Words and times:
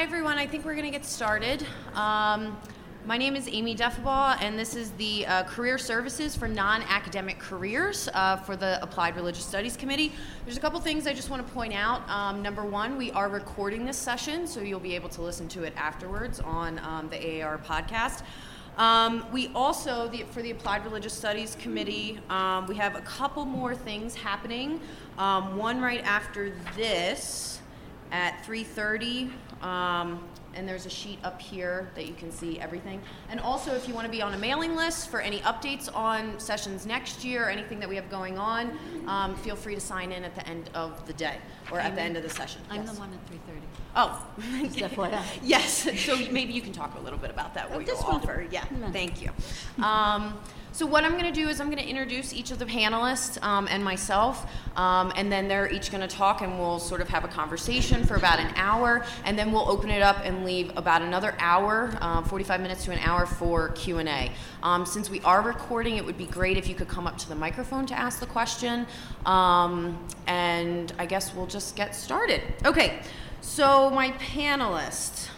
Hi, 0.00 0.04
everyone. 0.04 0.38
I 0.38 0.46
think 0.46 0.64
we're 0.64 0.72
going 0.72 0.86
to 0.86 0.90
get 0.90 1.04
started. 1.04 1.62
Um, 1.92 2.56
my 3.04 3.18
name 3.18 3.36
is 3.36 3.46
Amy 3.48 3.76
Deffabaugh, 3.76 4.40
and 4.40 4.58
this 4.58 4.74
is 4.74 4.92
the 4.92 5.26
uh, 5.26 5.42
Career 5.42 5.76
Services 5.76 6.34
for 6.34 6.48
Non 6.48 6.80
Academic 6.84 7.38
Careers 7.38 8.08
uh, 8.14 8.38
for 8.38 8.56
the 8.56 8.82
Applied 8.82 9.14
Religious 9.14 9.44
Studies 9.44 9.76
Committee. 9.76 10.10
There's 10.46 10.56
a 10.56 10.60
couple 10.60 10.80
things 10.80 11.06
I 11.06 11.12
just 11.12 11.28
want 11.28 11.46
to 11.46 11.52
point 11.52 11.74
out. 11.74 12.08
Um, 12.08 12.40
number 12.40 12.64
one, 12.64 12.96
we 12.96 13.10
are 13.10 13.28
recording 13.28 13.84
this 13.84 13.98
session, 13.98 14.46
so 14.46 14.62
you'll 14.62 14.80
be 14.80 14.94
able 14.94 15.10
to 15.10 15.20
listen 15.20 15.48
to 15.48 15.64
it 15.64 15.74
afterwards 15.76 16.40
on 16.40 16.78
um, 16.78 17.10
the 17.10 17.42
AAR 17.42 17.58
podcast. 17.58 18.22
Um, 18.78 19.26
we 19.30 19.48
also, 19.54 20.08
the, 20.08 20.22
for 20.30 20.40
the 20.40 20.52
Applied 20.52 20.82
Religious 20.86 21.12
Studies 21.12 21.58
Committee, 21.60 22.20
um, 22.30 22.66
we 22.66 22.76
have 22.76 22.96
a 22.96 23.02
couple 23.02 23.44
more 23.44 23.74
things 23.74 24.14
happening. 24.14 24.80
Um, 25.18 25.58
one 25.58 25.78
right 25.78 26.02
after 26.04 26.54
this 26.74 27.59
at 28.12 28.42
3:30, 28.44 29.30
um, 29.62 30.22
and 30.54 30.68
there's 30.68 30.84
a 30.86 30.90
sheet 30.90 31.18
up 31.22 31.40
here 31.40 31.90
that 31.94 32.06
you 32.06 32.14
can 32.14 32.32
see 32.32 32.58
everything. 32.60 33.00
And 33.30 33.38
also, 33.40 33.72
if 33.74 33.86
you 33.86 33.94
want 33.94 34.06
to 34.06 34.10
be 34.10 34.20
on 34.20 34.34
a 34.34 34.38
mailing 34.38 34.74
list 34.74 35.08
for 35.08 35.20
any 35.20 35.38
updates 35.40 35.94
on 35.94 36.38
sessions 36.40 36.86
next 36.86 37.24
year, 37.24 37.46
or 37.46 37.50
anything 37.50 37.78
that 37.80 37.88
we 37.88 37.94
have 37.96 38.10
going 38.10 38.36
on, 38.38 38.76
um, 39.06 39.34
feel 39.36 39.54
free 39.54 39.74
to 39.76 39.80
sign 39.80 40.10
in 40.12 40.24
at 40.24 40.34
the 40.34 40.46
end 40.48 40.70
of 40.74 41.06
the 41.06 41.12
day 41.12 41.36
or 41.70 41.78
at 41.78 41.94
the 41.94 42.00
end 42.02 42.16
of 42.16 42.22
the 42.24 42.30
session. 42.30 42.60
I'm 42.68 42.82
Yes. 42.82 42.92
the 42.94 43.00
one 43.00 43.10
at 43.12 43.26
three 43.28 43.40
thirty. 43.46 43.66
Oh, 43.96 44.26
Just 44.72 44.94
FYI. 44.96 45.22
yes. 45.42 45.88
So 46.04 46.16
maybe 46.32 46.52
you 46.52 46.62
can 46.62 46.72
talk 46.72 46.96
a 46.98 47.00
little 47.00 47.18
bit 47.18 47.30
about 47.30 47.54
that. 47.54 47.70
What 47.70 47.78
Oh, 47.78 47.80
you 47.80 47.92
offer. 48.06 48.46
Yeah. 48.50 48.64
No. 48.70 48.90
Thank 48.90 49.22
you. 49.22 49.30
Um, 49.84 50.38
so 50.72 50.86
what 50.86 51.04
I'm 51.04 51.12
going 51.12 51.24
to 51.24 51.32
do 51.32 51.48
is 51.48 51.60
I'm 51.60 51.70
going 51.70 51.82
to 51.82 51.88
introduce 51.88 52.32
each 52.32 52.50
of 52.50 52.58
the 52.58 52.64
panelists 52.64 53.42
um, 53.42 53.66
and 53.70 53.82
myself, 53.82 54.46
um, 54.76 55.12
and 55.16 55.30
then 55.30 55.48
they're 55.48 55.70
each 55.70 55.90
going 55.90 56.06
to 56.06 56.14
talk, 56.16 56.42
and 56.42 56.58
we'll 56.58 56.78
sort 56.78 57.00
of 57.00 57.08
have 57.08 57.24
a 57.24 57.28
conversation 57.28 58.04
for 58.04 58.14
about 58.14 58.38
an 58.38 58.52
hour, 58.56 59.04
and 59.24 59.38
then 59.38 59.50
we'll 59.50 59.68
open 59.68 59.90
it 59.90 60.02
up 60.02 60.18
and 60.22 60.44
leave 60.44 60.70
about 60.76 61.02
another 61.02 61.34
hour, 61.38 61.96
uh, 62.00 62.22
45 62.22 62.60
minutes 62.60 62.84
to 62.84 62.92
an 62.92 62.98
hour 63.00 63.26
for 63.26 63.70
Q 63.70 63.98
and 63.98 64.08
A. 64.08 64.30
Um, 64.62 64.86
since 64.86 65.10
we 65.10 65.20
are 65.22 65.42
recording, 65.42 65.96
it 65.96 66.04
would 66.04 66.18
be 66.18 66.26
great 66.26 66.56
if 66.56 66.68
you 66.68 66.74
could 66.74 66.88
come 66.88 67.06
up 67.06 67.18
to 67.18 67.28
the 67.28 67.34
microphone 67.34 67.86
to 67.86 67.98
ask 67.98 68.20
the 68.20 68.26
question, 68.26 68.86
um, 69.26 69.98
and 70.26 70.92
I 70.98 71.06
guess 71.06 71.34
we'll 71.34 71.46
just 71.46 71.74
get 71.74 71.94
started. 71.94 72.42
Okay. 72.64 73.00
So 73.42 73.88
my 73.90 74.10
panelists. 74.12 75.29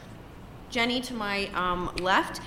Jenny 0.73 1.03
to 1.03 1.13
my 1.13 1.49
um, 1.49 1.95
left. 2.01 2.41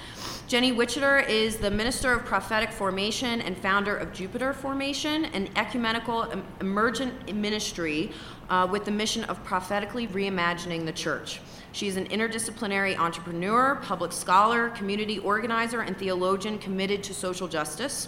Jenny 0.48 0.74
Wichiter 0.74 1.28
is 1.30 1.58
the 1.58 1.70
Minister 1.70 2.12
of 2.12 2.26
Prophetic 2.26 2.72
Formation 2.72 3.40
and 3.42 3.56
founder 3.56 3.96
of 3.96 4.12
Juniper 4.14 4.52
Formation, 4.52 5.26
an 5.26 5.48
ecumenical 5.56 6.24
em- 6.24 6.44
emergent 6.60 7.36
ministry 7.36 8.12
uh, 8.50 8.68
with 8.70 8.84
the 8.84 8.90
mission 8.90 9.26
of 9.26 9.44
prophetically 9.44 10.08
reimagining 10.08 10.86
the 10.86 10.92
church. 10.92 11.40
She 11.72 11.88
is 11.88 11.98
an 11.98 12.08
interdisciplinary 12.08 12.98
entrepreneur, 12.98 13.76
public 13.84 14.12
scholar, 14.12 14.70
community 14.70 15.20
organizer, 15.20 15.82
and 15.82 15.96
theologian 15.96 16.58
committed 16.58 17.04
to 17.04 17.14
social 17.14 17.48
justice. 17.48 18.08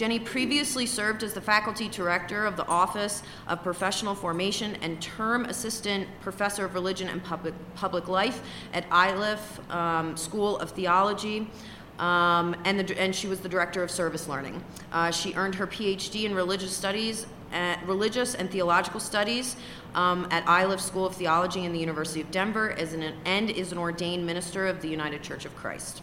Jenny 0.00 0.18
previously 0.18 0.86
served 0.86 1.22
as 1.22 1.34
the 1.34 1.42
faculty 1.42 1.86
director 1.86 2.46
of 2.46 2.56
the 2.56 2.66
Office 2.68 3.22
of 3.46 3.62
Professional 3.62 4.14
Formation 4.14 4.76
and 4.76 4.98
term 5.02 5.44
assistant 5.44 6.08
professor 6.22 6.64
of 6.64 6.72
religion 6.72 7.10
and 7.10 7.22
public, 7.22 7.52
public 7.74 8.08
life 8.08 8.40
at 8.72 8.86
Iliff 8.90 9.60
um, 9.70 10.16
School 10.16 10.56
of 10.56 10.70
Theology. 10.70 11.50
Um, 11.98 12.56
and, 12.64 12.80
the, 12.80 12.98
and 12.98 13.14
she 13.14 13.26
was 13.26 13.40
the 13.40 13.48
director 13.50 13.82
of 13.82 13.90
service 13.90 14.26
learning. 14.26 14.64
Uh, 14.90 15.10
she 15.10 15.34
earned 15.34 15.54
her 15.56 15.66
PhD 15.66 16.24
in 16.24 16.34
religious 16.34 16.74
studies, 16.74 17.26
at, 17.52 17.86
religious 17.86 18.34
and 18.34 18.50
theological 18.50 19.00
studies 19.00 19.56
um, 19.94 20.26
at 20.30 20.48
Iliff 20.48 20.80
School 20.80 21.04
of 21.04 21.14
Theology 21.14 21.66
in 21.66 21.74
the 21.74 21.78
University 21.78 22.22
of 22.22 22.30
Denver, 22.30 22.68
an, 22.68 23.12
and 23.26 23.50
is 23.50 23.70
an 23.70 23.76
ordained 23.76 24.24
minister 24.24 24.66
of 24.66 24.80
the 24.80 24.88
United 24.88 25.22
Church 25.22 25.44
of 25.44 25.54
Christ. 25.56 26.00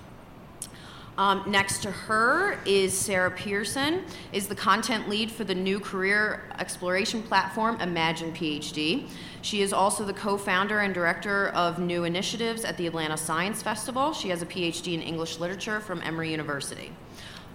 Um, 1.18 1.44
next 1.48 1.82
to 1.82 1.90
her 1.90 2.60
is 2.66 2.96
Sarah 2.96 3.32
Pearson, 3.32 4.04
is 4.34 4.48
the 4.48 4.56
content 4.56 5.10
lead 5.10 5.32
for 5.32 5.44
the 5.44 5.56
new 5.56 5.80
career 5.80 6.44
exploration 6.60 7.24
platform 7.24 7.82
Imagine 7.82 8.32
PhD. 8.34 9.10
She 9.42 9.62
is 9.62 9.74
also 9.74 10.06
the 10.06 10.14
co-founder 10.14 10.80
and 10.80 10.94
director 10.94 11.48
of 11.50 11.80
new 11.80 12.04
initiatives 12.04 12.64
at 12.64 12.78
the 12.78 12.86
Atlanta 12.86 13.18
Science 13.18 13.64
Festival. 13.64 14.14
She 14.14 14.30
has 14.30 14.44
a 14.44 14.46
PhD 14.46 14.94
in 14.94 15.02
English 15.02 15.40
literature 15.40 15.80
from 15.80 16.04
Emory 16.04 16.30
University. 16.30 16.92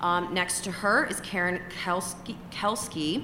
Um, 0.00 0.34
next 0.34 0.64
to 0.64 0.72
her 0.72 1.04
is 1.04 1.20
Karen 1.20 1.60
Kelsky. 1.84 2.34
Kelsky. 2.50 3.22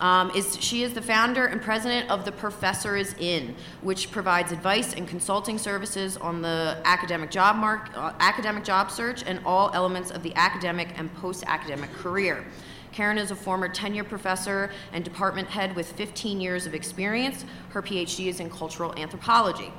Um, 0.00 0.30
is, 0.30 0.56
she 0.60 0.84
is 0.84 0.94
the 0.94 1.02
founder 1.02 1.46
and 1.46 1.60
president 1.60 2.08
of 2.08 2.24
The 2.24 2.30
Professor 2.30 2.96
is 2.96 3.14
In, 3.18 3.56
which 3.82 4.10
provides 4.12 4.52
advice 4.52 4.94
and 4.94 5.08
consulting 5.08 5.58
services 5.58 6.16
on 6.16 6.40
the 6.40 6.80
academic 6.84 7.30
job, 7.30 7.56
mark, 7.56 7.90
uh, 7.96 8.12
academic 8.20 8.62
job 8.62 8.90
search 8.90 9.24
and 9.26 9.40
all 9.44 9.70
elements 9.74 10.10
of 10.10 10.22
the 10.22 10.32
academic 10.36 10.96
and 10.96 11.12
post 11.16 11.42
academic 11.46 11.92
career. 11.94 12.44
Karen 12.92 13.18
is 13.18 13.30
a 13.30 13.36
former 13.36 13.68
tenure 13.68 14.04
professor 14.04 14.70
and 14.92 15.04
department 15.04 15.48
head 15.48 15.74
with 15.74 15.92
15 15.92 16.40
years 16.40 16.64
of 16.64 16.74
experience. 16.74 17.44
Her 17.70 17.82
PhD 17.82 18.26
is 18.28 18.40
in 18.40 18.50
cultural 18.50 18.94
anthropology. 18.96 19.72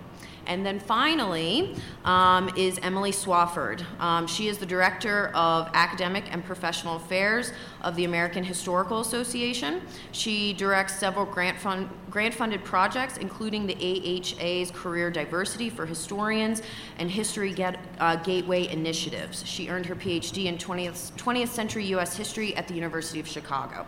And 0.48 0.66
then 0.66 0.80
finally 0.80 1.76
um, 2.06 2.50
is 2.56 2.80
Emily 2.82 3.12
Swafford. 3.12 3.84
Um, 4.00 4.28
she 4.28 4.48
is 4.48 4.58
the 4.58 4.66
Director 4.66 5.32
of 5.36 5.70
Academic 5.74 6.26
and 6.32 6.44
Professional 6.44 6.96
Affairs 6.96 7.52
of 7.82 7.96
the 7.96 8.06
American 8.06 8.44
Historical 8.44 9.00
Association. 9.00 9.82
She 10.12 10.54
directs 10.54 10.98
several 10.98 11.26
grant, 11.26 11.60
fund, 11.60 11.90
grant 12.10 12.34
funded 12.34 12.64
projects, 12.64 13.18
including 13.18 13.68
the 13.68 13.76
AHA's 13.76 14.72
Career 14.72 15.12
Diversity 15.12 15.70
for 15.70 15.86
Historians 15.86 16.62
and 16.98 17.10
History 17.10 17.54
Get, 17.54 17.80
uh, 18.00 18.16
Gateway 18.18 18.68
initiatives. 18.68 19.46
She 19.46 19.70
earned 19.70 19.86
her 19.86 19.96
PhD 19.96 20.46
in 20.46 20.58
20th, 20.58 21.14
20th 21.14 21.50
century 21.50 21.86
U.S. 21.88 22.16
history 22.16 22.56
at 22.56 22.68
the 22.68 22.74
University 22.74 23.20
of 23.20 23.28
Chicago. 23.28 23.86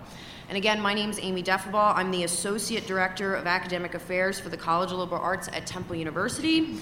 And 0.51 0.57
again, 0.57 0.81
my 0.81 0.93
name 0.93 1.09
is 1.09 1.17
Amy 1.17 1.41
Deffabaugh. 1.41 1.95
I'm 1.95 2.11
the 2.11 2.25
Associate 2.25 2.85
Director 2.85 3.35
of 3.35 3.47
Academic 3.47 3.93
Affairs 3.93 4.37
for 4.37 4.49
the 4.49 4.57
College 4.57 4.91
of 4.91 4.97
Liberal 4.97 5.21
Arts 5.21 5.47
at 5.47 5.65
Temple 5.65 5.95
University. 5.95 6.75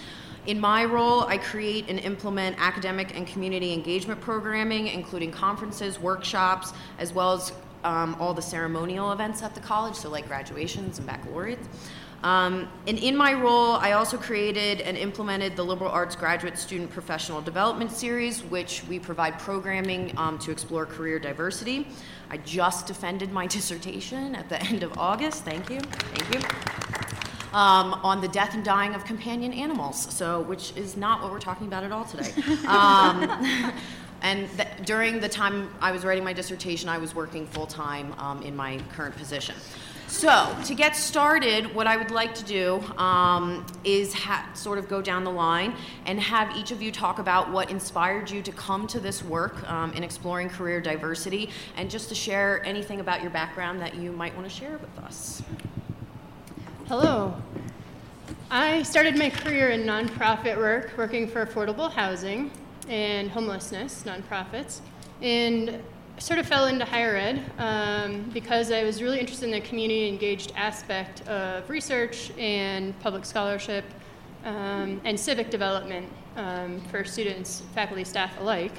In 0.48 0.60
my 0.60 0.86
role, 0.86 1.26
I 1.26 1.38
create 1.38 1.86
and 1.88 2.00
implement 2.00 2.56
academic 2.60 3.16
and 3.16 3.28
community 3.28 3.72
engagement 3.72 4.22
programming, 4.22 4.88
including 4.88 5.30
conferences, 5.30 6.00
workshops, 6.00 6.74
as 6.98 7.14
well 7.14 7.34
as 7.34 7.54
um, 7.84 8.16
all 8.20 8.34
the 8.34 8.42
ceremonial 8.42 9.12
events 9.12 9.44
at 9.44 9.54
the 9.54 9.62
college, 9.62 9.94
so 9.94 10.10
like 10.10 10.28
graduations 10.28 10.98
and 10.98 11.06
baccalaureates. 11.06 11.68
Um, 12.24 12.68
and 12.86 12.98
in 12.98 13.16
my 13.16 13.34
role, 13.34 13.74
I 13.76 13.94
also 13.94 14.18
created 14.18 14.82
and 14.82 14.98
implemented 14.98 15.56
the 15.56 15.64
Liberal 15.64 15.90
Arts 15.90 16.16
Graduate 16.16 16.58
Student 16.58 16.90
Professional 16.90 17.42
Development 17.42 17.92
Series, 17.92 18.44
which 18.44 18.84
we 18.90 19.00
provide 19.00 19.40
programming 19.40 20.14
um, 20.18 20.38
to 20.40 20.52
explore 20.52 20.86
career 20.86 21.18
diversity. 21.18 21.88
I 22.30 22.38
just 22.38 22.88
defended 22.88 23.32
my 23.32 23.48
dissertation 23.60 24.36
at 24.36 24.50
the 24.50 24.62
end 24.64 24.84
of 24.84 24.98
August. 24.98 25.46
Thank 25.46 25.70
you. 25.70 25.80
Thank 25.80 26.34
you. 26.36 26.50
Um, 27.58 27.94
on 28.04 28.22
the 28.22 28.28
death 28.28 28.54
and 28.54 28.64
dying 28.64 28.94
of 28.94 29.06
companion 29.06 29.54
animals, 29.54 30.14
so 30.14 30.42
which 30.42 30.76
is 30.78 30.96
not 30.96 31.24
what 31.24 31.32
we're 31.32 31.40
talking 31.40 31.66
about 31.66 31.84
at 31.84 31.92
all 31.92 32.06
today. 32.06 32.32
Um, 32.68 33.74
and 34.22 34.48
th- 34.58 34.68
during 34.86 35.20
the 35.20 35.30
time 35.30 35.74
I 35.82 35.92
was 35.92 36.06
writing 36.06 36.24
my 36.24 36.34
dissertation, 36.34 36.90
I 36.90 37.00
was 37.00 37.16
working 37.16 37.48
full 37.48 37.66
time 37.66 38.14
um, 38.20 38.44
in 38.44 38.56
my 38.56 38.80
current 38.92 39.16
position. 39.16 39.56
So, 40.10 40.58
to 40.66 40.74
get 40.74 40.96
started, 40.96 41.74
what 41.76 41.86
I 41.86 41.96
would 41.96 42.10
like 42.10 42.34
to 42.34 42.44
do 42.44 42.80
um, 42.98 43.64
is 43.84 44.12
ha- 44.12 44.50
sort 44.56 44.80
of 44.80 44.90
go 44.90 45.04
down 45.04 45.24
the 45.24 45.32
line 45.32 45.76
and 46.08 46.20
have 46.20 46.58
each 46.58 46.72
of 46.72 46.82
you 46.82 46.92
talk 46.92 47.20
about 47.20 47.52
what 47.52 47.70
inspired 47.70 48.28
you 48.28 48.42
to 48.42 48.52
come 48.52 48.88
to 48.88 49.00
this 49.00 49.24
work 49.24 49.70
um, 49.70 49.94
in 49.94 50.04
exploring 50.04 50.50
career 50.50 50.82
diversity 50.82 51.52
and 51.78 51.92
just 51.92 52.10
to 52.10 52.16
share 52.16 52.66
anything 52.66 53.02
about 53.02 53.22
your 53.22 53.30
background 53.30 53.80
that 53.82 53.96
you 53.96 54.12
might 54.12 54.36
want 54.36 54.50
to 54.50 54.54
share 54.54 54.80
with 54.80 54.98
us. 55.06 55.44
Hello. 56.88 57.40
I 58.50 58.82
started 58.82 59.16
my 59.16 59.30
career 59.30 59.70
in 59.70 59.84
nonprofit 59.84 60.58
work, 60.58 60.92
working 60.98 61.28
for 61.28 61.46
affordable 61.46 61.92
housing 61.92 62.50
and 62.88 63.30
homelessness 63.30 64.04
nonprofits, 64.08 64.80
and 65.22 65.80
sort 66.20 66.38
of 66.38 66.46
fell 66.46 66.66
into 66.66 66.84
higher 66.84 67.16
ed 67.16 67.42
um, 67.58 68.30
because 68.34 68.72
I 68.72 68.84
was 68.84 69.02
really 69.02 69.20
interested 69.20 69.46
in 69.46 69.52
the 69.52 69.62
community 69.62 70.08
engaged 70.08 70.52
aspect 70.56 71.26
of 71.28 71.70
research 71.70 72.32
and 72.38 72.98
public 73.00 73.24
scholarship 73.24 73.86
um, 74.44 75.00
and 75.06 75.18
civic 75.18 75.50
development 75.50 76.08
um, 76.36 76.82
for 76.92 77.06
students, 77.06 77.64
faculty, 77.74 78.04
staff 78.04 78.38
alike. 78.40 78.74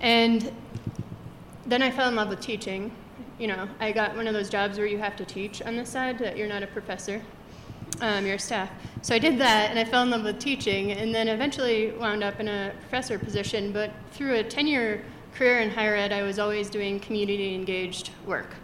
And 0.00 0.52
then 1.66 1.82
I 1.82 1.90
fell 1.90 2.08
in 2.08 2.14
love 2.14 2.28
with 2.28 2.40
teaching. 2.40 2.92
You 3.38 3.48
know, 3.48 3.68
I 3.80 3.90
got 3.90 4.14
one 4.16 4.28
of 4.28 4.34
those 4.34 4.48
jobs 4.48 4.78
where 4.78 4.86
you 4.86 4.98
have 4.98 5.16
to 5.16 5.24
teach 5.24 5.62
on 5.62 5.76
the 5.76 5.84
side, 5.84 6.18
that 6.20 6.36
you're 6.36 6.48
not 6.48 6.62
a 6.62 6.68
professor, 6.68 7.20
um, 8.00 8.24
you're 8.24 8.36
a 8.36 8.38
staff. 8.38 8.70
So 9.02 9.14
I 9.14 9.18
did 9.18 9.38
that, 9.38 9.70
and 9.70 9.78
I 9.78 9.84
fell 9.84 10.02
in 10.02 10.10
love 10.10 10.22
with 10.22 10.38
teaching, 10.38 10.92
and 10.92 11.12
then 11.12 11.26
eventually 11.26 11.90
wound 11.92 12.22
up 12.22 12.38
in 12.38 12.46
a 12.46 12.72
professor 12.82 13.18
position. 13.18 13.72
But 13.72 13.90
through 14.12 14.36
a 14.36 14.44
10 14.44 14.66
year 14.68 15.04
career 15.34 15.60
in 15.60 15.70
higher 15.70 15.94
ed, 15.94 16.12
I 16.12 16.22
was 16.22 16.38
always 16.38 16.68
doing 16.68 17.00
community 17.00 17.54
engaged 17.54 18.10
work, 18.26 18.54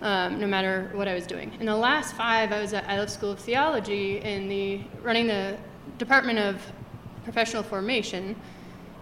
um, 0.00 0.40
no 0.40 0.46
matter 0.46 0.90
what 0.94 1.08
I 1.08 1.14
was 1.14 1.26
doing. 1.26 1.52
In 1.60 1.66
the 1.66 1.76
last 1.76 2.14
five, 2.14 2.52
I 2.52 2.60
was 2.60 2.72
at 2.72 2.88
I 2.88 2.96
Iliff 2.96 3.10
School 3.10 3.32
of 3.32 3.40
Theology 3.40 4.20
in 4.20 4.48
the 4.48 4.80
running 5.02 5.26
the 5.26 5.56
Department 5.98 6.38
of 6.38 6.60
professional 7.24 7.62
formation, 7.62 8.36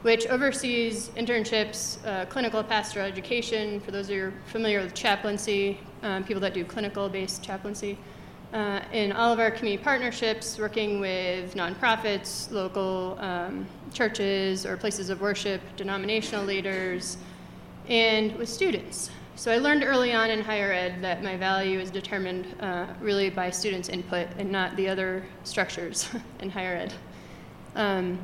which 0.03 0.27
oversees 0.27 1.11
internships, 1.11 2.05
uh, 2.07 2.25
clinical 2.27 2.63
pastoral 2.63 3.07
education, 3.07 3.81
for 3.81 3.91
those 3.91 4.09
who 4.09 4.21
are 4.21 4.33
familiar 4.47 4.81
with 4.81 4.95
chaplaincy, 4.95 5.79
um, 6.03 6.25
people 6.25 6.41
that 6.41 6.55
do 6.55 6.65
clinical 6.65 7.09
based 7.09 7.43
chaplaincy, 7.43 7.99
uh, 8.53 8.81
in 8.93 9.13
all 9.13 9.33
of 9.33 9.39
our 9.39 9.51
community 9.51 9.83
partnerships, 9.83 10.59
working 10.59 11.01
with 11.01 11.55
nonprofits, 11.55 12.51
local 12.51 13.17
um, 13.21 13.67
churches 13.93 14.67
or 14.67 14.77
places 14.77 15.11
of 15.11 15.21
worship, 15.21 15.61
denominational 15.77 16.45
leaders, 16.45 17.19
and 17.89 18.35
with 18.37 18.49
students. 18.49 19.11
So 19.35 19.51
I 19.51 19.57
learned 19.57 19.83
early 19.83 20.13
on 20.13 20.31
in 20.31 20.41
higher 20.43 20.73
ed 20.73 21.03
that 21.03 21.23
my 21.23 21.37
value 21.37 21.79
is 21.79 21.91
determined 21.91 22.55
uh, 22.61 22.87
really 23.01 23.31
by 23.31 23.51
students' 23.51 23.89
input 23.89 24.29
and 24.39 24.51
not 24.51 24.77
the 24.77 24.89
other 24.89 25.25
structures 25.45 26.09
in 26.41 26.51
higher 26.51 26.77
ed. 26.77 26.95
Um, 27.75 28.19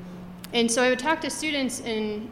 and 0.53 0.71
so 0.71 0.83
I 0.83 0.91
would 0.91 0.99
talk 0.99 1.21
to 1.23 1.31
students 1.31 1.81
and 1.81 2.31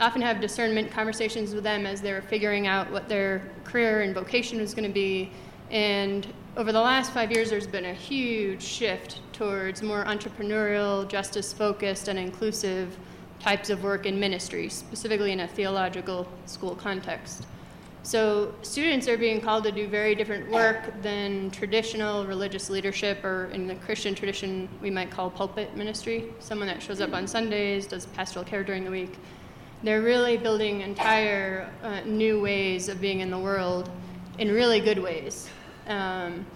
often 0.00 0.20
have 0.20 0.40
discernment 0.40 0.90
conversations 0.90 1.54
with 1.54 1.64
them 1.64 1.86
as 1.86 2.00
they 2.00 2.12
were 2.12 2.22
figuring 2.22 2.66
out 2.66 2.90
what 2.90 3.08
their 3.08 3.50
career 3.64 4.02
and 4.02 4.14
vocation 4.14 4.60
was 4.60 4.74
going 4.74 4.88
to 4.88 4.92
be. 4.92 5.30
And 5.70 6.26
over 6.56 6.72
the 6.72 6.80
last 6.80 7.12
five 7.12 7.30
years, 7.30 7.50
there's 7.50 7.66
been 7.66 7.84
a 7.84 7.94
huge 7.94 8.62
shift 8.62 9.20
towards 9.34 9.82
more 9.82 10.04
entrepreneurial, 10.06 11.06
justice 11.06 11.52
focused, 11.52 12.08
and 12.08 12.18
inclusive 12.18 12.96
types 13.38 13.68
of 13.68 13.82
work 13.82 14.06
in 14.06 14.18
ministry, 14.18 14.70
specifically 14.70 15.32
in 15.32 15.40
a 15.40 15.48
theological 15.48 16.26
school 16.46 16.74
context. 16.74 17.46
So, 18.02 18.54
students 18.62 19.06
are 19.06 19.18
being 19.18 19.40
called 19.40 19.64
to 19.64 19.72
do 19.72 19.86
very 19.86 20.14
different 20.14 20.48
work 20.48 21.02
than 21.02 21.50
traditional 21.50 22.24
religious 22.24 22.70
leadership, 22.70 23.22
or 23.22 23.50
in 23.52 23.66
the 23.66 23.74
Christian 23.74 24.14
tradition, 24.14 24.66
we 24.80 24.90
might 24.90 25.10
call 25.10 25.28
pulpit 25.28 25.76
ministry 25.76 26.24
someone 26.38 26.68
that 26.68 26.82
shows 26.82 27.02
up 27.02 27.12
on 27.12 27.26
Sundays, 27.26 27.86
does 27.86 28.06
pastoral 28.06 28.44
care 28.44 28.64
during 28.64 28.84
the 28.84 28.90
week. 28.90 29.18
They're 29.82 30.00
really 30.00 30.38
building 30.38 30.80
entire 30.80 31.70
uh, 31.82 32.00
new 32.06 32.40
ways 32.40 32.88
of 32.88 32.98
being 32.98 33.20
in 33.20 33.30
the 33.30 33.38
world 33.38 33.90
in 34.38 34.50
really 34.50 34.80
good 34.80 34.98
ways. 34.98 35.50
Um, 35.86 36.46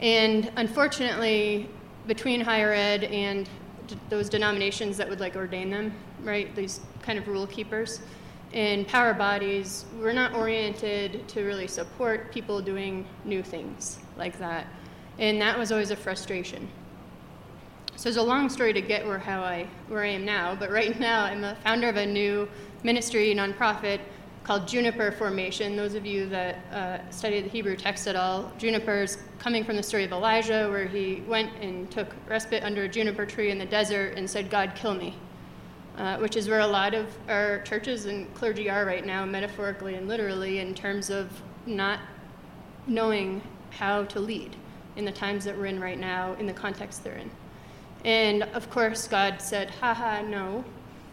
and 0.00 0.50
unfortunately, 0.56 1.68
between 2.06 2.40
higher 2.40 2.72
ed 2.72 3.04
and 3.04 3.48
d- 3.86 3.98
those 4.08 4.28
denominations 4.28 4.96
that 4.96 5.08
would 5.08 5.20
like 5.20 5.36
ordain 5.36 5.70
them, 5.70 5.92
right, 6.22 6.54
these 6.54 6.80
kind 7.02 7.18
of 7.18 7.26
rule 7.28 7.46
keepers, 7.46 8.00
and 8.52 8.86
power 8.86 9.12
bodies, 9.12 9.84
we're 10.00 10.12
not 10.12 10.34
oriented 10.34 11.28
to 11.28 11.44
really 11.44 11.66
support 11.66 12.32
people 12.32 12.60
doing 12.60 13.06
new 13.24 13.42
things 13.42 13.98
like 14.16 14.38
that. 14.38 14.66
And 15.18 15.40
that 15.42 15.58
was 15.58 15.72
always 15.72 15.90
a 15.90 15.96
frustration. 15.96 16.68
So 17.96 18.08
it's 18.08 18.16
a 18.16 18.22
long 18.22 18.48
story 18.48 18.72
to 18.72 18.80
get 18.80 19.04
where 19.04 19.18
how 19.18 19.42
I 19.42 19.66
where 19.88 20.04
I 20.04 20.10
am 20.10 20.24
now, 20.24 20.54
but 20.54 20.70
right 20.70 20.98
now 21.00 21.24
I'm 21.24 21.44
a 21.44 21.56
founder 21.56 21.88
of 21.88 21.96
a 21.96 22.06
new 22.06 22.48
ministry 22.84 23.34
nonprofit 23.34 24.00
called 24.48 24.66
Juniper 24.66 25.12
Formation. 25.12 25.76
Those 25.76 25.94
of 25.94 26.04
you 26.04 26.26
that 26.30 26.56
uh, 26.72 27.10
study 27.10 27.40
the 27.40 27.48
Hebrew 27.48 27.76
text 27.76 28.08
at 28.08 28.16
all, 28.16 28.50
Juniper 28.58 29.02
is 29.02 29.18
coming 29.38 29.62
from 29.62 29.76
the 29.76 29.82
story 29.82 30.04
of 30.04 30.10
Elijah, 30.10 30.68
where 30.70 30.86
he 30.86 31.22
went 31.28 31.52
and 31.60 31.90
took 31.90 32.08
respite 32.26 32.64
under 32.64 32.84
a 32.84 32.88
juniper 32.88 33.26
tree 33.26 33.50
in 33.50 33.58
the 33.58 33.66
desert 33.66 34.16
and 34.16 34.28
said, 34.28 34.50
God, 34.50 34.72
kill 34.74 34.94
me 34.94 35.14
uh, 35.98 36.16
which 36.18 36.36
is 36.36 36.48
where 36.48 36.60
a 36.60 36.66
lot 36.66 36.94
of 36.94 37.06
our 37.28 37.60
churches 37.62 38.06
and 38.06 38.32
clergy 38.34 38.70
are 38.70 38.86
right 38.86 39.04
now, 39.04 39.26
metaphorically 39.26 39.96
and 39.96 40.06
literally, 40.06 40.60
in 40.60 40.74
terms 40.74 41.10
of 41.10 41.28
not 41.66 41.98
knowing 42.86 43.42
how 43.70 44.04
to 44.04 44.20
lead 44.20 44.54
in 44.96 45.04
the 45.04 45.12
times 45.12 45.44
that 45.44 45.58
we're 45.58 45.66
in 45.66 45.80
right 45.80 45.98
now, 45.98 46.34
in 46.34 46.46
the 46.46 46.52
context 46.52 47.02
they're 47.02 47.16
in. 47.16 47.30
And 48.04 48.44
of 48.44 48.70
course, 48.70 49.08
God 49.08 49.42
said, 49.42 49.70
haha, 49.70 50.22
no. 50.22 50.64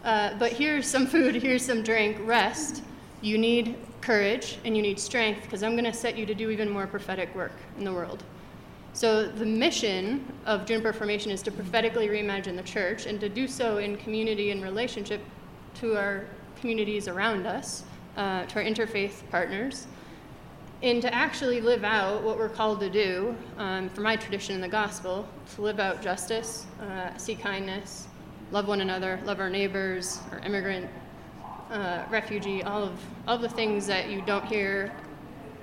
Uh, 0.04 0.38
but 0.38 0.52
here's 0.52 0.86
some 0.86 1.06
food, 1.06 1.34
here's 1.34 1.64
some 1.64 1.82
drink, 1.82 2.16
rest. 2.20 2.82
You 3.22 3.38
need 3.38 3.76
courage 4.00 4.58
and 4.64 4.76
you 4.76 4.82
need 4.82 5.00
strength 5.00 5.42
because 5.42 5.62
I'm 5.62 5.72
going 5.72 5.84
to 5.84 5.92
set 5.92 6.16
you 6.16 6.26
to 6.26 6.34
do 6.34 6.50
even 6.50 6.70
more 6.70 6.86
prophetic 6.86 7.34
work 7.34 7.52
in 7.78 7.84
the 7.84 7.92
world. 7.92 8.22
So, 8.92 9.26
the 9.26 9.44
mission 9.44 10.32
of 10.46 10.64
Juniper 10.64 10.92
Formation 10.92 11.30
is 11.30 11.42
to 11.42 11.50
prophetically 11.50 12.08
reimagine 12.08 12.56
the 12.56 12.62
church 12.62 13.04
and 13.04 13.20
to 13.20 13.28
do 13.28 13.46
so 13.46 13.76
in 13.76 13.96
community 13.98 14.52
and 14.52 14.62
relationship 14.62 15.20
to 15.80 15.96
our 15.96 16.24
communities 16.60 17.06
around 17.06 17.46
us, 17.46 17.84
uh, 18.16 18.46
to 18.46 18.56
our 18.56 18.64
interfaith 18.64 19.28
partners, 19.30 19.86
and 20.82 21.02
to 21.02 21.12
actually 21.12 21.60
live 21.60 21.84
out 21.84 22.22
what 22.22 22.38
we're 22.38 22.48
called 22.48 22.80
to 22.80 22.88
do 22.88 23.36
um, 23.58 23.88
for 23.90 24.00
my 24.00 24.16
tradition 24.16 24.54
in 24.54 24.60
the 24.60 24.68
gospel 24.68 25.28
to 25.54 25.62
live 25.62 25.78
out 25.78 26.00
justice, 26.00 26.66
uh, 26.80 27.14
see 27.16 27.34
kindness, 27.34 28.08
love 28.50 28.68
one 28.68 28.80
another, 28.80 29.20
love 29.24 29.40
our 29.40 29.50
neighbors, 29.50 30.20
our 30.32 30.38
immigrant, 30.40 30.88
uh, 31.70 32.04
refugee, 32.10 32.62
all 32.62 32.84
of, 32.84 33.00
all 33.26 33.38
the 33.38 33.48
things 33.48 33.86
that 33.86 34.10
you 34.10 34.22
don't 34.22 34.44
hear 34.44 34.92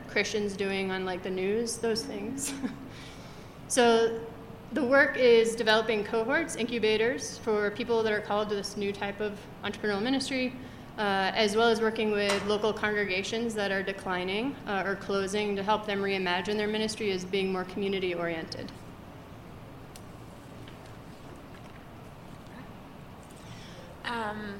Christians 0.08 0.56
doing 0.56 0.92
on 0.92 1.06
like 1.06 1.24
the 1.24 1.30
news, 1.30 1.78
those 1.78 2.04
things. 2.04 2.54
So 3.74 4.20
the 4.74 4.84
work 4.84 5.18
is 5.18 5.56
developing 5.56 6.04
cohorts, 6.04 6.56
incubators 6.56 7.40
for 7.40 7.72
people 7.72 8.04
that 8.04 8.14
are 8.14 8.22
called 8.22 8.50
to 8.50 8.56
this 8.56 8.78
new 8.78 8.92
type 8.92 9.20
of 9.20 9.40
entrepreneurial 9.64 10.00
ministry, 10.00 10.54
uh, 11.00 11.32
as 11.34 11.56
well 11.56 11.70
as 11.70 11.82
working 11.82 12.12
with 12.12 12.46
local 12.46 12.72
congregations 12.72 13.56
that 13.56 13.72
are 13.72 13.82
declining 13.82 14.56
uh, 14.68 14.84
or 14.86 14.96
closing 14.96 15.56
to 15.56 15.64
help 15.64 15.88
them 15.88 16.04
reimagine 16.04 16.56
their 16.56 16.68
ministry 16.68 17.10
as 17.10 17.26
being 17.26 17.52
more 17.52 17.64
community 17.64 18.14
oriented. 18.14 18.72
Um, 24.06 24.54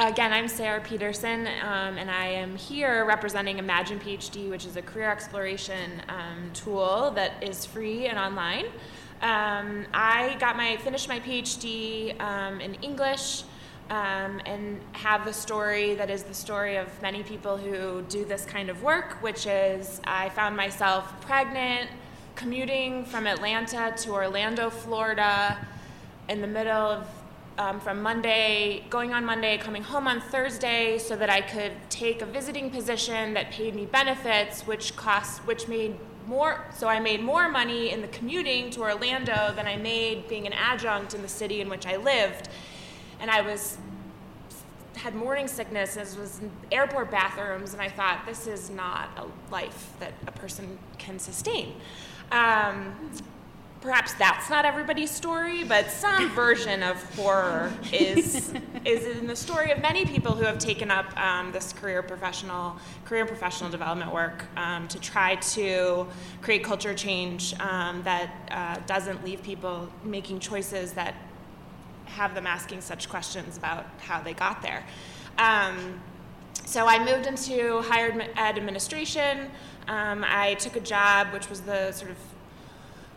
Again, 0.00 0.32
I'm 0.32 0.48
Sarah 0.48 0.80
Peterson, 0.80 1.46
um, 1.46 1.98
and 1.98 2.10
I 2.10 2.24
am 2.28 2.56
here 2.56 3.04
representing 3.04 3.58
Imagine 3.58 4.00
PhD, 4.00 4.48
which 4.48 4.64
is 4.64 4.76
a 4.76 4.80
career 4.80 5.10
exploration 5.10 6.00
um, 6.08 6.50
tool 6.54 7.10
that 7.16 7.44
is 7.44 7.66
free 7.66 8.06
and 8.06 8.18
online. 8.18 8.64
Um, 9.20 9.84
I 9.92 10.38
got 10.40 10.56
my 10.56 10.78
finished 10.78 11.06
my 11.06 11.20
PhD 11.20 12.18
um, 12.18 12.62
in 12.62 12.76
English. 12.76 13.42
Um, 13.90 14.40
and 14.46 14.80
have 14.92 15.24
the 15.24 15.32
story 15.32 15.96
that 15.96 16.10
is 16.10 16.22
the 16.22 16.32
story 16.32 16.76
of 16.76 16.86
many 17.02 17.24
people 17.24 17.56
who 17.56 18.02
do 18.02 18.24
this 18.24 18.46
kind 18.46 18.70
of 18.70 18.84
work, 18.84 19.20
which 19.20 19.46
is 19.46 20.00
I 20.04 20.28
found 20.28 20.56
myself 20.56 21.20
pregnant, 21.20 21.90
commuting 22.36 23.04
from 23.04 23.26
Atlanta 23.26 23.92
to 23.98 24.12
Orlando, 24.12 24.70
Florida, 24.70 25.58
in 26.28 26.40
the 26.40 26.46
middle 26.46 26.72
of 26.72 27.19
um, 27.60 27.78
from 27.78 28.00
Monday, 28.00 28.84
going 28.88 29.12
on 29.12 29.22
Monday, 29.22 29.58
coming 29.58 29.82
home 29.82 30.08
on 30.08 30.18
Thursday, 30.18 30.96
so 30.96 31.14
that 31.14 31.28
I 31.28 31.42
could 31.42 31.72
take 31.90 32.22
a 32.22 32.26
visiting 32.26 32.70
position 32.70 33.34
that 33.34 33.50
paid 33.50 33.74
me 33.74 33.84
benefits, 33.84 34.62
which 34.62 34.96
cost, 34.96 35.40
which 35.46 35.68
made 35.68 35.94
more. 36.26 36.64
So 36.74 36.88
I 36.88 37.00
made 37.00 37.22
more 37.22 37.50
money 37.50 37.90
in 37.90 38.00
the 38.00 38.08
commuting 38.08 38.70
to 38.70 38.80
Orlando 38.80 39.52
than 39.54 39.66
I 39.66 39.76
made 39.76 40.26
being 40.26 40.46
an 40.46 40.54
adjunct 40.54 41.12
in 41.12 41.20
the 41.20 41.28
city 41.28 41.60
in 41.60 41.68
which 41.68 41.84
I 41.86 41.96
lived, 41.96 42.48
and 43.20 43.30
I 43.30 43.42
was 43.42 43.76
had 44.96 45.14
morning 45.14 45.46
sickness 45.46 45.96
and 45.96 46.18
was 46.18 46.40
in 46.40 46.50
airport 46.72 47.10
bathrooms, 47.10 47.74
and 47.74 47.82
I 47.82 47.88
thought 47.88 48.24
this 48.26 48.46
is 48.46 48.70
not 48.70 49.10
a 49.18 49.52
life 49.52 49.92
that 50.00 50.14
a 50.26 50.32
person 50.32 50.78
can 50.96 51.18
sustain. 51.18 51.74
Um, 52.32 52.94
perhaps 53.80 54.12
that's 54.14 54.50
not 54.50 54.64
everybody's 54.64 55.10
story, 55.10 55.64
but 55.64 55.90
some 55.90 56.30
version 56.34 56.82
of 56.82 57.02
horror 57.14 57.72
is 57.92 58.52
is 58.84 59.18
in 59.18 59.26
the 59.26 59.36
story 59.36 59.70
of 59.70 59.80
many 59.80 60.04
people 60.04 60.32
who 60.32 60.44
have 60.44 60.58
taken 60.58 60.90
up 60.90 61.14
um, 61.20 61.52
this 61.52 61.72
career 61.72 62.02
professional 62.02 62.76
career 63.04 63.26
professional 63.26 63.70
development 63.70 64.12
work 64.12 64.44
um, 64.56 64.88
to 64.88 64.98
try 64.98 65.34
to 65.36 66.06
create 66.42 66.64
culture 66.64 66.94
change 66.94 67.54
um, 67.60 68.02
that 68.02 68.30
uh, 68.50 68.76
doesn't 68.86 69.24
leave 69.24 69.42
people 69.42 69.88
making 70.04 70.38
choices 70.38 70.92
that 70.92 71.14
have 72.06 72.34
them 72.34 72.46
asking 72.46 72.80
such 72.80 73.08
questions 73.08 73.56
about 73.56 73.86
how 74.00 74.20
they 74.20 74.34
got 74.34 74.62
there. 74.62 74.84
Um, 75.38 76.00
so 76.66 76.86
I 76.86 77.02
moved 77.04 77.26
into 77.26 77.80
higher 77.82 78.10
ed 78.36 78.56
administration. 78.56 79.50
Um, 79.88 80.24
I 80.26 80.54
took 80.54 80.76
a 80.76 80.80
job, 80.80 81.32
which 81.32 81.48
was 81.48 81.60
the 81.62 81.92
sort 81.92 82.10
of 82.10 82.16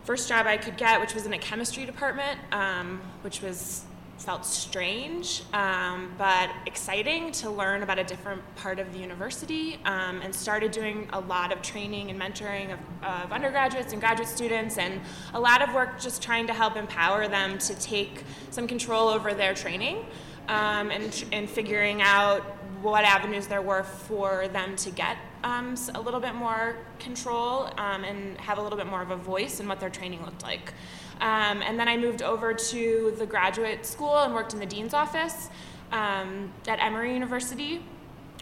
first 0.04 0.28
job 0.28 0.46
I 0.46 0.56
could 0.56 0.76
get, 0.76 1.00
which 1.00 1.14
was 1.14 1.26
in 1.26 1.32
a 1.32 1.38
chemistry 1.38 1.84
department, 1.84 2.38
um, 2.52 3.00
which 3.22 3.40
was 3.42 3.84
felt 4.18 4.46
strange 4.46 5.42
um, 5.52 6.12
but 6.16 6.48
exciting 6.66 7.32
to 7.32 7.50
learn 7.50 7.82
about 7.82 7.98
a 7.98 8.04
different 8.04 8.40
part 8.54 8.78
of 8.78 8.92
the 8.92 8.98
university 8.98 9.78
um, 9.84 10.20
and 10.22 10.34
started 10.34 10.70
doing 10.70 11.08
a 11.12 11.20
lot 11.20 11.52
of 11.52 11.60
training 11.62 12.10
and 12.10 12.18
mentoring 12.18 12.72
of, 12.72 12.78
of, 13.02 13.32
undergraduates 13.32 13.92
and 13.92 14.00
graduate 14.00 14.28
students 14.28 14.78
and 14.78 15.00
a 15.34 15.40
lot 15.40 15.60
of 15.62 15.74
work 15.74 16.00
just 16.00 16.22
trying 16.22 16.46
to 16.46 16.52
help 16.52 16.76
empower 16.76 17.26
them 17.26 17.58
to 17.58 17.74
take 17.74 18.24
some 18.50 18.66
control 18.68 19.08
over 19.08 19.34
their 19.34 19.52
training 19.52 20.06
um, 20.48 20.90
and, 20.90 21.24
and 21.32 21.50
figuring 21.50 22.00
out 22.00 22.40
what 22.82 23.04
avenues 23.04 23.46
there 23.46 23.62
were 23.62 23.82
for 23.82 24.46
them 24.48 24.76
to 24.76 24.90
get 24.90 25.16
um, 25.44 25.76
a 25.94 26.00
little 26.00 26.20
bit 26.20 26.34
more 26.34 26.76
control 26.98 27.68
um, 27.76 28.02
and 28.02 28.40
have 28.40 28.58
a 28.58 28.62
little 28.62 28.78
bit 28.78 28.86
more 28.86 29.02
of 29.02 29.10
a 29.10 29.16
voice 29.16 29.60
in 29.60 29.68
what 29.68 29.78
their 29.78 29.90
training 29.90 30.24
looked 30.24 30.42
like. 30.42 30.72
Um, 31.20 31.62
and 31.62 31.78
then 31.78 31.86
I 31.86 31.96
moved 31.96 32.22
over 32.22 32.54
to 32.54 33.14
the 33.18 33.26
graduate 33.26 33.86
school 33.86 34.16
and 34.18 34.34
worked 34.34 34.54
in 34.54 34.58
the 34.58 34.66
dean's 34.66 34.94
office 34.94 35.50
um, 35.92 36.52
at 36.66 36.80
Emory 36.80 37.12
University, 37.12 37.84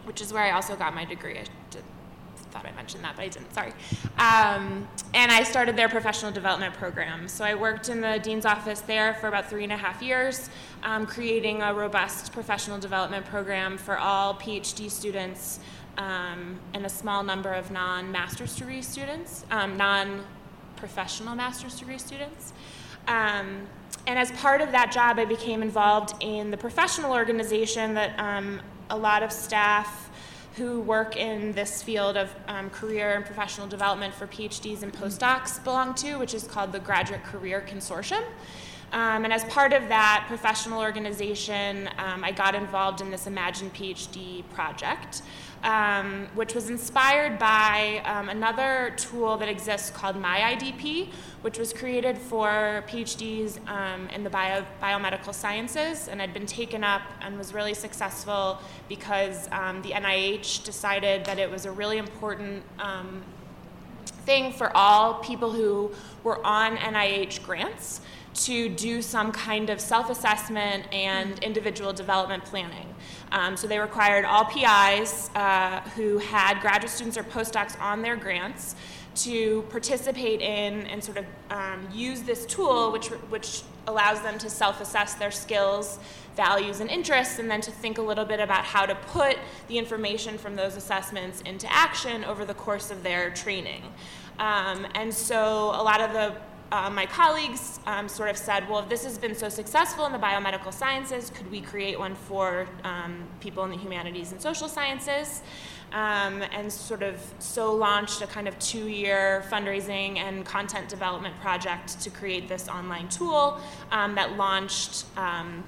which 0.05 0.23
is 0.23 0.33
where 0.33 0.45
I 0.45 0.53
also 0.53 0.77
got 0.77 0.95
my 0.95 1.05
degree. 1.05 1.39
I 1.39 1.45
did, 1.71 1.83
thought 2.51 2.67
I 2.67 2.73
mentioned 2.73 3.03
that, 3.03 3.17
but 3.17 3.23
I 3.23 3.29
didn't. 3.29 3.53
Sorry. 3.53 3.73
Um, 4.19 4.89
and 5.13 5.33
I 5.33 5.43
started 5.43 5.77
their 5.77 5.89
professional 5.89 6.31
development 6.31 6.75
program. 6.75 7.27
So 7.27 7.45
I 7.45 7.55
worked 7.55 7.89
in 7.89 8.01
the 8.01 8.21
dean's 8.23 8.47
office 8.47 8.81
there 8.81 9.15
for 9.15 9.29
about 9.29 9.51
three 9.51 9.65
and 9.65 9.73
a 9.73 9.77
half 9.77 10.03
years, 10.03 10.51
um, 10.83 11.07
creating 11.07 11.63
a 11.63 11.75
robust 11.75 12.33
professional 12.33 12.79
development 12.79 13.27
program 13.27 13.77
for 13.77 13.99
all 13.99 14.35
PhD 14.35 14.91
students 14.91 15.61
um, 15.99 16.59
and 16.75 16.87
a 16.87 16.89
small 16.89 17.23
number 17.23 17.53
of 17.53 17.71
non-master's 17.71 18.57
degree 18.57 18.83
students, 18.83 19.45
um, 19.51 19.77
non-professional 19.77 21.35
master's 21.35 21.79
degree 21.79 21.99
students. 21.99 22.53
Um, 23.09 23.67
and 24.07 24.19
as 24.19 24.33
part 24.33 24.61
of 24.61 24.73
that 24.73 24.91
job, 24.91 25.19
I 25.19 25.25
became 25.25 25.63
involved 25.63 26.15
in 26.21 26.51
the 26.51 26.57
professional 26.57 27.13
organization 27.13 27.95
that 27.95 28.19
um, 28.19 28.61
a 28.91 28.97
lot 28.97 29.23
of 29.23 29.31
staff 29.31 30.11
who 30.57 30.81
work 30.81 31.17
in 31.17 31.53
this 31.53 31.83
field 31.83 32.17
of 32.17 32.35
um, 32.47 32.69
career 32.71 33.15
and 33.15 33.25
professional 33.25 33.67
development 33.67 34.13
for 34.13 34.27
PhDs 34.27 34.83
and 34.83 34.93
postdocs 34.93 35.63
belong 35.65 35.95
to, 35.95 36.17
which 36.17 36.35
is 36.35 36.45
called 36.45 36.73
the 36.73 36.81
Graduate 36.81 37.25
Career 37.25 37.65
Consortium. 37.67 38.23
Um, 38.93 39.25
and 39.25 39.33
as 39.33 39.45
part 39.45 39.73
of 39.73 39.89
that 39.89 40.27
professional 40.29 40.81
organization, 40.81 41.89
um, 41.97 42.23
I 42.23 42.31
got 42.31 42.55
involved 42.55 43.01
in 43.01 43.11
this 43.11 43.27
Imagine 43.27 43.71
PhD 43.71 44.45
project, 44.51 45.23
um, 45.63 46.27
which 46.35 46.55
was 46.55 46.71
inspired 46.71 47.39
by 47.39 48.03
um, 48.05 48.29
another 48.29 48.95
tool 48.97 49.37
that 49.37 49.49
exists 49.49 49.91
called 49.91 50.17
MyIDP, 50.17 51.09
which 51.43 51.59
was 51.59 51.73
created 51.73 52.19
for 52.19 52.85
PhDs 52.89 53.59
um, 53.69 54.09
in 54.09 54.25
the 54.25 54.31
bio, 54.31 54.65
biomedical 54.83 55.33
sciences 55.35 56.09
and 56.09 56.21
had 56.21 56.35
been 56.35 56.47
taken 56.47 56.83
up 56.83 57.03
and 57.21 57.39
was 57.39 57.55
really 57.55 57.75
successful 57.75 58.59
because 58.89 59.49
um, 59.53 59.83
the 59.83 59.91
NIH 59.91 60.65
decided 60.65 61.25
that 61.25 61.39
it 61.39 61.51
was 61.51 61.65
a 61.67 61.71
really 61.71 61.99
important 61.99 62.65
thing 64.25 64.53
for 64.53 64.75
all 64.77 65.15
people 65.15 65.51
who 65.51 65.91
were 66.23 66.45
on 66.47 66.77
NIH 66.77 67.43
grants 67.43 68.01
to 68.35 68.69
do 68.69 69.03
some 69.03 69.31
kind 69.33 69.71
of 69.71 69.81
self 69.81 70.11
assessment 70.11 70.85
and 70.93 71.39
individual 71.41 71.93
development 71.93 72.45
planning. 72.45 72.95
Um, 73.31 73.57
so 73.57 73.67
they 73.67 73.79
required 73.79 74.25
all 74.25 74.45
PIs 74.45 75.31
uh, 75.35 75.81
who 75.97 76.19
had 76.19 76.61
graduate 76.61 76.91
students 76.91 77.17
or 77.17 77.25
postdocs 77.25 77.81
on 77.81 78.03
their 78.03 78.17
grants 78.17 78.75
to 79.15 79.63
participate 79.63 80.41
in 80.41 80.87
and 80.87 81.03
sort 81.03 81.19
of 81.19 81.27
um, 81.51 81.87
use 81.93 82.23
this 82.23 82.47
tool, 82.47 82.93
which, 82.93 83.09
which 83.09 83.63
allows 83.87 84.23
them 84.23 84.39
to 84.39 84.49
self 84.49 84.81
assess 84.81 85.15
their 85.15 85.31
skills, 85.31 85.99
values, 86.37 86.81
and 86.81 86.89
interests, 86.89 87.39
and 87.39 87.51
then 87.51 87.61
to 87.61 87.71
think 87.71 87.99
a 87.99 88.03
little 88.03 88.25
bit 88.25 88.41
about 88.41 88.65
how 88.65 88.87
to 88.87 88.95
put 88.95 89.37
the 89.69 89.77
information 89.77 90.39
from 90.39 90.57
those 90.57 90.77
assessments 90.77 91.43
into 91.43 91.71
action 91.71 92.25
over 92.25 92.45
the 92.45 92.55
course 92.55 92.91
of 92.91 93.03
their 93.03 93.31
training. 93.31 93.83
Um, 94.39 94.87
and 94.95 95.13
so 95.13 95.73
a 95.75 95.83
lot 95.83 96.01
of 96.01 96.13
the 96.13 96.35
uh, 96.73 96.89
my 96.89 97.05
colleagues 97.05 97.81
um, 97.87 98.09
sort 98.09 98.31
of 98.31 98.37
said, 98.37 98.67
well, 98.69 98.79
if 98.79 98.89
this 98.89 99.05
has 99.05 99.19
been 99.19 99.35
so 99.35 99.51
successful 99.51 100.07
in 100.07 100.13
the 100.13 100.19
biomedical 100.19 100.73
sciences, 100.73 101.29
could 101.29 101.49
we 101.51 101.61
create 101.61 101.99
one 101.99 102.15
for 102.15 102.67
um, 102.83 103.25
people 103.41 103.63
in 103.65 103.71
the 103.71 103.77
humanities 103.77 104.33
and 104.33 104.41
social 104.41 104.69
sciences? 104.69 105.43
Um, 105.93 106.41
and 106.55 106.73
sort 106.73 107.03
of 107.03 107.21
so 107.39 107.75
launched 107.75 108.23
a 108.23 108.27
kind 108.27 108.49
of 108.49 108.59
two 108.59 108.89
year 108.89 109.45
fundraising 109.51 110.17
and 110.17 110.47
content 110.47 110.89
development 110.89 111.39
project 111.43 112.01
to 112.01 112.09
create 112.09 112.49
this 112.49 112.67
online 112.67 113.11
tool 113.11 113.61
um, 113.91 114.15
that 114.15 114.39
launched 114.39 115.05
um, 115.19 115.63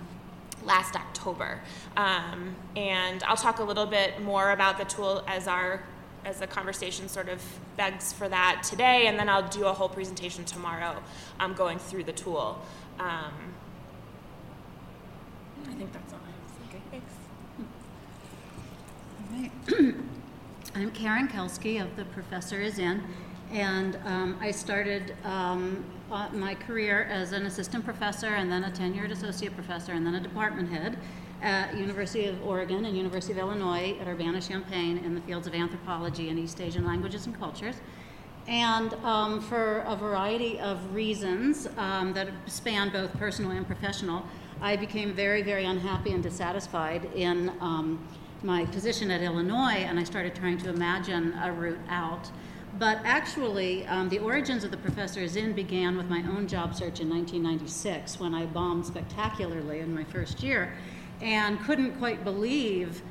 last 0.64 0.96
October. 0.96 1.61
Um, 1.99 2.56
and 2.76 3.23
I'll 3.25 3.37
talk 3.37 3.58
a 3.58 3.64
little 3.64 3.84
bit 3.84 4.23
more 4.23 4.52
about 4.52 4.78
the 4.78 4.87
tool 4.87 5.23
as 5.26 5.46
our 5.46 5.82
as 6.24 6.38
the 6.40 6.46
conversation 6.46 7.08
sort 7.08 7.28
of 7.28 7.42
begs 7.76 8.12
for 8.12 8.28
that 8.28 8.62
today, 8.62 9.06
and 9.06 9.18
then 9.18 9.28
I'll 9.28 9.48
do 9.48 9.66
a 9.66 9.72
whole 9.72 9.88
presentation 9.88 10.44
tomorrow 10.44 11.02
um, 11.40 11.54
going 11.54 11.78
through 11.78 12.04
the 12.04 12.12
tool. 12.12 12.60
Um, 12.98 13.32
I 15.68 15.74
think 15.74 15.92
that's 15.92 16.12
all 16.12 16.20
I 16.24 16.30
have 16.30 16.46
to 16.46 16.54
say. 16.70 17.02
Thanks. 19.68 19.94
I'm 20.74 20.90
Karen 20.90 21.28
Kelsky 21.28 21.80
of 21.80 21.94
The 21.96 22.04
Professor 22.06 22.60
Is 22.60 22.78
In, 22.78 23.02
and 23.52 23.96
um, 24.04 24.38
I 24.40 24.50
started 24.50 25.14
um, 25.24 25.84
uh, 26.10 26.28
my 26.32 26.54
career 26.54 27.04
as 27.10 27.32
an 27.32 27.46
assistant 27.46 27.84
professor 27.84 28.34
and 28.34 28.50
then 28.50 28.64
a 28.64 28.70
tenured 28.70 29.10
associate 29.10 29.54
professor 29.54 29.92
and 29.92 30.06
then 30.06 30.14
a 30.16 30.20
department 30.20 30.68
head 30.70 30.98
at 31.44 31.76
University 31.76 32.24
of 32.24 32.42
Oregon 32.42 32.86
and 32.86 32.96
University 32.96 33.34
of 33.34 33.38
Illinois 33.38 33.94
at 34.00 34.08
Urbana-Champaign 34.08 34.98
in 34.98 35.14
the 35.14 35.20
fields 35.20 35.46
of 35.46 35.54
anthropology 35.54 36.30
and 36.30 36.38
East 36.38 36.58
Asian 36.58 36.86
languages 36.86 37.26
and 37.26 37.38
cultures. 37.38 37.76
And 38.48 38.94
um, 39.04 39.42
for 39.42 39.80
a 39.86 39.94
variety 39.94 40.58
of 40.58 40.94
reasons 40.94 41.68
um, 41.76 42.14
that 42.14 42.28
span 42.46 42.90
both 42.90 43.12
personal 43.18 43.50
and 43.50 43.66
professional, 43.66 44.24
I 44.62 44.76
became 44.76 45.12
very, 45.12 45.42
very 45.42 45.66
unhappy 45.66 46.12
and 46.12 46.22
dissatisfied 46.22 47.10
in 47.14 47.50
um, 47.60 48.08
my 48.42 48.64
position 48.66 49.10
at 49.10 49.20
Illinois, 49.20 49.84
and 49.84 49.98
I 49.98 50.04
started 50.04 50.34
trying 50.34 50.56
to 50.58 50.70
imagine 50.70 51.34
a 51.42 51.52
route 51.52 51.78
out. 51.90 52.30
But 52.78 53.00
actually, 53.04 53.86
um, 53.86 54.08
the 54.08 54.18
origins 54.18 54.64
of 54.64 54.70
the 54.70 54.76
professor's 54.78 55.32
Is 55.32 55.36
In 55.36 55.52
began 55.52 55.96
with 55.96 56.08
my 56.08 56.22
own 56.22 56.48
job 56.48 56.74
search 56.74 57.00
in 57.00 57.08
1996 57.08 58.18
when 58.18 58.34
I 58.34 58.46
bombed 58.46 58.86
spectacularly 58.86 59.80
in 59.80 59.94
my 59.94 60.04
first 60.04 60.42
year 60.42 60.72
and 61.21 61.61
couldn't 61.61 61.99
quite 61.99 62.25
believe 62.25 63.02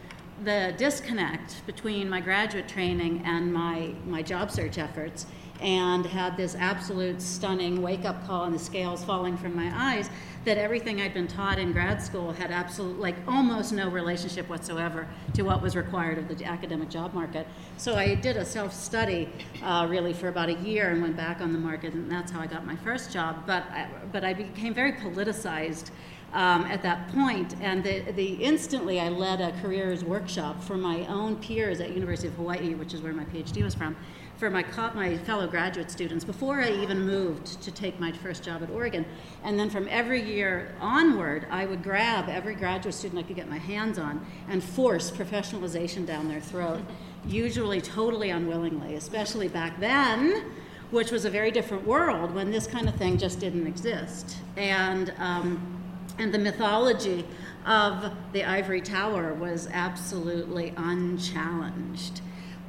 the 0.43 0.73
disconnect 0.77 1.65
between 1.65 2.09
my 2.09 2.19
graduate 2.19 2.67
training 2.67 3.21
and 3.25 3.53
my, 3.53 3.93
my 4.05 4.21
job 4.21 4.51
search 4.51 4.77
efforts 4.77 5.25
and 5.61 6.05
had 6.05 6.35
this 6.35 6.55
absolute 6.55 7.21
stunning 7.21 7.81
wake 7.81 8.03
up 8.03 8.25
call 8.25 8.43
and 8.43 8.53
the 8.53 8.59
scales 8.59 9.03
falling 9.03 9.37
from 9.37 9.55
my 9.55 9.71
eyes 9.73 10.09
that 10.45 10.57
everything 10.57 10.99
I'd 10.99 11.13
been 11.13 11.27
taught 11.27 11.57
in 11.57 11.71
grad 11.71 12.01
school 12.01 12.33
had 12.33 12.51
absolute, 12.51 12.99
like 12.99 13.15
almost 13.27 13.71
no 13.71 13.89
relationship 13.89 14.49
whatsoever 14.49 15.07
to 15.35 15.43
what 15.43 15.61
was 15.61 15.75
required 15.75 16.17
of 16.17 16.27
the 16.27 16.43
academic 16.43 16.89
job 16.89 17.13
market. 17.13 17.47
So 17.77 17.95
I 17.95 18.15
did 18.15 18.35
a 18.35 18.43
self 18.43 18.73
study 18.73 19.29
uh, 19.63 19.87
really 19.89 20.11
for 20.11 20.27
about 20.27 20.49
a 20.49 20.55
year 20.55 20.89
and 20.89 21.01
went 21.01 21.15
back 21.15 21.39
on 21.39 21.53
the 21.53 21.59
market, 21.59 21.93
and 21.93 22.11
that's 22.11 22.31
how 22.31 22.41
I 22.41 22.47
got 22.47 22.65
my 22.65 22.75
first 22.75 23.11
job. 23.11 23.43
But 23.47 23.63
I, 23.71 23.87
but 24.11 24.25
I 24.25 24.33
became 24.33 24.73
very 24.73 24.93
politicized 24.93 25.91
um, 26.33 26.63
at 26.65 26.81
that 26.83 27.07
point. 27.13 27.55
And 27.61 27.83
the, 27.83 28.11
the 28.11 28.33
instantly 28.43 28.99
I 28.99 29.09
led 29.09 29.39
a 29.39 29.51
careers 29.61 30.03
workshop 30.03 30.63
for 30.63 30.77
my 30.77 31.05
own 31.07 31.35
peers 31.37 31.79
at 31.79 31.91
University 31.91 32.27
of 32.27 32.33
Hawaii, 32.35 32.73
which 32.73 32.93
is 32.93 33.01
where 33.01 33.13
my 33.13 33.25
PhD 33.25 33.63
was 33.63 33.75
from, 33.75 33.95
for 34.37 34.49
my, 34.49 34.65
my 34.93 35.17
fellow 35.19 35.47
graduate 35.47 35.91
students 35.91 36.25
before 36.25 36.59
I 36.61 36.71
even 36.71 37.05
moved 37.05 37.61
to 37.61 37.71
take 37.71 37.99
my 37.99 38.11
first 38.11 38.43
job 38.43 38.63
at 38.63 38.69
Oregon. 38.71 39.05
And 39.43 39.59
then 39.59 39.69
from 39.69 39.87
every 39.89 40.21
year 40.21 40.75
onward, 40.81 41.47
I 41.51 41.65
would 41.65 41.83
grab 41.83 42.27
every 42.29 42.55
graduate 42.55 42.95
student 42.95 43.19
I 43.19 43.23
could 43.23 43.35
get 43.35 43.49
my 43.49 43.59
hands 43.59 43.99
on 43.99 44.25
and 44.49 44.63
force 44.63 45.11
professionalization 45.11 46.05
down 46.05 46.27
their 46.27 46.41
throat, 46.41 46.81
usually 47.27 47.79
totally 47.79 48.31
unwillingly, 48.31 48.95
especially 48.95 49.47
back 49.47 49.79
then 49.79 50.51
which 50.91 51.09
was 51.09 51.25
a 51.25 51.29
very 51.29 51.49
different 51.49 51.87
world 51.87 52.35
when 52.35 52.51
this 52.51 52.67
kind 52.67 52.87
of 52.87 52.93
thing 52.95 53.17
just 53.17 53.39
didn't 53.39 53.65
exist. 53.65 54.37
And 54.57 55.11
um, 55.17 55.82
and 56.17 56.33
the 56.33 56.39
mythology 56.39 57.25
of 57.65 58.11
the 58.33 58.43
ivory 58.43 58.81
tower 58.81 59.33
was 59.33 59.67
absolutely 59.71 60.73
unchallenged. 60.77 62.21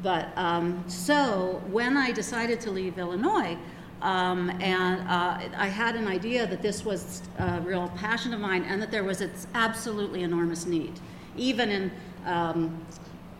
But 0.02 0.28
um, 0.36 0.84
so 0.86 1.62
when 1.70 1.96
I 1.96 2.12
decided 2.12 2.60
to 2.62 2.70
leave 2.70 2.98
Illinois, 2.98 3.56
um, 4.02 4.50
and 4.60 5.00
uh, 5.08 5.48
I 5.56 5.66
had 5.66 5.96
an 5.96 6.06
idea 6.06 6.46
that 6.46 6.60
this 6.60 6.84
was 6.84 7.22
a 7.38 7.60
real 7.62 7.88
passion 7.96 8.34
of 8.34 8.40
mine 8.40 8.64
and 8.64 8.80
that 8.82 8.90
there 8.90 9.04
was 9.04 9.22
its 9.22 9.46
absolutely 9.54 10.22
enormous 10.22 10.66
need. 10.66 11.00
Even 11.36 11.70
in 11.70 11.90
um, 12.26 12.84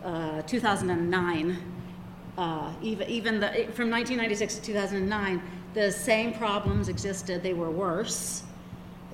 uh, 0.03 0.41
2009, 0.41 1.57
uh, 2.37 2.73
even, 2.81 3.07
even 3.07 3.39
the, 3.39 3.47
from 3.73 3.89
1996 3.91 4.55
to 4.55 4.61
2009, 4.61 5.41
the 5.75 5.91
same 5.91 6.33
problems 6.33 6.89
existed, 6.89 7.43
they 7.43 7.53
were 7.53 7.69
worse 7.69 8.44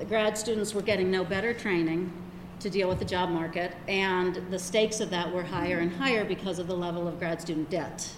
the 0.02 0.08
grad 0.08 0.36
students 0.36 0.74
were 0.74 0.82
getting 0.82 1.12
no 1.12 1.24
better 1.24 1.54
training 1.54 2.12
to 2.60 2.72
deal 2.72 2.90
with 2.90 2.98
the 2.98 3.06
job 3.06 3.30
market, 3.30 3.72
and 3.88 4.42
the 4.50 4.58
stakes 4.58 5.00
of 5.00 5.12
that 5.12 5.32
were 5.32 5.44
higher 5.44 5.78
and 5.78 5.92
higher 5.94 6.26
because 6.26 6.58
of 6.58 6.66
the 6.66 6.76
level 6.76 7.08
of 7.08 7.20
grad 7.20 7.40
student 7.40 7.70
debt 7.70 8.10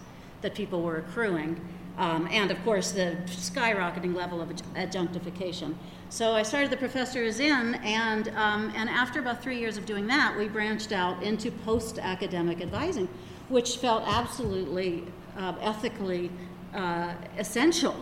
that 0.41 0.55
people 0.55 0.81
were 0.81 0.99
accruing, 0.99 1.59
um, 1.97 2.25
and 2.31 2.51
of 2.51 2.63
course 2.63 2.93
the 2.93 3.17
skyrocketing 3.25 4.15
level 4.15 4.41
of 4.41 4.49
adjunctification. 4.75 5.77
So 6.07 6.31
I 6.31 6.43
started 6.43 6.69
the 6.69 6.77
Professor 6.77 7.21
Is 7.21 7.41
In, 7.41 7.75
and, 7.83 8.29
um, 8.29 8.71
and 8.77 8.89
after 8.89 9.19
about 9.19 9.43
three 9.43 9.59
years 9.59 9.75
of 9.75 9.85
doing 9.85 10.07
that, 10.07 10.37
we 10.37 10.47
branched 10.47 10.93
out 10.93 11.21
into 11.21 11.51
post 11.51 11.99
academic 11.99 12.61
advising, 12.61 13.09
which 13.49 13.75
felt 13.75 14.03
absolutely 14.07 15.03
uh, 15.37 15.55
ethically 15.59 16.31
uh, 16.73 17.13
essential 17.37 17.97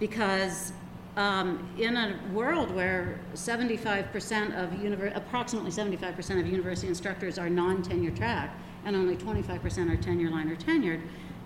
because 0.00 0.72
um, 1.16 1.68
in 1.78 1.96
a 1.96 2.18
world 2.32 2.74
where 2.74 3.20
75% 3.34 4.56
of 4.56 5.16
approximately 5.16 5.70
75% 5.70 6.40
of 6.40 6.46
university 6.46 6.88
instructors 6.88 7.38
are 7.38 7.50
non-tenure 7.50 8.12
track 8.12 8.56
and 8.84 8.96
only 8.96 9.16
25% 9.16 9.92
are 9.92 9.96
tenure 9.96 10.30
line 10.30 10.48
or 10.48 10.56
tenured, 10.56 11.00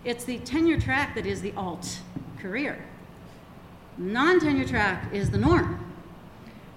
it's 0.05 0.25
the 0.25 0.39
tenure 0.39 0.81
track 0.81 1.15
that 1.17 1.27
is 1.27 1.43
the 1.43 1.53
alt 1.57 2.01
career. 2.39 2.85
Non-tenure 3.99 4.67
track 4.67 5.13
is 5.13 5.31
the 5.31 5.39
norm. 5.39 5.83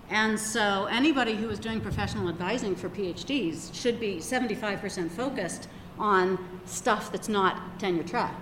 And 0.09 0.39
so 0.39 0.85
anybody 0.85 1.35
who 1.35 1.49
is 1.49 1.59
doing 1.59 1.81
professional 1.81 2.29
advising 2.29 2.75
for 2.75 2.89
PhDs 2.89 3.73
should 3.73 3.99
be 3.99 4.17
75% 4.17 5.11
focused 5.11 5.69
on 5.99 6.39
stuff 6.65 7.11
that's 7.11 7.29
not 7.29 7.79
tenure 7.79 8.03
track. 8.03 8.33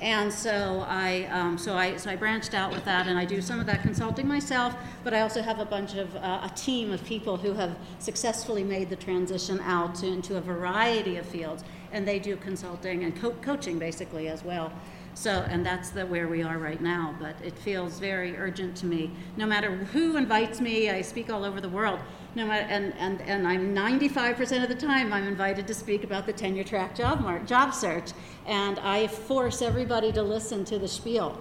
And 0.00 0.32
so 0.32 0.84
I, 0.86 1.24
um, 1.24 1.58
so 1.58 1.74
I, 1.74 1.96
so 1.96 2.08
I 2.08 2.14
branched 2.14 2.54
out 2.54 2.72
with 2.72 2.84
that, 2.84 3.08
and 3.08 3.18
I 3.18 3.24
do 3.24 3.42
some 3.42 3.58
of 3.58 3.66
that 3.66 3.82
consulting 3.82 4.28
myself. 4.28 4.76
But 5.02 5.12
I 5.12 5.22
also 5.22 5.42
have 5.42 5.58
a 5.58 5.64
bunch 5.64 5.94
of 5.94 6.14
uh, 6.16 6.40
a 6.44 6.52
team 6.54 6.92
of 6.92 7.04
people 7.04 7.36
who 7.36 7.52
have 7.54 7.76
successfully 7.98 8.62
made 8.62 8.90
the 8.90 8.96
transition 8.96 9.58
out 9.60 9.96
to, 9.96 10.06
into 10.06 10.36
a 10.36 10.40
variety 10.40 11.16
of 11.16 11.26
fields, 11.26 11.64
and 11.90 12.06
they 12.06 12.20
do 12.20 12.36
consulting 12.36 13.04
and 13.04 13.20
co- 13.20 13.32
coaching 13.42 13.78
basically 13.78 14.28
as 14.28 14.44
well. 14.44 14.72
So, 15.14 15.44
and 15.50 15.66
that's 15.66 15.90
the 15.90 16.06
where 16.06 16.28
we 16.28 16.44
are 16.44 16.58
right 16.58 16.80
now. 16.80 17.16
But 17.18 17.34
it 17.44 17.58
feels 17.58 17.98
very 17.98 18.36
urgent 18.36 18.76
to 18.76 18.86
me. 18.86 19.10
No 19.36 19.46
matter 19.46 19.72
who 19.74 20.16
invites 20.16 20.60
me, 20.60 20.90
I 20.90 21.02
speak 21.02 21.28
all 21.28 21.44
over 21.44 21.60
the 21.60 21.68
world. 21.68 21.98
No 22.34 22.46
matter, 22.46 22.66
and, 22.68 22.94
and, 22.98 23.20
and 23.22 23.48
I'm 23.48 23.74
95% 23.74 24.62
of 24.62 24.68
the 24.68 24.74
time 24.74 25.12
I'm 25.12 25.26
invited 25.26 25.66
to 25.66 25.74
speak 25.74 26.04
about 26.04 26.26
the 26.26 26.32
tenure 26.32 26.64
track 26.64 26.94
job 26.94 27.20
mark, 27.20 27.46
job 27.46 27.72
search, 27.74 28.12
and 28.46 28.78
I 28.80 29.06
force 29.06 29.62
everybody 29.62 30.12
to 30.12 30.22
listen 30.22 30.64
to 30.66 30.78
the 30.78 30.88
spiel. 30.88 31.40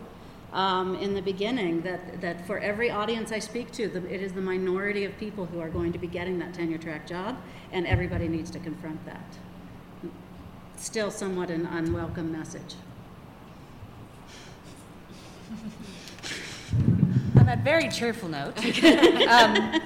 Um, 0.54 0.96
in 0.96 1.14
the 1.14 1.22
beginning, 1.22 1.82
that, 1.82 2.22
that 2.22 2.48
for 2.48 2.58
every 2.60 2.90
audience 2.90 3.34
I 3.34 3.40
speak 3.40 3.72
to, 3.74 3.90
the, 3.90 4.04
it 4.12 4.22
is 4.22 4.32
the 4.32 4.42
minority 4.42 5.04
of 5.04 5.16
people 5.18 5.46
who 5.46 5.60
are 5.60 5.70
going 5.70 5.92
to 5.92 6.00
be 6.00 6.08
getting 6.08 6.40
that 6.40 6.54
tenure 6.54 6.78
track 6.78 7.06
job, 7.06 7.38
and 7.72 7.86
everybody 7.86 8.30
needs 8.30 8.50
to 8.52 8.60
confront 8.60 9.06
that. 9.06 9.38
Still, 10.78 11.12
somewhat 11.12 11.50
an 11.50 11.66
unwelcome 11.66 12.32
message. 12.32 12.76
On 17.38 17.46
that 17.46 17.64
very 17.64 17.90
cheerful 17.90 18.30
note, 18.30 18.58
um, 19.28 19.82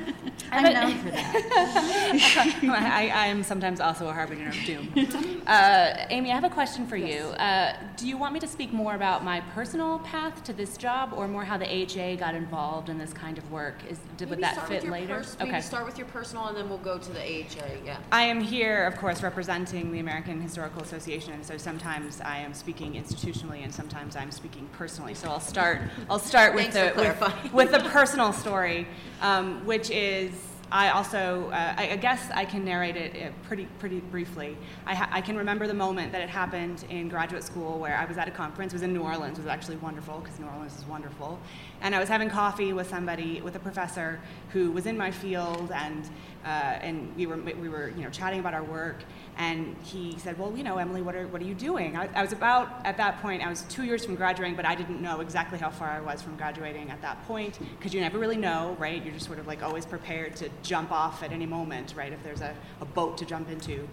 I'm 0.52 0.74
known 0.74 0.98
for 1.04 1.12
that. 1.12 2.60
I, 2.64 3.10
I 3.10 3.28
am 3.28 3.44
sometimes 3.44 3.80
also 3.80 4.08
a 4.10 4.14
harbinger 4.14 4.50
of 4.50 4.56
doom. 4.66 5.42
Uh, 5.48 6.06
Amy, 6.10 6.32
I 6.32 6.36
have 6.36 6.44
a 6.44 6.50
question 6.50 6.86
for 6.86 6.98
you. 6.98 7.28
Uh, 7.40 7.76
do 7.98 8.08
you 8.08 8.18
want 8.18 8.34
me 8.34 8.40
to 8.42 8.48
speak 8.48 8.74
more 8.74 8.96
about 8.96 9.24
my 9.24 9.40
personal 9.54 10.00
path 10.00 10.44
to 10.44 10.54
this 10.54 10.78
job, 10.78 11.14
or 11.16 11.28
more 11.28 11.44
how 11.46 11.58
the 11.58 11.66
AHA 11.68 12.16
got 12.18 12.36
involved 12.36 12.90
in 12.90 12.98
this 12.98 13.14
kind 13.14 13.38
of 13.38 13.50
work? 13.52 13.78
Is, 13.90 14.00
did, 14.18 14.30
would 14.30 14.42
that 14.42 14.68
fit 14.68 14.88
later? 14.90 15.16
pers- 15.18 15.38
Maybe 15.40 15.62
start 15.62 15.86
with 15.86 15.98
your 15.98 16.08
personal, 16.08 16.48
and 16.48 16.58
then 16.58 16.70
we'll 16.70 16.78
go 16.80 16.98
to 16.98 17.12
the 17.12 17.22
AHA. 17.22 17.68
Yeah. 17.86 17.98
I 18.12 18.24
am 18.24 18.42
here, 18.42 18.86
of 18.86 18.98
course, 18.98 19.24
representing 19.24 19.92
the 19.92 20.00
American 20.00 20.42
Historical 20.42 20.82
Association, 20.82 21.34
and 21.34 21.46
so 21.46 21.58
sometimes 21.58 22.22
I 22.22 22.38
am 22.38 22.54
speaking 22.54 22.94
institutionally, 22.94 23.64
and 23.64 23.74
sometimes 23.74 24.16
I'm 24.16 24.32
speaking 24.32 24.68
personally. 24.74 25.14
So 25.14 25.30
I'll 25.30 25.40
start. 25.40 25.82
I'll 26.10 26.20
start 26.20 26.54
with 26.56 26.74
Thanks 26.74 26.96
the 26.96 27.02
with, 27.02 27.54
with 27.54 27.72
the 27.72 27.90
personal 27.90 28.34
story, 28.34 28.88
um, 29.22 29.66
which 29.66 29.90
is. 29.90 30.32
I 30.72 30.90
also, 30.92 31.50
uh, 31.50 31.74
I, 31.78 31.90
I 31.92 31.96
guess 31.98 32.32
I 32.34 32.46
can 32.46 32.64
narrate 32.64 32.96
it 32.96 33.16
uh, 33.22 33.32
pretty, 33.46 33.66
pretty 33.80 34.00
briefly. 34.00 34.58
I, 34.86 34.96
ha- 34.96 35.10
I 35.12 35.20
can 35.20 35.36
remember 35.36 35.68
the 35.68 35.74
moment 35.74 36.14
that 36.14 36.22
it 36.22 36.30
happened 36.30 36.86
in 36.90 37.10
graduate 37.10 37.44
school 37.44 37.78
where 37.78 37.98
I 37.98 38.06
was 38.06 38.18
at 38.18 38.30
a 38.30 38.32
conference. 38.32 38.72
It 38.72 38.78
was 38.78 38.84
in 38.84 38.94
New 38.94 39.02
Orleans. 39.02 39.38
It 39.38 39.42
was 39.42 39.52
actually 39.52 39.76
wonderful 39.78 40.20
because 40.20 40.40
New 40.40 40.48
Orleans 40.48 40.78
is 40.78 40.86
wonderful. 40.86 41.40
And 41.82 41.94
I 41.94 42.00
was 42.00 42.08
having 42.08 42.30
coffee 42.30 42.72
with 42.72 42.90
somebody, 42.90 43.42
with 43.42 43.56
a 43.58 43.60
professor 43.60 44.22
who 44.52 44.72
was 44.72 44.86
in 44.86 44.98
my 44.98 45.12
field, 45.12 45.72
and 45.74 46.10
uh, 46.46 46.48
and 46.48 47.14
we 47.16 47.26
were 47.26 47.38
we 47.38 47.70
were 47.70 47.90
you 47.90 48.04
know 48.04 48.10
chatting 48.10 48.40
about 48.40 48.54
our 48.54 48.64
work. 48.64 49.04
And 49.38 49.76
he 49.84 50.18
said, 50.20 50.38
"Well, 50.38 50.56
you 50.56 50.64
know, 50.64 50.78
Emily, 50.78 51.02
what 51.02 51.16
are 51.16 51.28
what 51.28 51.42
are 51.42 51.46
you 51.46 51.56
doing?" 51.56 51.98
I, 51.98 52.10
I 52.14 52.22
was 52.22 52.34
about 52.34 52.86
at 52.86 52.98
that 52.98 53.22
point. 53.22 53.46
I 53.46 53.50
was 53.50 53.64
two 53.64 53.84
years 53.84 54.06
from 54.06 54.16
graduating, 54.16 54.56
but 54.56 54.66
I 54.66 54.76
didn't 54.76 55.02
know 55.02 55.22
exactly 55.22 55.58
how 55.58 55.70
far 55.70 55.90
I 55.90 56.02
was 56.02 56.22
from 56.22 56.36
graduating 56.38 56.90
at 56.90 57.02
that 57.02 57.26
point 57.28 57.60
because 57.78 57.94
you 57.94 58.02
never 58.02 58.20
really 58.20 58.38
know, 58.38 58.76
right? 58.80 59.04
You're 59.04 59.14
just 59.14 59.26
sort 59.26 59.40
of 59.40 59.48
like 59.48 59.64
always 59.64 59.86
prepared 59.86 60.36
to 60.38 60.50
jump 60.64 60.92
off 60.92 61.24
at 61.24 61.32
any 61.32 61.46
moment, 61.46 61.94
right? 61.96 62.12
If 62.12 62.24
there's 62.24 62.42
a, 62.42 62.56
a 62.82 62.86
boat 62.86 63.18
to 63.20 63.26
jump 63.26 63.50
into. 63.50 63.88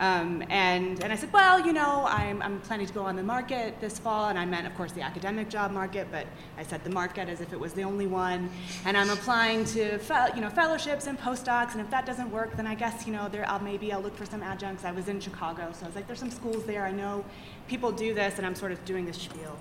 Um, 0.00 0.42
and, 0.48 1.02
and 1.04 1.12
I 1.12 1.16
said, 1.16 1.30
well, 1.30 1.60
you 1.60 1.74
know, 1.74 2.06
I'm, 2.08 2.40
I'm 2.40 2.58
planning 2.60 2.86
to 2.86 2.92
go 2.92 3.02
on 3.02 3.16
the 3.16 3.22
market 3.22 3.78
this 3.82 3.98
fall, 3.98 4.28
and 4.30 4.38
I 4.38 4.46
meant, 4.46 4.66
of 4.66 4.74
course, 4.74 4.92
the 4.92 5.02
academic 5.02 5.50
job 5.50 5.72
market, 5.72 6.08
but 6.10 6.26
I 6.56 6.62
said 6.62 6.82
the 6.84 6.90
market 6.90 7.28
as 7.28 7.42
if 7.42 7.52
it 7.52 7.60
was 7.60 7.74
the 7.74 7.84
only 7.84 8.06
one. 8.06 8.48
And 8.86 8.96
I'm 8.96 9.10
applying 9.10 9.66
to, 9.66 10.00
you 10.34 10.40
know, 10.40 10.48
fellowships 10.48 11.06
and 11.06 11.18
postdocs, 11.20 11.72
and 11.72 11.82
if 11.82 11.90
that 11.90 12.06
doesn't 12.06 12.30
work, 12.30 12.56
then 12.56 12.66
I 12.66 12.74
guess, 12.74 13.06
you 13.06 13.12
know, 13.12 13.28
there, 13.28 13.46
I'll, 13.46 13.60
maybe 13.60 13.92
I'll 13.92 14.00
look 14.00 14.16
for 14.16 14.24
some 14.24 14.42
adjuncts. 14.42 14.79
I 14.84 14.92
was 14.92 15.08
in 15.08 15.20
Chicago, 15.20 15.70
so 15.72 15.84
I 15.84 15.86
was 15.86 15.96
like, 15.96 16.06
there's 16.06 16.18
some 16.18 16.30
schools 16.30 16.64
there. 16.64 16.84
I 16.84 16.92
know 16.92 17.24
people 17.68 17.92
do 17.92 18.14
this, 18.14 18.38
and 18.38 18.46
I'm 18.46 18.54
sort 18.54 18.72
of 18.72 18.84
doing 18.84 19.06
this 19.06 19.16
spiel. 19.16 19.56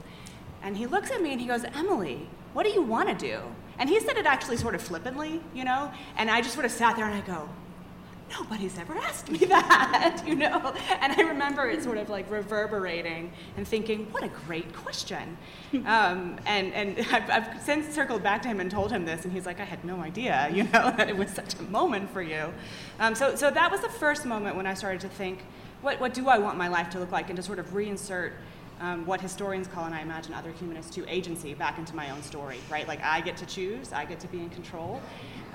And 0.61 0.75
he 0.75 0.85
looks 0.87 1.11
at 1.11 1.21
me 1.21 1.31
and 1.31 1.39
he 1.39 1.47
goes, 1.47 1.63
Emily, 1.63 2.27
what 2.53 2.63
do 2.63 2.69
you 2.69 2.81
want 2.81 3.09
to 3.09 3.15
do? 3.15 3.39
And 3.77 3.89
he 3.89 3.99
said 3.99 4.17
it 4.17 4.25
actually 4.25 4.57
sort 4.57 4.75
of 4.75 4.81
flippantly, 4.81 5.41
you 5.53 5.63
know, 5.63 5.91
and 6.17 6.29
I 6.29 6.41
just 6.41 6.53
sort 6.53 6.65
of 6.65 6.71
sat 6.71 6.97
there 6.97 7.05
and 7.05 7.15
I 7.15 7.21
go, 7.21 7.47
nobody's 8.29 8.77
ever 8.77 8.95
asked 8.95 9.29
me 9.29 9.37
that, 9.45 10.23
you 10.25 10.35
know? 10.35 10.73
And 11.01 11.13
I 11.13 11.21
remember 11.21 11.67
it 11.69 11.83
sort 11.83 11.97
of 11.97 12.09
like 12.09 12.29
reverberating 12.29 13.31
and 13.57 13.67
thinking, 13.67 14.07
what 14.11 14.23
a 14.23 14.29
great 14.29 14.73
question. 14.73 15.37
Um, 15.85 16.39
and 16.47 16.73
and 16.73 16.99
I've, 17.11 17.29
I've 17.29 17.61
since 17.61 17.93
circled 17.93 18.23
back 18.23 18.41
to 18.41 18.47
him 18.47 18.59
and 18.59 18.71
told 18.71 18.91
him 18.91 19.05
this, 19.05 19.23
and 19.23 19.31
he's 19.31 19.45
like, 19.45 19.59
I 19.59 19.63
had 19.63 19.85
no 19.85 20.01
idea, 20.01 20.49
you 20.53 20.63
know, 20.63 20.93
that 20.97 21.09
it 21.09 21.15
was 21.15 21.29
such 21.29 21.53
a 21.55 21.63
moment 21.63 22.09
for 22.09 22.23
you. 22.23 22.51
Um, 22.99 23.13
so, 23.13 23.35
so 23.35 23.51
that 23.51 23.71
was 23.71 23.81
the 23.81 23.89
first 23.89 24.25
moment 24.25 24.55
when 24.55 24.65
I 24.65 24.73
started 24.73 25.01
to 25.01 25.09
think, 25.09 25.43
what, 25.81 25.99
what 25.99 26.13
do 26.13 26.27
I 26.27 26.39
want 26.39 26.57
my 26.57 26.67
life 26.67 26.89
to 26.91 26.99
look 26.99 27.11
like? 27.11 27.29
And 27.29 27.37
to 27.37 27.43
sort 27.43 27.59
of 27.59 27.67
reinsert 27.67 28.33
um, 28.79 29.05
what 29.05 29.19
historians 29.21 29.67
call, 29.67 29.85
and 29.85 29.95
I 29.95 30.01
imagine 30.01 30.33
other 30.33 30.51
humanists 30.51 30.93
too, 30.93 31.05
agency 31.07 31.53
back 31.53 31.77
into 31.77 31.95
my 31.95 32.09
own 32.11 32.21
story, 32.23 32.59
right? 32.69 32.87
Like 32.87 33.03
I 33.03 33.21
get 33.21 33.37
to 33.37 33.45
choose, 33.45 33.91
I 33.91 34.05
get 34.05 34.19
to 34.21 34.27
be 34.27 34.39
in 34.39 34.49
control. 34.49 35.01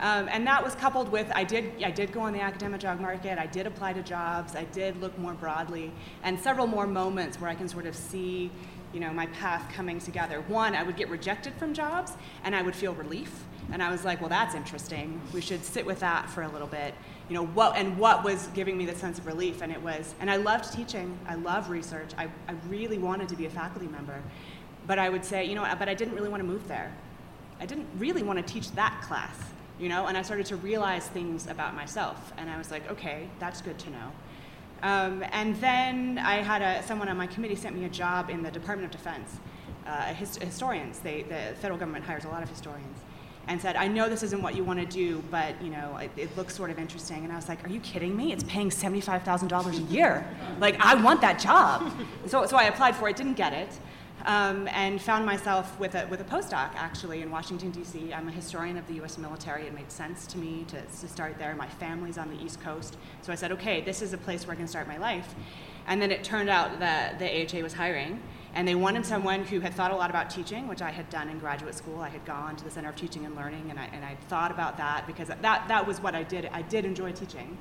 Um, 0.01 0.29
and 0.31 0.47
that 0.47 0.63
was 0.63 0.75
coupled 0.75 1.11
with 1.11 1.31
I 1.35 1.45
did, 1.45 1.83
I 1.83 1.91
did 1.91 2.13
go 2.13 2.21
on 2.21 2.33
the 2.33 2.41
academic 2.41 2.81
job 2.81 3.01
market, 3.01 3.39
I 3.39 3.47
did 3.47 3.67
apply 3.67 3.93
to 3.95 4.03
jobs, 4.03 4.57
I 4.57 4.65
did 4.65 5.01
look 5.01 5.17
more 5.19 5.35
broadly, 5.35 5.93
and 6.23 6.39
several 6.39 6.67
more 6.67 6.87
moments 6.87 7.41
where 7.41 7.49
I 7.49 7.55
can 7.55 7.69
sort 7.69 7.87
of 7.87 7.95
see 7.95 8.51
you 8.95 9.01
know, 9.01 9.13
my 9.13 9.27
path 9.27 9.71
coming 9.73 9.99
together. 9.99 10.41
One, 10.43 10.75
I 10.75 10.85
would 10.85 10.97
get 10.97 11.09
rejected 11.09 11.53
from 11.55 11.75
jobs, 11.75 12.13
and 12.45 12.55
I 12.55 12.63
would 12.63 12.77
feel 12.77 12.95
relief. 12.95 13.45
And 13.73 13.83
I 13.83 13.91
was 13.91 14.05
like, 14.05 14.21
well, 14.21 14.31
that's 14.31 14.55
interesting. 14.55 15.21
We 15.33 15.41
should 15.41 15.65
sit 15.65 15.85
with 15.85 15.99
that 16.01 16.31
for 16.31 16.43
a 16.43 16.49
little 16.49 16.69
bit. 16.69 16.95
You 17.29 17.35
know, 17.35 17.47
what 17.47 17.77
and 17.77 17.97
what 17.97 18.23
was 18.23 18.49
giving 18.49 18.77
me 18.77 18.85
the 18.85 18.95
sense 18.95 19.19
of 19.19 19.27
relief, 19.27 19.63
and 19.63 19.73
it 19.73 19.81
was, 19.81 20.15
and 20.21 20.31
I 20.31 20.37
loved 20.37 20.73
teaching. 20.73 21.19
I 21.27 21.37
love 21.37 21.71
research. 21.71 22.11
I, 22.19 22.25
I 22.49 22.55
really 22.69 22.99
wanted 22.99 23.29
to 23.31 23.37
be 23.37 23.47
a 23.47 23.51
faculty 23.51 23.87
member, 23.87 24.23
but 24.87 24.99
I 24.99 25.09
would 25.09 25.25
say, 25.25 25.45
you 25.45 25.55
know, 25.55 25.67
but 25.79 25.89
I 25.89 25.95
didn't 25.95 26.15
really 26.15 26.29
want 26.29 26.43
to 26.43 26.47
move 26.47 26.69
there. 26.69 26.95
I 27.61 27.67
didn't 27.67 27.89
really 27.97 28.23
want 28.23 28.45
to 28.47 28.53
teach 28.53 28.71
that 28.73 29.01
class, 29.03 29.39
you 29.79 29.89
know. 29.89 30.07
And 30.07 30.19
I 30.19 30.23
started 30.23 30.45
to 30.47 30.57
realize 30.57 31.07
things 31.07 31.47
about 31.47 31.75
myself, 31.75 32.33
and 32.37 32.51
I 32.51 32.59
was 32.59 32.71
like, 32.71 32.91
okay, 32.91 33.29
that's 33.39 33.63
good 33.63 33.79
to 33.79 33.91
know. 33.91 34.13
Um, 34.83 35.25
and 35.33 35.57
then 35.63 36.19
I 36.19 36.43
had 36.43 36.61
a, 36.61 36.87
someone 36.87 37.09
on 37.09 37.17
my 37.17 37.27
committee 37.27 37.55
sent 37.55 37.75
me 37.75 37.87
a 37.87 37.89
job 37.89 38.29
in 38.29 38.43
the 38.43 38.51
Department 38.51 38.93
of 38.93 39.01
Defense. 39.01 39.39
Uh, 39.87 40.13
his, 40.13 40.37
historians, 40.37 40.99
they, 40.99 41.23
the 41.23 41.55
federal 41.61 41.79
government 41.79 42.05
hires 42.05 42.25
a 42.25 42.29
lot 42.29 42.43
of 42.43 42.51
historians, 42.51 42.99
and 43.49 43.61
said, 43.61 43.77
"I 43.77 43.89
know 43.89 44.09
this 44.09 44.23
isn't 44.23 44.43
what 44.43 44.55
you 44.55 44.65
want 44.65 44.81
to 44.81 44.87
do, 44.87 45.23
but 45.31 45.61
you 45.63 45.71
know 45.71 45.97
it, 45.99 46.11
it 46.17 46.37
looks 46.37 46.55
sort 46.55 46.71
of 46.71 46.79
interesting." 46.79 47.25
And 47.25 47.33
I 47.33 47.37
was 47.37 47.49
like, 47.49 47.65
"Are 47.65 47.71
you 47.71 47.81
kidding 47.81 48.17
me? 48.17 48.33
It's 48.33 48.45
paying 48.45 48.71
seventy-five 48.71 49.23
thousand 49.23 49.49
dollars 49.49 49.79
a 49.79 49.83
year. 49.83 50.27
Like 50.61 50.77
I 50.81 50.95
want 50.95 51.21
that 51.21 51.39
job." 51.39 51.93
so, 52.27 52.47
so 52.47 52.57
I 52.57 52.65
applied 52.65 52.97
for 52.97 53.09
it, 53.09 53.17
didn't 53.17 53.35
get 53.35 53.53
it, 53.53 53.79
um, 54.25 54.69
and 54.69 55.01
found 55.01 55.27
myself 55.27 55.79
with 55.79 55.95
a, 55.95 56.07
with 56.07 56.21
a 56.21 56.25
postdoc 56.25 56.71
actually 56.75 57.23
in 57.23 57.31
Washington, 57.31 57.71
D.C. 57.71 58.13
I'm 58.13 58.29
a 58.29 58.33
historian 58.33 58.77
of 58.77 58.87
the 58.87 58.95
U.S. 58.95 59.19
military. 59.19 59.67
It 59.67 59.75
made 59.75 59.91
sense 59.91 60.27
to 60.29 60.39
me 60.39 60.65
to, 60.69 60.81
to 60.81 61.09
start 61.09 61.39
there. 61.39 61.55
My 61.55 61.69
family's 61.69 62.19
on 62.19 62.31
the 62.31 62.43
East 62.43 62.61
Coast. 62.63 62.97
So 63.23 63.33
I 63.33 63.35
said, 63.35 63.53
okay, 63.53 63.83
this 63.83 64.01
is 64.03 64.13
a 64.13 64.19
place 64.19 64.47
where 64.47 64.55
I 64.55 64.57
can 64.57 64.69
start 64.69 64.89
my 64.89 64.97
life. 64.97 65.35
And 65.87 66.01
then 66.01 66.11
it 66.11 66.25
turned 66.25 66.49
out 66.49 66.79
that 66.81 67.19
the 67.19 67.27
AHA 67.27 67.63
was 67.63 67.75
hiring, 67.75 68.21
and 68.55 68.67
they 68.67 68.75
wanted 68.75 69.05
someone 69.05 69.45
who 69.45 69.61
had 69.61 69.75
thought 69.75 69.91
a 69.91 69.97
lot 69.97 70.11
about 70.11 70.31
teaching, 70.31 70.69
which 70.69 70.81
I 70.81 70.91
had 70.91 71.11
done 71.11 71.29
in 71.29 71.39
graduate 71.39 71.75
school. 71.75 72.01
I 72.01 72.09
had 72.09 72.25
gone 72.25 72.57
to 72.57 72.65
the 72.65 72.71
Center 72.71 72.89
of 72.89 72.97
Teaching 72.97 73.27
and 73.27 73.35
Learning, 73.35 73.67
and 73.69 73.79
I, 73.79 73.87
and 73.93 74.05
I 74.05 74.17
thought 74.29 74.51
about 74.51 74.77
that 74.79 75.07
because 75.07 75.29
that, 75.29 75.43
that 75.43 75.87
was 75.87 76.01
what 76.01 76.15
I 76.15 76.23
did. 76.23 76.49
I 76.53 76.63
did 76.63 76.85
enjoy 76.85 77.13
teaching. 77.13 77.59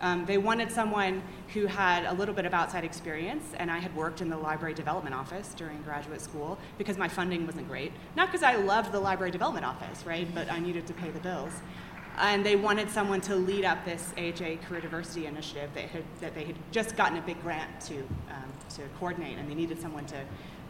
Um, 0.00 0.26
they 0.26 0.38
wanted 0.38 0.70
someone 0.70 1.22
who 1.54 1.66
had 1.66 2.04
a 2.04 2.12
little 2.12 2.34
bit 2.34 2.44
of 2.44 2.52
outside 2.52 2.84
experience, 2.84 3.44
and 3.56 3.70
I 3.70 3.78
had 3.78 3.94
worked 3.96 4.20
in 4.20 4.28
the 4.28 4.36
library 4.36 4.74
development 4.74 5.14
office 5.14 5.54
during 5.54 5.80
graduate 5.82 6.20
school 6.20 6.58
because 6.78 6.98
my 6.98 7.08
funding 7.08 7.46
wasn't 7.46 7.66
great. 7.66 7.92
Not 8.14 8.28
because 8.28 8.42
I 8.42 8.56
loved 8.56 8.92
the 8.92 9.00
library 9.00 9.30
development 9.30 9.64
office, 9.64 10.04
right, 10.04 10.32
but 10.34 10.50
I 10.52 10.58
needed 10.58 10.86
to 10.88 10.92
pay 10.92 11.10
the 11.10 11.20
bills. 11.20 11.52
And 12.18 12.44
they 12.44 12.56
wanted 12.56 12.90
someone 12.90 13.20
to 13.22 13.36
lead 13.36 13.64
up 13.64 13.84
this 13.84 14.12
AHA 14.16 14.66
Career 14.66 14.80
Diversity 14.80 15.26
Initiative 15.26 15.70
that, 15.74 15.88
had, 15.88 16.04
that 16.20 16.34
they 16.34 16.44
had 16.44 16.56
just 16.72 16.96
gotten 16.96 17.18
a 17.18 17.22
big 17.22 17.40
grant 17.42 17.80
to, 17.82 17.98
um, 17.98 18.52
to 18.76 18.82
coordinate, 18.98 19.38
and 19.38 19.50
they 19.50 19.54
needed 19.54 19.80
someone 19.80 20.06
to 20.06 20.24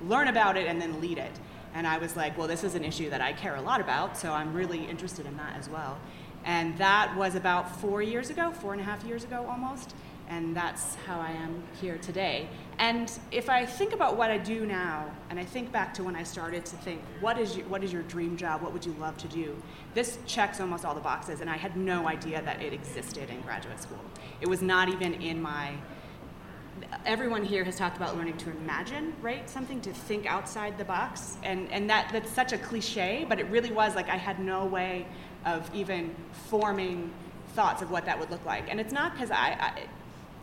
learn 0.06 0.28
about 0.28 0.56
it 0.56 0.66
and 0.66 0.80
then 0.80 1.00
lead 1.00 1.18
it. 1.18 1.32
And 1.74 1.86
I 1.86 1.98
was 1.98 2.16
like, 2.16 2.36
well, 2.38 2.48
this 2.48 2.64
is 2.64 2.74
an 2.74 2.84
issue 2.84 3.10
that 3.10 3.20
I 3.20 3.32
care 3.32 3.56
a 3.56 3.60
lot 3.60 3.80
about, 3.80 4.16
so 4.16 4.32
I'm 4.32 4.54
really 4.54 4.84
interested 4.84 5.26
in 5.26 5.36
that 5.36 5.56
as 5.56 5.68
well. 5.68 5.98
And 6.44 6.78
that 6.78 7.14
was 7.16 7.34
about 7.34 7.80
four 7.80 8.02
years 8.02 8.30
ago, 8.30 8.50
four 8.50 8.72
and 8.72 8.80
a 8.80 8.84
half 8.84 9.04
years 9.04 9.24
ago 9.24 9.46
almost. 9.48 9.94
And 10.28 10.56
that's 10.56 10.96
how 11.06 11.20
I 11.20 11.30
am 11.30 11.62
here 11.80 11.98
today. 11.98 12.48
And 12.78 13.12
if 13.30 13.48
I 13.48 13.64
think 13.64 13.92
about 13.92 14.16
what 14.16 14.30
I 14.30 14.38
do 14.38 14.66
now, 14.66 15.10
and 15.30 15.38
I 15.38 15.44
think 15.44 15.70
back 15.70 15.94
to 15.94 16.04
when 16.04 16.16
I 16.16 16.24
started 16.24 16.64
to 16.66 16.76
think, 16.76 17.00
what 17.20 17.38
is 17.38 17.56
your, 17.56 17.66
what 17.66 17.84
is 17.84 17.92
your 17.92 18.02
dream 18.02 18.36
job? 18.36 18.60
What 18.60 18.72
would 18.72 18.84
you 18.84 18.94
love 18.98 19.16
to 19.18 19.28
do? 19.28 19.56
This 19.94 20.18
checks 20.26 20.60
almost 20.60 20.84
all 20.84 20.94
the 20.94 21.00
boxes, 21.00 21.40
and 21.40 21.48
I 21.48 21.56
had 21.56 21.76
no 21.76 22.08
idea 22.08 22.42
that 22.42 22.60
it 22.60 22.72
existed 22.72 23.30
in 23.30 23.40
graduate 23.42 23.80
school. 23.80 24.00
It 24.40 24.48
was 24.48 24.62
not 24.62 24.88
even 24.88 25.14
in 25.14 25.40
my 25.40 25.74
everyone 27.04 27.44
here 27.44 27.64
has 27.64 27.76
talked 27.76 27.96
about 27.96 28.16
learning 28.16 28.36
to 28.38 28.50
imagine, 28.50 29.14
right? 29.22 29.48
Something 29.48 29.80
to 29.82 29.92
think 29.92 30.26
outside 30.26 30.76
the 30.78 30.84
box. 30.84 31.36
And, 31.42 31.70
and 31.70 31.88
that, 31.90 32.10
that's 32.12 32.30
such 32.30 32.52
a 32.52 32.58
cliche, 32.58 33.24
but 33.28 33.38
it 33.38 33.46
really 33.46 33.72
was 33.72 33.94
like 33.94 34.08
I 34.08 34.16
had 34.16 34.38
no 34.40 34.64
way 34.64 35.06
of 35.44 35.70
even 35.74 36.14
forming 36.48 37.12
thoughts 37.54 37.82
of 37.82 37.90
what 37.90 38.04
that 38.04 38.18
would 38.18 38.30
look 38.30 38.44
like. 38.44 38.70
And 38.70 38.80
it's 38.80 38.92
not 38.92 39.12
because 39.12 39.30
I, 39.30 39.56
I, 39.58 39.82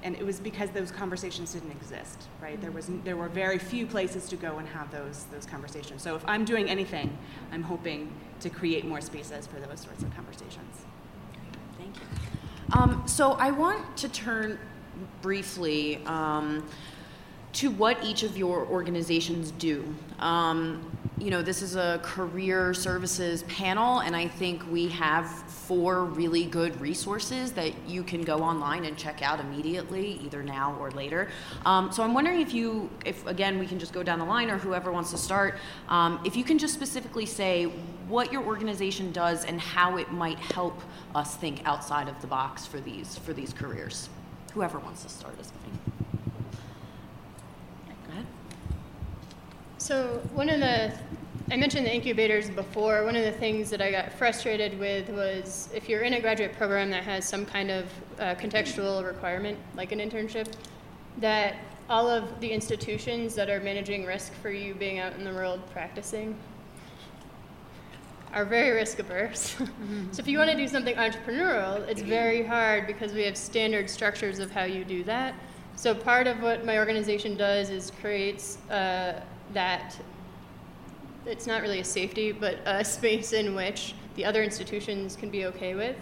and 0.02 0.16
it 0.16 0.26
was 0.26 0.40
because 0.40 0.70
those 0.72 0.92
conversations 0.92 1.54
didn't 1.54 1.72
exist, 1.72 2.28
right? 2.42 2.60
There, 2.60 2.72
was, 2.72 2.90
there 3.04 3.16
were 3.16 3.30
very 3.30 3.58
few 3.58 3.86
places 3.86 4.28
to 4.30 4.36
go 4.36 4.58
and 4.58 4.68
have 4.68 4.92
those, 4.92 5.26
those 5.32 5.46
conversations. 5.46 6.02
So 6.02 6.16
if 6.16 6.24
I'm 6.28 6.46
doing 6.46 6.70
anything, 6.70 7.18
I'm 7.52 7.64
hoping 7.64 8.14
to 8.42 8.50
create 8.50 8.86
more 8.86 9.02
spaces 9.02 9.48
for 9.48 9.60
those 9.60 9.80
sorts 9.80 10.04
of 10.04 10.14
conversations. 10.16 10.86
Thank 11.78 11.96
you. 11.96 12.04
Um, 12.74 13.04
so 13.06 13.34
I 13.34 13.52
want 13.52 13.98
to 13.98 14.10
turn 14.10 14.60
briefly 15.22 15.98
um, 16.06 16.68
to 17.54 17.70
what 17.70 18.04
each 18.04 18.24
of 18.24 18.36
your 18.36 18.66
organizations 18.66 19.52
do. 19.52 19.84
Um, 20.20 20.90
you 21.20 21.30
know, 21.30 21.42
this 21.42 21.62
is 21.62 21.76
a 21.76 22.00
career 22.04 22.74
services 22.74 23.44
panel, 23.44 24.00
and 24.00 24.16
I 24.16 24.28
think 24.28 24.70
we 24.72 24.90
have 24.90 25.30
four 25.30 26.06
really 26.06 26.46
good 26.46 26.80
resources 26.82 27.52
that 27.54 27.72
you 27.88 28.04
can 28.04 28.24
go 28.24 28.40
online 28.40 28.86
and 28.86 28.98
check 28.98 29.22
out 29.22 29.40
immediately, 29.40 30.20
either 30.24 30.42
now 30.42 30.76
or 30.80 30.92
later. 30.92 31.30
Um, 31.66 31.92
so 31.92 32.04
I'm 32.04 32.14
wondering 32.14 32.42
if 32.42 32.54
you, 32.54 32.90
if 33.06 33.26
again, 33.28 33.60
we 33.60 33.68
can 33.68 33.80
just 33.80 33.94
go 33.94 34.02
down 34.04 34.20
the 34.20 34.26
line, 34.26 34.50
or 34.50 34.58
whoever 34.58 34.92
wants 34.92 35.12
to 35.12 35.18
start, 35.18 35.60
um, 35.88 36.20
if 36.26 36.36
you 36.36 36.44
can 36.44 36.58
just 36.58 36.74
specifically 36.74 37.28
say 37.28 37.66
what 38.08 38.34
your 38.34 38.44
organization 38.44 39.12
does 39.12 39.46
and 39.46 39.62
how 39.62 39.98
it 39.98 40.12
might 40.12 40.40
help 40.40 40.82
us 41.14 41.36
think 41.36 41.62
outside 41.66 42.10
of 42.10 42.20
the 42.22 42.28
box 42.28 42.66
for 42.66 42.80
these 42.80 43.18
for 43.20 43.34
these 43.34 43.54
careers. 43.54 44.10
Whoever 44.54 44.80
wants 44.80 45.04
to 45.04 45.10
start 45.10 45.40
is 45.40 45.52
fine. 45.52 45.80
Go 48.06 48.14
ahead. 48.14 48.26
So 49.80 50.22
one 50.34 50.50
of 50.50 50.60
the, 50.60 50.94
I 51.52 51.58
mentioned 51.58 51.88
the 51.88 51.94
incubators 51.94 52.50
before. 52.50 53.04
One 53.04 53.16
of 53.16 53.26
the 53.26 53.32
things 53.32 53.72
that 53.72 53.82
I 53.82 53.90
got 53.90 54.14
frustrated 54.14 54.78
with 54.78 55.10
was 55.10 55.70
if 55.74 55.90
you're 55.90 56.02
in 56.02 56.14
a 56.14 56.22
graduate 56.22 56.54
program 56.56 56.92
that 56.92 57.04
has 57.04 57.28
some 57.28 57.46
kind 57.46 57.72
of 57.72 57.86
uh, 58.20 58.36
contextual 58.36 59.04
requirement, 59.06 59.58
like 59.76 59.92
an 59.92 60.00
internship, 60.00 60.54
that 61.18 61.56
all 61.90 62.08
of 62.08 62.40
the 62.40 62.52
institutions 62.52 63.36
that 63.36 63.50
are 63.50 63.60
managing 63.60 64.06
risk 64.06 64.34
for 64.36 64.52
you 64.52 64.76
being 64.76 65.00
out 65.00 65.14
in 65.14 65.24
the 65.24 65.34
world 65.34 65.62
practicing 65.72 66.36
are 68.34 68.46
very 68.46 68.72
risk 68.72 69.00
averse. 69.00 69.56
So 70.12 70.20
if 70.20 70.28
you 70.28 70.38
want 70.38 70.52
to 70.52 70.58
do 70.58 70.68
something 70.68 70.96
entrepreneurial, 70.96 71.88
it's 71.88 72.02
very 72.02 72.44
hard 72.44 72.88
because 72.88 73.14
we 73.14 73.24
have 73.24 73.36
standard 73.36 73.90
structures 73.90 74.40
of 74.40 74.52
how 74.52 74.64
you 74.64 74.84
do 74.84 75.04
that. 75.06 75.34
So 75.76 75.96
part 75.96 76.28
of 76.28 76.42
what 76.42 76.66
my 76.66 76.78
organization 76.78 77.36
does 77.36 77.70
is 77.70 77.92
creates 78.00 78.58
uh, 78.70 79.22
that 79.54 79.98
it's 81.26 81.48
not 81.48 81.62
really 81.62 81.80
a 81.80 81.84
safety, 81.84 82.32
but 82.32 82.60
a 82.66 82.84
space 82.98 83.34
in 83.34 83.56
which 83.56 83.96
the 84.16 84.26
other 84.26 84.44
institutions 84.44 85.16
can 85.16 85.30
be 85.30 85.46
okay 85.46 85.74
with. 85.76 85.96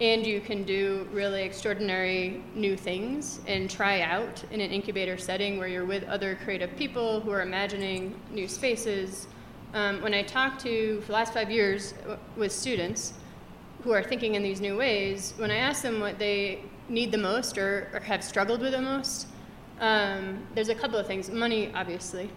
And 0.00 0.26
you 0.26 0.40
can 0.40 0.64
do 0.64 1.06
really 1.12 1.42
extraordinary 1.42 2.42
new 2.54 2.76
things 2.76 3.40
and 3.46 3.70
try 3.70 4.00
out 4.02 4.42
in 4.50 4.60
an 4.60 4.70
incubator 4.70 5.16
setting 5.16 5.58
where 5.58 5.68
you're 5.68 5.84
with 5.84 6.04
other 6.04 6.38
creative 6.44 6.76
people 6.76 7.20
who 7.20 7.30
are 7.30 7.42
imagining 7.42 8.20
new 8.30 8.48
spaces 8.48 9.28
um, 9.74 10.02
when 10.02 10.14
I 10.14 10.22
talk 10.22 10.58
to, 10.60 11.00
for 11.00 11.06
the 11.06 11.12
last 11.12 11.32
five 11.32 11.50
years, 11.50 11.94
with 12.36 12.52
students 12.52 13.14
who 13.82 13.92
are 13.92 14.02
thinking 14.02 14.34
in 14.34 14.42
these 14.42 14.60
new 14.60 14.76
ways, 14.76 15.34
when 15.38 15.50
I 15.50 15.56
ask 15.56 15.82
them 15.82 16.00
what 16.00 16.18
they 16.18 16.62
need 16.88 17.10
the 17.10 17.18
most 17.18 17.58
or, 17.58 17.88
or 17.92 18.00
have 18.00 18.22
struggled 18.22 18.60
with 18.60 18.72
the 18.72 18.82
most, 18.82 19.28
um, 19.80 20.46
there's 20.54 20.68
a 20.68 20.74
couple 20.74 20.98
of 20.98 21.06
things. 21.06 21.30
Money, 21.30 21.72
obviously, 21.74 22.30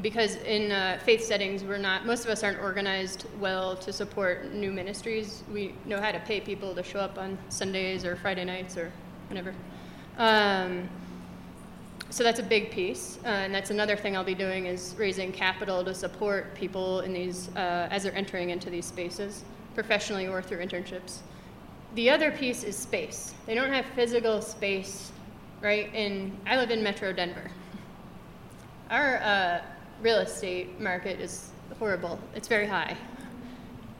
because 0.00 0.36
in 0.36 0.70
uh, 0.70 1.00
faith 1.04 1.24
settings, 1.24 1.64
we're 1.64 1.76
not, 1.76 2.06
most 2.06 2.24
of 2.24 2.30
us 2.30 2.42
aren't 2.42 2.60
organized 2.60 3.26
well 3.40 3.76
to 3.76 3.92
support 3.92 4.52
new 4.54 4.70
ministries. 4.70 5.42
We 5.52 5.74
know 5.84 6.00
how 6.00 6.12
to 6.12 6.20
pay 6.20 6.40
people 6.40 6.74
to 6.74 6.82
show 6.82 7.00
up 7.00 7.18
on 7.18 7.36
Sundays 7.48 8.04
or 8.04 8.16
Friday 8.16 8.44
nights 8.44 8.76
or 8.76 8.92
whenever. 9.28 9.54
Um, 10.16 10.88
so 12.10 12.24
that's 12.24 12.40
a 12.40 12.42
big 12.42 12.70
piece, 12.70 13.18
uh, 13.24 13.28
and 13.28 13.54
that's 13.54 13.70
another 13.70 13.94
thing 13.94 14.16
I'll 14.16 14.24
be 14.24 14.34
doing 14.34 14.64
is 14.64 14.94
raising 14.96 15.30
capital 15.30 15.84
to 15.84 15.94
support 15.94 16.54
people 16.54 17.00
in 17.00 17.12
these 17.12 17.48
uh, 17.54 17.88
as 17.90 18.04
they're 18.04 18.14
entering 18.14 18.48
into 18.48 18.70
these 18.70 18.86
spaces, 18.86 19.44
professionally 19.74 20.26
or 20.26 20.40
through 20.40 20.64
internships. 20.64 21.18
The 21.94 22.08
other 22.08 22.30
piece 22.30 22.64
is 22.64 22.76
space. 22.76 23.34
They 23.44 23.54
don't 23.54 23.72
have 23.72 23.84
physical 23.94 24.40
space, 24.40 25.12
right? 25.60 25.92
And 25.94 26.38
I 26.46 26.56
live 26.56 26.70
in 26.70 26.82
Metro 26.82 27.12
Denver. 27.12 27.50
Our 28.90 29.18
uh, 29.18 29.60
real 30.00 30.18
estate 30.18 30.80
market 30.80 31.20
is 31.20 31.50
horrible. 31.78 32.18
It's 32.34 32.48
very 32.48 32.66
high. 32.66 32.96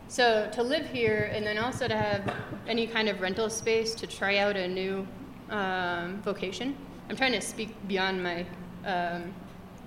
So 0.08 0.48
to 0.52 0.62
live 0.62 0.86
here 0.86 1.30
and 1.34 1.46
then 1.46 1.58
also 1.58 1.86
to 1.86 1.94
have 1.94 2.34
any 2.66 2.86
kind 2.86 3.10
of 3.10 3.20
rental 3.20 3.50
space 3.50 3.94
to 3.96 4.06
try 4.06 4.38
out 4.38 4.56
a 4.56 4.66
new 4.66 5.06
um, 5.50 6.22
vocation 6.22 6.74
I'm 7.08 7.16
trying 7.16 7.32
to 7.32 7.40
speak 7.40 7.74
beyond 7.88 8.22
my 8.22 8.44
um, 8.84 9.32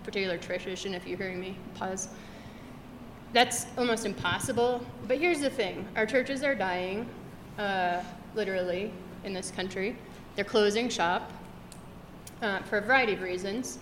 particular 0.03 0.37
tradition. 0.37 0.95
If 0.95 1.05
you're 1.05 1.17
hearing 1.17 1.39
me, 1.39 1.55
pause. 1.75 2.09
That's 3.31 3.67
almost 3.77 4.05
impossible. 4.05 4.83
But 5.07 5.19
here's 5.19 5.39
the 5.39 5.49
thing: 5.49 5.85
our 5.95 6.05
churches 6.07 6.43
are 6.43 6.55
dying, 6.55 7.07
uh, 7.59 8.01
literally, 8.33 8.91
in 9.23 9.33
this 9.33 9.51
country. 9.51 9.95
They're 10.35 10.45
closing 10.45 10.89
shop 10.89 11.31
uh, 12.41 12.59
for 12.63 12.79
a 12.79 12.81
variety 12.81 13.13
of 13.13 13.21
reasons, 13.21 13.77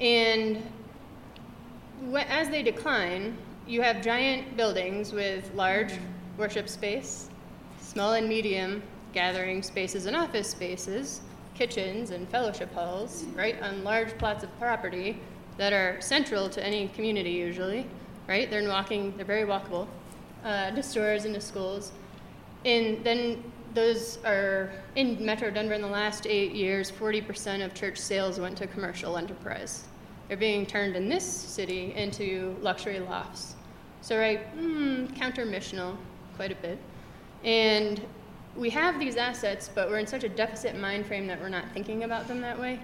and 0.00 0.60
as 2.16 2.48
they 2.50 2.64
decline, 2.64 3.36
you 3.66 3.80
have 3.80 4.02
giant 4.02 4.56
buildings 4.56 5.12
with 5.12 5.54
large 5.54 5.92
worship 6.36 6.68
space, 6.68 7.28
small 7.80 8.14
and 8.14 8.28
medium 8.28 8.82
gathering 9.12 9.62
spaces 9.62 10.06
and 10.06 10.16
office 10.16 10.48
spaces 10.48 11.20
kitchens 11.62 12.10
and 12.10 12.28
fellowship 12.28 12.74
halls, 12.74 13.24
right, 13.36 13.62
on 13.62 13.84
large 13.84 14.18
plots 14.18 14.42
of 14.42 14.50
property 14.58 15.20
that 15.58 15.72
are 15.72 16.00
central 16.00 16.48
to 16.48 16.60
any 16.66 16.88
community 16.88 17.30
usually, 17.30 17.86
right? 18.26 18.50
They're 18.50 18.68
walking, 18.68 19.16
they're 19.16 19.24
very 19.24 19.44
walkable 19.44 19.86
uh, 20.44 20.72
to 20.72 20.82
stores 20.82 21.24
and 21.24 21.32
to 21.36 21.40
schools. 21.40 21.92
And 22.64 23.04
then 23.04 23.44
those 23.74 24.18
are 24.24 24.72
in 24.96 25.24
Metro 25.24 25.52
Denver 25.52 25.74
in 25.74 25.82
the 25.82 25.94
last 26.02 26.26
eight 26.26 26.50
years, 26.50 26.90
40% 26.90 27.64
of 27.64 27.74
church 27.74 27.96
sales 27.96 28.40
went 28.40 28.58
to 28.58 28.66
commercial 28.66 29.16
enterprise. 29.16 29.84
They're 30.26 30.36
being 30.36 30.66
turned 30.66 30.96
in 30.96 31.08
this 31.08 31.24
city 31.24 31.94
into 31.94 32.56
luxury 32.60 32.98
lofts. 32.98 33.54
So, 34.00 34.18
right, 34.18 34.40
mm, 34.58 35.14
counter 35.14 35.46
missional 35.46 35.96
quite 36.34 36.50
a 36.50 36.56
bit. 36.56 36.78
And 37.44 38.00
we 38.56 38.70
have 38.70 38.98
these 38.98 39.16
assets, 39.16 39.70
but 39.74 39.88
we're 39.88 39.98
in 39.98 40.06
such 40.06 40.24
a 40.24 40.28
deficit 40.28 40.78
mind 40.78 41.06
frame 41.06 41.26
that 41.26 41.40
we're 41.40 41.48
not 41.48 41.64
thinking 41.72 42.04
about 42.04 42.28
them 42.28 42.40
that 42.40 42.58
way. 42.58 42.80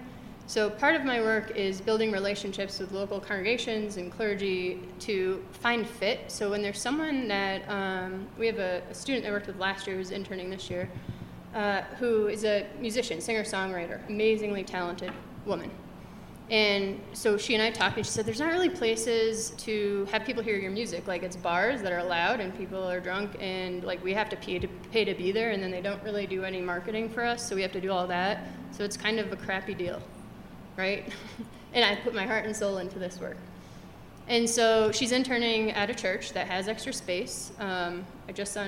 So 0.47 0.67
part 0.67 0.95
of 0.95 1.05
my 1.05 1.21
work 1.21 1.55
is 1.55 1.79
building 1.79 2.11
relationships 2.11 2.79
with 2.79 2.91
local 2.91 3.19
congregations 3.19 3.97
and 3.97 4.11
clergy 4.11 4.81
to 5.01 5.45
find 5.51 5.87
fit. 5.87 6.31
So 6.31 6.49
when 6.49 6.63
there's 6.63 6.81
someone 6.81 7.27
that 7.27 7.69
um, 7.69 8.27
we 8.35 8.47
have 8.47 8.57
a, 8.57 8.81
a, 8.89 8.93
student 8.95 9.27
I 9.27 9.31
worked 9.31 9.45
with 9.45 9.59
last 9.59 9.85
year 9.85 9.95
who's 9.95 10.09
interning 10.09 10.49
this 10.49 10.67
year, 10.67 10.89
uh, 11.53 11.81
who 11.99 12.29
is 12.29 12.45
a 12.45 12.65
musician, 12.79 13.21
singer, 13.21 13.43
songwriter, 13.43 13.99
amazingly 14.09 14.63
talented 14.63 15.11
woman. 15.45 15.69
And 16.49 16.99
so 17.13 17.37
she 17.37 17.53
and 17.53 17.61
I 17.61 17.69
talked, 17.69 17.97
and 17.97 18.05
she 18.05 18.11
said, 18.11 18.25
There's 18.25 18.39
not 18.39 18.51
really 18.51 18.69
places 18.69 19.51
to 19.57 20.07
have 20.11 20.25
people 20.25 20.41
hear 20.41 20.57
your 20.57 20.71
music. 20.71 21.07
Like, 21.07 21.21
it's 21.21 21.35
bars 21.35 21.81
that 21.83 21.91
are 21.91 22.03
loud, 22.03 22.39
and 22.39 22.55
people 22.57 22.83
are 22.83 22.99
drunk, 22.99 23.35
and 23.39 23.83
like, 23.83 24.03
we 24.03 24.13
have 24.13 24.29
to 24.29 24.35
pay 24.35 24.57
to, 24.57 24.67
pay 24.91 25.05
to 25.05 25.13
be 25.13 25.31
there, 25.31 25.51
and 25.51 25.61
then 25.61 25.69
they 25.69 25.81
don't 25.81 26.01
really 26.01 26.25
do 26.25 26.43
any 26.43 26.59
marketing 26.59 27.07
for 27.07 27.23
us, 27.23 27.47
so 27.47 27.55
we 27.55 27.61
have 27.61 27.71
to 27.73 27.81
do 27.81 27.91
all 27.91 28.07
that. 28.07 28.47
So 28.71 28.83
it's 28.83 28.97
kind 28.97 29.19
of 29.19 29.31
a 29.31 29.35
crappy 29.35 29.75
deal, 29.75 30.01
right? 30.75 31.13
and 31.73 31.85
I 31.85 31.95
put 32.01 32.15
my 32.15 32.25
heart 32.25 32.45
and 32.45 32.55
soul 32.55 32.79
into 32.79 32.97
this 32.97 33.19
work. 33.19 33.37
And 34.27 34.49
so 34.49 34.91
she's 34.91 35.11
interning 35.11 35.71
at 35.71 35.89
a 35.91 35.93
church 35.93 36.33
that 36.33 36.47
has 36.47 36.67
extra 36.67 36.93
space. 36.93 37.51
Um, 37.59 38.05
I 38.27 38.31
just 38.31 38.53
saw, 38.53 38.67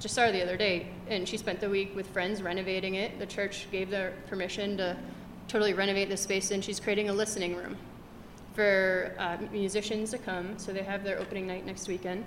just 0.00 0.14
saw 0.16 0.22
her 0.22 0.32
the 0.32 0.42
other 0.42 0.56
day, 0.56 0.88
and 1.08 1.28
she 1.28 1.36
spent 1.36 1.60
the 1.60 1.70
week 1.70 1.94
with 1.94 2.08
friends 2.08 2.42
renovating 2.42 2.94
it. 2.94 3.20
The 3.20 3.26
church 3.26 3.68
gave 3.70 3.90
her 3.90 4.14
permission 4.28 4.76
to 4.78 4.96
totally 5.50 5.74
renovate 5.74 6.08
the 6.08 6.16
space 6.16 6.52
and 6.52 6.64
she's 6.64 6.78
creating 6.78 7.08
a 7.08 7.12
listening 7.12 7.56
room. 7.56 7.76
for 8.54 9.14
uh, 9.18 9.36
musicians 9.52 10.10
to 10.10 10.18
come. 10.18 10.58
So 10.58 10.72
they 10.72 10.82
have 10.82 11.04
their 11.04 11.18
opening 11.18 11.46
night 11.46 11.64
next 11.64 11.86
weekend 11.88 12.24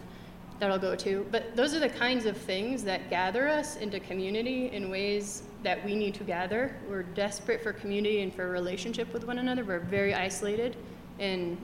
that 0.59 0.71
I'll 0.71 0.79
go 0.79 0.95
to. 0.95 1.25
But 1.31 1.55
those 1.55 1.73
are 1.75 1.79
the 1.79 1.89
kinds 1.89 2.25
of 2.25 2.37
things 2.37 2.83
that 2.85 3.09
gather 3.09 3.49
us 3.49 3.75
into 3.75 3.99
community 3.99 4.71
in 4.71 4.89
ways 4.89 5.43
that 5.63 5.83
we 5.83 5.95
need 5.95 6.13
to 6.15 6.23
gather. 6.23 6.75
We're 6.89 7.03
desperate 7.03 7.61
for 7.61 7.73
community 7.73 8.21
and 8.21 8.33
for 8.33 8.49
relationship 8.49 9.11
with 9.13 9.25
one 9.25 9.39
another. 9.39 9.65
We're 9.65 9.79
very 9.79 10.13
isolated 10.13 10.77
and 11.19 11.57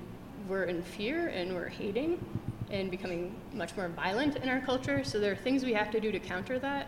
we're 0.47 0.65
in 0.65 0.83
fear 0.83 1.29
and 1.29 1.53
we're 1.53 1.69
hating 1.69 2.23
and 2.69 2.91
becoming 2.91 3.33
much 3.53 3.75
more 3.77 3.87
violent 3.87 4.35
in 4.37 4.49
our 4.49 4.59
culture. 4.59 5.03
So 5.03 5.19
there 5.19 5.31
are 5.31 5.37
things 5.37 5.63
we 5.63 5.73
have 5.73 5.89
to 5.91 5.99
do 5.99 6.11
to 6.11 6.19
counter 6.19 6.59
that. 6.59 6.87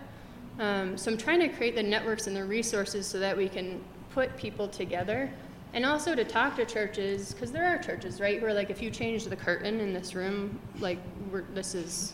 Um, 0.59 0.97
so 0.97 1.09
I'm 1.11 1.17
trying 1.17 1.39
to 1.39 1.49
create 1.49 1.75
the 1.75 1.83
networks 1.83 2.27
and 2.27 2.35
the 2.35 2.43
resources 2.45 3.07
so 3.07 3.17
that 3.19 3.35
we 3.35 3.47
can 3.47 3.81
put 4.13 4.35
people 4.37 4.67
together 4.67 5.31
and 5.73 5.85
also 5.85 6.15
to 6.15 6.23
talk 6.23 6.55
to 6.57 6.65
churches 6.65 7.33
because 7.33 7.51
there 7.51 7.65
are 7.65 7.77
churches 7.77 8.19
right 8.19 8.41
where 8.41 8.53
like 8.53 8.69
if 8.69 8.81
you 8.81 8.89
change 8.89 9.25
the 9.25 9.35
curtain 9.35 9.79
in 9.79 9.93
this 9.93 10.15
room 10.15 10.59
like 10.79 10.99
we're, 11.31 11.43
this 11.53 11.73
is 11.73 12.13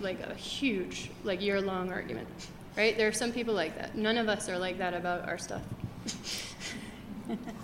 like 0.00 0.20
a 0.20 0.34
huge 0.34 1.10
like 1.24 1.40
year 1.40 1.60
long 1.60 1.90
argument 1.90 2.28
right? 2.76 2.96
There 2.96 3.08
are 3.08 3.12
some 3.12 3.32
people 3.32 3.54
like 3.54 3.76
that. 3.76 3.96
None 3.96 4.16
of 4.16 4.28
us 4.28 4.48
are 4.48 4.58
like 4.58 4.78
that 4.78 4.94
about 4.94 5.28
our 5.28 5.38
stuff. 5.38 5.62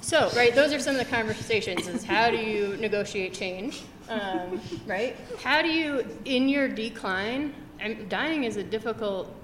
So 0.01 0.31
right 0.37 0.55
those 0.55 0.73
are 0.73 0.79
some 0.79 0.95
of 0.95 1.05
the 1.05 1.11
conversations 1.11 1.89
is 1.89 2.05
how 2.05 2.31
do 2.31 2.37
you 2.37 2.77
negotiate 2.77 3.35
change 3.35 3.83
um, 4.09 4.61
right? 4.87 5.17
How 5.43 5.61
do 5.61 5.69
you 5.69 6.07
in 6.25 6.49
your 6.49 6.69
decline 6.69 7.53
and 7.81 8.09
dying 8.09 8.45
is 8.45 8.57
a 8.59 8.63
difficult 8.63 9.35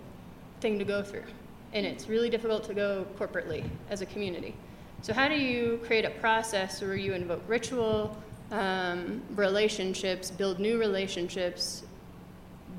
thing 0.61 0.79
to 0.79 0.85
go 0.85 1.03
through 1.03 1.25
and 1.72 1.87
it's 1.87 2.08
really 2.08 2.30
difficult 2.30 2.64
to 2.64 2.74
go 2.74 3.06
corporately 3.18 3.64
as 3.90 4.00
a 4.02 4.06
community 4.06 4.54
so, 5.02 5.12
how 5.12 5.26
do 5.26 5.35
you 5.35 5.80
create 5.85 6.04
a 6.04 6.11
process 6.11 6.80
where 6.80 6.94
you 6.94 7.12
invoke 7.12 7.42
ritual, 7.48 8.16
um, 8.52 9.20
relationships, 9.35 10.30
build 10.30 10.61
new 10.61 10.78
relationships, 10.78 11.82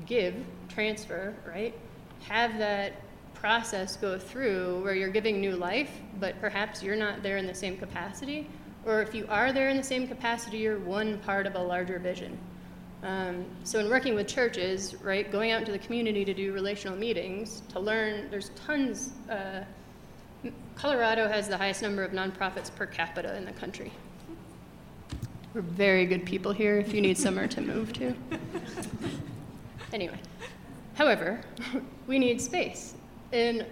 give, 0.06 0.34
transfer, 0.70 1.34
right? 1.46 1.74
Have 2.20 2.56
that 2.58 2.94
process 3.34 3.98
go 3.98 4.18
through 4.18 4.82
where 4.82 4.94
you're 4.94 5.10
giving 5.10 5.38
new 5.38 5.54
life, 5.54 5.90
but 6.18 6.40
perhaps 6.40 6.82
you're 6.82 6.96
not 6.96 7.22
there 7.22 7.36
in 7.36 7.46
the 7.46 7.54
same 7.54 7.76
capacity. 7.76 8.48
Or 8.86 9.02
if 9.02 9.14
you 9.14 9.26
are 9.28 9.52
there 9.52 9.68
in 9.68 9.76
the 9.76 9.82
same 9.82 10.08
capacity, 10.08 10.56
you're 10.56 10.78
one 10.78 11.18
part 11.18 11.46
of 11.46 11.56
a 11.56 11.62
larger 11.62 11.98
vision. 11.98 12.38
Um, 13.04 13.44
so, 13.64 13.78
in 13.80 13.90
working 13.90 14.14
with 14.14 14.26
churches, 14.26 14.94
right, 15.02 15.30
going 15.30 15.50
out 15.50 15.60
into 15.60 15.72
the 15.72 15.78
community 15.78 16.24
to 16.24 16.32
do 16.32 16.52
relational 16.52 16.96
meetings, 16.96 17.62
to 17.68 17.78
learn, 17.78 18.30
there's 18.30 18.48
tons. 18.66 19.12
Uh, 19.30 19.64
Colorado 20.74 21.28
has 21.28 21.46
the 21.46 21.56
highest 21.56 21.82
number 21.82 22.02
of 22.02 22.12
nonprofits 22.12 22.74
per 22.74 22.86
capita 22.86 23.36
in 23.36 23.44
the 23.44 23.52
country. 23.52 23.92
We're 25.52 25.60
very 25.60 26.06
good 26.06 26.24
people 26.24 26.52
here 26.52 26.78
if 26.78 26.92
you 26.94 27.00
need 27.00 27.18
somewhere 27.18 27.46
to 27.48 27.60
move 27.60 27.92
to. 27.94 28.14
Anyway, 29.94 30.18
however, 30.94 31.40
we 32.08 32.18
need 32.18 32.40
space. 32.40 32.94
And 33.32 33.64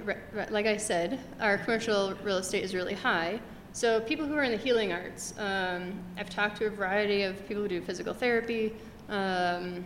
like 0.51 0.67
I 0.67 0.77
said, 0.77 1.19
our 1.41 1.59
commercial 1.59 2.15
real 2.23 2.37
estate 2.37 2.63
is 2.63 2.77
really 2.77 2.95
high. 2.95 3.41
So 3.73 4.01
people 4.01 4.25
who 4.27 4.37
are 4.37 4.45
in 4.45 4.53
the 4.53 4.57
healing 4.57 4.93
arts, 4.93 5.35
um, 5.39 5.95
I've 6.17 6.31
talked 6.31 6.59
to 6.59 6.67
a 6.67 6.71
variety 6.71 7.23
of 7.23 7.45
people 7.49 7.65
who 7.65 7.69
do 7.69 7.81
physical 7.81 8.15
therapy, 8.15 8.73
um, 9.09 9.85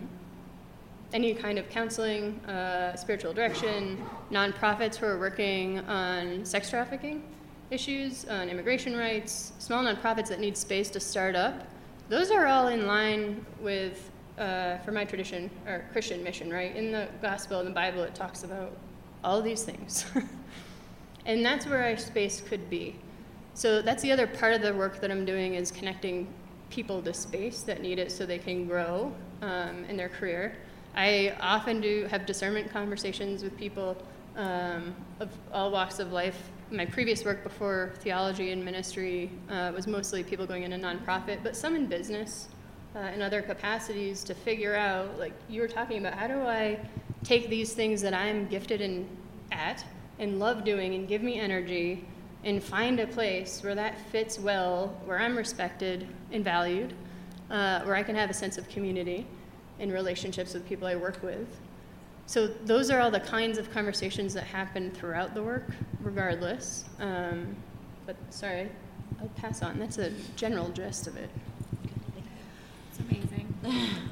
any 1.12 1.34
kind 1.34 1.58
of 1.58 1.68
counseling, 1.68 2.38
uh, 2.46 2.96
spiritual 2.96 3.32
direction, 3.32 4.04
nonprofits 4.30 4.96
who 4.96 5.06
are 5.06 5.18
working 5.18 5.80
on 5.80 6.44
sex 6.44 6.70
trafficking 6.70 7.22
issues, 7.70 8.26
on 8.26 8.48
immigration 8.48 8.96
rights, 8.96 9.52
small 9.58 9.84
nonprofits 9.84 10.28
that 10.28 10.40
need 10.40 10.56
space 10.56 10.90
to 10.90 11.00
start 11.00 11.34
up. 11.34 11.66
Those 12.08 12.30
are 12.30 12.46
all 12.46 12.68
in 12.68 12.86
line 12.86 13.44
with, 13.60 14.10
uh, 14.38 14.78
for 14.78 14.92
my 14.92 15.04
tradition, 15.04 15.50
or 15.66 15.84
Christian 15.92 16.22
mission, 16.22 16.52
right? 16.52 16.74
In 16.76 16.92
the 16.92 17.08
gospel, 17.22 17.60
in 17.60 17.66
the 17.66 17.72
Bible, 17.72 18.02
it 18.02 18.14
talks 18.14 18.44
about 18.44 18.76
all 19.24 19.42
these 19.42 19.64
things. 19.64 20.06
and 21.26 21.44
that's 21.44 21.66
where 21.66 21.82
our 21.82 21.96
space 21.96 22.40
could 22.40 22.70
be. 22.70 22.96
So 23.54 23.82
that's 23.82 24.02
the 24.02 24.12
other 24.12 24.26
part 24.26 24.52
of 24.52 24.62
the 24.62 24.74
work 24.74 25.00
that 25.00 25.10
I'm 25.10 25.24
doing 25.24 25.54
is 25.54 25.70
connecting 25.70 26.28
people 26.70 27.00
the 27.00 27.14
space 27.14 27.62
that 27.62 27.80
need 27.80 27.98
it 27.98 28.10
so 28.10 28.26
they 28.26 28.38
can 28.38 28.66
grow 28.66 29.12
um, 29.42 29.84
in 29.88 29.96
their 29.96 30.08
career. 30.08 30.56
I 30.94 31.36
often 31.40 31.80
do 31.80 32.06
have 32.10 32.26
discernment 32.26 32.70
conversations 32.72 33.42
with 33.42 33.56
people 33.56 33.96
um, 34.36 34.94
of 35.20 35.30
all 35.52 35.70
walks 35.70 35.98
of 35.98 36.12
life. 36.12 36.50
My 36.70 36.84
previous 36.84 37.24
work 37.24 37.42
before 37.42 37.92
theology 38.00 38.50
and 38.50 38.64
ministry 38.64 39.30
uh, 39.50 39.72
was 39.74 39.86
mostly 39.86 40.24
people 40.24 40.46
going 40.46 40.62
into 40.62 40.76
nonprofit, 40.76 41.42
but 41.42 41.56
some 41.56 41.76
in 41.76 41.86
business 41.86 42.48
uh, 42.94 43.00
and 43.00 43.22
other 43.22 43.42
capacities 43.42 44.24
to 44.24 44.34
figure 44.34 44.74
out, 44.74 45.18
like 45.18 45.32
you 45.48 45.60
were 45.60 45.68
talking 45.68 45.98
about, 45.98 46.14
how 46.14 46.26
do 46.26 46.40
I 46.40 46.78
take 47.22 47.50
these 47.50 47.74
things 47.74 48.00
that 48.02 48.14
I'm 48.14 48.46
gifted 48.46 48.80
in 48.80 49.06
at 49.52 49.84
and 50.18 50.38
love 50.38 50.64
doing 50.64 50.94
and 50.94 51.06
give 51.06 51.22
me 51.22 51.38
energy 51.38 52.04
and 52.46 52.62
find 52.62 53.00
a 53.00 53.06
place 53.08 53.60
where 53.64 53.74
that 53.74 53.98
fits 54.12 54.38
well, 54.38 54.96
where 55.04 55.18
I'm 55.18 55.36
respected 55.36 56.06
and 56.30 56.44
valued, 56.44 56.94
uh, 57.50 57.82
where 57.82 57.96
I 57.96 58.04
can 58.04 58.14
have 58.14 58.30
a 58.30 58.34
sense 58.34 58.56
of 58.56 58.68
community 58.68 59.26
in 59.80 59.90
relationships 59.90 60.54
with 60.54 60.64
people 60.64 60.86
I 60.86 60.94
work 60.94 61.20
with. 61.24 61.48
So 62.26 62.46
those 62.46 62.88
are 62.88 63.00
all 63.00 63.10
the 63.10 63.20
kinds 63.20 63.58
of 63.58 63.70
conversations 63.72 64.32
that 64.34 64.44
happen 64.44 64.92
throughout 64.92 65.34
the 65.34 65.42
work, 65.42 65.70
regardless. 66.00 66.84
Um, 67.00 67.56
but 68.06 68.14
sorry, 68.30 68.68
I'll 69.20 69.28
pass 69.30 69.60
on. 69.62 69.80
That's 69.80 69.98
a 69.98 70.12
general 70.36 70.68
gist 70.68 71.08
of 71.08 71.16
it. 71.16 71.30
It's 72.90 73.00
amazing. 73.00 73.54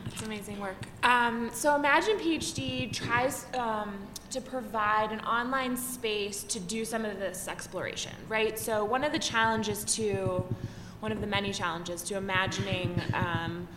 it's 0.06 0.22
amazing 0.22 0.58
work. 0.58 0.86
Um, 1.04 1.50
so 1.54 1.76
Imagine 1.76 2.18
PhD 2.18 2.92
tries 2.92 3.46
um, 3.54 3.96
to 4.30 4.40
provide 4.40 5.12
an 5.12 5.20
online 5.20 5.76
space 5.76 6.42
to 6.44 6.60
do 6.60 6.84
some 6.84 7.04
of 7.04 7.18
this 7.18 7.48
exploration, 7.48 8.12
right? 8.28 8.58
So 8.58 8.84
one 8.84 9.04
of 9.04 9.12
the 9.12 9.18
challenges 9.18 9.84
to, 9.96 10.44
one 11.00 11.12
of 11.12 11.20
the 11.20 11.26
many 11.26 11.52
challenges 11.52 12.02
to 12.04 12.16
imagining 12.16 13.00
um, 13.12 13.68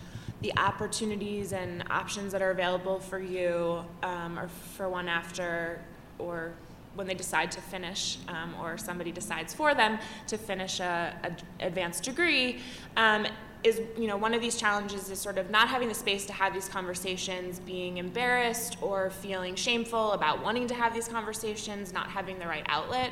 the 0.41 0.55
opportunities 0.57 1.53
and 1.53 1.83
options 1.89 2.31
that 2.31 2.41
are 2.41 2.51
available 2.51 2.99
for 2.99 3.19
you 3.19 3.83
um, 4.03 4.37
or 4.37 4.47
for 4.47 4.87
one 4.89 5.07
after 5.07 5.81
or 6.19 6.53
when 6.95 7.07
they 7.07 7.13
decide 7.13 7.51
to 7.51 7.61
finish 7.61 8.17
um, 8.27 8.55
or 8.61 8.77
somebody 8.77 9.11
decides 9.11 9.53
for 9.53 9.75
them 9.75 9.99
to 10.27 10.37
finish 10.37 10.79
a, 10.79 11.15
a 11.23 11.65
advanced 11.65 12.03
degree 12.03 12.59
um, 12.97 13.25
is 13.63 13.81
you 13.97 14.07
know 14.07 14.17
one 14.17 14.33
of 14.33 14.41
these 14.41 14.55
challenges 14.55 15.09
is 15.09 15.19
sort 15.19 15.37
of 15.37 15.49
not 15.49 15.67
having 15.67 15.87
the 15.87 15.93
space 15.93 16.25
to 16.25 16.33
have 16.33 16.53
these 16.53 16.69
conversations 16.69 17.59
being 17.59 17.97
embarrassed 17.97 18.77
or 18.81 19.09
feeling 19.09 19.55
shameful 19.55 20.11
about 20.11 20.43
wanting 20.43 20.67
to 20.67 20.73
have 20.73 20.93
these 20.93 21.07
conversations 21.07 21.91
not 21.93 22.07
having 22.07 22.37
the 22.39 22.45
right 22.45 22.65
outlet 22.67 23.11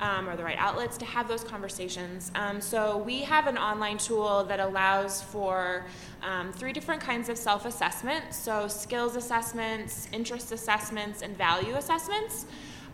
um, 0.00 0.28
or 0.28 0.36
the 0.36 0.42
right 0.42 0.58
outlets 0.58 0.96
to 0.98 1.04
have 1.04 1.28
those 1.28 1.44
conversations. 1.44 2.30
Um, 2.34 2.60
so 2.60 2.98
we 2.98 3.22
have 3.22 3.46
an 3.46 3.56
online 3.56 3.98
tool 3.98 4.44
that 4.44 4.60
allows 4.60 5.22
for 5.22 5.86
um, 6.22 6.52
three 6.52 6.72
different 6.72 7.00
kinds 7.00 7.28
of 7.28 7.38
self 7.38 7.64
assessment 7.64 8.34
so 8.34 8.68
skills 8.68 9.16
assessments, 9.16 10.08
interest 10.12 10.52
assessments, 10.52 11.22
and 11.22 11.36
value 11.36 11.74
assessments. 11.74 12.46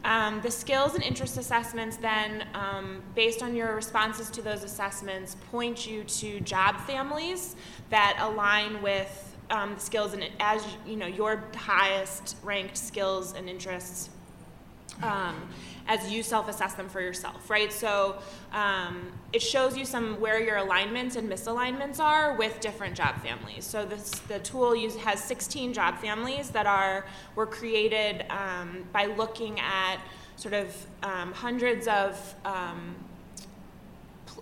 Um, 0.05 0.41
the 0.41 0.51
skills 0.51 0.95
and 0.95 1.05
interest 1.05 1.37
assessments 1.37 1.97
then, 1.97 2.47
um, 2.55 3.03
based 3.15 3.43
on 3.43 3.55
your 3.55 3.75
responses 3.75 4.31
to 4.31 4.43
those 4.43 4.65
assessments, 4.65 5.37
point 5.51 5.87
you 5.87 6.05
to 6.05 6.41
job 6.41 6.79
families 6.87 7.55
that 7.91 8.17
align 8.21 8.81
with 8.81 9.37
um, 9.51 9.75
the 9.75 9.81
skills 9.81 10.15
and 10.15 10.25
as 10.39 10.65
you 10.87 10.97
know 10.97 11.07
your 11.07 11.43
highest 11.55 12.37
ranked 12.43 12.77
skills 12.77 13.35
and 13.35 13.49
interests. 13.49 14.11
As 15.91 16.09
you 16.09 16.23
self-assess 16.23 16.75
them 16.75 16.89
for 16.89 17.01
yourself, 17.01 17.51
right? 17.51 17.73
So 17.73 18.19
um, 18.53 19.11
it 19.33 19.43
shows 19.43 19.77
you 19.77 19.85
some 19.85 20.21
where 20.21 20.41
your 20.41 20.59
alignments 20.59 21.17
and 21.17 21.29
misalignments 21.29 21.99
are 21.99 22.37
with 22.37 22.61
different 22.61 22.95
job 22.95 23.21
families. 23.21 23.65
So 23.65 23.85
this 23.85 24.11
the 24.29 24.39
tool 24.39 24.71
has 25.01 25.19
16 25.25 25.73
job 25.73 25.99
families 25.99 26.51
that 26.51 26.67
are 26.67 27.07
were 27.35 27.47
created 27.47 28.25
um, 28.31 28.85
by 28.93 29.07
looking 29.07 29.59
at 29.59 29.99
sort 30.37 30.55
of 30.55 30.87
um, 31.03 31.33
hundreds 31.33 31.89
of 31.89 32.37
um, 32.45 32.95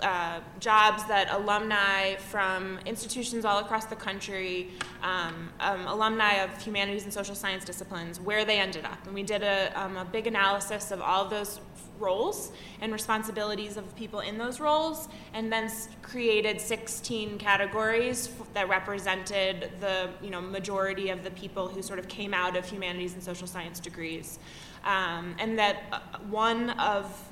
uh, 0.01 0.41
jobs 0.61 1.05
that 1.07 1.31
alumni 1.31 2.15
from 2.17 2.79
institutions 2.87 3.45
all 3.45 3.59
across 3.59 3.87
the 3.87 3.97
country, 3.97 4.71
um, 5.03 5.51
um, 5.61 5.87
alumni 5.87 6.35
of 6.35 6.63
humanities 6.63 7.05
and 7.05 7.13
social 7.13 7.35
science 7.35 7.65
disciplines, 7.65 8.21
where 8.21 8.45
they 8.45 8.59
ended 8.59 8.85
up. 8.85 9.05
And 9.07 9.15
we 9.15 9.23
did 9.23 9.43
a, 9.43 9.73
um, 9.81 9.97
a 9.97 10.05
big 10.05 10.27
analysis 10.27 10.91
of 10.91 11.01
all 11.01 11.25
of 11.25 11.31
those 11.31 11.61
roles 11.99 12.53
and 12.81 12.93
responsibilities 12.93 13.77
of 13.77 13.95
people 13.97 14.21
in 14.21 14.39
those 14.39 14.61
roles, 14.61 15.09
and 15.35 15.53
then 15.53 15.71
created 16.03 16.61
16 16.61 17.39
categories 17.39 18.29
f- 18.29 18.47
that 18.55 18.69
represented 18.69 19.73
the 19.81 20.11
you 20.23 20.31
know 20.31 20.41
majority 20.41 21.11
of 21.11 21.25
the 21.25 21.31
people 21.33 21.69
who 21.69 21.83
sort 21.83 21.99
of 21.99 22.09
came 22.09 22.33
out 22.33 22.57
of 22.57 22.69
humanities 22.69 23.15
and 23.15 23.23
social 23.23 23.47
science 23.47 23.81
degrees, 23.81 24.39
um, 24.85 25.35
and 25.39 25.59
that 25.59 25.83
uh, 25.93 25.99
one 26.31 26.71
of 26.71 27.29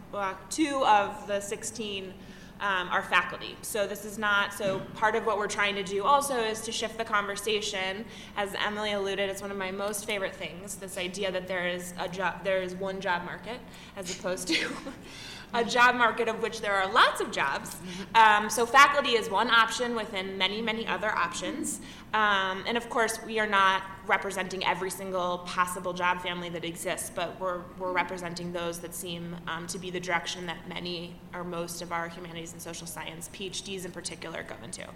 two 0.51 0.85
of 0.87 1.27
the 1.27 1.41
16 1.41 2.13
um, 2.61 2.89
our 2.89 3.03
faculty. 3.03 3.57
So 3.63 3.87
this 3.87 4.05
is 4.05 4.19
not, 4.19 4.53
so 4.53 4.81
part 4.95 5.15
of 5.15 5.27
what 5.27 5.39
we're 5.39 5.47
trying 5.47 5.75
to 5.75 5.83
do 5.83 6.05
also 6.05 6.37
is 6.37 6.61
to 6.63 6.73
shift 6.73 6.97
the 6.97 7.05
conversation. 7.05 8.05
As 8.37 8.55
Emily 8.65 8.93
alluded, 8.93 9.29
it's 9.29 9.43
one 9.43 9.51
of 9.51 9.57
my 9.57 9.71
most 9.71 10.07
favorite 10.07 10.35
things, 10.35 10.77
this 10.77 10.97
idea 10.97 11.31
that 11.33 11.47
there 11.47 11.69
is 11.69 11.93
a 11.99 12.09
job, 12.09 12.45
there 12.45 12.63
is 12.63 12.75
one 12.75 13.01
job 13.01 13.25
market 13.25 13.61
as 13.97 14.19
opposed 14.19 14.49
to 14.49 14.55
a 15.55 15.65
job 15.65 15.95
market 15.95 16.29
of 16.29 16.43
which 16.43 16.61
there 16.61 16.75
are 16.75 16.91
lots 16.93 17.21
of 17.21 17.31
jobs. 17.31 17.77
Um, 18.15 18.51
so 18.51 18.67
faculty 18.67 19.11
is 19.11 19.31
one 19.31 19.49
option 19.49 19.95
within 19.95 20.37
many, 20.37 20.61
many 20.61 20.87
other 20.87 21.11
options. 21.11 21.81
Um, 22.15 22.65
and 22.67 22.77
of 22.77 22.89
course, 22.91 23.19
we 23.27 23.39
are 23.39 23.47
not 23.47 23.83
representing 24.07 24.65
every 24.65 24.91
single 24.91 25.39
possible 25.39 25.93
job 25.93 26.21
family 26.23 26.49
that 26.51 26.65
exists, 26.65 27.11
but 27.15 27.39
we're, 27.41 27.61
we're 27.79 27.93
representing 27.93 28.53
those 28.53 28.79
that 28.81 28.95
seem 28.95 29.37
um, 29.47 29.67
to 29.67 29.79
be 29.79 29.91
the 29.91 30.01
direction 30.01 30.47
that 30.47 30.69
many 30.69 31.15
or 31.35 31.45
most 31.45 31.83
of 31.83 31.93
our 31.93 32.09
humanities 32.09 32.53
and 32.53 32.63
social 32.63 32.87
science, 32.87 33.31
PhDs 33.33 33.85
in 33.85 33.93
particular, 33.93 34.45
go 34.45 34.55
into. 34.65 34.87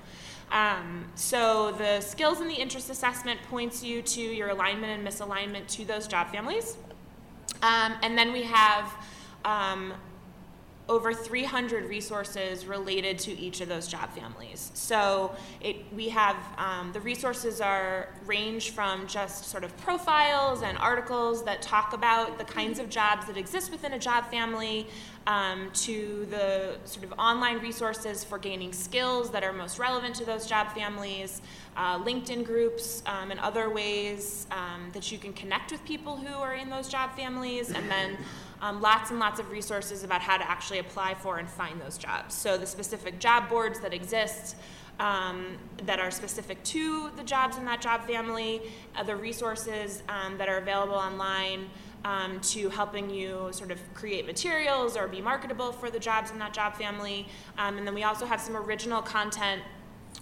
Um, 0.51 1.07
so 1.15 1.73
the 1.73 2.01
skills 2.01 2.41
and 2.41 2.51
the 2.51 2.55
interest 2.55 2.91
assessment 2.91 3.41
points 3.49 3.83
you 3.83 4.03
to 4.03 4.21
your 4.21 4.51
alignment 4.51 4.93
and 4.93 5.07
misalignment 5.07 5.67
to 5.69 5.85
those 5.85 6.07
job 6.07 6.33
families. 6.33 6.77
Um, 7.63 7.95
and 8.03 8.17
then 8.17 8.33
we 8.33 8.43
have 8.43 8.95
um, 9.45 9.93
over 10.90 11.14
300 11.14 11.88
resources 11.88 12.66
related 12.66 13.16
to 13.16 13.31
each 13.38 13.61
of 13.61 13.68
those 13.68 13.87
job 13.87 14.12
families. 14.12 14.72
So 14.74 15.33
it, 15.61 15.76
we 15.94 16.09
have 16.09 16.37
um, 16.59 16.90
the 16.92 16.98
resources 17.00 17.61
are 17.61 18.09
range 18.26 18.70
from 18.70 19.07
just 19.07 19.44
sort 19.44 19.62
of 19.62 19.74
profiles 19.76 20.62
and 20.62 20.76
articles 20.79 21.44
that 21.44 21.62
talk 21.62 21.92
about 21.92 22.38
the 22.38 22.44
kinds 22.44 22.81
of 22.81 22.90
jobs 22.90 23.26
that 23.29 23.37
exist 23.37 23.70
within 23.70 23.92
a 23.92 24.00
job 24.00 24.29
family, 24.33 24.88
um, 25.26 25.70
to 25.74 26.26
the 26.31 26.76
sort 26.85 27.05
of 27.05 27.12
online 27.18 27.59
resources 27.59 28.24
for 28.24 28.37
gaining 28.38 28.72
skills 28.72 29.31
that 29.31 29.44
are 29.44 29.53
most 29.53 29.79
relevant 29.79 30.14
to 30.16 30.24
those 30.24 30.44
job 30.44 30.72
families, 30.74 31.40
uh, 31.76 32.03
LinkedIn 32.03 32.44
groups, 32.44 33.03
um, 33.07 33.31
and 33.31 33.38
other 33.38 33.70
ways 33.70 34.48
um, 34.50 34.90
that 34.92 35.12
you 35.12 35.18
can 35.18 35.33
connect 35.33 35.70
with 35.70 35.85
people 35.85 36.16
who 36.16 36.35
are 36.35 36.55
in 36.55 36.68
those 36.68 36.88
job 36.88 37.14
families, 37.14 37.70
and 37.70 37.88
then 37.88 38.16
um, 38.61 38.81
lots 38.81 39.11
and 39.11 39.18
lots 39.18 39.40
of 39.40 39.51
resources 39.51 40.05
about 40.05 40.20
how 40.20 40.37
to 40.37 40.49
actually 40.49 40.79
apply 40.79 41.14
for 41.14 41.38
and 41.38 41.49
find 41.49 41.81
those 41.81 41.99
jobs. 41.99 42.35
So 42.35 42.57
the 42.57 42.66
specific 42.66 43.18
job 43.18 43.49
boards 43.49 43.81
that 43.81 43.94
exist. 43.94 44.57
Um, 44.99 45.57
that 45.87 45.99
are 45.99 46.11
specific 46.11 46.62
to 46.64 47.09
the 47.16 47.23
jobs 47.23 47.57
in 47.57 47.64
that 47.64 47.81
job 47.81 48.07
family, 48.07 48.61
the 49.07 49.16
resources 49.16 50.03
um, 50.11 50.37
that 50.37 50.46
are 50.46 50.59
available 50.59 50.94
online 50.94 51.70
um, 52.05 52.40
to 52.40 52.68
helping 52.68 53.11
you 53.11 53.49
sort 53.51 53.70
of 53.70 53.79
create 53.94 54.27
materials 54.27 54.96
or 54.96 55.09
be 55.09 55.20
marketable 55.20 55.73
for 55.73 55.90
the 55.90 55.99
jobs 55.99 56.31
in 56.31 56.38
that 56.38 56.53
job 56.53 56.75
family. 56.75 57.29
Um, 57.59 57.79
and 57.79 57.87
then 57.87 57.94
we 57.94 58.03
also 58.03 58.27
have 58.27 58.40
some 58.40 58.57
original 58.57 59.03
content. 59.03 59.62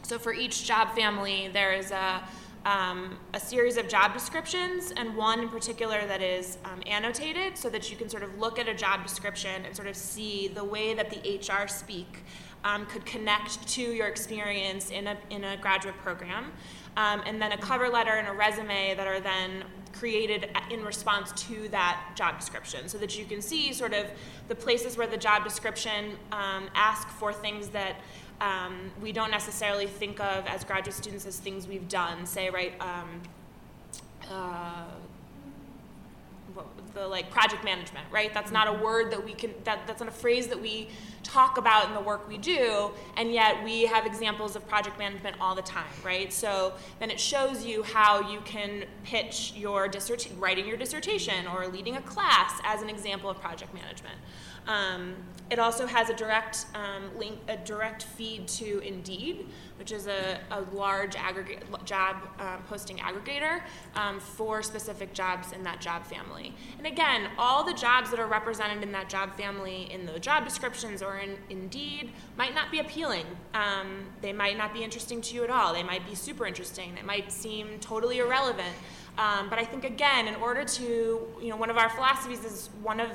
So 0.03 0.19
for 0.19 0.33
each 0.33 0.65
job 0.65 0.95
family, 0.95 1.51
there 1.53 1.73
is 1.73 1.91
a 1.91 2.23
um, 2.65 3.19
a 3.35 3.41
series 3.41 3.77
of 3.77 3.89
job 3.89 4.13
descriptions, 4.13 4.93
and 4.97 5.17
one 5.17 5.41
in 5.41 5.49
particular 5.49 6.07
that 6.07 6.23
is 6.23 6.59
um, 6.65 6.83
annotated 6.87 7.57
so 7.57 7.69
that 7.71 7.91
you 7.91 7.97
can 7.97 8.09
sort 8.09 8.23
of 8.23 8.39
look 8.39 8.59
at 8.59 8.69
a 8.69 8.75
job 8.75 9.05
description 9.05 9.65
and 9.65 9.75
sort 9.75 9.89
of 9.89 9.97
see 9.97 10.49
the 10.49 10.65
way 10.65 10.95
that 10.95 11.11
the 11.11 11.39
HR 11.39 11.69
speak 11.69 12.25
um, 12.65 12.87
could 12.87 13.07
connect 13.07 13.67
to 13.69 13.83
your 13.83 14.07
experience 14.07 14.91
in 14.91 15.07
a, 15.07 15.17
in 15.31 15.45
a 15.45 15.57
graduate 15.57 15.97
program. 15.99 16.53
Um, 16.97 17.23
and 17.27 17.41
then 17.41 17.53
a 17.53 17.59
cover 17.59 17.89
letter 17.89 18.11
and 18.11 18.27
a 18.27 18.33
resume 18.33 18.95
that 18.97 19.07
are 19.07 19.21
then 19.21 19.63
created 19.93 20.51
in 20.71 20.85
response 20.85 21.33
to 21.49 21.69
that 21.69 22.13
job 22.15 22.39
description 22.39 22.89
so 22.89 22.99
that 22.99 23.19
you 23.19 23.25
can 23.25 23.41
see 23.41 23.73
sort 23.73 23.95
of 23.95 24.07
the 24.49 24.55
places 24.55 24.97
where 24.97 25.07
the 25.07 25.17
job 25.17 25.45
description 25.45 26.17
um, 26.33 26.69
ask 26.75 27.09
for 27.09 27.33
things 27.33 27.69
that 27.69 27.97
um, 28.41 28.91
we 29.03 29.13
don't 29.13 29.31
necessarily 29.31 29.87
think 29.87 30.21
of 30.21 30.47
as 30.47 30.65
graduate 30.65 30.95
students 30.95 31.27
as 31.27 31.39
things 31.39 31.67
we've 31.67 31.89
done. 31.89 32.27
Say, 32.27 32.51
right, 32.51 32.73
um, 32.81 33.23
uh, 34.31 34.85
what, 36.55 36.67
the 36.95 37.07
like 37.07 37.31
project 37.31 37.65
management, 37.65 38.07
right? 38.11 38.33
That's 38.33 38.51
not 38.51 38.69
a 38.69 38.73
word 38.73 39.11
that 39.11 39.25
we 39.25 39.33
can. 39.33 39.55
That 39.65 39.87
that's 39.87 40.01
not 40.01 40.09
a 40.09 40.13
phrase 40.13 40.47
that 40.49 40.61
we 40.61 40.89
talk 41.23 41.59
about 41.59 41.87
in 41.89 41.95
the 41.95 42.01
work 42.01 42.29
we 42.29 42.39
do, 42.39 42.91
and 43.17 43.33
yet 43.33 43.63
we 43.63 43.83
have 43.87 44.07
examples 44.07 44.57
of 44.57 44.67
project 44.69 44.99
management 44.99 45.37
all 45.41 45.55
the 45.55 45.63
time, 45.63 45.85
right? 46.05 46.33
So 46.33 46.73
then 47.01 47.11
it 47.11 47.21
shows 47.21 47.65
you 47.65 47.83
how 47.83 48.31
you 48.31 48.41
can 48.41 48.85
pitch 49.05 49.53
your 49.57 49.89
dissertation, 49.89 50.39
writing 50.41 50.67
your 50.67 50.77
dissertation, 50.77 51.47
or 51.47 51.67
leading 51.67 51.97
a 51.97 52.03
class 52.03 52.61
as 52.65 52.83
an 52.83 52.89
example 52.89 53.29
of 53.29 53.41
project 53.41 53.75
management. 53.75 54.17
Um, 54.67 55.17
it 55.51 55.59
also 55.59 55.87
has 55.87 56.11
a 56.11 56.15
direct 56.15 56.67
um, 56.75 57.17
link, 57.19 57.39
a 57.49 57.57
direct 57.57 58.03
feed 58.03 58.47
to 58.49 58.81
Indeed, 58.81 59.47
which 59.79 59.93
is 59.93 60.07
a, 60.07 60.39
a 60.51 60.61
large 60.73 61.17
aggregate 61.17 61.63
job 61.85 62.17
um, 62.39 62.63
posting 62.69 62.99
aggregator 62.99 63.63
um, 63.95 64.21
for 64.21 64.63
specific 64.63 65.15
jobs 65.15 65.53
in 65.53 65.63
that 65.63 65.81
job 65.81 66.05
family. 66.05 66.55
And 66.77 66.87
again, 66.87 67.31
all 67.39 67.65
the 67.65 67.73
jobs 67.73 68.11
that 68.11 68.21
are 68.21 68.27
represented 68.27 68.83
in 68.83 68.93
that 68.93 69.09
job 69.09 69.37
family 69.37 69.91
in 69.91 70.05
the 70.05 70.19
job 70.19 70.45
descriptions 70.45 71.03
or 71.03 71.19
in 71.19 71.37
Indeed 71.49 72.13
might 72.37 72.55
not 72.55 72.71
be 72.71 72.81
appealing. 72.81 73.25
Um, 73.55 74.07
they 74.21 74.33
might 74.33 74.59
not 74.59 74.75
be 74.75 74.83
interesting 74.83 75.21
to 75.23 75.35
you 75.35 75.45
at 75.45 75.51
all. 75.51 75.73
They 75.73 75.83
might 75.83 76.07
be 76.07 76.15
super 76.15 76.47
interesting. 76.47 76.95
They 76.95 77.03
might 77.03 77.33
seem 77.33 77.79
totally 77.81 78.19
irrelevant. 78.19 78.75
Um, 79.17 79.51
but 79.51 79.59
I 79.59 79.65
think 79.65 79.85
again, 79.85 80.29
in 80.29 80.37
order 80.37 80.65
to, 80.65 80.83
you 81.41 81.49
know, 81.49 81.57
one 81.57 81.71
of 81.71 81.77
our 81.77 81.89
philosophies 81.89 82.45
is 82.45 82.71
one 82.83 83.01
of 83.01 83.11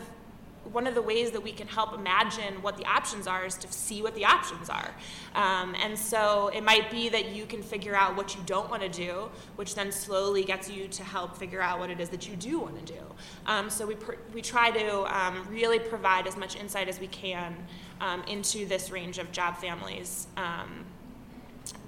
one 0.72 0.88
of 0.88 0.96
the 0.96 1.02
ways 1.02 1.32
that 1.32 1.42
we 1.42 1.52
can 1.52 1.68
help 1.68 1.94
imagine 1.94 2.62
what 2.62 2.78
the 2.78 2.86
options 2.86 3.28
are 3.28 3.46
is 3.46 3.56
to 3.58 3.72
see 3.72 4.02
what 4.02 4.16
the 4.16 4.26
options 4.26 4.70
are. 4.70 4.92
Um, 5.36 5.76
and 5.82 5.98
so 5.98 6.50
it 6.54 6.64
might 6.64 6.90
be 6.90 7.10
that 7.10 7.30
you 7.30 7.46
can 7.46 7.62
figure 7.62 7.96
out 7.96 8.16
what 8.16 8.36
you 8.36 8.42
don't 8.46 8.70
want 8.70 8.82
to 8.82 8.90
do, 8.90 9.30
which 9.56 9.76
then 9.76 9.92
slowly 9.92 10.44
gets 10.44 10.70
you 10.70 10.88
to 10.88 11.04
help 11.04 11.38
figure 11.38 11.62
out 11.62 11.80
what 11.80 11.90
it 11.90 12.00
is 12.00 12.10
that 12.10 12.28
you 12.28 12.36
do 12.36 12.60
want 12.60 12.86
to 12.86 12.94
do. 12.94 13.02
Um, 13.46 13.70
so 13.70 13.86
we, 13.86 13.96
pr- 13.96 14.22
we 14.34 14.42
try 14.42 14.72
to 14.72 15.16
um, 15.16 15.46
really 15.50 15.80
provide 15.80 16.28
as 16.28 16.38
much 16.38 16.56
insight 16.56 16.88
as 16.88 17.00
we 17.00 17.08
can 17.08 17.56
um, 18.00 18.24
into 18.24 18.66
this 18.66 18.90
range 18.90 19.18
of 19.18 19.32
job 19.32 19.58
families. 19.58 20.28
Um, 20.38 20.86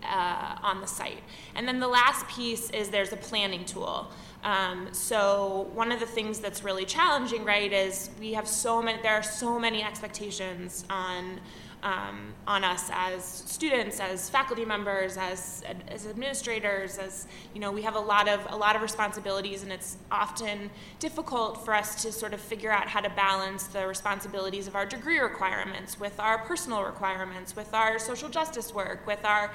uh, 0.04 0.56
on 0.62 0.82
the 0.82 0.88
site. 0.88 1.22
And 1.56 1.68
then 1.68 1.80
the 1.80 1.88
last 1.88 2.28
piece 2.28 2.70
is 2.70 2.90
there's 2.90 3.12
a 3.12 3.18
planning 3.18 3.66
tool. 3.66 4.12
Um, 4.46 4.90
so 4.92 5.72
one 5.74 5.92
of 5.92 6.00
the 6.00 6.06
things 6.06 6.40
that's 6.40 6.64
really 6.64 6.86
challenging, 6.86 7.44
right, 7.44 7.74
is 7.74 8.12
we 8.20 8.34
have 8.34 8.48
so 8.48 8.80
many. 8.80 9.02
There 9.02 9.16
are 9.16 9.24
so 9.24 9.60
many 9.60 9.84
expectations 9.84 10.86
on 10.88 11.40
um, 11.82 12.34
on 12.48 12.64
us 12.64 12.90
as 12.92 13.24
students, 13.24 14.00
as 14.00 14.30
faculty 14.30 14.64
members, 14.64 15.18
as 15.18 15.64
as 15.88 16.06
administrators, 16.06 17.00
as 17.00 17.28
you 17.56 17.60
know, 17.60 17.72
we 17.72 17.82
have 17.82 17.96
a 17.96 18.00
lot 18.00 18.28
of 18.28 18.40
a 18.50 18.56
lot 18.56 18.76
of 18.76 18.84
responsibilities, 18.84 19.64
and 19.64 19.72
it's 19.72 19.98
often 20.12 20.70
difficult 21.00 21.66
for 21.66 21.74
us 21.74 22.02
to 22.04 22.12
sort 22.12 22.34
of 22.36 22.40
figure 22.40 22.72
out 22.72 22.88
how 22.88 23.02
to 23.02 23.10
balance 23.10 23.66
the 23.68 23.88
responsibilities 23.88 24.68
of 24.68 24.76
our 24.76 24.86
degree 24.86 25.18
requirements 25.20 26.00
with 26.00 26.20
our 26.20 26.38
personal 26.40 26.84
requirements, 26.84 27.56
with 27.56 27.74
our 27.74 27.98
social 27.98 28.30
justice 28.30 28.74
work, 28.76 29.06
with 29.08 29.26
our 29.26 29.52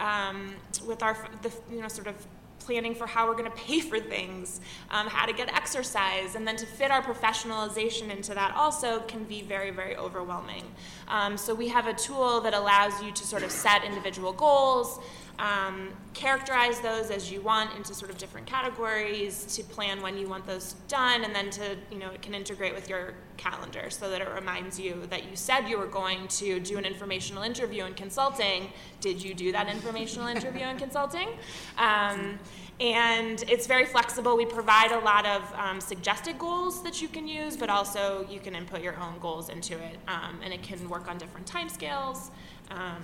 um, 0.00 0.54
with 0.84 1.00
our 1.02 1.16
the 1.42 1.52
you 1.70 1.80
know 1.80 1.88
sort 1.88 2.08
of 2.08 2.16
planning 2.62 2.94
for 2.94 3.06
how 3.06 3.26
we're 3.26 3.36
going 3.36 3.50
to 3.50 3.56
pay 3.56 3.80
for 3.80 3.98
things, 3.98 4.60
um, 4.90 5.06
how 5.06 5.26
to 5.26 5.32
get 5.32 5.52
exercise, 5.54 6.34
and 6.34 6.46
then 6.46 6.56
to 6.56 6.66
fit 6.66 6.90
our 6.90 7.02
professionalization 7.02 8.10
into 8.10 8.34
that 8.34 8.54
also 8.56 9.00
can 9.00 9.24
be 9.24 9.42
very, 9.42 9.70
very 9.70 9.96
overwhelming. 9.96 10.64
Um, 11.08 11.36
so 11.36 11.54
we 11.54 11.68
have 11.68 11.86
a 11.86 11.94
tool 11.94 12.40
that 12.40 12.54
allows 12.54 13.02
you 13.02 13.12
to 13.12 13.26
sort 13.26 13.42
of 13.42 13.50
set 13.50 13.84
individual 13.84 14.32
goals, 14.32 15.00
um, 15.42 15.88
characterize 16.14 16.78
those 16.80 17.10
as 17.10 17.32
you 17.32 17.40
want 17.40 17.76
into 17.76 17.94
sort 17.94 18.12
of 18.12 18.16
different 18.16 18.46
categories 18.46 19.44
to 19.56 19.64
plan 19.64 20.00
when 20.00 20.16
you 20.16 20.28
want 20.28 20.46
those 20.46 20.74
done 20.86 21.24
and 21.24 21.34
then 21.34 21.50
to 21.50 21.76
you 21.90 21.98
know 21.98 22.10
it 22.10 22.22
can 22.22 22.32
integrate 22.32 22.72
with 22.74 22.88
your 22.88 23.14
calendar 23.38 23.90
so 23.90 24.08
that 24.08 24.20
it 24.20 24.28
reminds 24.32 24.78
you 24.78 25.04
that 25.10 25.28
you 25.28 25.34
said 25.34 25.68
you 25.68 25.76
were 25.76 25.88
going 25.88 26.28
to 26.28 26.60
do 26.60 26.78
an 26.78 26.84
informational 26.84 27.42
interview 27.42 27.84
in 27.84 27.94
consulting. 27.94 28.68
Did 29.00 29.20
you 29.20 29.34
do 29.34 29.50
that 29.50 29.68
informational 29.68 30.28
interview 30.28 30.64
in 30.64 30.78
consulting? 30.78 31.28
Um, 31.76 32.38
and 32.78 33.42
it's 33.48 33.66
very 33.66 33.84
flexible. 33.84 34.36
We 34.36 34.46
provide 34.46 34.92
a 34.92 35.00
lot 35.00 35.26
of 35.26 35.54
um, 35.54 35.80
suggested 35.80 36.38
goals 36.38 36.84
that 36.84 37.02
you 37.02 37.08
can 37.08 37.26
use 37.26 37.56
but 37.56 37.68
also 37.68 38.24
you 38.30 38.38
can 38.38 38.54
input 38.54 38.80
your 38.80 38.96
own 39.00 39.18
goals 39.18 39.48
into 39.48 39.74
it 39.74 39.98
um, 40.06 40.38
and 40.44 40.54
it 40.54 40.62
can 40.62 40.88
work 40.88 41.08
on 41.08 41.18
different 41.18 41.48
time 41.48 41.68
scales 41.68 42.30
um, 42.70 43.02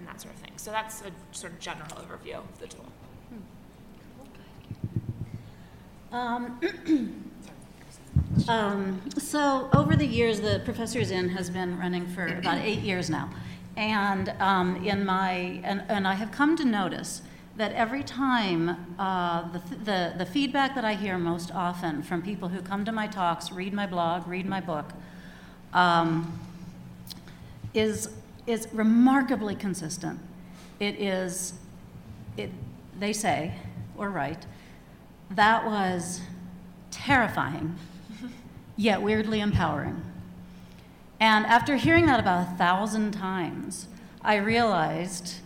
and 0.00 0.08
that 0.08 0.20
sort 0.20 0.34
of 0.34 0.40
thing. 0.40 0.52
So 0.56 0.70
that's 0.70 1.02
a 1.02 1.10
sort 1.32 1.52
of 1.52 1.60
general 1.60 1.88
overview 1.90 2.36
of 2.36 2.58
the 2.58 2.66
tool. 2.66 2.86
Um, 6.12 7.34
um, 8.48 9.00
so 9.16 9.68
over 9.74 9.94
the 9.94 10.06
years, 10.06 10.40
the 10.40 10.62
Professor 10.64 10.98
Is 10.98 11.10
In 11.10 11.28
has 11.28 11.50
been 11.50 11.78
running 11.78 12.06
for 12.08 12.26
about 12.26 12.58
eight 12.58 12.80
years 12.80 13.08
now, 13.10 13.30
and 13.76 14.30
um, 14.40 14.84
in 14.84 15.04
my 15.04 15.60
and, 15.62 15.84
and 15.88 16.08
I 16.08 16.14
have 16.14 16.32
come 16.32 16.56
to 16.56 16.64
notice 16.64 17.22
that 17.56 17.72
every 17.72 18.02
time 18.02 18.94
uh, 18.98 19.52
the, 19.52 19.76
the 19.84 20.14
the 20.18 20.26
feedback 20.26 20.74
that 20.74 20.84
I 20.84 20.94
hear 20.94 21.16
most 21.16 21.52
often 21.54 22.02
from 22.02 22.22
people 22.22 22.48
who 22.48 22.60
come 22.60 22.84
to 22.86 22.92
my 22.92 23.06
talks, 23.06 23.52
read 23.52 23.72
my 23.72 23.86
blog, 23.86 24.26
read 24.26 24.46
my 24.46 24.60
book, 24.60 24.90
um, 25.72 26.40
is 27.72 28.08
is 28.46 28.68
remarkably 28.72 29.54
consistent. 29.54 30.18
It 30.78 31.00
is, 31.00 31.54
it, 32.36 32.50
they 32.98 33.12
say, 33.12 33.54
or 33.96 34.10
write, 34.10 34.46
that 35.30 35.64
was 35.64 36.20
terrifying, 36.90 37.76
yet 38.76 39.02
weirdly 39.02 39.40
empowering. 39.40 40.02
And 41.20 41.44
after 41.46 41.76
hearing 41.76 42.06
that 42.06 42.18
about 42.18 42.48
a 42.48 42.56
thousand 42.56 43.12
times, 43.12 43.86
I 44.22 44.36
realized 44.36 45.36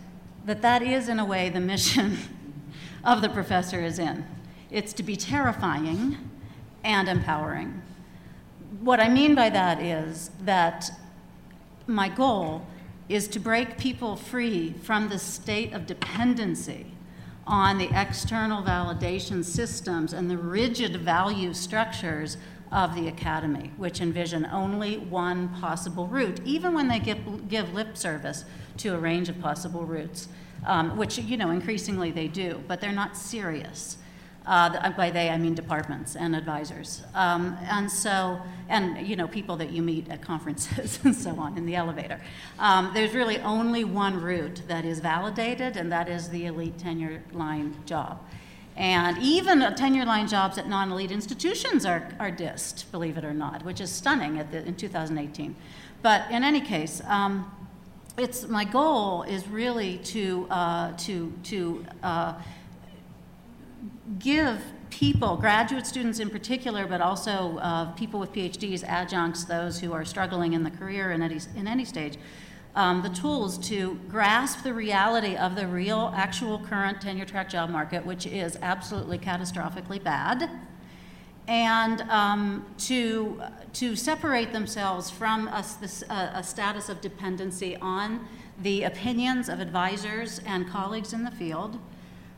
that 0.45 0.61
that 0.61 0.81
is, 0.81 1.09
in 1.09 1.19
a 1.19 1.25
way, 1.25 1.49
the 1.49 1.59
mission 1.59 2.17
of 3.03 3.21
the 3.21 3.29
professor 3.29 3.81
is 3.83 3.99
in. 3.99 4.25
It's 4.71 4.93
to 4.93 5.03
be 5.03 5.15
terrifying 5.15 6.17
and 6.83 7.09
empowering. 7.09 7.81
What 8.79 8.99
I 8.99 9.09
mean 9.09 9.35
by 9.35 9.49
that 9.49 9.81
is 9.81 10.31
that 10.41 10.89
my 11.87 12.09
goal 12.09 12.65
is 13.07 13.27
to 13.27 13.39
break 13.39 13.77
people 13.77 14.15
free 14.15 14.73
from 14.81 15.09
the 15.09 15.19
state 15.19 15.73
of 15.73 15.85
dependency 15.85 16.87
on 17.47 17.77
the 17.77 17.89
external 17.93 18.63
validation 18.63 19.43
systems 19.43 20.13
and 20.13 20.29
the 20.29 20.37
rigid 20.37 20.95
value 20.97 21.53
structures 21.53 22.37
of 22.71 22.95
the 22.95 23.07
academy, 23.07 23.71
which 23.77 24.01
envision 24.01 24.45
only 24.47 24.97
one 24.97 25.47
possible 25.59 26.07
route, 26.07 26.41
even 26.43 26.73
when 26.73 26.87
they 26.87 26.99
give, 26.99 27.47
give 27.47 27.73
lip 27.73 27.95
service 27.95 28.45
to 28.77 28.89
a 28.89 28.97
range 28.97 29.29
of 29.29 29.39
possible 29.39 29.85
routes, 29.85 30.27
um, 30.65 30.97
which, 30.97 31.19
you 31.19 31.37
know, 31.37 31.51
increasingly 31.51 32.11
they 32.11 32.27
do, 32.27 32.63
but 32.67 32.81
they're 32.81 32.91
not 32.91 33.15
serious. 33.15 33.97
Uh, 34.45 34.91
by 34.91 35.09
they, 35.09 35.29
I 35.29 35.37
mean 35.37 35.55
departments 35.55 36.15
and 36.15 36.35
advisors. 36.35 37.01
Um, 37.15 37.57
and 37.63 37.91
so, 37.91 38.39
and 38.69 39.07
you 39.07 39.15
know, 39.15 39.27
people 39.27 39.55
that 39.57 39.71
you 39.71 39.81
meet 39.81 40.07
at 40.09 40.21
conferences 40.21 40.99
and 41.03 41.15
so 41.15 41.31
on 41.39 41.57
in 41.57 41.65
the 41.65 41.75
elevator. 41.75 42.21
Um, 42.59 42.91
there's 42.93 43.13
really 43.13 43.39
only 43.39 43.83
one 43.83 44.21
route 44.21 44.61
that 44.67 44.85
is 44.85 44.99
validated, 44.99 45.77
and 45.77 45.91
that 45.91 46.07
is 46.09 46.29
the 46.29 46.45
elite 46.45 46.77
tenure 46.77 47.23
line 47.33 47.75
job. 47.85 48.19
And 48.77 49.17
even 49.19 49.61
tenure 49.75 50.05
line 50.05 50.27
jobs 50.27 50.57
at 50.57 50.67
non 50.67 50.91
elite 50.91 51.11
institutions 51.11 51.85
are, 51.85 52.09
are 52.19 52.31
dissed, 52.31 52.91
believe 52.91 53.17
it 53.17 53.23
or 53.23 53.33
not, 53.33 53.63
which 53.63 53.79
is 53.79 53.89
stunning 53.89 54.35
the, 54.51 54.65
in 54.65 54.75
2018. 54.75 55.55
But 56.01 56.29
in 56.29 56.43
any 56.43 56.61
case, 56.61 57.01
um, 57.07 57.49
it's, 58.17 58.47
my 58.47 58.65
goal 58.65 59.23
is 59.23 59.47
really 59.47 59.97
to, 59.99 60.47
uh, 60.49 60.91
to, 60.97 61.33
to 61.43 61.85
uh, 62.03 62.33
give 64.19 64.61
people, 64.89 65.35
graduate 65.35 65.85
students 65.85 66.19
in 66.19 66.29
particular, 66.29 66.87
but 66.87 67.01
also 67.01 67.57
uh, 67.57 67.91
people 67.93 68.19
with 68.19 68.31
PhDs, 68.31 68.83
adjuncts, 68.83 69.43
those 69.45 69.79
who 69.79 69.93
are 69.93 70.05
struggling 70.05 70.53
in 70.53 70.63
the 70.63 70.71
career 70.71 71.11
in 71.11 71.21
any, 71.21 71.39
in 71.55 71.67
any 71.67 71.85
stage, 71.85 72.17
um, 72.75 73.01
the 73.01 73.09
tools 73.09 73.57
to 73.69 73.99
grasp 74.09 74.63
the 74.63 74.73
reality 74.73 75.35
of 75.35 75.55
the 75.55 75.65
real, 75.67 76.11
actual, 76.15 76.59
current 76.59 77.01
tenure 77.01 77.25
track 77.25 77.49
job 77.49 77.69
market, 77.69 78.05
which 78.05 78.25
is 78.25 78.57
absolutely 78.61 79.17
catastrophically 79.17 80.01
bad, 80.03 80.49
and 81.47 82.01
um, 82.03 82.65
to, 82.77 83.41
to 83.73 83.95
separate 83.95 84.51
themselves 84.51 85.09
from 85.09 85.47
a, 85.47 85.63
a, 86.09 86.31
a 86.35 86.43
status 86.43 86.89
of 86.89 87.01
dependency 87.01 87.77
on 87.77 88.27
the 88.61 88.83
opinions 88.83 89.47
of 89.47 89.59
advisors 89.59 90.39
and 90.45 90.67
colleagues 90.69 91.13
in 91.13 91.23
the 91.23 91.31
field 91.31 91.79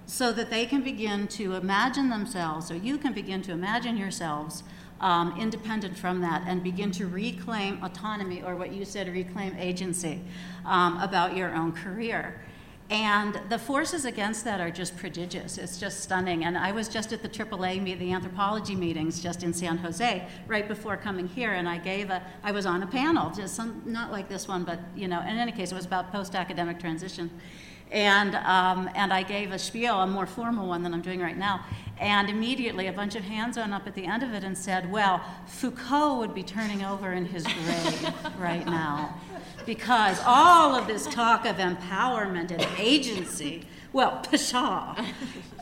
so 0.08 0.32
that 0.32 0.50
they 0.50 0.66
can 0.66 0.82
begin 0.82 1.28
to 1.28 1.54
imagine 1.54 2.10
themselves, 2.10 2.72
or 2.72 2.76
you 2.76 2.98
can 2.98 3.14
begin 3.14 3.42
to 3.44 3.52
imagine 3.52 3.98
yourselves 3.98 4.64
um, 5.02 5.40
independent 5.40 5.98
from 5.98 6.22
that 6.22 6.44
and 6.48 6.64
begin 6.64 6.92
to 6.94 7.08
reclaim 7.08 7.84
autonomy, 7.84 8.42
or 8.42 8.56
what 8.56 8.74
you 8.74 8.86
said, 8.86 9.08
reclaim 9.10 9.56
agency 9.58 10.22
um, 10.66 10.98
about 11.02 11.36
your 11.36 11.54
own 11.54 11.74
career. 11.74 12.42
And 12.90 13.42
the 13.50 13.60
forces 13.60 14.06
against 14.06 14.46
that 14.46 14.62
are 14.62 14.72
just 14.72 14.96
prodigious. 14.96 15.58
It's 15.58 15.78
just 15.78 16.00
stunning. 16.00 16.46
And 16.46 16.58
I 16.58 16.72
was 16.72 16.88
just 16.88 17.12
at 17.12 17.22
the 17.22 17.28
AAA, 17.28 17.84
meet, 17.84 18.00
the 18.00 18.14
anthropology 18.14 18.76
meetings 18.76 19.22
just 19.22 19.44
in 19.44 19.52
San 19.52 19.78
Jose 19.78 20.26
right 20.48 20.68
before 20.70 20.96
coming 20.96 21.28
here, 21.28 21.52
and 21.52 21.68
I 21.68 21.80
gave 21.80 22.10
a, 22.10 22.24
I 22.44 22.54
was 22.54 22.66
on 22.66 22.82
a 22.84 22.88
panel, 22.88 23.30
just 23.32 23.56
some, 23.56 23.82
not 23.86 24.14
like 24.14 24.30
this 24.30 24.48
one, 24.48 24.64
but 24.64 24.80
you 24.96 25.10
know, 25.10 25.20
in 25.20 25.38
any 25.38 25.52
case, 25.52 25.74
it 25.74 25.76
was 25.76 25.86
about 25.86 26.14
post-academic 26.14 26.80
transition. 26.80 27.30
And, 27.92 28.36
um, 28.36 28.90
and 28.96 29.14
I 29.14 29.24
gave 29.24 29.52
a 29.52 29.60
spiel, 29.60 30.02
a 30.02 30.08
more 30.08 30.26
formal 30.26 30.68
one 30.68 30.84
than 30.84 30.94
I'm 30.94 31.02
doing 31.02 31.22
right 31.22 31.38
now. 31.38 31.66
And 32.00 32.30
immediately 32.30 32.88
a 32.88 32.94
bunch 32.94 33.16
of 33.16 33.24
hands 33.24 33.58
went 33.58 33.74
up 33.74 33.88
at 33.88 33.96
the 33.96 34.06
end 34.06 34.24
of 34.24 34.34
it 34.34 34.44
and 34.44 34.58
said, 34.58 34.92
Well, 34.92 35.24
Foucault 35.48 36.20
would 36.20 36.36
be 36.36 36.44
turning 36.44 36.84
over 36.84 37.14
in 37.14 37.26
his 37.26 37.44
grave 37.44 38.14
right 38.38 38.66
now. 38.66 39.16
Because 39.66 40.20
all 40.26 40.76
of 40.76 40.88
this 40.88 41.08
talk 41.08 41.46
of 41.46 41.58
empowerment 41.58 42.52
and 42.52 42.66
agency, 42.78 43.66
well, 43.94 44.22
pshaw, 44.32 44.96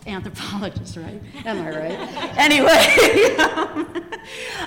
anthropologist, 0.06 0.98
right? 0.98 1.22
Am 1.46 1.62
I 1.62 1.70
right? 1.70 2.38
anyway, 2.38 3.36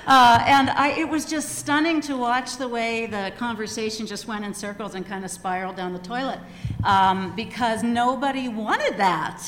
uh, 0.07 0.43
and 0.45 0.69
I, 0.69 0.95
it 0.97 1.07
was 1.07 1.25
just 1.25 1.57
stunning 1.57 2.01
to 2.01 2.17
watch 2.17 2.57
the 2.57 2.67
way 2.67 3.05
the 3.05 3.31
conversation 3.37 4.05
just 4.05 4.27
went 4.27 4.45
in 4.45 4.53
circles 4.53 4.95
and 4.95 5.05
kind 5.05 5.23
of 5.23 5.31
spiraled 5.31 5.75
down 5.75 5.93
the 5.93 5.99
toilet 5.99 6.39
um, 6.83 7.35
because 7.35 7.83
nobody 7.83 8.47
wanted 8.47 8.97
that. 8.97 9.43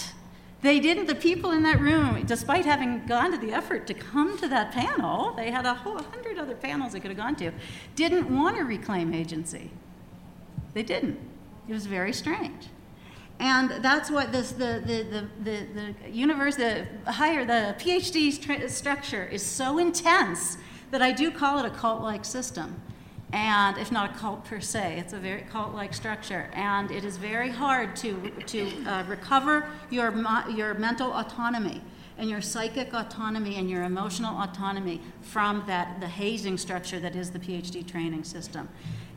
They 0.61 0.79
didn't, 0.79 1.07
the 1.07 1.15
people 1.15 1.51
in 1.51 1.63
that 1.63 1.79
room, 1.79 2.23
despite 2.25 2.65
having 2.65 3.05
gone 3.07 3.31
to 3.31 3.37
the 3.37 3.51
effort 3.51 3.87
to 3.87 3.95
come 3.95 4.37
to 4.37 4.47
that 4.47 4.71
panel, 4.71 5.33
they 5.33 5.49
had 5.49 5.65
a 5.65 5.73
whole 5.73 6.01
hundred 6.01 6.37
other 6.37 6.53
panels 6.53 6.93
they 6.93 6.99
could 6.99 7.09
have 7.09 7.17
gone 7.17 7.35
to, 7.37 7.51
didn't 7.95 8.29
want 8.29 8.57
to 8.57 8.63
reclaim 8.63 9.13
agency. 9.13 9.71
They 10.73 10.83
didn't. 10.83 11.19
It 11.67 11.73
was 11.73 11.87
very 11.87 12.13
strange. 12.13 12.67
And 13.41 13.83
that's 13.83 14.09
what 14.09 14.31
this, 14.31 14.51
the, 14.51 14.81
the, 14.85 15.03
the, 15.03 15.27
the, 15.43 15.93
the 16.03 16.09
universe, 16.09 16.55
the 16.55 16.87
higher, 17.05 17.43
the 17.43 17.75
PhD 17.79 18.69
structure 18.69 19.25
is 19.25 19.43
so 19.43 19.79
intense 19.79 20.57
that 20.91 21.01
I 21.01 21.11
do 21.11 21.31
call 21.31 21.59
it 21.59 21.65
a 21.65 21.71
cult 21.71 22.01
like 22.01 22.23
system 22.23 22.79
and 23.33 23.77
if 23.77 23.91
not 23.91 24.15
a 24.15 24.19
cult 24.19 24.43
per 24.45 24.59
se, 24.59 24.99
it's 24.99 25.13
a 25.13 25.17
very 25.17 25.41
cult-like 25.41 25.93
structure, 25.93 26.49
and 26.53 26.91
it 26.91 27.05
is 27.05 27.17
very 27.17 27.49
hard 27.49 27.95
to 27.97 28.29
to 28.47 28.85
uh, 28.85 29.03
recover 29.07 29.67
your 29.89 30.13
your 30.49 30.73
mental 30.73 31.13
autonomy 31.13 31.81
and 32.17 32.29
your 32.29 32.41
psychic 32.41 32.93
autonomy 32.93 33.55
and 33.55 33.69
your 33.69 33.83
emotional 33.83 34.35
autonomy 34.41 35.01
from 35.21 35.63
that 35.65 36.01
the 36.01 36.07
hazing 36.07 36.57
structure 36.57 36.99
that 36.99 37.15
is 37.15 37.31
the 37.31 37.39
PhD 37.39 37.87
training 37.87 38.25
system. 38.25 38.67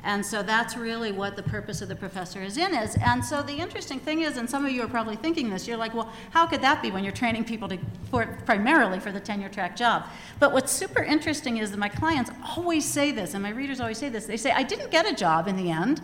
And 0.04 0.24
so 0.24 0.42
that's 0.42 0.76
really 0.76 1.12
what 1.12 1.34
the 1.34 1.42
purpose 1.42 1.80
of 1.80 1.88
the 1.88 1.96
professor 1.96 2.42
is 2.42 2.58
in 2.58 2.74
is. 2.74 2.96
And 3.02 3.24
so 3.24 3.42
the 3.42 3.54
interesting 3.54 3.98
thing 3.98 4.20
is, 4.20 4.36
and 4.36 4.48
some 4.48 4.66
of 4.66 4.70
you 4.70 4.82
are 4.82 4.88
probably 4.88 5.16
thinking 5.16 5.48
this, 5.48 5.66
you're 5.66 5.78
like, 5.78 5.94
well, 5.94 6.12
how 6.30 6.46
could 6.46 6.60
that 6.60 6.82
be 6.82 6.90
when 6.90 7.02
you're 7.04 7.12
training 7.12 7.44
people 7.44 7.68
to, 7.68 7.78
for, 8.10 8.26
primarily 8.44 9.00
for 9.00 9.10
the 9.10 9.20
tenure 9.20 9.48
track 9.48 9.76
job? 9.76 10.04
But 10.38 10.52
what's 10.52 10.70
super 10.70 11.02
interesting 11.02 11.56
is 11.56 11.70
that 11.70 11.78
my 11.78 11.88
clients 11.88 12.30
always 12.54 12.84
say 12.84 13.12
this, 13.12 13.32
and 13.32 13.42
my 13.42 13.48
readers 13.48 13.80
always 13.80 13.96
say 13.96 14.10
this. 14.10 14.26
They 14.26 14.36
say, 14.36 14.50
I 14.50 14.62
didn't 14.62 14.90
get 14.90 15.10
a 15.10 15.14
job 15.14 15.48
in 15.48 15.56
the 15.56 15.70
end, 15.70 16.02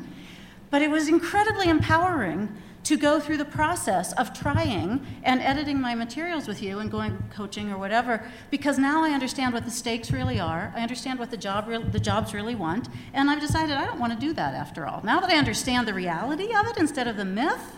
but 0.71 0.81
it 0.81 0.91
was 0.91 1.09
incredibly 1.09 1.69
empowering 1.69 2.49
to 2.85 2.97
go 2.97 3.21
through 3.21 3.37
the 3.37 3.45
process 3.45 4.13
of 4.15 4.33
trying 4.33 5.05
and 5.23 5.41
editing 5.41 5.81
my 5.81 5.95
materials 5.95 6.49
with 6.49 6.63
you 6.63 6.79
and 6.79 6.91
going 6.91 7.17
coaching 7.31 7.71
or 7.71 7.79
whatever 7.79 8.25
because 8.51 8.79
now 8.79 9.05
I 9.05 9.11
understand 9.11 9.53
what 9.53 9.65
the 9.65 9.71
stakes 9.71 10.11
really 10.11 10.41
are. 10.41 10.73
I 10.75 10.81
understand 10.81 11.19
what 11.19 11.31
the 11.31 11.37
job 11.37 11.69
re- 11.69 11.83
the 11.83 12.01
jobs 12.01 12.33
really 12.33 12.55
want, 12.55 12.89
and 13.13 13.31
I've 13.31 13.41
decided 13.41 13.77
I 13.77 13.85
don't 13.85 14.01
want 14.01 14.13
to 14.13 14.19
do 14.19 14.33
that 14.33 14.55
after 14.55 14.87
all. 14.87 15.03
Now 15.05 15.21
that 15.21 15.31
I 15.31 15.37
understand 15.37 15.87
the 15.87 15.95
reality 15.95 16.55
of 16.55 16.67
it 16.67 16.79
instead 16.79 17.07
of 17.07 17.17
the 17.17 17.25
myth, 17.25 17.77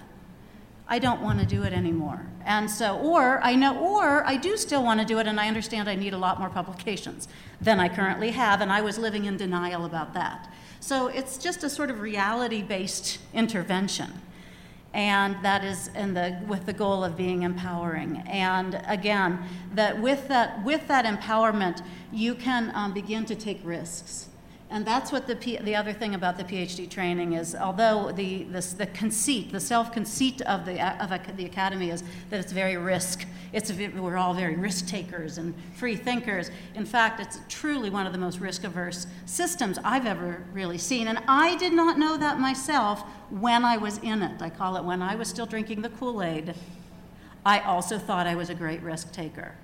I 0.88 0.98
don't 0.98 1.20
want 1.20 1.40
to 1.40 1.46
do 1.46 1.62
it 1.62 1.72
anymore. 1.72 2.26
And 2.44 2.70
so, 2.70 2.98
or 2.98 3.40
I 3.42 3.54
know, 3.54 3.78
or 3.78 4.24
I 4.26 4.36
do 4.36 4.56
still 4.56 4.84
want 4.84 5.00
to 5.00 5.06
do 5.06 5.18
it, 5.18 5.26
and 5.26 5.40
I 5.40 5.48
understand 5.48 5.88
I 5.88 5.94
need 5.94 6.12
a 6.12 6.18
lot 6.18 6.38
more 6.38 6.50
publications 6.50 7.28
than 7.60 7.80
I 7.80 7.88
currently 7.88 8.30
have, 8.30 8.60
and 8.60 8.70
I 8.70 8.82
was 8.82 8.98
living 8.98 9.24
in 9.24 9.36
denial 9.36 9.84
about 9.84 10.14
that. 10.14 10.52
So 10.80 11.06
it's 11.08 11.38
just 11.38 11.64
a 11.64 11.70
sort 11.70 11.90
of 11.90 12.00
reality 12.00 12.62
based 12.62 13.18
intervention 13.32 14.12
and 14.94 15.36
that 15.42 15.64
is 15.64 15.88
in 15.94 16.14
the 16.14 16.38
with 16.46 16.66
the 16.66 16.72
goal 16.72 17.02
of 17.04 17.16
being 17.16 17.42
empowering. 17.42 18.18
And 18.26 18.82
again 18.86 19.42
that 19.74 20.00
with 20.00 20.28
that 20.28 20.62
with 20.64 20.86
that 20.88 21.04
empowerment 21.04 21.82
you 22.12 22.34
can 22.34 22.70
um, 22.74 22.92
begin 22.92 23.24
to 23.26 23.34
take 23.34 23.60
risks 23.64 24.28
and 24.72 24.86
that's 24.86 25.12
what 25.12 25.26
the, 25.26 25.36
P, 25.36 25.58
the 25.58 25.76
other 25.76 25.92
thing 25.92 26.14
about 26.14 26.38
the 26.38 26.44
PhD 26.44 26.88
training 26.88 27.34
is, 27.34 27.54
although 27.54 28.10
the, 28.10 28.44
the, 28.44 28.60
the 28.78 28.86
conceit, 28.86 29.52
the 29.52 29.60
self-conceit 29.60 30.40
of, 30.42 30.64
the, 30.64 30.82
of 31.02 31.36
the 31.36 31.44
academy 31.44 31.90
is 31.90 32.02
that 32.30 32.40
it's 32.40 32.52
very 32.52 32.78
risk, 32.78 33.26
it's, 33.52 33.70
we're 33.70 34.16
all 34.16 34.32
very 34.32 34.56
risk 34.56 34.86
takers 34.86 35.36
and 35.36 35.54
free 35.74 35.94
thinkers. 35.94 36.50
In 36.74 36.86
fact, 36.86 37.20
it's 37.20 37.40
truly 37.48 37.90
one 37.90 38.06
of 38.06 38.12
the 38.12 38.18
most 38.18 38.40
risk-averse 38.40 39.06
systems 39.26 39.78
I've 39.84 40.06
ever 40.06 40.42
really 40.54 40.78
seen. 40.78 41.06
And 41.06 41.18
I 41.28 41.56
did 41.58 41.74
not 41.74 41.98
know 41.98 42.16
that 42.16 42.40
myself 42.40 43.02
when 43.28 43.66
I 43.66 43.76
was 43.76 43.98
in 43.98 44.22
it. 44.22 44.40
I 44.40 44.48
call 44.48 44.76
it 44.76 44.84
when 44.84 45.02
I 45.02 45.16
was 45.16 45.28
still 45.28 45.46
drinking 45.46 45.82
the 45.82 45.90
Kool-Aid. 45.90 46.54
I 47.44 47.60
also 47.60 47.98
thought 47.98 48.26
I 48.26 48.36
was 48.36 48.48
a 48.48 48.54
great 48.54 48.82
risk 48.82 49.12
taker. 49.12 49.54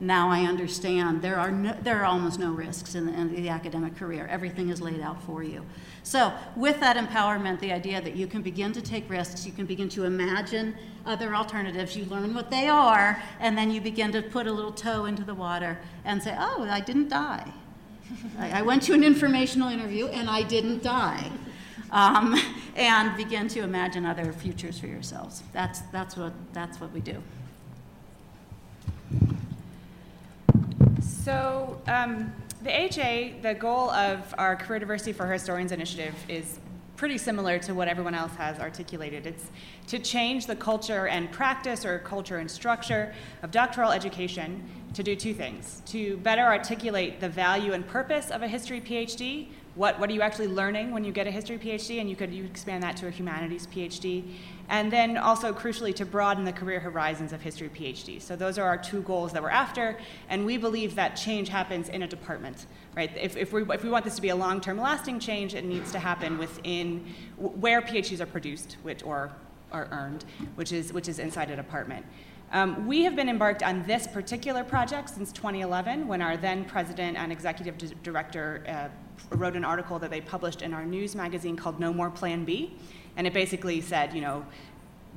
Now 0.00 0.30
I 0.30 0.42
understand 0.42 1.22
there 1.22 1.40
are, 1.40 1.50
no, 1.50 1.76
there 1.82 2.00
are 2.00 2.04
almost 2.04 2.38
no 2.38 2.52
risks 2.52 2.94
in 2.94 3.06
the, 3.06 3.12
in 3.12 3.34
the 3.34 3.48
academic 3.48 3.96
career. 3.96 4.28
Everything 4.30 4.68
is 4.68 4.80
laid 4.80 5.00
out 5.00 5.20
for 5.24 5.42
you. 5.42 5.64
So, 6.04 6.32
with 6.54 6.78
that 6.80 6.96
empowerment, 6.96 7.58
the 7.58 7.72
idea 7.72 8.00
that 8.00 8.14
you 8.14 8.28
can 8.28 8.40
begin 8.40 8.72
to 8.72 8.80
take 8.80 9.10
risks, 9.10 9.44
you 9.44 9.52
can 9.52 9.66
begin 9.66 9.88
to 9.90 10.04
imagine 10.04 10.76
other 11.04 11.34
alternatives, 11.34 11.96
you 11.96 12.04
learn 12.04 12.32
what 12.32 12.48
they 12.48 12.68
are, 12.68 13.20
and 13.40 13.58
then 13.58 13.72
you 13.72 13.80
begin 13.80 14.12
to 14.12 14.22
put 14.22 14.46
a 14.46 14.52
little 14.52 14.72
toe 14.72 15.06
into 15.06 15.24
the 15.24 15.34
water 15.34 15.78
and 16.04 16.22
say, 16.22 16.34
oh, 16.38 16.66
I 16.70 16.80
didn't 16.80 17.08
die. 17.08 17.52
I, 18.38 18.60
I 18.60 18.62
went 18.62 18.82
to 18.84 18.94
an 18.94 19.02
informational 19.02 19.68
interview 19.68 20.06
and 20.06 20.30
I 20.30 20.42
didn't 20.42 20.82
die. 20.82 21.30
Um, 21.90 22.38
and 22.76 23.16
begin 23.16 23.48
to 23.48 23.60
imagine 23.60 24.04
other 24.04 24.30
futures 24.32 24.78
for 24.78 24.86
yourselves. 24.86 25.42
That's, 25.52 25.80
that's, 25.90 26.16
what, 26.16 26.32
that's 26.52 26.80
what 26.80 26.92
we 26.92 27.00
do. 27.00 27.22
So, 31.28 31.78
um, 31.88 32.32
the 32.62 32.74
AHA, 32.74 33.42
the 33.42 33.52
goal 33.52 33.90
of 33.90 34.34
our 34.38 34.56
Career 34.56 34.78
Diversity 34.78 35.12
for 35.12 35.30
Historians 35.30 35.72
initiative 35.72 36.14
is 36.26 36.58
pretty 36.96 37.18
similar 37.18 37.58
to 37.58 37.74
what 37.74 37.86
everyone 37.86 38.14
else 38.14 38.34
has 38.36 38.58
articulated. 38.58 39.26
It's 39.26 39.50
to 39.88 39.98
change 39.98 40.46
the 40.46 40.56
culture 40.56 41.06
and 41.06 41.30
practice 41.30 41.84
or 41.84 41.98
culture 41.98 42.38
and 42.38 42.50
structure 42.50 43.12
of 43.42 43.50
doctoral 43.50 43.90
education 43.92 44.66
to 44.94 45.02
do 45.02 45.14
two 45.14 45.34
things 45.34 45.82
to 45.88 46.16
better 46.16 46.44
articulate 46.44 47.20
the 47.20 47.28
value 47.28 47.74
and 47.74 47.86
purpose 47.86 48.30
of 48.30 48.40
a 48.40 48.48
history 48.48 48.80
PhD. 48.80 49.48
What, 49.74 50.00
what 50.00 50.08
are 50.08 50.14
you 50.14 50.22
actually 50.22 50.48
learning 50.48 50.92
when 50.92 51.04
you 51.04 51.12
get 51.12 51.26
a 51.26 51.30
history 51.30 51.58
PhD? 51.58 52.00
And 52.00 52.08
you 52.08 52.16
could 52.16 52.32
you 52.32 52.44
expand 52.44 52.82
that 52.84 52.96
to 52.96 53.06
a 53.06 53.10
humanities 53.10 53.66
PhD. 53.66 54.24
And 54.68 54.92
then 54.92 55.16
also, 55.16 55.52
crucially, 55.52 55.94
to 55.94 56.04
broaden 56.04 56.44
the 56.44 56.52
career 56.52 56.78
horizons 56.78 57.32
of 57.32 57.40
history 57.40 57.70
PhDs. 57.70 58.22
So, 58.22 58.36
those 58.36 58.58
are 58.58 58.66
our 58.66 58.76
two 58.76 59.02
goals 59.02 59.32
that 59.32 59.42
we're 59.42 59.50
after. 59.50 59.96
And 60.28 60.44
we 60.44 60.58
believe 60.58 60.94
that 60.96 61.16
change 61.16 61.48
happens 61.48 61.88
in 61.88 62.02
a 62.02 62.06
department, 62.06 62.66
right? 62.94 63.10
If, 63.16 63.36
if, 63.36 63.52
we, 63.52 63.62
if 63.72 63.82
we 63.82 63.90
want 63.90 64.04
this 64.04 64.16
to 64.16 64.22
be 64.22 64.28
a 64.28 64.36
long 64.36 64.60
term 64.60 64.78
lasting 64.78 65.20
change, 65.20 65.54
it 65.54 65.64
needs 65.64 65.90
to 65.92 65.98
happen 65.98 66.36
within 66.38 67.04
where 67.38 67.80
PhDs 67.80 68.20
are 68.20 68.26
produced 68.26 68.76
which, 68.82 69.02
or 69.02 69.32
are 69.72 69.88
earned, 69.90 70.24
which 70.54 70.72
is, 70.72 70.92
which 70.92 71.08
is 71.08 71.18
inside 71.18 71.50
a 71.50 71.56
department. 71.56 72.04
Um, 72.50 72.86
we 72.86 73.02
have 73.02 73.14
been 73.14 73.28
embarked 73.28 73.62
on 73.62 73.82
this 73.84 74.06
particular 74.06 74.64
project 74.64 75.10
since 75.10 75.32
2011 75.32 76.08
when 76.08 76.22
our 76.22 76.36
then 76.38 76.64
president 76.64 77.18
and 77.18 77.30
executive 77.30 77.76
d- 77.76 77.92
director 78.02 78.64
uh, 78.66 79.36
wrote 79.36 79.54
an 79.54 79.64
article 79.64 79.98
that 79.98 80.10
they 80.10 80.22
published 80.22 80.62
in 80.62 80.72
our 80.72 80.86
news 80.86 81.14
magazine 81.14 81.56
called 81.56 81.78
No 81.78 81.92
More 81.92 82.10
Plan 82.10 82.46
B. 82.46 82.74
And 83.18 83.26
it 83.26 83.34
basically 83.34 83.80
said, 83.80 84.14
you 84.14 84.20
know, 84.20 84.46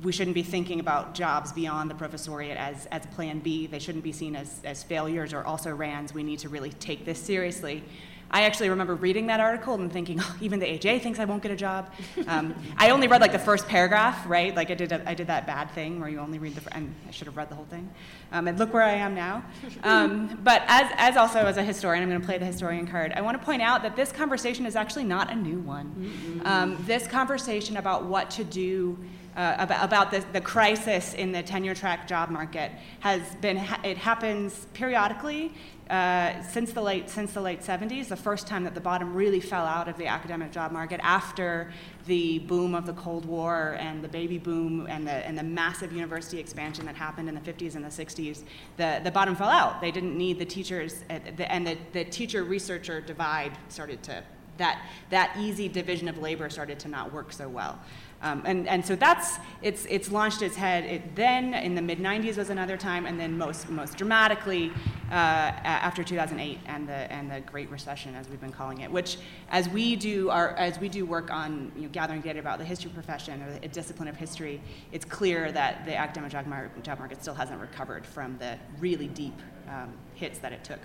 we 0.02 0.10
shouldn't 0.10 0.34
be 0.34 0.42
thinking 0.42 0.80
about 0.80 1.14
jobs 1.14 1.52
beyond 1.52 1.88
the 1.88 1.94
professoriate 1.94 2.56
as, 2.56 2.86
as 2.86 3.06
plan 3.06 3.38
B. 3.38 3.68
They 3.68 3.78
shouldn't 3.78 4.02
be 4.02 4.10
seen 4.10 4.34
as, 4.34 4.60
as 4.64 4.82
failures 4.82 5.32
or 5.32 5.44
also 5.44 5.70
rans. 5.70 6.12
We 6.12 6.24
need 6.24 6.40
to 6.40 6.48
really 6.48 6.70
take 6.70 7.04
this 7.04 7.20
seriously. 7.20 7.84
I 8.32 8.42
actually 8.44 8.70
remember 8.70 8.94
reading 8.94 9.26
that 9.26 9.40
article 9.40 9.74
and 9.74 9.92
thinking, 9.92 10.18
oh, 10.20 10.36
even 10.40 10.58
the 10.58 10.70
AHA 10.70 11.00
thinks 11.00 11.18
I 11.18 11.24
won't 11.24 11.42
get 11.42 11.52
a 11.52 11.56
job. 11.56 11.92
Um, 12.26 12.54
I 12.76 12.90
only 12.90 13.08
read 13.08 13.20
like 13.20 13.32
the 13.32 13.38
first 13.38 13.68
paragraph, 13.68 14.26
right? 14.26 14.54
Like 14.54 14.70
I 14.70 14.74
did, 14.74 14.92
a, 14.92 15.08
I 15.08 15.14
did 15.14 15.26
that 15.26 15.46
bad 15.46 15.70
thing 15.72 16.00
where 16.00 16.08
you 16.08 16.18
only 16.18 16.38
read 16.38 16.54
the, 16.54 16.74
and 16.74 16.94
I 17.06 17.10
should 17.10 17.26
have 17.26 17.36
read 17.36 17.50
the 17.50 17.54
whole 17.54 17.66
thing. 17.66 17.90
Um, 18.32 18.48
and 18.48 18.58
look 18.58 18.72
where 18.72 18.82
I 18.82 18.92
am 18.92 19.14
now. 19.14 19.44
Um, 19.82 20.38
but 20.44 20.62
as, 20.66 20.90
as 20.96 21.16
also 21.16 21.40
as 21.40 21.58
a 21.58 21.62
historian, 21.62 22.02
I'm 22.02 22.08
going 22.08 22.20
to 22.20 22.26
play 22.26 22.38
the 22.38 22.46
historian 22.46 22.86
card. 22.86 23.12
I 23.14 23.20
want 23.20 23.38
to 23.38 23.44
point 23.44 23.60
out 23.60 23.82
that 23.82 23.96
this 23.96 24.12
conversation 24.12 24.64
is 24.64 24.76
actually 24.76 25.04
not 25.04 25.30
a 25.30 25.34
new 25.34 25.58
one. 25.58 26.42
Um, 26.44 26.82
this 26.86 27.06
conversation 27.06 27.76
about 27.76 28.04
what 28.04 28.30
to 28.32 28.44
do 28.44 28.98
uh, 29.36 29.56
about, 29.58 29.84
about 29.84 30.10
the, 30.10 30.24
the 30.32 30.40
crisis 30.40 31.14
in 31.14 31.32
the 31.32 31.42
tenure 31.42 31.74
track 31.74 32.06
job 32.06 32.30
market 32.30 32.70
has 33.00 33.22
been 33.36 33.56
it 33.82 33.96
happens 33.96 34.66
periodically 34.74 35.52
uh, 35.92 36.42
since 36.42 36.72
the 36.72 36.80
late 36.80 37.10
since 37.10 37.34
the 37.34 37.40
late 37.40 37.60
70s, 37.60 38.08
the 38.08 38.16
first 38.16 38.46
time 38.46 38.64
that 38.64 38.74
the 38.74 38.80
bottom 38.80 39.12
really 39.12 39.40
fell 39.40 39.66
out 39.66 39.88
of 39.88 39.98
the 39.98 40.06
academic 40.06 40.50
job 40.50 40.72
market 40.72 40.98
after 41.02 41.70
the 42.06 42.38
boom 42.40 42.74
of 42.74 42.86
the 42.86 42.94
Cold 42.94 43.26
War 43.26 43.76
and 43.78 44.02
the 44.02 44.08
baby 44.08 44.38
boom 44.38 44.86
and 44.88 45.06
the 45.06 45.12
and 45.12 45.36
the 45.36 45.42
massive 45.42 45.92
university 45.92 46.38
expansion 46.38 46.86
that 46.86 46.96
happened 46.96 47.28
in 47.28 47.34
the 47.34 47.40
50s 47.40 47.74
and 47.74 47.84
the 47.84 47.88
60s, 47.88 48.42
the, 48.78 49.00
the 49.04 49.10
bottom 49.10 49.36
fell 49.36 49.50
out. 49.50 49.82
They 49.82 49.90
didn't 49.90 50.16
need 50.16 50.38
the 50.38 50.46
teachers, 50.46 51.04
uh, 51.10 51.18
and 51.40 51.66
the, 51.66 51.76
the 51.92 52.04
teacher 52.04 52.42
researcher 52.42 53.02
divide 53.02 53.52
started 53.68 54.02
to 54.04 54.24
that 54.58 54.82
that 55.10 55.36
easy 55.38 55.68
division 55.68 56.08
of 56.08 56.18
labor 56.18 56.48
started 56.48 56.78
to 56.80 56.88
not 56.88 57.12
work 57.12 57.32
so 57.32 57.48
well. 57.48 57.78
Um, 58.22 58.42
and, 58.46 58.68
and 58.68 58.86
so 58.86 58.94
that's, 58.94 59.38
it's, 59.62 59.84
it's 59.86 60.10
launched 60.10 60.42
its 60.42 60.54
head. 60.54 60.84
It 60.84 61.16
then, 61.16 61.54
in 61.54 61.74
the 61.74 61.82
mid 61.82 61.98
90s, 61.98 62.36
was 62.36 62.50
another 62.50 62.76
time, 62.76 63.04
and 63.06 63.18
then 63.18 63.36
most, 63.36 63.68
most 63.68 63.96
dramatically 63.96 64.70
uh, 65.10 65.14
after 65.64 66.04
2008 66.04 66.58
and 66.66 66.88
the, 66.88 66.92
and 66.92 67.30
the 67.30 67.40
Great 67.40 67.68
Recession, 67.68 68.14
as 68.14 68.28
we've 68.28 68.40
been 68.40 68.52
calling 68.52 68.80
it, 68.82 68.90
which, 68.90 69.18
as 69.50 69.68
we 69.68 69.96
do, 69.96 70.30
our, 70.30 70.50
as 70.56 70.78
we 70.78 70.88
do 70.88 71.04
work 71.04 71.32
on 71.32 71.72
you 71.74 71.82
know, 71.82 71.88
gathering 71.88 72.20
data 72.20 72.38
about 72.38 72.58
the 72.58 72.64
history 72.64 72.90
profession 72.92 73.42
or 73.42 73.58
the 73.58 73.68
discipline 73.68 74.08
of 74.08 74.16
history, 74.16 74.60
it's 74.92 75.04
clear 75.04 75.50
that 75.50 75.84
the 75.84 75.96
academic 75.96 76.30
job, 76.30 76.46
market 76.46 77.20
still 77.20 77.34
hasn't 77.34 77.60
recovered 77.60 78.06
from 78.06 78.38
the 78.38 78.56
really 78.78 79.08
deep 79.08 79.38
um, 79.68 79.92
hits 80.14 80.38
that 80.38 80.52
it 80.52 80.62
took. 80.62 80.78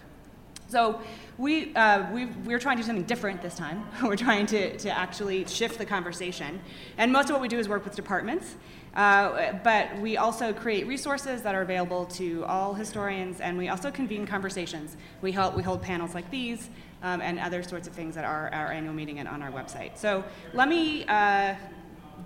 So 0.67 1.01
we, 1.37 1.73
uh, 1.75 2.11
we, 2.11 2.25
we're 2.25 2.59
trying 2.59 2.77
to 2.77 2.83
do 2.83 2.87
something 2.87 3.05
different 3.05 3.41
this 3.41 3.55
time. 3.55 3.87
we're 4.03 4.17
trying 4.17 4.45
to, 4.47 4.77
to 4.77 4.89
actually 4.89 5.45
shift 5.45 5.77
the 5.77 5.85
conversation. 5.85 6.59
And 6.97 7.11
most 7.11 7.29
of 7.29 7.31
what 7.31 7.41
we 7.41 7.47
do 7.47 7.57
is 7.57 7.69
work 7.69 7.85
with 7.85 7.95
departments. 7.95 8.55
Uh, 8.95 9.53
but 9.63 9.95
we 9.99 10.17
also 10.17 10.51
create 10.51 10.87
resources 10.87 11.43
that 11.43 11.53
are 11.53 11.61
available 11.61 12.05
to 12.05 12.43
all 12.45 12.73
historians, 12.73 13.39
and 13.39 13.55
we 13.55 13.69
also 13.69 13.91
convene 13.91 14.25
conversations. 14.25 14.97
We, 15.21 15.31
help, 15.31 15.55
we 15.55 15.61
hold 15.61 15.83
panels 15.83 16.15
like 16.15 16.31
these 16.31 16.69
um, 17.03 17.21
and 17.21 17.37
other 17.37 17.61
sorts 17.61 17.87
of 17.87 17.93
things 17.93 18.17
at 18.17 18.25
our, 18.25 18.51
our 18.51 18.71
annual 18.71 18.95
meeting 18.95 19.19
and 19.19 19.27
on 19.27 19.43
our 19.43 19.51
website. 19.51 19.97
So 19.97 20.23
let 20.53 20.67
me 20.67 21.05
uh, 21.05 21.53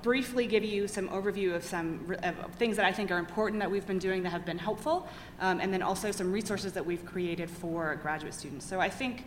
briefly 0.02 0.48
give 0.48 0.64
you 0.64 0.88
some 0.88 1.10
overview 1.10 1.56
of 1.56 1.64
some 1.64 2.16
of 2.24 2.36
things 2.56 2.76
that 2.78 2.86
I 2.86 2.92
think 2.92 3.12
are 3.12 3.20
important 3.20 3.60
that 3.60 3.70
we've 3.70 3.86
been 3.86 4.00
doing 4.00 4.24
that 4.24 4.30
have 4.30 4.46
been 4.46 4.58
helpful, 4.58 5.08
um, 5.40 5.60
and 5.60 5.74
then 5.74 5.82
also 5.82 6.12
some 6.12 6.32
resources 6.32 6.74
that 6.74 6.86
we've 6.86 7.06
created 7.06 7.50
for 7.50 7.96
graduate 8.02 8.34
students. 8.34 8.66
So 8.66 8.80
I 8.80 8.90
think 8.90 9.26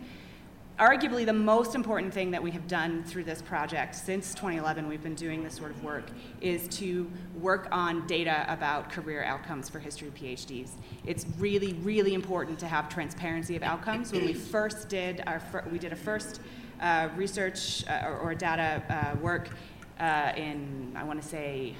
arguably 0.79 1.25
the 1.25 1.33
most 1.33 1.73
important 1.73 2.13
thing 2.13 2.31
that 2.31 2.43
we 2.43 2.51
have 2.51 2.67
done 2.67 3.01
through 3.03 3.23
this 3.23 3.41
project 3.41 3.95
since 3.95 4.33
2011 4.33 4.87
we've 4.89 5.01
been 5.01 5.15
doing 5.15 5.41
this 5.41 5.55
sort 5.55 5.71
of 5.71 5.81
work 5.83 6.03
is 6.41 6.67
to 6.67 7.09
work 7.39 7.69
on 7.71 8.05
data 8.07 8.45
about 8.49 8.89
career 8.89 9.23
outcomes 9.23 9.69
for 9.69 9.79
history 9.79 10.11
phds 10.19 10.71
it's 11.05 11.25
really 11.37 11.73
really 11.75 12.13
important 12.13 12.59
to 12.59 12.67
have 12.67 12.89
transparency 12.89 13.55
of 13.55 13.63
outcomes 13.63 14.11
when 14.11 14.25
we 14.25 14.33
first 14.33 14.89
did 14.89 15.23
our 15.27 15.41
we 15.71 15.79
did 15.79 15.93
a 15.93 15.95
first 15.95 16.41
uh, 16.81 17.07
research 17.15 17.85
uh, 17.87 18.01
or, 18.05 18.17
or, 18.17 18.35
data 18.35 18.83
uh, 18.89 19.17
work 19.21 19.49
uh, 19.99 20.33
in, 20.35 20.93
I 20.95 21.03
want 21.03 21.21
to 21.21 21.27
say, 21.27 21.75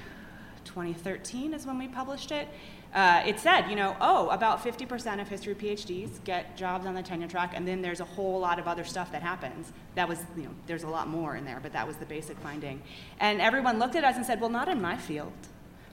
2013 0.64 1.54
is 1.54 1.66
when 1.66 1.78
we 1.78 1.88
published 1.88 2.32
it. 2.32 2.48
Uh, 2.94 3.22
it 3.26 3.38
said, 3.38 3.68
you 3.68 3.76
know, 3.76 3.96
oh, 4.00 4.28
about 4.30 4.64
50% 4.64 5.20
of 5.20 5.28
history 5.28 5.54
PhDs 5.54 6.22
get 6.24 6.56
jobs 6.56 6.86
on 6.86 6.94
the 6.94 7.02
tenure 7.02 7.28
track, 7.28 7.52
and 7.54 7.66
then 7.66 7.82
there's 7.82 8.00
a 8.00 8.04
whole 8.04 8.40
lot 8.40 8.58
of 8.58 8.66
other 8.66 8.84
stuff 8.84 9.12
that 9.12 9.22
happens. 9.22 9.72
That 9.94 10.08
was, 10.08 10.18
you 10.36 10.44
know, 10.44 10.50
there's 10.66 10.82
a 10.82 10.88
lot 10.88 11.08
more 11.08 11.36
in 11.36 11.44
there, 11.44 11.60
but 11.62 11.72
that 11.72 11.86
was 11.86 11.96
the 11.96 12.06
basic 12.06 12.38
finding. 12.38 12.80
And 13.20 13.40
everyone 13.40 13.78
looked 13.78 13.96
at 13.96 14.04
us 14.04 14.16
and 14.16 14.24
said, 14.24 14.40
well, 14.40 14.50
not 14.50 14.68
in 14.68 14.80
my 14.80 14.96
field. 14.96 15.32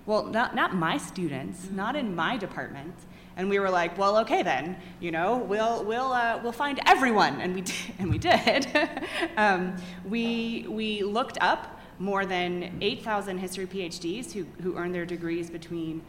Well, 0.05 0.25
not, 0.25 0.55
not 0.55 0.75
my 0.75 0.97
students, 0.97 1.69
not 1.71 1.95
in 1.95 2.15
my 2.15 2.37
department. 2.37 2.95
And 3.35 3.49
we 3.49 3.57
were 3.59 3.69
like, 3.69 3.97
well, 3.97 4.17
okay 4.19 4.43
then, 4.43 4.77
you 4.99 5.11
know, 5.11 5.37
we'll, 5.37 5.83
we'll, 5.83 6.13
uh, 6.13 6.39
we'll 6.43 6.51
find 6.51 6.79
everyone. 6.85 7.41
And 7.41 7.55
we 7.55 7.61
did. 7.61 7.75
And 7.99 8.11
we, 8.11 8.17
did. 8.17 8.67
um, 9.37 9.75
we, 10.07 10.67
we 10.69 11.03
looked 11.03 11.37
up 11.41 11.79
more 11.99 12.25
than 12.25 12.77
8,000 12.81 13.37
history 13.37 13.67
PhDs 13.67 14.31
who, 14.31 14.45
who 14.61 14.75
earned 14.77 14.93
their 14.93 15.05
degrees 15.05 15.49
between 15.49 16.01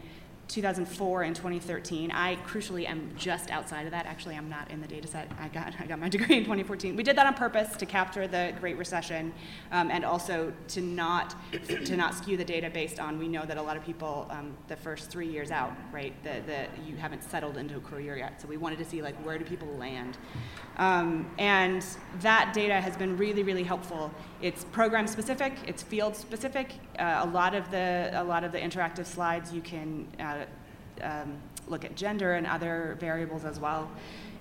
2004 0.48 1.22
and 1.22 1.34
2013. 1.34 2.10
I 2.10 2.36
crucially 2.46 2.88
am 2.88 3.10
just 3.16 3.50
outside 3.50 3.86
of 3.86 3.90
that. 3.92 4.06
Actually, 4.06 4.36
I'm 4.36 4.48
not 4.48 4.70
in 4.70 4.80
the 4.80 4.86
data 4.86 5.08
set. 5.08 5.30
I 5.40 5.48
got, 5.48 5.74
I 5.80 5.86
got 5.86 5.98
my 5.98 6.08
degree 6.14 6.36
in 6.36 6.44
2014. 6.44 6.96
We 6.96 7.02
did 7.02 7.16
that 7.16 7.26
on 7.26 7.34
purpose 7.34 7.76
to 7.76 7.86
capture 7.86 8.26
the 8.26 8.52
Great 8.60 8.76
Recession 8.76 9.32
um, 9.72 9.90
and 9.90 10.04
also 10.04 10.52
to 10.68 10.80
not, 10.80 11.34
to 11.68 11.96
not 11.96 12.14
skew 12.14 12.36
the 12.36 12.44
data 12.44 12.70
based 12.70 13.00
on, 13.00 13.18
we 13.18 13.28
know 13.28 13.44
that 13.44 13.56
a 13.56 13.62
lot 13.62 13.76
of 13.76 13.84
people, 13.84 14.26
um, 14.30 14.54
the 14.68 14.76
first 14.76 15.10
three 15.10 15.28
years 15.28 15.50
out, 15.50 15.72
right, 15.92 16.14
the, 16.22 16.42
the, 16.46 16.66
you 16.86 16.96
haven't 16.96 17.22
settled 17.22 17.56
into 17.56 17.76
a 17.76 17.80
career 17.80 18.16
yet. 18.16 18.40
So 18.40 18.48
we 18.48 18.56
wanted 18.56 18.78
to 18.78 18.84
see 18.84 19.02
like 19.02 19.16
where 19.24 19.38
do 19.38 19.44
people 19.44 19.68
land. 19.76 20.18
Um, 20.76 21.30
and 21.38 21.84
that 22.20 22.52
data 22.52 22.80
has 22.80 22.96
been 22.96 23.16
really, 23.16 23.42
really 23.42 23.62
helpful. 23.62 24.10
It's 24.42 24.64
program 24.64 25.06
specific, 25.06 25.54
it's 25.66 25.82
field 25.82 26.16
specific. 26.16 26.72
Uh, 26.98 27.20
a 27.22 27.26
lot 27.26 27.54
of 27.54 27.70
the 27.70 28.10
a 28.14 28.22
lot 28.22 28.44
of 28.44 28.52
the 28.52 28.58
interactive 28.58 29.06
slides 29.06 29.52
you 29.52 29.60
can 29.60 30.06
uh, 30.18 30.43
um, 31.02 31.36
look 31.68 31.84
at 31.84 31.96
gender 31.96 32.34
and 32.34 32.46
other 32.46 32.96
variables 33.00 33.44
as 33.44 33.58
well. 33.58 33.90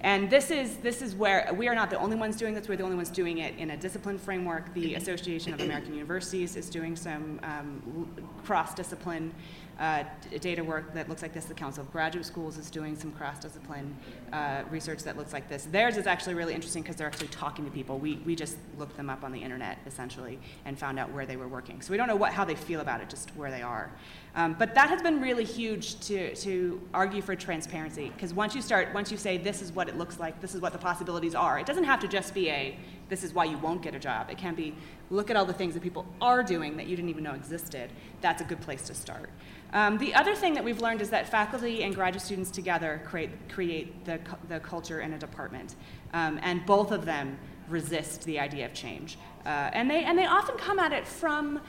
And 0.01 0.29
this 0.29 0.51
is 0.51 0.75
this 0.77 1.01
is 1.01 1.15
where 1.15 1.49
we 1.55 1.69
are 1.69 1.75
not 1.75 1.89
the 1.89 1.97
only 1.97 2.17
ones 2.17 2.35
doing 2.35 2.53
this. 2.53 2.67
We're 2.67 2.75
the 2.75 2.83
only 2.83 2.97
ones 2.97 3.09
doing 3.09 3.37
it 3.37 3.57
in 3.57 3.71
a 3.71 3.77
discipline 3.77 4.19
framework. 4.19 4.73
The 4.73 4.95
Association 4.95 5.53
of 5.53 5.61
American 5.61 5.93
Universities 5.93 6.57
is 6.57 6.69
doing 6.69 6.97
some 6.97 7.39
um, 7.43 8.13
cross-discipline 8.43 9.33
uh, 9.79 10.03
data 10.41 10.61
work 10.61 10.93
that 10.93 11.07
looks 11.07 11.21
like 11.21 11.33
this. 11.33 11.45
The 11.45 11.53
Council 11.53 11.83
of 11.83 11.91
Graduate 11.93 12.25
Schools 12.25 12.57
is 12.57 12.69
doing 12.69 12.97
some 12.97 13.13
cross-discipline 13.13 13.95
uh, 14.33 14.63
research 14.69 15.03
that 15.03 15.17
looks 15.17 15.31
like 15.31 15.47
this. 15.47 15.69
Theirs 15.71 15.95
is 15.95 16.05
actually 16.05 16.35
really 16.35 16.53
interesting 16.53 16.83
because 16.83 16.97
they're 16.97 17.07
actually 17.07 17.29
talking 17.29 17.63
to 17.63 17.71
people. 17.71 17.97
We, 17.97 18.17
we 18.25 18.35
just 18.35 18.57
looked 18.77 18.97
them 18.97 19.09
up 19.09 19.23
on 19.23 19.31
the 19.31 19.39
internet, 19.39 19.77
essentially, 19.85 20.37
and 20.65 20.77
found 20.77 20.99
out 20.99 21.11
where 21.13 21.25
they 21.25 21.37
were 21.37 21.47
working. 21.47 21.81
So 21.81 21.91
we 21.91 21.97
don't 21.97 22.07
know 22.07 22.17
what, 22.17 22.33
how 22.33 22.43
they 22.43 22.55
feel 22.55 22.81
about 22.81 22.99
it, 22.99 23.09
just 23.09 23.29
where 23.37 23.49
they 23.49 23.61
are. 23.61 23.89
Um, 24.35 24.55
but 24.57 24.73
that 24.73 24.89
has 24.89 25.01
been 25.01 25.21
really 25.21 25.43
huge 25.43 25.99
to, 26.07 26.33
to 26.37 26.81
argue 26.91 27.21
for 27.21 27.35
transparency 27.35 28.11
because 28.15 28.33
once 28.33 28.55
you 28.55 28.63
start, 28.63 28.91
once 28.93 29.11
you 29.11 29.17
say 29.17 29.37
this 29.37 29.61
is 29.61 29.71
what 29.71 29.87
it 29.87 29.95
looks 29.95 30.19
like, 30.19 30.41
this 30.41 30.55
is 30.55 30.61
what 30.61 30.73
the 30.73 30.79
possibilities 30.79 31.35
are, 31.35 31.59
it 31.59 31.67
doesn't 31.67 31.83
have 31.83 31.99
to 31.99 32.07
just 32.07 32.33
be 32.33 32.49
a 32.49 32.75
this 33.09 33.23
is 33.23 33.33
why 33.33 33.45
you 33.45 33.59
won't 33.59 33.83
get 33.83 33.93
a 33.93 33.99
job. 33.99 34.31
It 34.31 34.39
can 34.39 34.55
be 34.55 34.73
look 35.11 35.29
at 35.29 35.35
all 35.35 35.45
the 35.45 35.53
things 35.53 35.75
that 35.75 35.83
people 35.83 36.05
are 36.19 36.41
doing 36.41 36.77
that 36.77 36.87
you 36.87 36.95
didn't 36.95 37.09
even 37.09 37.23
know 37.23 37.33
existed. 37.33 37.91
That's 38.21 38.41
a 38.41 38.45
good 38.45 38.61
place 38.61 38.81
to 38.83 38.95
start. 38.95 39.29
Um, 39.73 39.99
the 39.99 40.15
other 40.15 40.33
thing 40.33 40.55
that 40.55 40.63
we've 40.63 40.81
learned 40.81 41.01
is 41.01 41.09
that 41.11 41.27
faculty 41.29 41.83
and 41.83 41.93
graduate 41.93 42.23
students 42.23 42.49
together 42.49 43.01
create, 43.05 43.29
create 43.49 44.05
the, 44.05 44.19
the 44.47 44.59
culture 44.61 45.01
in 45.01 45.13
a 45.13 45.19
department. 45.19 45.75
Um, 46.13 46.39
and 46.41 46.65
both 46.65 46.91
of 46.91 47.05
them 47.05 47.37
resist 47.69 48.23
the 48.23 48.39
idea 48.39 48.65
of 48.65 48.73
change. 48.73 49.17
Uh, 49.45 49.69
and, 49.73 49.89
they, 49.89 50.03
and 50.03 50.17
they 50.17 50.25
often 50.25 50.57
come 50.57 50.79
at 50.79 50.93
it 50.93 51.07
from 51.07 51.59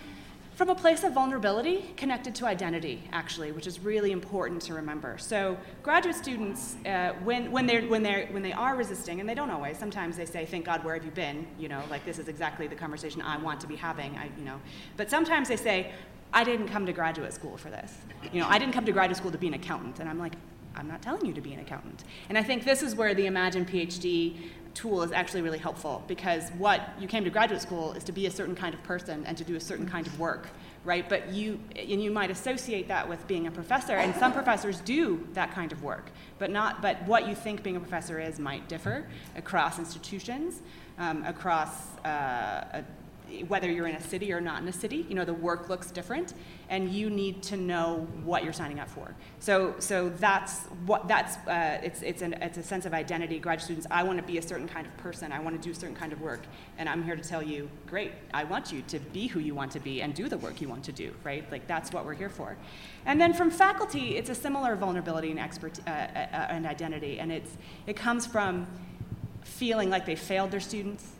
from 0.54 0.68
a 0.68 0.74
place 0.74 1.02
of 1.02 1.12
vulnerability 1.12 1.84
connected 1.96 2.34
to 2.36 2.46
identity, 2.46 3.02
actually, 3.12 3.50
which 3.50 3.66
is 3.66 3.80
really 3.80 4.12
important 4.12 4.62
to 4.62 4.74
remember. 4.74 5.18
So, 5.18 5.56
graduate 5.82 6.14
students, 6.14 6.76
uh, 6.86 7.12
when, 7.24 7.50
when, 7.50 7.66
they're, 7.66 7.82
when, 7.82 8.02
they're, 8.02 8.26
when 8.26 8.42
they 8.42 8.52
are 8.52 8.76
resisting, 8.76 9.20
and 9.20 9.28
they 9.28 9.34
don't 9.34 9.50
always, 9.50 9.76
sometimes 9.78 10.16
they 10.16 10.26
say, 10.26 10.46
Thank 10.46 10.64
God, 10.64 10.84
where 10.84 10.94
have 10.94 11.04
you 11.04 11.10
been? 11.10 11.46
You 11.58 11.68
know, 11.68 11.82
like 11.90 12.04
this 12.04 12.18
is 12.18 12.28
exactly 12.28 12.66
the 12.66 12.76
conversation 12.76 13.20
I 13.22 13.36
want 13.38 13.60
to 13.62 13.66
be 13.66 13.76
having, 13.76 14.16
I, 14.16 14.30
you 14.38 14.44
know. 14.44 14.60
But 14.96 15.10
sometimes 15.10 15.48
they 15.48 15.56
say, 15.56 15.92
I 16.32 16.44
didn't 16.44 16.68
come 16.68 16.86
to 16.86 16.92
graduate 16.92 17.32
school 17.32 17.56
for 17.56 17.70
this. 17.70 17.92
You 18.32 18.40
know, 18.40 18.48
I 18.48 18.58
didn't 18.58 18.74
come 18.74 18.84
to 18.84 18.92
graduate 18.92 19.16
school 19.16 19.30
to 19.30 19.38
be 19.38 19.46
an 19.46 19.54
accountant. 19.54 20.00
And 20.00 20.08
I'm 20.08 20.18
like, 20.18 20.34
I'm 20.76 20.88
not 20.88 21.02
telling 21.02 21.24
you 21.24 21.32
to 21.32 21.40
be 21.40 21.52
an 21.52 21.60
accountant. 21.60 22.04
And 22.28 22.36
I 22.36 22.42
think 22.42 22.64
this 22.64 22.82
is 22.82 22.94
where 22.94 23.14
the 23.14 23.26
Imagine 23.26 23.64
PhD 23.64 24.36
tool 24.74 25.02
is 25.02 25.12
actually 25.12 25.42
really 25.42 25.58
helpful 25.58 26.02
because 26.06 26.50
what 26.58 26.90
you 26.98 27.06
came 27.06 27.24
to 27.24 27.30
graduate 27.30 27.62
school 27.62 27.92
is 27.92 28.04
to 28.04 28.12
be 28.12 28.26
a 28.26 28.30
certain 28.30 28.54
kind 28.54 28.74
of 28.74 28.82
person 28.82 29.24
and 29.26 29.38
to 29.38 29.44
do 29.44 29.56
a 29.56 29.60
certain 29.60 29.88
kind 29.88 30.06
of 30.06 30.18
work, 30.18 30.48
right? 30.84 31.08
But 31.08 31.32
you 31.32 31.60
and 31.76 32.02
you 32.02 32.10
might 32.10 32.30
associate 32.30 32.88
that 32.88 33.08
with 33.08 33.26
being 33.26 33.46
a 33.46 33.50
professor, 33.50 33.92
and 33.92 34.14
some 34.16 34.32
professors 34.32 34.80
do 34.80 35.26
that 35.32 35.52
kind 35.52 35.72
of 35.72 35.82
work, 35.82 36.10
but 36.38 36.50
not. 36.50 36.82
But 36.82 37.02
what 37.06 37.28
you 37.28 37.34
think 37.34 37.62
being 37.62 37.76
a 37.76 37.80
professor 37.80 38.20
is 38.20 38.38
might 38.38 38.68
differ 38.68 39.06
across 39.36 39.78
institutions, 39.78 40.60
um, 40.98 41.24
across. 41.24 41.96
Uh, 42.04 42.64
a, 42.72 42.84
whether 43.48 43.70
you're 43.70 43.86
in 43.86 43.96
a 43.96 44.00
city 44.00 44.32
or 44.32 44.40
not 44.40 44.62
in 44.62 44.68
a 44.68 44.72
city, 44.72 45.06
you 45.08 45.14
know, 45.14 45.24
the 45.24 45.34
work 45.34 45.68
looks 45.68 45.90
different 45.90 46.34
and 46.68 46.90
you 46.90 47.10
need 47.10 47.42
to 47.42 47.56
know 47.56 48.06
what 48.22 48.44
you're 48.44 48.52
signing 48.52 48.78
up 48.78 48.88
for. 48.88 49.14
So, 49.40 49.74
so 49.78 50.10
that's 50.10 50.64
what, 50.86 51.08
that's, 51.08 51.36
uh, 51.48 51.80
it's, 51.82 52.02
it's, 52.02 52.22
an, 52.22 52.34
it's 52.34 52.58
a 52.58 52.62
sense 52.62 52.86
of 52.86 52.94
identity. 52.94 53.38
Graduate 53.38 53.64
students, 53.64 53.86
I 53.90 54.02
want 54.02 54.18
to 54.18 54.24
be 54.24 54.38
a 54.38 54.42
certain 54.42 54.68
kind 54.68 54.86
of 54.86 54.96
person. 54.98 55.32
I 55.32 55.40
want 55.40 55.56
to 55.56 55.62
do 55.62 55.72
a 55.72 55.74
certain 55.74 55.96
kind 55.96 56.12
of 56.12 56.20
work. 56.20 56.42
And 56.78 56.88
I'm 56.88 57.02
here 57.02 57.16
to 57.16 57.22
tell 57.22 57.42
you, 57.42 57.68
great, 57.86 58.12
I 58.32 58.44
want 58.44 58.72
you 58.72 58.82
to 58.88 58.98
be 58.98 59.26
who 59.26 59.40
you 59.40 59.54
want 59.54 59.72
to 59.72 59.80
be 59.80 60.02
and 60.02 60.14
do 60.14 60.28
the 60.28 60.38
work 60.38 60.60
you 60.60 60.68
want 60.68 60.84
to 60.84 60.92
do, 60.92 61.14
right? 61.24 61.50
Like 61.50 61.66
that's 61.66 61.92
what 61.92 62.04
we're 62.04 62.14
here 62.14 62.30
for. 62.30 62.56
And 63.06 63.20
then 63.20 63.32
from 63.32 63.50
faculty, 63.50 64.16
it's 64.16 64.30
a 64.30 64.34
similar 64.34 64.76
vulnerability 64.76 65.30
and 65.30 65.40
expert, 65.40 65.78
uh, 65.86 65.90
uh, 65.90 66.46
and 66.50 66.66
identity. 66.66 67.18
And 67.18 67.32
it's, 67.32 67.56
it 67.86 67.96
comes 67.96 68.26
from 68.26 68.66
feeling 69.42 69.90
like 69.90 70.06
they 70.06 70.16
failed 70.16 70.50
their 70.50 70.60
students 70.60 71.13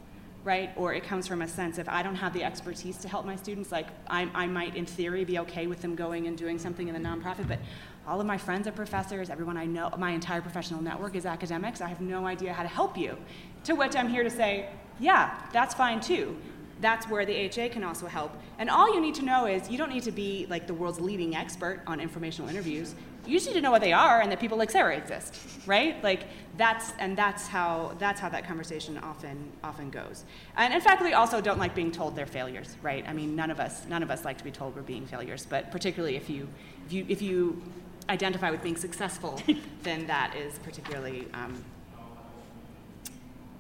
right? 0.45 0.71
Or 0.77 0.93
it 0.93 1.03
comes 1.03 1.27
from 1.27 1.43
a 1.43 1.49
sense 1.49 1.79
of 1.79 1.89
I 1.89 2.03
don't 2.03 2.15
have 2.15 2.35
the 2.35 2.45
expertise 2.45 2.99
to 2.99 3.09
help 3.09 3.25
my 3.25 3.35
students. 3.35 3.73
Like 3.73 3.89
I, 4.07 4.29
I 4.35 4.47
might, 4.47 4.77
in 4.77 4.85
theory, 4.85 5.25
be 5.25 5.39
okay 5.41 5.67
with 5.67 5.81
them 5.81 5.95
going 5.95 6.27
and 6.27 6.37
doing 6.37 6.59
something 6.59 6.87
in 6.87 6.95
the 6.95 7.01
nonprofit, 7.01 7.49
but 7.49 7.59
all 8.07 8.21
of 8.21 8.27
my 8.27 8.37
friends 8.37 8.69
are 8.69 8.73
professors. 8.73 9.31
Everyone 9.31 9.57
I 9.57 9.65
know, 9.65 9.91
my 9.99 10.11
entire 10.11 10.43
professional 10.43 10.83
network 10.83 11.17
is 11.17 11.25
academics. 11.25 11.81
I 11.81 11.89
have 11.89 12.03
no 12.03 12.27
idea 12.27 12.53
how 12.53 12.63
to 12.63 12.69
help 12.69 12.99
you. 12.99 13.17
To 13.65 13.73
which 13.73 13.97
I'm 13.97 14.09
here 14.09 14.23
to 14.23 14.31
say, 14.31 14.69
yeah, 15.01 15.41
that's 15.53 15.75
fine 15.75 16.01
too. 16.01 16.37
That's 16.81 17.09
where 17.09 17.25
the 17.25 17.47
AHA 17.47 17.71
can 17.71 17.83
also 17.83 18.07
help. 18.07 18.37
And 18.59 18.69
all 18.69 18.93
you 18.93 19.01
need 19.01 19.15
to 19.15 19.25
know 19.25 19.47
is 19.47 19.71
you 19.71 19.79
don't 19.79 19.91
need 19.91 20.03
to 20.03 20.13
be 20.13 20.47
like 20.51 20.67
the 20.67 20.75
world's 20.75 21.01
leading 21.01 21.35
expert 21.35 21.81
on 21.87 22.01
informational 22.01 22.51
interviews 22.51 22.95
you 23.27 23.37
just 23.37 23.47
need 23.47 23.55
to 23.55 23.61
know 23.61 23.71
what 23.71 23.81
they 23.81 23.93
are 23.93 24.21
and 24.21 24.31
that 24.31 24.41
people 24.41 24.59
like 24.59 24.71
Sarah 24.71 24.97
exist, 24.97 25.39
right? 25.67 26.03
Like 26.03 26.25
that's 26.57 26.93
and 26.99 27.17
that's 27.17 27.49
how 27.49 27.95
that's 27.99 28.21
how 28.21 28.29
that 28.29 28.47
conversation 28.47 28.99
often 28.99 29.51
often 29.63 29.91
goes. 29.91 30.25
And 30.57 30.73
fact, 30.81 31.03
we 31.03 31.13
also 31.13 31.41
don't 31.41 31.59
like 31.59 31.75
being 31.75 31.91
told 31.91 32.15
they're 32.15 32.27
failures, 32.27 32.77
right? 32.83 33.05
I 33.09 33.13
mean, 33.13 33.35
none 33.35 33.51
of 33.51 33.61
us 33.61 33.87
none 33.89 34.03
of 34.03 34.11
us 34.11 34.25
like 34.25 34.39
to 34.39 34.45
be 34.45 34.51
told 34.51 34.77
we're 34.77 34.83
being 34.83 35.07
failures, 35.07 35.47
but 35.49 35.71
particularly 35.71 36.17
if 36.17 36.31
you 36.31 36.49
if 36.87 36.93
you 36.93 37.07
if 37.09 37.23
you 37.23 37.63
identify 38.09 38.51
with 38.51 38.63
being 38.63 38.77
successful, 38.77 39.41
then 39.83 40.07
that 40.07 40.35
is 40.37 40.59
particularly 40.59 41.27
um, 41.35 41.65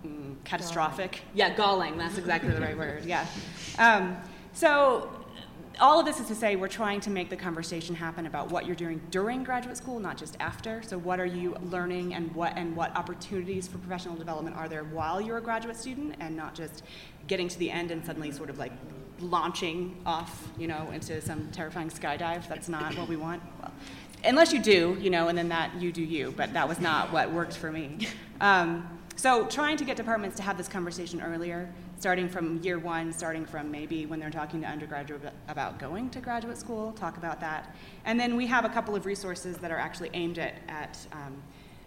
mm, 0.06 0.36
catastrophic. 0.44 1.12
Galling. 1.12 1.28
Yeah, 1.34 1.54
galling. 1.54 1.98
That's 1.98 2.18
exactly 2.18 2.50
the 2.50 2.60
right 2.60 2.76
word. 2.84 3.04
Yeah. 3.04 3.26
Um, 3.78 4.16
so 4.52 5.08
all 5.80 5.98
of 5.98 6.06
this 6.06 6.20
is 6.20 6.26
to 6.28 6.34
say 6.34 6.56
we're 6.56 6.68
trying 6.68 7.00
to 7.00 7.10
make 7.10 7.30
the 7.30 7.36
conversation 7.36 7.94
happen 7.94 8.26
about 8.26 8.50
what 8.50 8.66
you're 8.66 8.76
doing 8.76 9.00
during 9.10 9.44
graduate 9.44 9.76
school, 9.76 9.98
not 9.98 10.16
just 10.16 10.36
after. 10.40 10.82
So 10.82 10.98
what 10.98 11.20
are 11.20 11.26
you 11.26 11.56
learning 11.70 12.14
and 12.14 12.34
what 12.34 12.56
and 12.56 12.76
what 12.76 12.96
opportunities 12.96 13.66
for 13.66 13.78
professional 13.78 14.14
development 14.14 14.56
are 14.56 14.68
there 14.68 14.84
while 14.84 15.20
you're 15.20 15.38
a 15.38 15.42
graduate 15.42 15.76
student 15.76 16.16
and 16.20 16.36
not 16.36 16.54
just 16.54 16.82
getting 17.26 17.48
to 17.48 17.58
the 17.58 17.70
end 17.70 17.90
and 17.90 18.04
suddenly 18.04 18.30
sort 18.30 18.50
of 18.50 18.58
like 18.58 18.72
launching 19.20 19.96
off, 20.04 20.48
you 20.58 20.66
know, 20.66 20.90
into 20.92 21.20
some 21.20 21.50
terrifying 21.50 21.88
skydive. 21.88 22.48
That's 22.48 22.68
not 22.68 22.96
what 22.96 23.08
we 23.08 23.16
want. 23.16 23.42
Well, 23.60 23.72
unless 24.24 24.52
you 24.52 24.60
do, 24.60 24.96
you 25.00 25.10
know, 25.10 25.28
and 25.28 25.36
then 25.36 25.48
that 25.48 25.74
you 25.80 25.92
do 25.92 26.02
you, 26.02 26.32
but 26.36 26.52
that 26.54 26.68
was 26.68 26.80
not 26.80 27.12
what 27.12 27.32
worked 27.32 27.56
for 27.56 27.70
me. 27.70 28.08
Um, 28.40 28.93
so 29.16 29.46
trying 29.46 29.76
to 29.76 29.84
get 29.84 29.96
departments 29.96 30.36
to 30.36 30.42
have 30.42 30.56
this 30.56 30.68
conversation 30.68 31.20
earlier 31.20 31.72
starting 32.04 32.28
from 32.28 32.62
year 32.62 32.78
one, 32.78 33.12
starting 33.12 33.46
from 33.46 33.70
maybe 33.70 34.04
when 34.04 34.20
they're 34.20 34.28
talking 34.28 34.60
to 34.60 34.66
undergraduate 34.66 35.22
about 35.48 35.78
going 35.78 36.10
to 36.10 36.20
graduate 36.20 36.58
school, 36.58 36.92
talk 36.92 37.16
about 37.16 37.40
that. 37.40 37.74
And 38.04 38.20
then 38.20 38.36
we 38.36 38.46
have 38.46 38.66
a 38.66 38.68
couple 38.68 38.94
of 38.94 39.06
resources 39.06 39.56
that 39.58 39.70
are 39.70 39.78
actually 39.78 40.10
aimed 40.12 40.38
at, 40.38 40.54
at, 40.68 40.98
um, 41.12 41.42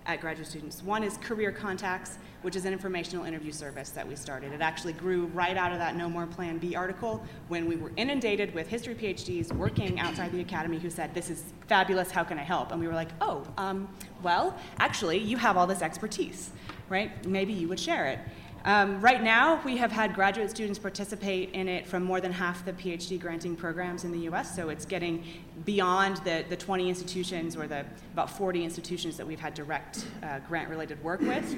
at 0.08 0.20
graduate 0.20 0.48
students. 0.48 0.82
One 0.82 1.04
is 1.04 1.18
Career 1.18 1.52
Contacts, 1.52 2.18
which 2.42 2.56
is 2.56 2.66
an 2.66 2.74
informational 2.74 3.26
interview 3.26 3.52
service 3.52 3.90
that 3.92 4.08
we 4.08 4.16
started. 4.16 4.54
It 4.54 4.62
actually 4.62 4.94
grew 4.94 5.26
right 5.28 5.56
out 5.56 5.72
of 5.72 5.78
that 5.78 5.96
No 5.96 6.10
More 6.10 6.26
Plan 6.26 6.58
B 6.58 6.76
article 6.76 7.24
when 7.48 7.68
we 7.68 7.76
were 7.76 7.92
inundated 7.98 8.56
with 8.56 8.68
history 8.68 8.96
PhDs 8.96 9.52
working 9.52 10.00
outside 10.00 10.32
the 10.32 10.42
academy 10.42 10.80
who 10.80 10.90
said, 10.90 11.14
This 11.14 11.30
is 11.30 11.44
fabulous, 11.68 12.10
how 12.10 12.24
can 12.24 12.40
I 12.40 12.44
help? 12.44 12.72
And 12.72 12.80
we 12.80 12.88
were 12.88 12.96
like, 12.96 13.10
Oh, 13.22 13.46
um, 13.58 13.88
well, 14.24 14.58
actually, 14.80 15.20
you 15.20 15.38
have 15.38 15.58
all 15.58 15.68
this 15.68 15.82
expertise, 15.82 16.52
right? 16.90 17.26
Maybe 17.26 17.54
you 17.54 17.68
would 17.68 17.80
share 17.80 18.08
it. 18.08 18.20
Um, 18.66 19.00
right 19.00 19.24
now, 19.24 19.62
we 19.64 19.78
have 19.78 19.94
had 19.94 20.14
graduate 20.14 20.50
students 20.50 20.78
participate 20.78 21.52
in 21.52 21.70
it 21.70 21.88
from 21.88 22.04
more 22.04 22.20
than 22.20 22.34
half 22.34 22.66
the 22.66 22.74
PhD 22.74 23.18
granting 23.18 23.56
programs 23.56 24.04
in 24.04 24.12
the 24.12 24.28
US, 24.30 24.54
so 24.54 24.68
it's 24.68 24.86
getting 24.86 25.24
beyond 25.64 26.18
the, 26.18 26.44
the 26.50 26.58
20 26.58 26.90
institutions 26.90 27.56
or 27.56 27.66
the 27.66 27.86
about 28.12 28.30
40 28.30 28.66
institutions 28.66 29.16
that 29.16 29.26
we've 29.26 29.40
had 29.40 29.54
direct 29.54 30.06
uh, 30.22 30.40
grant 30.50 30.70
related 30.70 31.02
work 31.02 31.22
with. 31.22 31.56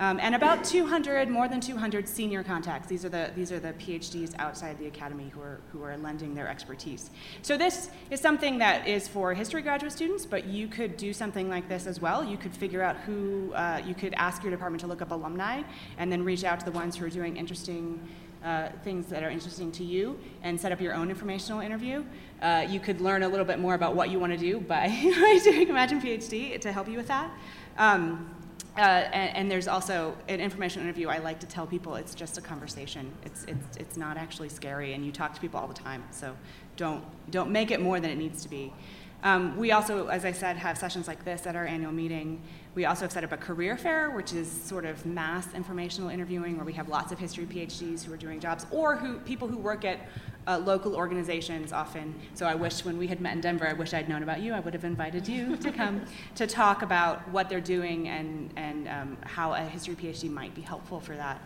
Um, 0.00 0.20
and 0.20 0.36
about 0.36 0.62
200, 0.62 1.28
more 1.28 1.48
than 1.48 1.60
200 1.60 2.08
senior 2.08 2.44
contacts. 2.44 2.86
These 2.86 3.04
are 3.04 3.08
the 3.08 3.32
these 3.34 3.50
are 3.50 3.58
the 3.58 3.72
PhDs 3.72 4.32
outside 4.38 4.78
the 4.78 4.86
academy 4.86 5.28
who 5.34 5.40
are 5.40 5.60
who 5.72 5.82
are 5.82 5.96
lending 5.96 6.34
their 6.34 6.48
expertise. 6.48 7.10
So 7.42 7.56
this 7.56 7.90
is 8.10 8.20
something 8.20 8.58
that 8.58 8.86
is 8.86 9.08
for 9.08 9.34
history 9.34 9.60
graduate 9.60 9.92
students, 9.92 10.24
but 10.24 10.44
you 10.44 10.68
could 10.68 10.96
do 10.96 11.12
something 11.12 11.48
like 11.48 11.68
this 11.68 11.86
as 11.86 12.00
well. 12.00 12.22
You 12.22 12.36
could 12.36 12.54
figure 12.54 12.80
out 12.80 12.96
who 12.98 13.52
uh, 13.54 13.82
you 13.84 13.94
could 13.94 14.14
ask 14.14 14.42
your 14.44 14.52
department 14.52 14.80
to 14.82 14.86
look 14.86 15.02
up 15.02 15.10
alumni, 15.10 15.62
and 15.96 16.12
then 16.12 16.22
reach 16.24 16.44
out 16.44 16.60
to 16.60 16.64
the 16.64 16.72
ones 16.72 16.94
who 16.96 17.04
are 17.04 17.10
doing 17.10 17.36
interesting. 17.36 18.00
Uh, 18.44 18.68
things 18.84 19.06
that 19.06 19.24
are 19.24 19.30
interesting 19.30 19.72
to 19.72 19.82
you 19.82 20.16
and 20.44 20.60
set 20.60 20.70
up 20.70 20.80
your 20.80 20.94
own 20.94 21.10
informational 21.10 21.58
interview. 21.58 22.04
Uh, 22.40 22.64
you 22.70 22.78
could 22.78 23.00
learn 23.00 23.24
a 23.24 23.28
little 23.28 23.44
bit 23.44 23.58
more 23.58 23.74
about 23.74 23.96
what 23.96 24.10
you 24.10 24.20
want 24.20 24.32
to 24.32 24.38
do 24.38 24.60
by 24.60 24.86
doing 25.42 25.68
Imagine 25.68 26.00
PhD 26.00 26.60
to 26.60 26.70
help 26.70 26.86
you 26.86 26.96
with 26.96 27.08
that. 27.08 27.32
Um, 27.78 28.30
uh, 28.78 29.10
and, 29.12 29.36
and, 29.36 29.50
there's 29.50 29.66
also 29.66 30.16
an 30.28 30.40
information 30.40 30.82
interview. 30.82 31.08
I 31.08 31.18
like 31.18 31.40
to 31.40 31.46
tell 31.46 31.66
people 31.66 31.96
it's 31.96 32.14
just 32.14 32.38
a 32.38 32.40
conversation. 32.40 33.12
It's, 33.24 33.44
it's, 33.44 33.76
it's 33.76 33.96
not 33.96 34.16
actually 34.16 34.48
scary, 34.48 34.94
and 34.94 35.04
you 35.04 35.10
talk 35.10 35.34
to 35.34 35.40
people 35.40 35.58
all 35.58 35.66
the 35.66 35.74
time. 35.74 36.04
So 36.12 36.36
don't, 36.76 37.02
don't 37.30 37.50
make 37.50 37.72
it 37.72 37.80
more 37.80 37.98
than 37.98 38.10
it 38.10 38.16
needs 38.16 38.42
to 38.44 38.48
be. 38.48 38.72
Um, 39.24 39.56
we 39.56 39.72
also, 39.72 40.06
as 40.06 40.24
I 40.24 40.30
said, 40.30 40.56
have 40.58 40.78
sessions 40.78 41.08
like 41.08 41.24
this 41.24 41.46
at 41.46 41.56
our 41.56 41.66
annual 41.66 41.90
meeting. 41.90 42.40
We 42.78 42.84
also 42.84 43.06
have 43.06 43.10
set 43.10 43.24
up 43.24 43.32
a 43.32 43.36
career 43.36 43.76
fair, 43.76 44.12
which 44.12 44.32
is 44.32 44.48
sort 44.48 44.84
of 44.84 45.04
mass 45.04 45.52
informational 45.52 46.10
interviewing, 46.10 46.54
where 46.54 46.64
we 46.64 46.74
have 46.74 46.88
lots 46.88 47.10
of 47.10 47.18
history 47.18 47.44
PhDs 47.44 48.04
who 48.04 48.12
are 48.12 48.16
doing 48.16 48.38
jobs, 48.38 48.66
or 48.70 48.94
who 48.94 49.18
people 49.18 49.48
who 49.48 49.58
work 49.58 49.84
at 49.84 49.98
uh, 50.46 50.58
local 50.58 50.94
organizations 50.94 51.72
often. 51.72 52.14
So 52.34 52.46
I 52.46 52.54
wish 52.54 52.84
when 52.84 52.96
we 52.96 53.08
had 53.08 53.20
met 53.20 53.32
in 53.32 53.40
Denver, 53.40 53.66
I 53.66 53.72
wish 53.72 53.94
I'd 53.94 54.08
known 54.08 54.22
about 54.22 54.42
you. 54.42 54.54
I 54.54 54.60
would 54.60 54.74
have 54.74 54.84
invited 54.84 55.26
you 55.26 55.56
to 55.56 55.72
come 55.72 56.02
to 56.36 56.46
talk 56.46 56.82
about 56.82 57.28
what 57.30 57.48
they're 57.48 57.60
doing 57.60 58.06
and 58.06 58.52
and 58.54 58.86
um, 58.86 59.16
how 59.22 59.54
a 59.54 59.62
history 59.62 59.96
PhD 59.96 60.30
might 60.30 60.54
be 60.54 60.62
helpful 60.62 61.00
for 61.00 61.16
that. 61.16 61.42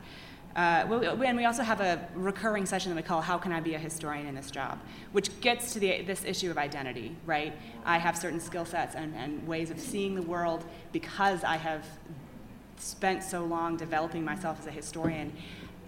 Uh, 0.54 0.84
well, 0.88 1.22
and 1.22 1.36
we 1.36 1.46
also 1.46 1.62
have 1.62 1.80
a 1.80 2.06
recurring 2.14 2.66
session 2.66 2.90
that 2.90 2.96
we 2.96 3.02
call 3.02 3.22
"How 3.22 3.38
Can 3.38 3.52
I 3.52 3.60
Be 3.60 3.74
a 3.74 3.78
Historian 3.78 4.26
in 4.26 4.34
This 4.34 4.50
Job," 4.50 4.78
which 5.12 5.40
gets 5.40 5.72
to 5.72 5.80
the, 5.80 6.02
this 6.02 6.24
issue 6.24 6.50
of 6.50 6.58
identity. 6.58 7.16
Right? 7.24 7.54
I 7.84 7.98
have 7.98 8.16
certain 8.16 8.40
skill 8.40 8.64
sets 8.64 8.94
and, 8.94 9.14
and 9.14 9.46
ways 9.46 9.70
of 9.70 9.80
seeing 9.80 10.14
the 10.14 10.22
world 10.22 10.64
because 10.92 11.42
I 11.42 11.56
have 11.56 11.86
spent 12.78 13.22
so 13.22 13.44
long 13.44 13.76
developing 13.76 14.24
myself 14.24 14.58
as 14.60 14.66
a 14.66 14.70
historian. 14.70 15.32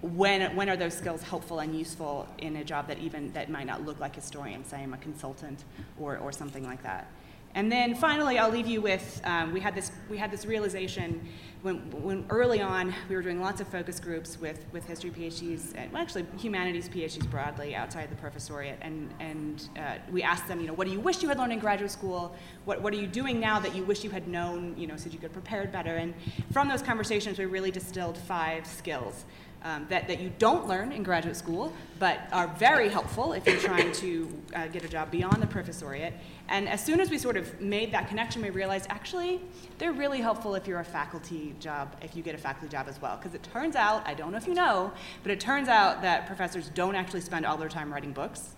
When, 0.01 0.55
when 0.55 0.69
are 0.69 0.77
those 0.77 0.95
skills 0.95 1.23
helpful 1.23 1.61
and 1.61 1.75
useful 1.77 2.29
in 2.39 2.57
a 2.57 2.65
job 2.65 2.89
that 2.89 2.99
even 2.99 3.33
that 3.33 3.49
might 3.49 3.67
not 3.67 3.85
look 3.85 4.01
like 4.01 4.15
historian, 4.15 4.65
say 4.65 4.83
I'm 4.83 4.93
a 4.93 4.99
consultant 4.99 5.65
or, 5.99 6.19
or 6.19 6.31
something 6.31 6.65
like 6.65 6.83
that? 6.83 7.11
And 7.55 7.71
then 7.71 7.95
finally, 7.95 8.39
I'll 8.39 8.51
leave 8.51 8.67
you 8.67 8.81
with 8.81 9.21
um, 9.25 9.53
we 9.53 9.61
had 9.61 9.75
this 9.75 9.93
we 10.11 10.19
had 10.19 10.31
this 10.31 10.45
realization 10.45 11.21
when, 11.63 11.77
when 12.03 12.27
early 12.29 12.61
on 12.61 12.93
we 13.09 13.17
were 13.17 13.23
doing 13.23 13.41
lots 13.41 13.61
of 13.61 13.69
focus 13.69 13.99
groups 13.99 14.39
with, 14.39 14.67
with 14.73 14.85
history 14.85 15.11
PhDs 15.11 15.73
and 15.77 15.91
well, 15.93 16.03
actually 16.03 16.27
humanities 16.37 16.91
PhDs 16.91 17.31
broadly 17.31 17.75
outside 17.75 18.11
the 18.11 18.17
professoriate, 18.17 18.77
and 18.81 19.15
and 19.21 19.69
uh, 19.79 19.97
we 20.11 20.23
asked 20.23 20.49
them, 20.49 20.61
you 20.61 20.67
know, 20.67 20.75
what 20.75 20.87
do 20.87 20.93
you 20.93 21.01
wish 21.01 21.23
you 21.23 21.29
had 21.29 21.39
learned 21.39 21.53
in 21.53 21.61
graduate 21.61 21.93
school? 21.93 22.35
What 22.65 22.83
what 22.83 22.93
are 22.93 22.97
you 22.97 23.07
doing 23.07 23.39
now 23.39 23.61
that 23.61 23.75
you 23.75 23.85
wish 23.85 24.03
you 24.03 24.11
had 24.11 24.27
known, 24.27 24.75
you 24.77 24.89
know, 24.89 24.97
so 24.97 25.07
you 25.07 25.13
could 25.13 25.31
have 25.31 25.33
prepared 25.33 25.71
better? 25.71 25.95
And 25.97 26.13
from 26.53 26.69
those 26.69 26.83
conversations, 26.83 27.39
we 27.39 27.45
really 27.45 27.71
distilled 27.71 28.19
five 28.19 28.67
skills 28.67 29.25
um, 29.65 29.87
that, 29.89 30.07
that 30.09 30.21
you 30.21 30.31
don't 30.39 30.69
learn 30.69 30.93
in 30.93 31.03
graduate 31.03 31.37
school, 31.37 31.73
but 31.99 32.21
are 32.33 32.49
very 32.59 32.89
helpful 32.89 33.33
if 33.33 33.47
you're 33.47 33.57
trying 33.57 33.91
to 33.93 34.29
uh, 34.55 34.67
get 34.69 34.85
a 34.85 34.89
job 34.89 35.11
beyond 35.11 35.43
the 35.43 35.47
professoriate. 35.47 36.13
And 36.49 36.69
as 36.69 36.85
soon 36.85 37.01
as 37.01 37.11
we 37.11 37.17
sort 37.17 37.39
of 37.39 37.61
made 37.61 37.91
that 37.93 38.09
connection, 38.09 38.43
we 38.43 38.51
realized 38.51 38.87
actually 38.91 39.41
they're 39.79 39.93
really 39.93 40.21
helpful 40.21 40.55
if 40.55 40.67
you're 40.67 40.81
a 40.81 40.85
faculty 40.85 41.55
job, 41.61 41.97
if 42.03 42.15
you 42.15 42.23
get 42.23 42.35
a 42.35 42.39
faculty 42.39 42.69
job 42.69 42.87
as 42.89 43.01
well. 43.01 43.17
Because 43.17 43.35
it 43.35 43.43
turns 43.43 43.75
out, 43.75 44.07
I 44.07 44.13
don't 44.13 44.33
know 44.33 44.39
if 44.39 44.47
you 44.47 44.55
know, 44.55 44.93
but 45.23 45.33
it 45.33 45.41
turns 45.41 45.69
out 45.69 46.03
that 46.03 46.27
professors 46.27 46.71
don't 46.75 46.95
actually 46.95 47.23
spend 47.23 47.47
all 47.47 47.57
their 47.57 47.71
time 47.71 47.93
writing 47.93 48.13
books 48.13 48.55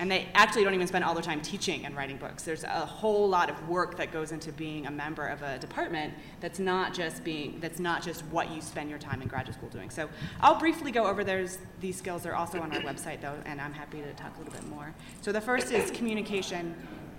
and 0.00 0.10
they 0.10 0.28
actually 0.34 0.64
don't 0.64 0.72
even 0.72 0.86
spend 0.86 1.04
all 1.04 1.12
their 1.12 1.22
time 1.22 1.42
teaching 1.42 1.84
and 1.84 1.94
writing 1.94 2.16
books. 2.16 2.42
There's 2.42 2.64
a 2.64 2.86
whole 2.86 3.28
lot 3.28 3.50
of 3.50 3.68
work 3.68 3.98
that 3.98 4.10
goes 4.10 4.32
into 4.32 4.50
being 4.50 4.86
a 4.86 4.90
member 4.90 5.26
of 5.26 5.42
a 5.42 5.58
department 5.58 6.14
that's 6.40 6.58
not 6.58 6.94
just 6.94 7.22
being 7.22 7.60
that's 7.60 7.78
not 7.78 8.02
just 8.02 8.22
what 8.26 8.50
you 8.50 8.62
spend 8.62 8.88
your 8.88 8.98
time 8.98 9.20
in 9.20 9.28
graduate 9.28 9.56
school 9.56 9.68
doing. 9.68 9.90
So 9.90 10.08
I'll 10.40 10.58
briefly 10.58 10.90
go 10.90 11.06
over 11.06 11.22
those 11.22 11.58
these 11.80 11.96
skills. 11.96 12.22
They're 12.22 12.34
also 12.34 12.60
on 12.62 12.74
our 12.74 12.80
website 12.80 13.20
though, 13.20 13.36
and 13.44 13.60
I'm 13.60 13.74
happy 13.74 14.00
to 14.00 14.12
talk 14.14 14.34
a 14.36 14.38
little 14.38 14.54
bit 14.54 14.66
more. 14.68 14.94
So 15.20 15.32
the 15.32 15.40
first 15.40 15.70
is 15.70 15.90
communication 15.90 16.74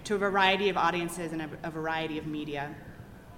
to 0.06 0.16
a 0.16 0.18
variety 0.18 0.70
of 0.70 0.76
audiences 0.76 1.34
and 1.34 1.44
a, 1.44 1.50
a 1.62 1.70
variety 1.70 2.18
of 2.18 2.26
media. 2.26 2.74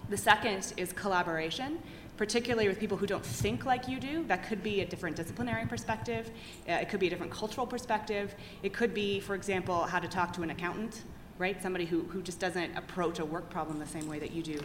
The 0.08 0.18
second 0.18 0.74
is 0.78 0.94
collaboration 0.94 1.80
particularly 2.18 2.68
with 2.68 2.80
people 2.80 2.98
who 2.98 3.08
don't 3.08 3.26
think 3.26 3.66
like 3.66 3.88
you 3.88 4.00
do. 4.00 4.24
That 4.26 4.48
could 4.48 4.62
be 4.62 4.82
a 4.82 4.86
different 4.86 5.16
disciplinary 5.16 5.66
perspective, 5.66 6.30
uh, 6.70 6.74
it 6.74 6.90
could 6.90 7.00
be 7.00 7.08
a 7.08 7.10
different 7.10 7.32
cultural 7.32 7.66
perspective. 7.66 8.36
It 8.62 8.74
could 8.74 8.94
be, 8.94 9.20
for 9.20 9.36
example, 9.36 9.84
how 9.84 10.00
to 10.00 10.08
talk 10.08 10.34
to 10.34 10.44
an 10.44 10.50
accountant, 10.50 11.04
right? 11.38 11.62
Somebody 11.62 11.86
who, 11.86 12.04
who 12.04 12.22
just 12.22 12.40
doesn't 12.40 12.76
approach 12.78 13.20
a 13.20 13.26
work 13.26 13.50
problem 13.50 13.80
the 13.80 13.88
same 13.88 14.08
way 14.08 14.20
that 14.20 14.32
you 14.32 14.44
do. 14.44 14.60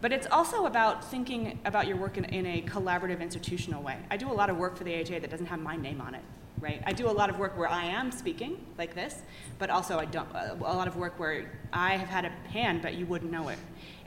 But 0.00 0.12
it's 0.12 0.28
also 0.30 0.66
about 0.66 1.04
thinking 1.04 1.58
about 1.64 1.88
your 1.88 1.96
work 1.96 2.18
in, 2.18 2.24
in 2.26 2.46
a 2.46 2.62
collaborative 2.62 3.20
institutional 3.20 3.82
way. 3.82 3.98
I 4.10 4.16
do 4.16 4.30
a 4.30 4.34
lot 4.34 4.48
of 4.48 4.56
work 4.56 4.76
for 4.76 4.84
the 4.84 4.94
AHA 4.94 5.20
that 5.20 5.30
doesn't 5.30 5.46
have 5.46 5.60
my 5.60 5.76
name 5.76 6.00
on 6.00 6.14
it 6.14 6.22
right? 6.60 6.82
I 6.86 6.92
do 6.92 7.08
a 7.08 7.12
lot 7.12 7.30
of 7.30 7.38
work 7.38 7.56
where 7.56 7.68
I 7.68 7.84
am 7.84 8.10
speaking 8.10 8.64
like 8.76 8.94
this, 8.94 9.22
but 9.58 9.70
also 9.70 9.98
I 9.98 10.04
don't 10.06 10.28
a 10.34 10.54
lot 10.54 10.88
of 10.88 10.96
work 10.96 11.18
where 11.18 11.50
I 11.72 11.96
have 11.96 12.08
had 12.08 12.24
a 12.24 12.30
hand, 12.50 12.82
but 12.82 12.94
you 12.94 13.06
wouldn't 13.06 13.30
know 13.30 13.48
it, 13.48 13.58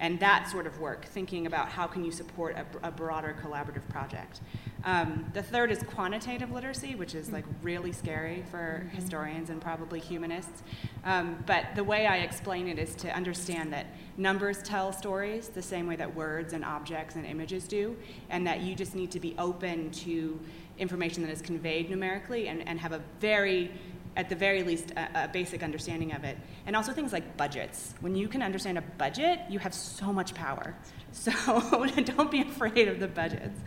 and 0.02 0.20
that 0.20 0.50
sort 0.50 0.66
of 0.66 0.80
work, 0.80 1.06
thinking 1.06 1.46
about 1.46 1.70
how 1.70 1.86
can 1.86 2.04
you 2.04 2.12
support 2.12 2.58
a, 2.58 2.88
a 2.88 2.92
broader 2.92 3.36
collaborative 3.42 3.88
project. 3.88 4.42
Um, 4.84 5.30
the 5.34 5.44
third 5.44 5.72
is 5.72 5.84
quantitative 5.84 6.52
literacy, 6.52 6.96
which 6.96 7.14
is 7.14 7.32
like 7.32 7.46
really 7.62 7.92
scary 7.92 8.44
for 8.50 8.84
mm-hmm. 8.84 8.96
historians 8.96 9.52
and 9.52 9.62
probably 9.62 10.00
humanists. 10.00 10.64
Um, 11.06 11.44
but 11.46 11.66
the 11.76 11.84
way 11.84 12.08
I 12.08 12.18
explain 12.18 12.68
it 12.68 12.80
is 12.80 12.96
to 12.96 13.16
understand 13.16 13.72
that 13.74 13.86
numbers 14.18 14.64
tell 14.64 14.92
stories 14.92 15.50
the 15.50 15.62
same 15.62 15.88
way 15.88 15.96
that 15.98 16.16
words 16.16 16.54
and 16.54 16.66
objects 16.66 17.16
and 17.16 17.24
images 17.24 17.68
do, 17.68 17.96
and 18.32 18.46
that 18.48 18.62
you 18.62 18.74
just 18.74 18.96
need 18.96 19.12
to 19.12 19.20
be 19.20 19.36
open 19.38 19.92
to 19.92 20.40
information 20.80 21.22
that 21.22 21.32
is 21.32 21.44
conveyed 21.44 21.92
numerically 21.92 22.48
and, 22.48 22.68
and 22.68 22.80
have 22.80 22.92
a 22.92 23.02
very 23.20 23.72
at 24.16 24.30
the 24.30 24.36
very 24.36 24.64
least, 24.64 24.92
a, 24.92 25.24
a, 25.24 25.28
basic 25.28 25.64
understanding 25.64 26.14
of 26.14 26.24
it. 26.24 26.38
And 26.66 26.76
also 26.76 26.92
things 26.92 27.14
like 27.14 27.38
budgets. 27.38 27.94
When 28.02 28.16
you 28.16 28.28
can 28.28 28.42
understand 28.42 28.78
a 28.78 28.82
budget, 28.82 29.40
you 29.50 29.60
have 29.60 29.74
so 29.74 30.12
much 30.12 30.34
power. 30.34 30.76
So 31.14 31.34
don't 32.16 32.32
be 32.32 32.40
afraid 32.40 32.88
of 32.88 33.02
the 33.02 33.08
budgets. 33.10 33.60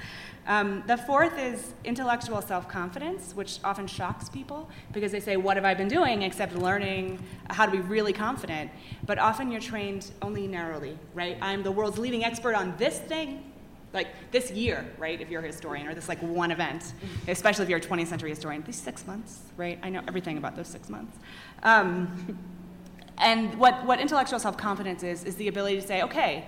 Um, 0.46 0.82
the 0.86 0.96
fourth 0.96 1.38
is 1.38 1.74
intellectual 1.84 2.40
self 2.40 2.70
confidence, 2.70 3.34
which 3.34 3.58
often 3.62 3.86
shocks 3.86 4.30
people 4.30 4.70
because 4.94 5.12
they 5.12 5.20
say, 5.20 5.36
What 5.36 5.58
have 5.58 5.66
I 5.66 5.74
been 5.74 5.88
doing 5.88 6.22
except 6.22 6.54
learning 6.54 7.22
how 7.50 7.66
to 7.66 7.70
be 7.70 7.80
really 7.80 8.14
confident? 8.14 8.70
But 9.04 9.18
often 9.18 9.52
you're 9.52 9.60
trained 9.60 10.10
only 10.22 10.46
narrowly, 10.46 10.98
right? 11.12 11.36
I'm 11.42 11.62
the 11.62 11.70
world's 11.70 11.98
leading 11.98 12.24
expert 12.24 12.54
on 12.54 12.74
this 12.78 12.98
thing 12.98 13.52
like 13.94 14.08
this 14.32 14.50
year, 14.50 14.84
right, 14.98 15.20
if 15.20 15.30
you're 15.30 15.42
a 15.42 15.46
historian, 15.46 15.86
or 15.86 15.94
this 15.94 16.08
like 16.08 16.20
one 16.20 16.50
event, 16.50 16.92
especially 17.28 17.62
if 17.62 17.68
you're 17.70 17.78
a 17.78 17.82
20th 17.82 18.08
century 18.08 18.30
historian, 18.30 18.62
these 18.64 18.76
six 18.76 19.06
months, 19.06 19.40
right? 19.56 19.78
I 19.82 19.88
know 19.88 20.02
everything 20.08 20.36
about 20.36 20.56
those 20.56 20.68
six 20.68 20.90
months. 20.90 21.16
Um, 21.62 22.38
and 23.18 23.54
what, 23.54 23.86
what 23.86 24.00
intellectual 24.00 24.40
self 24.40 24.56
confidence 24.56 25.02
is, 25.02 25.24
is 25.24 25.36
the 25.36 25.48
ability 25.48 25.80
to 25.80 25.86
say, 25.86 26.02
okay, 26.02 26.46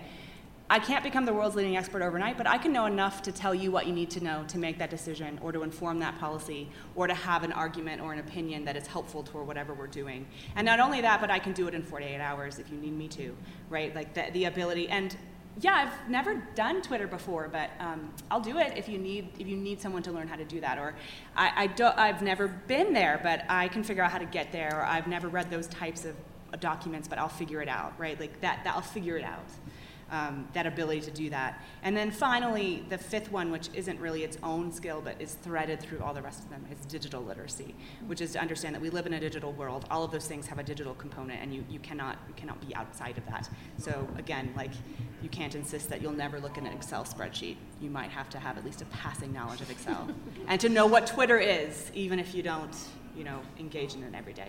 I 0.68 0.80
can't 0.80 1.04
become 1.04 1.24
the 1.24 1.32
world's 1.32 1.54
leading 1.54 1.76
expert 1.76 2.02
overnight, 2.02 2.36
but 2.36 2.48
I 2.48 2.58
can 2.58 2.72
know 2.72 2.86
enough 2.86 3.22
to 3.22 3.32
tell 3.32 3.54
you 3.54 3.70
what 3.70 3.86
you 3.86 3.92
need 3.92 4.10
to 4.10 4.24
know 4.24 4.44
to 4.48 4.58
make 4.58 4.78
that 4.78 4.90
decision 4.90 5.38
or 5.40 5.52
to 5.52 5.62
inform 5.62 6.00
that 6.00 6.18
policy 6.18 6.68
or 6.96 7.06
to 7.06 7.14
have 7.14 7.44
an 7.44 7.52
argument 7.52 8.02
or 8.02 8.12
an 8.12 8.18
opinion 8.18 8.64
that 8.64 8.76
is 8.76 8.88
helpful 8.88 9.22
toward 9.22 9.46
whatever 9.46 9.74
we're 9.74 9.86
doing. 9.86 10.26
And 10.56 10.66
not 10.66 10.80
only 10.80 11.00
that, 11.02 11.20
but 11.20 11.30
I 11.30 11.38
can 11.38 11.52
do 11.52 11.68
it 11.68 11.74
in 11.74 11.84
48 11.84 12.18
hours 12.18 12.58
if 12.58 12.68
you 12.72 12.78
need 12.78 12.98
me 12.98 13.06
to, 13.08 13.36
right? 13.70 13.94
Like 13.94 14.12
the, 14.14 14.24
the 14.32 14.46
ability, 14.46 14.88
and 14.88 15.16
yeah, 15.60 15.74
I've 15.74 16.10
never 16.10 16.34
done 16.54 16.82
Twitter 16.82 17.06
before, 17.06 17.48
but 17.48 17.70
um, 17.80 18.12
I'll 18.30 18.40
do 18.40 18.58
it 18.58 18.74
if 18.76 18.88
you 18.88 18.98
need 18.98 19.28
if 19.38 19.46
you 19.46 19.56
need 19.56 19.80
someone 19.80 20.02
to 20.02 20.12
learn 20.12 20.28
how 20.28 20.36
to 20.36 20.44
do 20.44 20.60
that. 20.60 20.78
Or 20.78 20.94
I, 21.34 21.64
I 21.64 21.66
don't, 21.68 21.96
I've 21.96 22.20
never 22.22 22.46
been 22.48 22.92
there, 22.92 23.18
but 23.22 23.44
I 23.48 23.68
can 23.68 23.82
figure 23.82 24.02
out 24.02 24.10
how 24.10 24.18
to 24.18 24.26
get 24.26 24.52
there. 24.52 24.80
Or 24.80 24.84
I've 24.84 25.06
never 25.06 25.28
read 25.28 25.50
those 25.50 25.66
types 25.68 26.04
of 26.04 26.14
documents, 26.60 27.08
but 27.08 27.18
I'll 27.18 27.28
figure 27.28 27.62
it 27.62 27.68
out. 27.68 27.94
Right, 27.98 28.18
like 28.20 28.40
that. 28.42 28.64
that 28.64 28.74
I'll 28.74 28.82
figure 28.82 29.16
it 29.16 29.24
out 29.24 29.44
um, 30.10 30.46
that 30.52 30.66
ability 30.66 31.00
to 31.02 31.10
do 31.10 31.30
that. 31.30 31.62
And 31.82 31.96
then 31.96 32.10
finally, 32.10 32.84
the 32.88 32.98
fifth 32.98 33.30
one, 33.32 33.50
which 33.50 33.68
isn't 33.74 33.98
really 33.98 34.22
its 34.22 34.38
own 34.42 34.70
skill 34.72 35.00
but 35.02 35.20
is 35.20 35.34
threaded 35.34 35.80
through 35.80 36.00
all 36.00 36.14
the 36.14 36.22
rest 36.22 36.44
of 36.44 36.50
them, 36.50 36.64
is 36.70 36.78
digital 36.86 37.22
literacy, 37.22 37.74
which 38.06 38.20
is 38.20 38.32
to 38.32 38.40
understand 38.40 38.74
that 38.74 38.82
we 38.82 38.90
live 38.90 39.06
in 39.06 39.14
a 39.14 39.20
digital 39.20 39.52
world. 39.52 39.86
All 39.90 40.04
of 40.04 40.12
those 40.12 40.26
things 40.26 40.46
have 40.46 40.58
a 40.58 40.62
digital 40.62 40.94
component, 40.94 41.42
and 41.42 41.52
you, 41.52 41.64
you, 41.68 41.78
cannot, 41.80 42.18
you 42.28 42.34
cannot 42.34 42.66
be 42.66 42.74
outside 42.74 43.18
of 43.18 43.26
that. 43.26 43.48
So 43.78 44.08
again, 44.16 44.52
like 44.56 44.72
you 45.22 45.28
can't 45.28 45.54
insist 45.54 45.88
that 45.88 46.00
you'll 46.00 46.12
never 46.12 46.38
look 46.40 46.56
in 46.56 46.66
an 46.66 46.72
Excel 46.72 47.04
spreadsheet. 47.04 47.56
You 47.80 47.90
might 47.90 48.10
have 48.10 48.30
to 48.30 48.38
have 48.38 48.58
at 48.58 48.64
least 48.64 48.82
a 48.82 48.86
passing 48.86 49.32
knowledge 49.32 49.60
of 49.60 49.70
Excel, 49.70 50.08
and 50.48 50.60
to 50.60 50.68
know 50.68 50.86
what 50.86 51.06
Twitter 51.06 51.38
is, 51.38 51.90
even 51.94 52.18
if 52.18 52.34
you 52.34 52.42
don't, 52.42 52.76
you 53.16 53.24
know, 53.24 53.40
engage 53.58 53.94
in 53.94 54.02
it 54.02 54.14
every 54.14 54.34
day. 54.34 54.48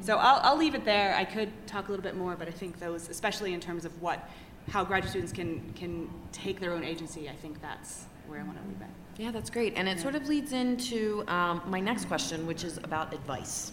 So 0.00 0.18
I'll, 0.18 0.40
I'll 0.42 0.58
leave 0.58 0.74
it 0.74 0.84
there. 0.84 1.14
I 1.14 1.24
could 1.24 1.50
talk 1.66 1.88
a 1.88 1.90
little 1.90 2.02
bit 2.02 2.16
more, 2.16 2.36
but 2.36 2.48
I 2.48 2.50
think 2.50 2.78
those, 2.78 3.08
especially 3.08 3.54
in 3.54 3.60
terms 3.60 3.84
of 3.84 4.02
what 4.02 4.28
how 4.70 4.84
graduate 4.84 5.10
students 5.10 5.32
can 5.32 5.72
can 5.74 6.08
take 6.32 6.60
their 6.60 6.72
own 6.72 6.84
agency, 6.84 7.28
I 7.28 7.34
think 7.34 7.60
that's 7.60 8.04
where 8.26 8.40
I 8.40 8.42
want 8.42 8.62
to 8.62 8.68
leave 8.68 8.80
it. 8.80 9.22
Yeah, 9.22 9.30
that's 9.30 9.50
great, 9.50 9.74
and 9.76 9.88
it 9.88 9.96
yeah. 9.96 10.02
sort 10.02 10.14
of 10.14 10.28
leads 10.28 10.52
into 10.52 11.24
um, 11.28 11.62
my 11.66 11.80
next 11.80 12.04
question, 12.04 12.46
which 12.46 12.64
is 12.64 12.78
about 12.78 13.12
advice. 13.12 13.72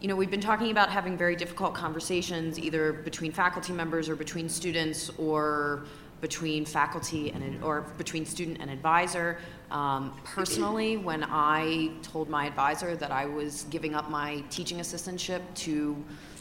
You 0.00 0.08
know, 0.08 0.16
we've 0.16 0.30
been 0.30 0.40
talking 0.40 0.70
about 0.70 0.88
having 0.90 1.18
very 1.18 1.36
difficult 1.36 1.74
conversations, 1.74 2.58
either 2.58 2.92
between 2.92 3.32
faculty 3.32 3.72
members 3.72 4.08
or 4.08 4.16
between 4.16 4.48
students, 4.48 5.10
or 5.18 5.84
between 6.20 6.64
faculty 6.64 7.30
and 7.32 7.62
or 7.62 7.82
between 7.98 8.24
student 8.24 8.58
and 8.60 8.70
advisor. 8.70 9.38
Um, 9.70 10.12
personally, 10.24 10.96
when 10.96 11.24
I 11.24 11.90
told 12.02 12.28
my 12.28 12.46
advisor 12.46 12.96
that 12.96 13.10
I 13.10 13.26
was 13.26 13.66
giving 13.70 13.94
up 13.94 14.10
my 14.10 14.42
teaching 14.50 14.78
assistantship 14.78 15.42
to 15.56 15.96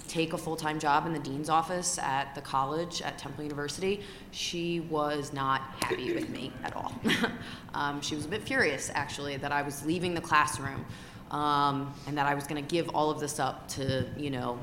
take 0.10 0.34
a 0.34 0.38
full 0.38 0.56
time 0.56 0.80
job 0.80 1.06
in 1.06 1.14
the 1.14 1.20
dean's 1.20 1.50
office 1.50 1.98
at 2.00 2.34
the 2.36 2.42
college 2.42 3.02
at 3.02 3.18
Temple 3.18 3.44
University, 3.44 4.02
she 4.32 4.82
was 4.82 5.32
not 5.32 5.62
happy 5.82 6.14
with 6.14 6.30
me 6.30 6.52
at 6.64 6.76
all. 6.76 6.94
um, 7.74 8.02
she 8.02 8.16
was 8.16 8.26
a 8.26 8.28
bit 8.28 8.42
furious, 8.42 8.92
actually, 8.94 9.38
that 9.38 9.52
I 9.52 9.62
was 9.62 9.86
leaving 9.86 10.14
the 10.14 10.22
classroom 10.22 10.86
um, 11.32 11.94
and 12.08 12.18
that 12.18 12.26
I 12.26 12.34
was 12.34 12.46
going 12.46 12.62
to 12.64 12.68
give 12.68 12.90
all 12.90 13.12
of 13.12 13.20
this 13.20 13.40
up 13.40 13.68
to, 13.70 14.06
you 14.18 14.32
know, 14.32 14.60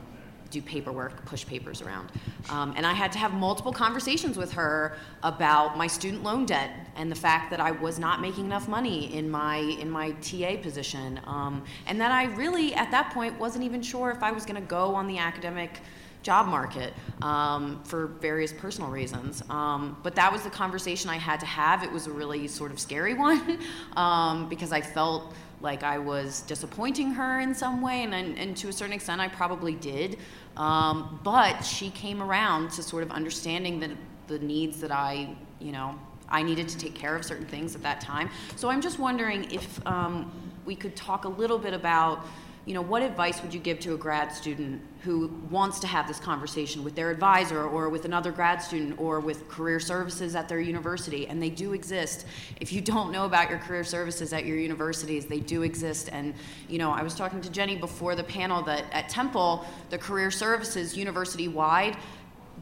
do 0.50 0.62
paperwork, 0.62 1.24
push 1.24 1.46
papers 1.46 1.82
around. 1.82 2.10
Um, 2.50 2.74
and 2.76 2.86
I 2.86 2.92
had 2.92 3.12
to 3.12 3.18
have 3.18 3.32
multiple 3.32 3.72
conversations 3.72 4.36
with 4.36 4.52
her 4.52 4.96
about 5.22 5.76
my 5.76 5.86
student 5.86 6.22
loan 6.22 6.46
debt 6.46 6.70
and 6.96 7.10
the 7.10 7.16
fact 7.16 7.50
that 7.50 7.60
I 7.60 7.70
was 7.72 7.98
not 7.98 8.20
making 8.20 8.46
enough 8.46 8.68
money 8.68 9.14
in 9.14 9.30
my 9.30 9.56
in 9.56 9.90
my 9.90 10.12
TA 10.12 10.56
position, 10.62 11.20
um, 11.24 11.64
and 11.86 12.00
that 12.00 12.10
I 12.10 12.24
really 12.24 12.74
at 12.74 12.90
that 12.90 13.12
point 13.12 13.38
wasn't 13.38 13.64
even 13.64 13.82
sure 13.82 14.10
if 14.10 14.22
I 14.22 14.32
was 14.32 14.44
going 14.44 14.60
to 14.60 14.68
go 14.68 14.94
on 14.94 15.06
the 15.06 15.18
academic 15.18 15.80
job 16.26 16.48
market 16.48 16.92
um, 17.22 17.80
for 17.84 18.08
various 18.08 18.52
personal 18.52 18.90
reasons. 18.90 19.44
Um, 19.48 19.96
but 20.02 20.16
that 20.16 20.32
was 20.32 20.42
the 20.42 20.50
conversation 20.50 21.08
I 21.08 21.18
had 21.18 21.38
to 21.38 21.46
have. 21.46 21.84
It 21.84 21.92
was 21.92 22.08
a 22.08 22.10
really 22.10 22.48
sort 22.48 22.72
of 22.72 22.80
scary 22.80 23.14
one 23.28 23.60
um, 23.96 24.48
because 24.48 24.72
I 24.72 24.80
felt 24.80 25.32
like 25.60 25.82
I 25.82 25.98
was 25.98 26.42
disappointing 26.42 27.12
her 27.12 27.40
in 27.40 27.54
some 27.54 27.80
way, 27.80 28.02
and, 28.02 28.14
and, 28.14 28.38
and 28.38 28.56
to 28.58 28.68
a 28.68 28.72
certain 28.72 28.92
extent, 28.92 29.20
I 29.20 29.28
probably 29.28 29.74
did. 29.74 30.18
Um, 30.56 31.20
but 31.22 31.62
she 31.62 31.90
came 31.90 32.22
around 32.22 32.70
to 32.72 32.82
sort 32.82 33.02
of 33.02 33.10
understanding 33.10 33.80
the, 33.80 33.90
the 34.26 34.38
needs 34.38 34.80
that 34.80 34.90
I, 34.90 35.34
you 35.60 35.72
know, 35.72 35.98
I 36.28 36.42
needed 36.42 36.68
to 36.68 36.78
take 36.78 36.94
care 36.94 37.14
of 37.14 37.24
certain 37.24 37.46
things 37.46 37.74
at 37.74 37.82
that 37.82 38.00
time. 38.00 38.30
So 38.56 38.68
I'm 38.68 38.80
just 38.80 38.98
wondering 38.98 39.50
if 39.50 39.86
um, 39.86 40.32
we 40.64 40.74
could 40.74 40.96
talk 40.96 41.24
a 41.24 41.28
little 41.28 41.58
bit 41.58 41.72
about, 41.72 42.26
you 42.66 42.74
know, 42.74 42.82
what 42.82 43.00
advice 43.00 43.40
would 43.42 43.54
you 43.54 43.60
give 43.60 43.78
to 43.78 43.94
a 43.94 43.96
grad 43.96 44.32
student 44.32 44.82
who 45.02 45.28
wants 45.50 45.78
to 45.78 45.86
have 45.86 46.08
this 46.08 46.18
conversation 46.18 46.82
with 46.82 46.96
their 46.96 47.12
advisor 47.12 47.62
or 47.62 47.88
with 47.88 48.04
another 48.04 48.32
grad 48.32 48.60
student 48.60 49.00
or 49.00 49.20
with 49.20 49.48
career 49.48 49.78
services 49.78 50.34
at 50.34 50.48
their 50.48 50.58
university? 50.58 51.28
And 51.28 51.40
they 51.40 51.48
do 51.48 51.74
exist. 51.74 52.26
If 52.60 52.72
you 52.72 52.80
don't 52.80 53.12
know 53.12 53.24
about 53.24 53.50
your 53.50 53.60
career 53.60 53.84
services 53.84 54.32
at 54.32 54.44
your 54.44 54.58
universities, 54.58 55.26
they 55.26 55.38
do 55.38 55.62
exist. 55.62 56.08
And, 56.10 56.34
you 56.68 56.78
know, 56.78 56.90
I 56.90 57.04
was 57.04 57.14
talking 57.14 57.40
to 57.42 57.50
Jenny 57.50 57.76
before 57.76 58.16
the 58.16 58.24
panel 58.24 58.62
that 58.64 58.84
at 58.90 59.08
Temple, 59.08 59.64
the 59.90 59.98
career 59.98 60.32
services 60.32 60.96
university 60.96 61.46
wide, 61.46 61.96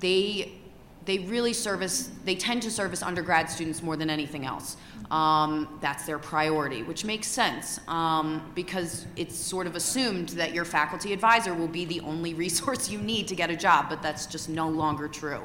they 0.00 0.60
they 1.06 1.18
really 1.18 1.52
service, 1.52 2.10
they 2.24 2.34
tend 2.34 2.62
to 2.62 2.70
service 2.70 3.02
undergrad 3.02 3.50
students 3.50 3.82
more 3.82 3.96
than 3.96 4.08
anything 4.08 4.46
else. 4.46 4.76
Um, 5.10 5.78
that's 5.80 6.06
their 6.06 6.18
priority, 6.18 6.82
which 6.82 7.04
makes 7.04 7.26
sense 7.26 7.78
um, 7.88 8.50
because 8.54 9.06
it's 9.16 9.36
sort 9.36 9.66
of 9.66 9.76
assumed 9.76 10.30
that 10.30 10.54
your 10.54 10.64
faculty 10.64 11.12
advisor 11.12 11.54
will 11.54 11.68
be 11.68 11.84
the 11.84 12.00
only 12.00 12.34
resource 12.44 12.88
you 12.88 12.98
need 12.98 13.28
to 13.28 13.36
get 13.36 13.50
a 13.50 13.56
job, 13.56 13.88
but 13.88 14.02
that's 14.02 14.26
just 14.26 14.48
no 14.48 14.68
longer 14.68 15.08
true. 15.08 15.42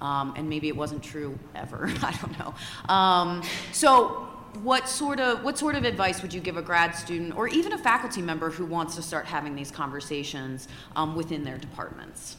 Um, 0.00 0.34
and 0.36 0.48
maybe 0.48 0.68
it 0.68 0.76
wasn't 0.76 1.02
true 1.02 1.38
ever, 1.54 1.90
I 2.02 2.12
don't 2.12 2.38
know. 2.38 2.54
Um, 2.92 3.42
so, 3.72 4.26
what 4.62 4.88
sort 4.88 5.20
of 5.20 5.44
what 5.44 5.56
sort 5.56 5.76
of 5.76 5.84
advice 5.84 6.22
would 6.22 6.34
you 6.34 6.40
give 6.40 6.56
a 6.56 6.62
grad 6.62 6.94
student 6.94 7.36
or 7.36 7.46
even 7.46 7.72
a 7.72 7.78
faculty 7.78 8.20
member 8.20 8.50
who 8.50 8.66
wants 8.66 8.96
to 8.96 9.02
start 9.02 9.24
having 9.24 9.54
these 9.54 9.70
conversations 9.70 10.66
um, 10.96 11.14
within 11.14 11.44
their 11.44 11.56
departments? 11.56 12.36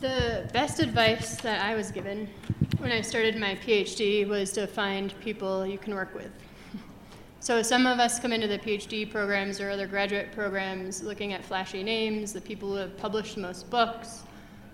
The 0.00 0.48
best 0.52 0.80
advice 0.80 1.36
that 1.40 1.64
I 1.64 1.74
was 1.74 1.90
given 1.90 2.28
when 2.84 2.92
I 2.92 3.00
started 3.00 3.38
my 3.38 3.54
PhD 3.54 4.28
was 4.28 4.52
to 4.52 4.66
find 4.66 5.18
people 5.20 5.66
you 5.66 5.78
can 5.78 5.94
work 5.94 6.14
with. 6.14 6.30
So 7.40 7.62
some 7.62 7.86
of 7.86 7.98
us 7.98 8.20
come 8.20 8.30
into 8.30 8.46
the 8.46 8.58
PhD 8.58 9.10
programs 9.10 9.58
or 9.58 9.70
other 9.70 9.86
graduate 9.86 10.32
programs 10.32 11.02
looking 11.02 11.32
at 11.32 11.42
flashy 11.42 11.82
names, 11.82 12.34
the 12.34 12.42
people 12.42 12.68
who 12.70 12.76
have 12.76 12.94
published 12.98 13.36
the 13.36 13.40
most 13.40 13.70
books, 13.70 14.24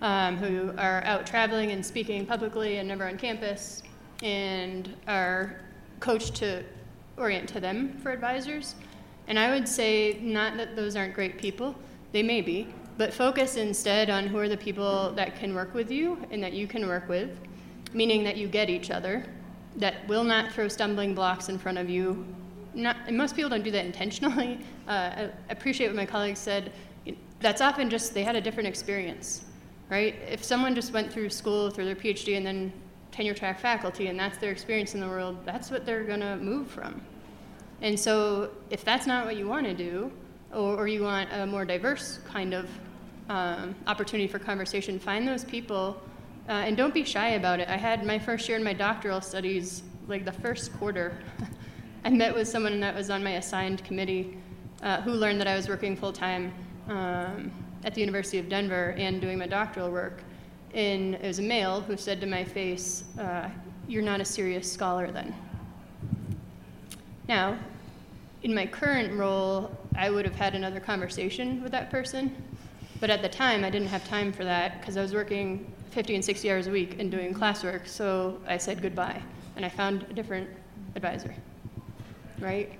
um, 0.01 0.35
who 0.35 0.73
are 0.77 1.01
out 1.05 1.25
traveling 1.25 1.71
and 1.71 1.85
speaking 1.85 2.25
publicly 2.25 2.77
and 2.79 2.89
never 2.89 3.07
on 3.07 3.17
campus, 3.17 3.81
and 4.23 4.93
are 5.07 5.61
coached 6.01 6.35
to 6.35 6.63
orient 7.15 7.47
to 7.47 7.61
them 7.61 7.97
for 7.99 8.11
advisors. 8.11 8.75
And 9.27 9.39
I 9.39 9.51
would 9.51 9.69
say 9.69 10.19
not 10.21 10.57
that 10.57 10.75
those 10.75 10.97
aren't 10.97 11.13
great 11.13 11.37
people, 11.37 11.75
they 12.11 12.23
may 12.23 12.41
be, 12.41 12.67
but 12.97 13.13
focus 13.13 13.55
instead 13.55 14.09
on 14.09 14.27
who 14.27 14.37
are 14.37 14.49
the 14.49 14.57
people 14.57 15.13
that 15.13 15.37
can 15.37 15.55
work 15.55 15.73
with 15.73 15.89
you 15.89 16.17
and 16.29 16.43
that 16.43 16.51
you 16.51 16.67
can 16.67 16.87
work 16.87 17.07
with, 17.07 17.37
meaning 17.93 18.23
that 18.23 18.37
you 18.37 18.47
get 18.47 18.69
each 18.69 18.91
other, 18.91 19.25
that 19.77 20.07
will 20.07 20.23
not 20.23 20.51
throw 20.51 20.67
stumbling 20.67 21.13
blocks 21.15 21.49
in 21.49 21.57
front 21.57 21.77
of 21.77 21.89
you. 21.89 22.25
Not, 22.73 22.97
and 23.07 23.17
most 23.17 23.35
people 23.35 23.49
don't 23.49 23.63
do 23.63 23.71
that 23.71 23.85
intentionally. 23.85 24.59
Uh, 24.87 25.29
I 25.47 25.51
appreciate 25.53 25.87
what 25.87 25.95
my 25.95 26.05
colleagues 26.05 26.39
said. 26.39 26.73
That's 27.39 27.61
often 27.61 27.89
just 27.89 28.13
they 28.13 28.23
had 28.23 28.35
a 28.35 28.41
different 28.41 28.67
experience, 28.67 29.45
right? 29.89 30.15
If 30.27 30.43
someone 30.43 30.75
just 30.75 30.91
went 30.91 31.13
through 31.13 31.29
school 31.29 31.69
through 31.69 31.85
their 31.85 31.95
PhD 31.95 32.35
and 32.35 32.45
then 32.45 32.73
tenure 33.11 33.33
track 33.33 33.59
faculty 33.59 34.07
and 34.07 34.19
that's 34.19 34.37
their 34.39 34.51
experience 34.51 34.95
in 34.95 34.99
the 34.99 35.07
world, 35.07 35.37
that's 35.45 35.71
what 35.71 35.85
they're 35.85 36.03
going 36.03 36.19
to 36.19 36.35
move 36.37 36.67
from. 36.67 36.99
And 37.81 37.97
so 37.97 38.49
if 38.69 38.83
that's 38.83 39.07
not 39.07 39.25
what 39.25 39.37
you 39.37 39.47
want 39.47 39.65
to 39.65 39.73
do, 39.73 40.11
or, 40.51 40.75
or 40.75 40.87
you 40.87 41.03
want 41.03 41.29
a 41.31 41.45
more 41.45 41.63
diverse 41.63 42.19
kind 42.25 42.53
of 42.53 42.69
um, 43.29 43.75
opportunity 43.87 44.27
for 44.27 44.39
conversation, 44.39 44.99
find 44.99 45.27
those 45.27 45.45
people 45.45 46.01
uh, 46.51 46.55
and 46.65 46.75
don't 46.75 46.93
be 46.93 47.05
shy 47.05 47.29
about 47.29 47.61
it. 47.61 47.69
I 47.69 47.77
had 47.77 48.05
my 48.05 48.19
first 48.19 48.49
year 48.49 48.57
in 48.57 48.63
my 48.63 48.73
doctoral 48.73 49.21
studies, 49.21 49.83
like 50.09 50.25
the 50.25 50.33
first 50.33 50.73
quarter, 50.73 51.17
I 52.03 52.09
met 52.09 52.35
with 52.35 52.45
someone 52.45 52.81
that 52.81 52.93
was 52.93 53.09
on 53.09 53.23
my 53.23 53.31
assigned 53.31 53.85
committee 53.85 54.37
uh, 54.83 54.99
who 55.01 55.11
learned 55.11 55.39
that 55.39 55.47
I 55.47 55.55
was 55.55 55.69
working 55.69 55.95
full 55.95 56.11
time 56.11 56.51
um, 56.89 57.51
at 57.85 57.95
the 57.95 58.01
University 58.01 58.37
of 58.37 58.49
Denver 58.49 58.93
and 58.97 59.21
doing 59.21 59.39
my 59.39 59.47
doctoral 59.47 59.89
work. 59.91 60.23
And 60.73 61.15
it 61.15 61.23
was 61.23 61.39
a 61.39 61.43
male 61.43 61.79
who 61.79 61.95
said 61.95 62.19
to 62.19 62.27
my 62.27 62.43
face, 62.43 63.05
uh, 63.17 63.47
You're 63.87 64.03
not 64.03 64.19
a 64.19 64.25
serious 64.25 64.69
scholar 64.69 65.09
then. 65.09 65.33
Now, 67.29 67.57
in 68.43 68.53
my 68.53 68.65
current 68.65 69.17
role, 69.17 69.71
I 69.95 70.09
would 70.09 70.25
have 70.25 70.35
had 70.35 70.53
another 70.55 70.81
conversation 70.81 71.63
with 71.63 71.71
that 71.71 71.89
person. 71.89 72.35
But 72.99 73.09
at 73.09 73.21
the 73.21 73.29
time, 73.29 73.63
I 73.63 73.69
didn't 73.69 73.87
have 73.87 74.05
time 74.05 74.33
for 74.33 74.43
that 74.43 74.81
because 74.81 74.97
I 74.97 75.01
was 75.01 75.13
working 75.13 75.71
50 75.91 76.15
and 76.15 76.25
60 76.25 76.51
hours 76.51 76.67
a 76.67 76.71
week 76.71 76.99
and 76.99 77.11
doing 77.11 77.33
classwork. 77.33 77.87
So 77.87 78.39
I 78.47 78.57
said 78.57 78.81
goodbye 78.81 79.21
and 79.55 79.65
I 79.65 79.69
found 79.69 80.03
a 80.09 80.13
different 80.13 80.49
advisor. 80.95 81.33
Right? 82.39 82.71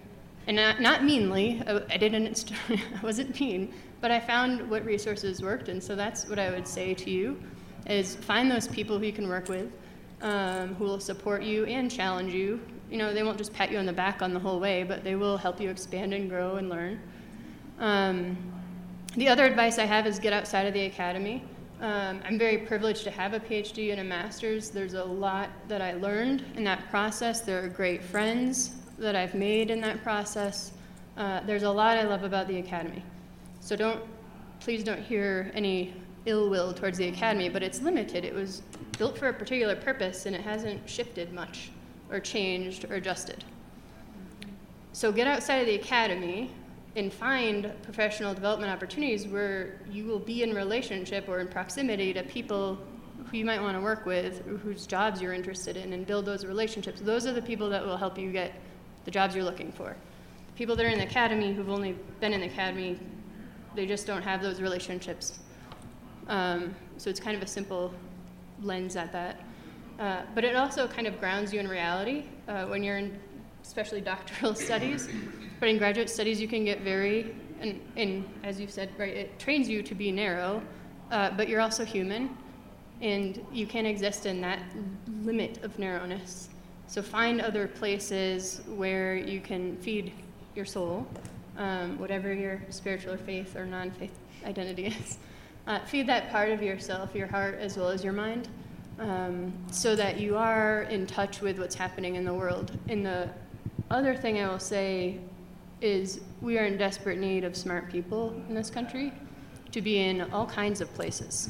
And 0.47 0.57
not, 0.57 0.81
not 0.81 1.03
meanly, 1.03 1.61
I, 1.67 1.97
didn't, 1.97 2.51
I 2.69 2.79
wasn't 3.03 3.39
mean, 3.39 3.73
but 3.99 4.09
I 4.11 4.19
found 4.19 4.69
what 4.69 4.83
resources 4.85 5.41
worked. 5.41 5.69
And 5.69 5.81
so 5.83 5.95
that's 5.95 6.27
what 6.27 6.39
I 6.39 6.49
would 6.49 6.67
say 6.67 6.93
to 6.95 7.09
you 7.11 7.41
is 7.85 8.15
find 8.15 8.49
those 8.49 8.67
people 8.67 8.97
who 8.97 9.05
you 9.05 9.13
can 9.13 9.27
work 9.27 9.47
with, 9.47 9.71
um, 10.21 10.75
who 10.75 10.85
will 10.85 10.99
support 10.99 11.43
you 11.43 11.65
and 11.65 11.91
challenge 11.91 12.33
you 12.33 12.59
you 12.91 12.97
know, 12.97 13.13
they 13.13 13.23
won't 13.23 13.37
just 13.37 13.53
pat 13.53 13.71
you 13.71 13.77
on 13.77 13.85
the 13.85 13.93
back 13.93 14.21
on 14.21 14.33
the 14.33 14.39
whole 14.39 14.59
way, 14.59 14.83
but 14.83 15.03
they 15.03 15.15
will 15.15 15.37
help 15.37 15.61
you 15.61 15.69
expand 15.69 16.13
and 16.13 16.29
grow 16.29 16.57
and 16.57 16.67
learn. 16.67 16.99
Um, 17.79 18.37
the 19.15 19.29
other 19.29 19.45
advice 19.45 19.79
I 19.79 19.85
have 19.85 20.05
is 20.05 20.19
get 20.19 20.33
outside 20.33 20.67
of 20.67 20.73
the 20.73 20.83
academy. 20.83 21.43
Um, 21.81 22.21
I'm 22.23 22.37
very 22.37 22.59
privileged 22.59 23.03
to 23.05 23.11
have 23.11 23.33
a 23.33 23.39
PhD 23.39 23.91
and 23.91 24.01
a 24.01 24.03
master's. 24.03 24.69
There's 24.69 24.93
a 24.93 25.03
lot 25.03 25.49
that 25.67 25.81
I 25.81 25.93
learned 25.93 26.45
in 26.55 26.63
that 26.65 26.87
process. 26.91 27.41
There 27.41 27.63
are 27.63 27.67
great 27.67 28.03
friends 28.03 28.75
that 28.99 29.15
I've 29.15 29.33
made 29.33 29.71
in 29.71 29.81
that 29.81 30.03
process. 30.03 30.73
Uh, 31.17 31.41
there's 31.41 31.63
a 31.63 31.71
lot 31.71 31.97
I 31.97 32.03
love 32.03 32.23
about 32.23 32.47
the 32.47 32.59
academy. 32.59 33.03
So 33.61 33.75
don't, 33.75 33.99
please 34.59 34.83
don't 34.83 35.01
hear 35.01 35.51
any 35.55 35.95
ill 36.27 36.51
will 36.51 36.71
towards 36.71 36.99
the 36.99 37.07
academy, 37.07 37.49
but 37.49 37.63
it's 37.63 37.81
limited. 37.81 38.25
It 38.25 38.35
was 38.35 38.61
built 38.99 39.17
for 39.17 39.29
a 39.29 39.33
particular 39.33 39.75
purpose 39.75 40.27
and 40.27 40.35
it 40.35 40.41
hasn't 40.41 40.87
shifted 40.87 41.33
much 41.33 41.71
or 42.11 42.19
changed 42.19 42.85
or 42.91 42.95
adjusted. 42.97 43.43
So 44.93 45.11
get 45.11 45.25
outside 45.25 45.55
of 45.55 45.65
the 45.65 45.75
academy 45.75 46.51
and 46.95 47.11
find 47.11 47.71
professional 47.83 48.33
development 48.33 48.71
opportunities 48.71 49.27
where 49.27 49.79
you 49.89 50.05
will 50.05 50.19
be 50.19 50.43
in 50.43 50.53
relationship 50.53 51.29
or 51.29 51.39
in 51.39 51.47
proximity 51.47 52.13
to 52.13 52.23
people 52.23 52.77
who 53.29 53.37
you 53.37 53.45
might 53.45 53.61
want 53.61 53.77
to 53.77 53.81
work 53.81 54.05
with, 54.05 54.45
whose 54.61 54.85
jobs 54.85 55.21
you're 55.21 55.33
interested 55.33 55.77
in, 55.77 55.93
and 55.93 56.05
build 56.05 56.25
those 56.25 56.45
relationships. 56.45 56.99
Those 56.99 57.25
are 57.25 57.33
the 57.33 57.41
people 57.41 57.69
that 57.69 57.85
will 57.85 57.97
help 57.97 58.17
you 58.17 58.31
get 58.31 58.53
the 59.05 59.11
jobs 59.11 59.35
you're 59.35 59.45
looking 59.45 59.71
for. 59.71 59.95
People 60.55 60.75
that 60.75 60.85
are 60.85 60.89
in 60.89 60.97
the 60.97 61.05
academy 61.05 61.53
who've 61.53 61.69
only 61.69 61.95
been 62.19 62.33
in 62.33 62.41
the 62.41 62.47
academy, 62.47 62.99
they 63.75 63.85
just 63.85 64.05
don't 64.05 64.21
have 64.21 64.41
those 64.41 64.59
relationships. 64.59 65.39
Um, 66.27 66.75
so 66.97 67.09
it's 67.09 67.19
kind 67.19 67.37
of 67.37 67.41
a 67.41 67.47
simple 67.47 67.93
lens 68.61 68.95
at 68.95 69.11
that. 69.13 69.39
Uh, 69.99 70.23
but 70.35 70.43
it 70.43 70.55
also 70.55 70.87
kind 70.87 71.07
of 71.07 71.19
grounds 71.19 71.53
you 71.53 71.59
in 71.59 71.67
reality 71.67 72.25
uh, 72.47 72.65
when 72.65 72.83
you're 72.83 72.97
in, 72.97 73.19
especially 73.63 74.01
doctoral 74.01 74.55
studies. 74.67 75.09
But 75.59 75.69
in 75.69 75.77
graduate 75.77 76.09
studies, 76.09 76.41
you 76.41 76.47
can 76.47 76.65
get 76.65 76.81
very, 76.81 77.35
and, 77.59 77.79
and 77.95 78.25
as 78.43 78.59
you 78.59 78.67
said, 78.67 78.89
right, 78.97 79.13
it 79.13 79.39
trains 79.39 79.69
you 79.69 79.83
to 79.83 79.95
be 79.95 80.11
narrow, 80.11 80.61
uh, 81.11 81.31
but 81.31 81.47
you're 81.47 81.61
also 81.61 81.85
human, 81.85 82.35
and 83.01 83.45
you 83.51 83.65
can 83.65 83.85
exist 83.85 84.25
in 84.25 84.41
that 84.41 84.59
limit 85.21 85.63
of 85.63 85.77
narrowness. 85.77 86.49
So 86.87 87.01
find 87.01 87.41
other 87.41 87.67
places 87.67 88.61
where 88.67 89.15
you 89.15 89.39
can 89.39 89.77
feed 89.77 90.11
your 90.55 90.65
soul, 90.65 91.07
um, 91.57 91.97
whatever 91.99 92.33
your 92.33 92.61
spiritual 92.69 93.13
or 93.13 93.17
faith 93.17 93.55
or 93.55 93.65
non 93.65 93.91
faith 93.91 94.17
identity 94.45 94.85
is. 95.01 95.17
Uh, 95.67 95.79
feed 95.85 96.07
that 96.07 96.31
part 96.31 96.49
of 96.49 96.61
yourself, 96.61 97.13
your 97.13 97.27
heart, 97.27 97.59
as 97.59 97.77
well 97.77 97.89
as 97.89 98.03
your 98.03 98.13
mind 98.13 98.49
um, 99.01 99.51
so 99.71 99.95
that 99.95 100.19
you 100.19 100.37
are 100.37 100.83
in 100.83 101.07
touch 101.07 101.41
with 101.41 101.59
what's 101.59 101.75
happening 101.75 102.15
in 102.15 102.23
the 102.23 102.33
world. 102.33 102.77
And 102.87 103.05
the 103.05 103.29
other 103.91 104.15
thing 104.15 104.39
I 104.39 104.47
will 104.47 104.59
say 104.59 105.19
is 105.81 106.21
we 106.41 106.57
are 106.57 106.65
in 106.65 106.77
desperate 106.77 107.19
need 107.19 107.43
of 107.43 107.55
smart 107.55 107.91
people 107.91 108.33
in 108.47 108.55
this 108.55 108.69
country 108.69 109.11
to 109.71 109.81
be 109.81 109.99
in 109.99 110.21
all 110.31 110.45
kinds 110.45 110.81
of 110.81 110.93
places. 110.93 111.49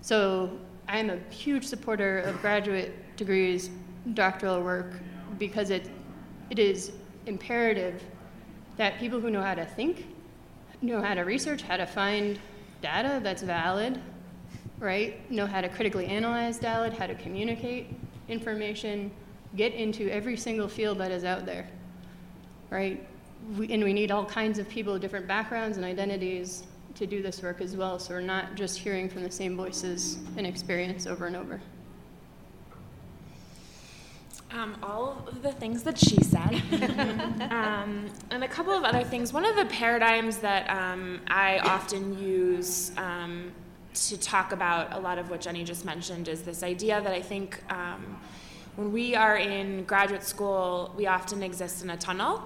So 0.00 0.50
I 0.88 0.98
am 0.98 1.10
a 1.10 1.18
huge 1.32 1.64
supporter 1.64 2.20
of 2.20 2.40
graduate 2.40 3.16
degrees, 3.16 3.70
doctoral 4.14 4.62
work, 4.62 4.92
because 5.38 5.70
it, 5.70 5.90
it 6.50 6.58
is 6.58 6.92
imperative 7.26 8.02
that 8.76 8.98
people 8.98 9.20
who 9.20 9.30
know 9.30 9.42
how 9.42 9.54
to 9.54 9.64
think, 9.64 10.06
know 10.82 11.00
how 11.00 11.14
to 11.14 11.22
research, 11.22 11.62
how 11.62 11.76
to 11.76 11.86
find 11.86 12.38
data 12.82 13.20
that's 13.22 13.42
valid, 13.42 14.00
right? 14.78 15.30
Know 15.30 15.46
how 15.46 15.60
to 15.60 15.68
critically 15.68 16.06
analyze 16.06 16.58
data, 16.58 16.94
how 16.96 17.06
to 17.06 17.14
communicate 17.14 17.88
information, 18.28 19.10
get 19.54 19.74
into 19.74 20.08
every 20.08 20.36
single 20.36 20.68
field 20.68 20.98
that 20.98 21.10
is 21.10 21.24
out 21.24 21.46
there, 21.46 21.68
right? 22.70 23.06
We, 23.56 23.72
and 23.72 23.84
we 23.84 23.92
need 23.92 24.10
all 24.10 24.24
kinds 24.24 24.58
of 24.58 24.68
people 24.68 24.98
different 24.98 25.28
backgrounds 25.28 25.76
and 25.76 25.86
identities 25.86 26.64
to 26.94 27.06
do 27.06 27.22
this 27.22 27.42
work 27.42 27.60
as 27.60 27.76
well, 27.76 27.98
so 27.98 28.14
we're 28.14 28.20
not 28.20 28.54
just 28.54 28.78
hearing 28.78 29.08
from 29.08 29.22
the 29.22 29.30
same 29.30 29.56
voices 29.56 30.18
and 30.36 30.46
experience 30.46 31.06
over 31.06 31.26
and 31.26 31.36
over. 31.36 31.60
Um, 34.52 34.76
all 34.82 35.24
of 35.26 35.42
the 35.42 35.52
things 35.52 35.82
that 35.82 35.98
she 35.98 36.16
said, 36.22 36.62
um, 37.50 38.08
and 38.30 38.44
a 38.44 38.48
couple 38.48 38.72
of 38.72 38.84
other 38.84 39.02
things. 39.02 39.32
One 39.32 39.44
of 39.44 39.56
the 39.56 39.66
paradigms 39.66 40.38
that 40.38 40.70
um, 40.70 41.20
I 41.26 41.58
often 41.58 42.18
use 42.18 42.92
um, 42.96 43.52
to 43.92 44.16
talk 44.16 44.52
about 44.52 44.92
a 44.92 45.00
lot 45.00 45.18
of 45.18 45.30
what 45.30 45.40
Jenny 45.40 45.64
just 45.64 45.84
mentioned 45.84 46.28
is 46.28 46.42
this 46.42 46.62
idea 46.62 47.00
that 47.00 47.12
I 47.12 47.20
think 47.20 47.60
um, 47.70 48.18
when 48.76 48.92
we 48.92 49.14
are 49.14 49.36
in 49.36 49.84
graduate 49.84 50.22
school, 50.22 50.94
we 50.96 51.06
often 51.06 51.42
exist 51.42 51.82
in 51.82 51.90
a 51.90 51.96
tunnel. 51.96 52.42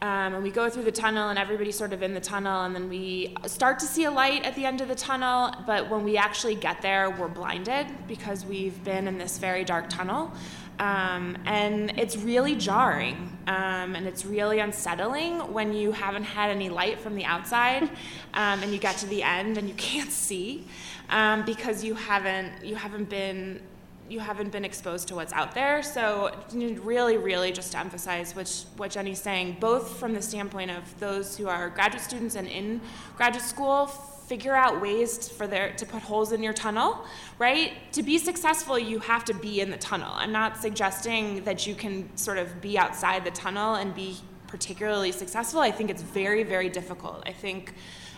Um, 0.00 0.34
and 0.34 0.42
we 0.44 0.50
go 0.50 0.70
through 0.70 0.84
the 0.84 0.92
tunnel, 0.92 1.28
and 1.28 1.38
everybody's 1.38 1.76
sort 1.76 1.92
of 1.92 2.02
in 2.02 2.14
the 2.14 2.20
tunnel, 2.20 2.62
and 2.62 2.74
then 2.74 2.88
we 2.88 3.34
start 3.46 3.80
to 3.80 3.86
see 3.86 4.04
a 4.04 4.10
light 4.10 4.44
at 4.44 4.54
the 4.54 4.64
end 4.64 4.80
of 4.80 4.86
the 4.86 4.94
tunnel. 4.94 5.52
But 5.66 5.90
when 5.90 6.04
we 6.04 6.16
actually 6.16 6.54
get 6.54 6.82
there, 6.82 7.10
we're 7.10 7.28
blinded 7.28 7.86
because 8.06 8.46
we've 8.46 8.82
been 8.84 9.08
in 9.08 9.18
this 9.18 9.38
very 9.38 9.64
dark 9.64 9.88
tunnel. 9.88 10.32
Um, 10.78 11.36
and 11.44 11.98
it's 11.98 12.16
really 12.16 12.54
jarring 12.54 13.36
um, 13.48 13.96
and 13.96 14.06
it's 14.06 14.24
really 14.24 14.60
unsettling 14.60 15.52
when 15.52 15.72
you 15.72 15.90
haven't 15.90 16.22
had 16.22 16.50
any 16.50 16.68
light 16.68 17.00
from 17.00 17.16
the 17.16 17.24
outside 17.24 17.82
um, 18.34 18.62
and 18.62 18.72
you 18.72 18.78
get 18.78 18.96
to 18.98 19.06
the 19.08 19.24
end 19.24 19.58
and 19.58 19.66
you 19.66 19.74
can't 19.74 20.12
see 20.12 20.64
um, 21.10 21.44
because 21.44 21.82
you 21.82 21.94
haven't 21.94 22.64
you 22.64 22.76
haven't 22.76 23.10
been 23.10 23.60
you 24.08 24.20
haven't 24.20 24.50
been 24.50 24.64
exposed 24.64 25.08
to 25.08 25.14
what's 25.14 25.32
out 25.32 25.54
there. 25.54 25.82
So 25.82 26.30
really, 26.52 27.16
really 27.16 27.52
just 27.52 27.72
to 27.72 27.78
emphasize 27.78 28.34
which, 28.34 28.62
what 28.76 28.90
Jenny's 28.90 29.20
saying, 29.20 29.58
both 29.60 29.98
from 29.98 30.14
the 30.14 30.22
standpoint 30.22 30.70
of 30.70 30.98
those 30.98 31.36
who 31.36 31.48
are 31.48 31.68
graduate 31.68 32.02
students 32.02 32.34
and 32.34 32.48
in 32.48 32.80
graduate 33.16 33.44
school, 33.44 33.86
figure 33.86 34.54
out 34.54 34.80
ways 34.80 35.28
for 35.28 35.46
their 35.46 35.72
to 35.72 35.86
put 35.86 36.02
holes 36.02 36.32
in 36.32 36.42
your 36.42 36.52
tunnel, 36.52 37.04
right? 37.38 37.72
To 37.92 38.02
be 38.02 38.18
successful, 38.18 38.78
you 38.78 38.98
have 38.98 39.24
to 39.24 39.34
be 39.34 39.60
in 39.60 39.70
the 39.70 39.78
tunnel. 39.78 40.12
I'm 40.14 40.32
not 40.32 40.58
suggesting 40.58 41.44
that 41.44 41.66
you 41.66 41.74
can 41.74 42.14
sort 42.16 42.36
of 42.36 42.60
be 42.60 42.76
outside 42.78 43.24
the 43.24 43.30
tunnel 43.30 43.76
and 43.76 43.94
be 43.94 44.18
particularly 44.46 45.12
successful. 45.12 45.60
I 45.60 45.70
think 45.70 45.88
it's 45.88 46.02
very, 46.02 46.42
very 46.42 46.68
difficult. 46.68 47.22
I 47.26 47.32
think 47.32 47.74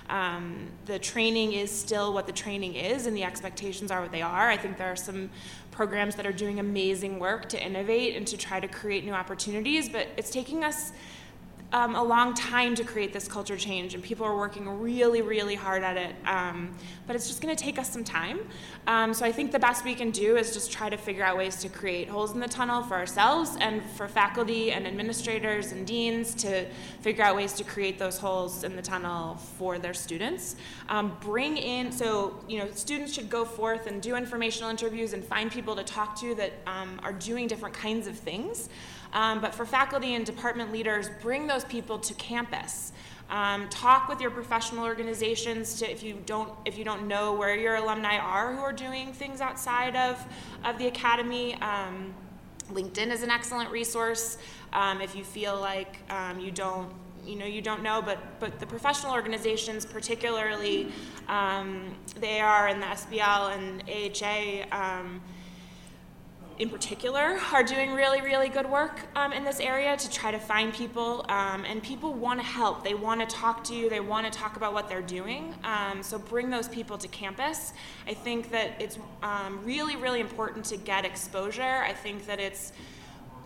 um, 0.09 0.67
the 0.87 0.99
training 0.99 1.53
is 1.53 1.71
still 1.71 2.13
what 2.13 2.27
the 2.27 2.33
training 2.33 2.75
is, 2.75 3.07
and 3.07 3.17
the 3.17 3.23
expectations 3.23 3.91
are 3.93 4.03
what 4.03 4.11
they 4.11 4.23
are. 4.23 4.49
I 4.51 4.57
think 4.57 4.77
there 4.77 4.91
are 4.91 4.97
some 4.97 5.31
programs 5.81 6.15
that 6.15 6.27
are 6.27 6.33
doing 6.33 6.59
amazing 6.59 7.19
work 7.19 7.49
to 7.49 7.59
innovate 7.59 8.15
and 8.15 8.27
to 8.27 8.37
try 8.37 8.61
to 8.61 8.69
create 8.69 9.03
new 9.03 9.15
opportunities, 9.15 9.89
but 9.89 10.09
it's 10.19 10.29
taking 10.29 10.63
us 10.63 10.93
um, 11.73 11.95
a 11.95 12.03
long 12.03 12.35
time 12.35 12.75
to 12.75 12.85
create 12.85 13.13
this 13.13 13.29
culture 13.29 13.57
change, 13.57 13.95
and 13.95 14.03
people 14.03 14.27
are 14.27 14.37
working 14.37 14.69
really, 14.81 15.23
really 15.23 15.55
hard 15.55 15.83
at 15.83 15.97
it. 15.97 16.15
Um, 16.27 16.75
but 17.07 17.17
it's 17.17 17.29
just 17.29 17.41
going 17.41 17.55
to 17.55 17.63
take 17.63 17.79
us 17.79 17.91
some 17.93 18.05
time. 18.05 18.41
Um, 18.87 19.15
so 19.15 19.25
I 19.25 19.33
think 19.33 19.53
the 19.53 19.59
best 19.59 19.85
we 19.85 19.95
can 19.95 20.11
do 20.11 20.37
is 20.37 20.53
just 20.53 20.73
try 20.73 20.89
to 20.89 20.97
figure 20.97 21.23
out 21.23 21.37
ways 21.37 21.57
to 21.57 21.69
create 21.69 22.09
holes 22.09 22.33
in 22.33 22.41
the 22.41 22.49
tunnel 22.49 22.83
for 22.83 22.95
ourselves 22.95 23.57
and 23.61 23.83
for 23.97 24.09
faculty 24.09 24.73
and 24.73 24.87
administrators 24.87 25.73
and 25.73 25.87
deans 25.87 26.35
to 26.37 26.67
figure 27.01 27.25
out 27.25 27.37
ways 27.37 27.53
to 27.55 27.65
create 27.65 27.99
those 27.99 28.19
holes 28.19 28.65
in 28.65 28.75
the 28.75 28.83
tunnel 28.83 29.37
for 29.37 29.79
their 29.79 29.95
students. 29.95 30.57
Um, 30.89 31.17
bring 31.21 31.57
in, 31.57 31.93
so 31.93 32.39
you 32.49 32.59
know, 32.59 32.69
students 32.73 33.13
should 33.13 33.31
go 33.31 33.45
forth 33.45 33.87
and 33.87 34.03
do 34.03 34.17
informational 34.17 34.71
interviews 34.71 35.13
and 35.13 35.25
find 35.25 35.51
people 35.51 35.77
to 35.77 35.85
talk 35.85 36.19
to 36.21 36.35
that 36.35 36.53
um, 36.67 37.01
are 37.03 37.13
doing 37.13 37.47
different 37.47 37.75
kinds 37.75 38.07
of 38.07 38.17
things. 38.17 38.69
Um, 39.13 39.41
but 39.41 39.55
for 39.55 39.67
faculty 39.67 40.15
and 40.15 40.25
department 40.25 40.73
leaders, 40.73 41.11
bring 41.21 41.47
those 41.47 41.65
people 41.65 41.99
to 41.99 42.15
campus. 42.15 42.93
Um, 43.29 43.69
talk 43.69 44.09
with 44.09 44.21
your 44.21 44.31
professional 44.31 44.85
organizations 44.85 45.79
to 45.79 45.91
if 45.91 46.03
you 46.03 46.19
don't 46.27 46.53
if 46.65 46.77
you 46.77 46.85
don't 46.85 47.07
know 47.07 47.33
where 47.33 47.55
your 47.55 47.77
alumni 47.77 48.19
are 48.19 48.53
who 48.53 48.61
are 48.61 48.73
doing 48.73 49.13
things 49.13 49.41
outside 49.41 49.95
of 49.95 50.25
of 50.65 50.79
the 50.79 50.89
academy. 50.89 51.55
Um, 51.63 52.13
LinkedIn 52.73 53.11
is 53.11 53.23
an 53.23 53.31
excellent 53.31 53.71
resource 53.71 54.39
um, 54.73 55.01
if 55.01 55.15
you 55.15 55.25
feel 55.25 55.61
like 55.61 55.99
um, 56.11 56.41
you 56.41 56.51
don't 56.51 56.93
you 57.25 57.37
know 57.37 57.47
you 57.47 57.61
don't 57.61 57.83
know 57.83 58.03
but 58.03 58.19
but 58.41 58.59
the 58.59 58.67
professional 58.67 59.13
organizations 59.13 59.85
particularly 59.85 60.91
um, 61.29 61.95
they 62.19 62.41
are 62.41 62.69
in 62.69 62.81
the 62.81 62.87
SBL 62.87 63.57
and 63.57 63.83
AHA 63.89 64.77
in 66.61 66.69
particular 66.69 67.39
are 67.55 67.63
doing 67.63 67.93
really, 67.93 68.21
really 68.21 68.51
good 68.51 68.69
work 68.69 69.01
um, 69.17 69.33
in 69.33 69.45
this 69.45 69.61
area 69.61 69.97
to 69.97 70.11
try 70.11 70.31
to 70.31 70.39
find 70.39 70.75
people. 70.75 71.25
Um, 71.31 71.65
and 71.65 71.83
people 71.83 72.13
want 72.13 72.39
to 72.39 72.45
help. 72.45 72.85
They 72.85 72.93
want 72.93 73.21
to 73.21 73.27
talk 73.27 73.65
to 73.65 73.75
you. 73.75 73.89
They 73.89 74.01
want 74.01 74.31
to 74.31 74.39
talk 74.39 74.57
about 74.57 74.75
what 74.75 74.87
they're 74.87 75.01
doing. 75.01 75.55
Um, 75.65 76.03
so 76.03 76.19
bring 76.19 76.51
those 76.51 76.69
people 76.69 76.99
to 76.99 77.09
campus. 77.09 77.73
I 78.07 78.13
think 78.13 78.51
that 78.51 78.73
it's 78.79 78.99
um, 79.23 79.65
really, 79.65 79.97
really 79.97 80.21
important 80.21 80.67
to 80.67 80.77
get 80.77 81.07
exposure. 81.07 81.63
I 81.63 81.95
think 81.95 82.27
that 82.27 82.39
it's 82.39 82.73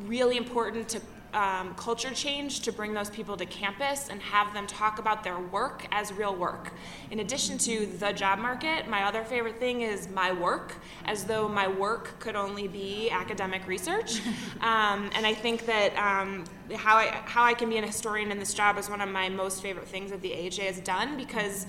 really 0.00 0.36
important 0.36 0.88
to 0.88 1.00
um, 1.34 1.74
culture 1.74 2.12
change 2.12 2.60
to 2.60 2.72
bring 2.72 2.94
those 2.94 3.10
people 3.10 3.36
to 3.36 3.44
campus 3.44 4.08
and 4.08 4.22
have 4.22 4.54
them 4.54 4.66
talk 4.66 4.98
about 4.98 5.24
their 5.24 5.38
work 5.38 5.86
as 5.90 6.12
real 6.12 6.34
work. 6.34 6.72
In 7.10 7.20
addition 7.20 7.58
to 7.58 7.86
the 7.86 8.12
job 8.12 8.38
market, 8.38 8.88
my 8.88 9.02
other 9.04 9.24
favorite 9.24 9.58
thing 9.58 9.82
is 9.82 10.08
my 10.08 10.32
work, 10.32 10.76
as 11.04 11.24
though 11.24 11.48
my 11.48 11.68
work 11.68 12.18
could 12.20 12.36
only 12.36 12.68
be 12.68 13.10
academic 13.10 13.66
research. 13.66 14.20
um, 14.60 15.10
and 15.14 15.26
I 15.26 15.34
think 15.34 15.66
that 15.66 15.96
um, 15.96 16.44
how, 16.76 16.96
I, 16.96 17.06
how 17.24 17.44
I 17.44 17.54
can 17.54 17.68
be 17.68 17.76
an 17.76 17.84
historian 17.84 18.30
in 18.30 18.38
this 18.38 18.54
job 18.54 18.78
is 18.78 18.88
one 18.88 19.00
of 19.00 19.08
my 19.08 19.28
most 19.28 19.60
favorite 19.60 19.88
things 19.88 20.10
that 20.10 20.22
the 20.22 20.32
AHA 20.32 20.62
has 20.62 20.80
done 20.80 21.16
because 21.16 21.66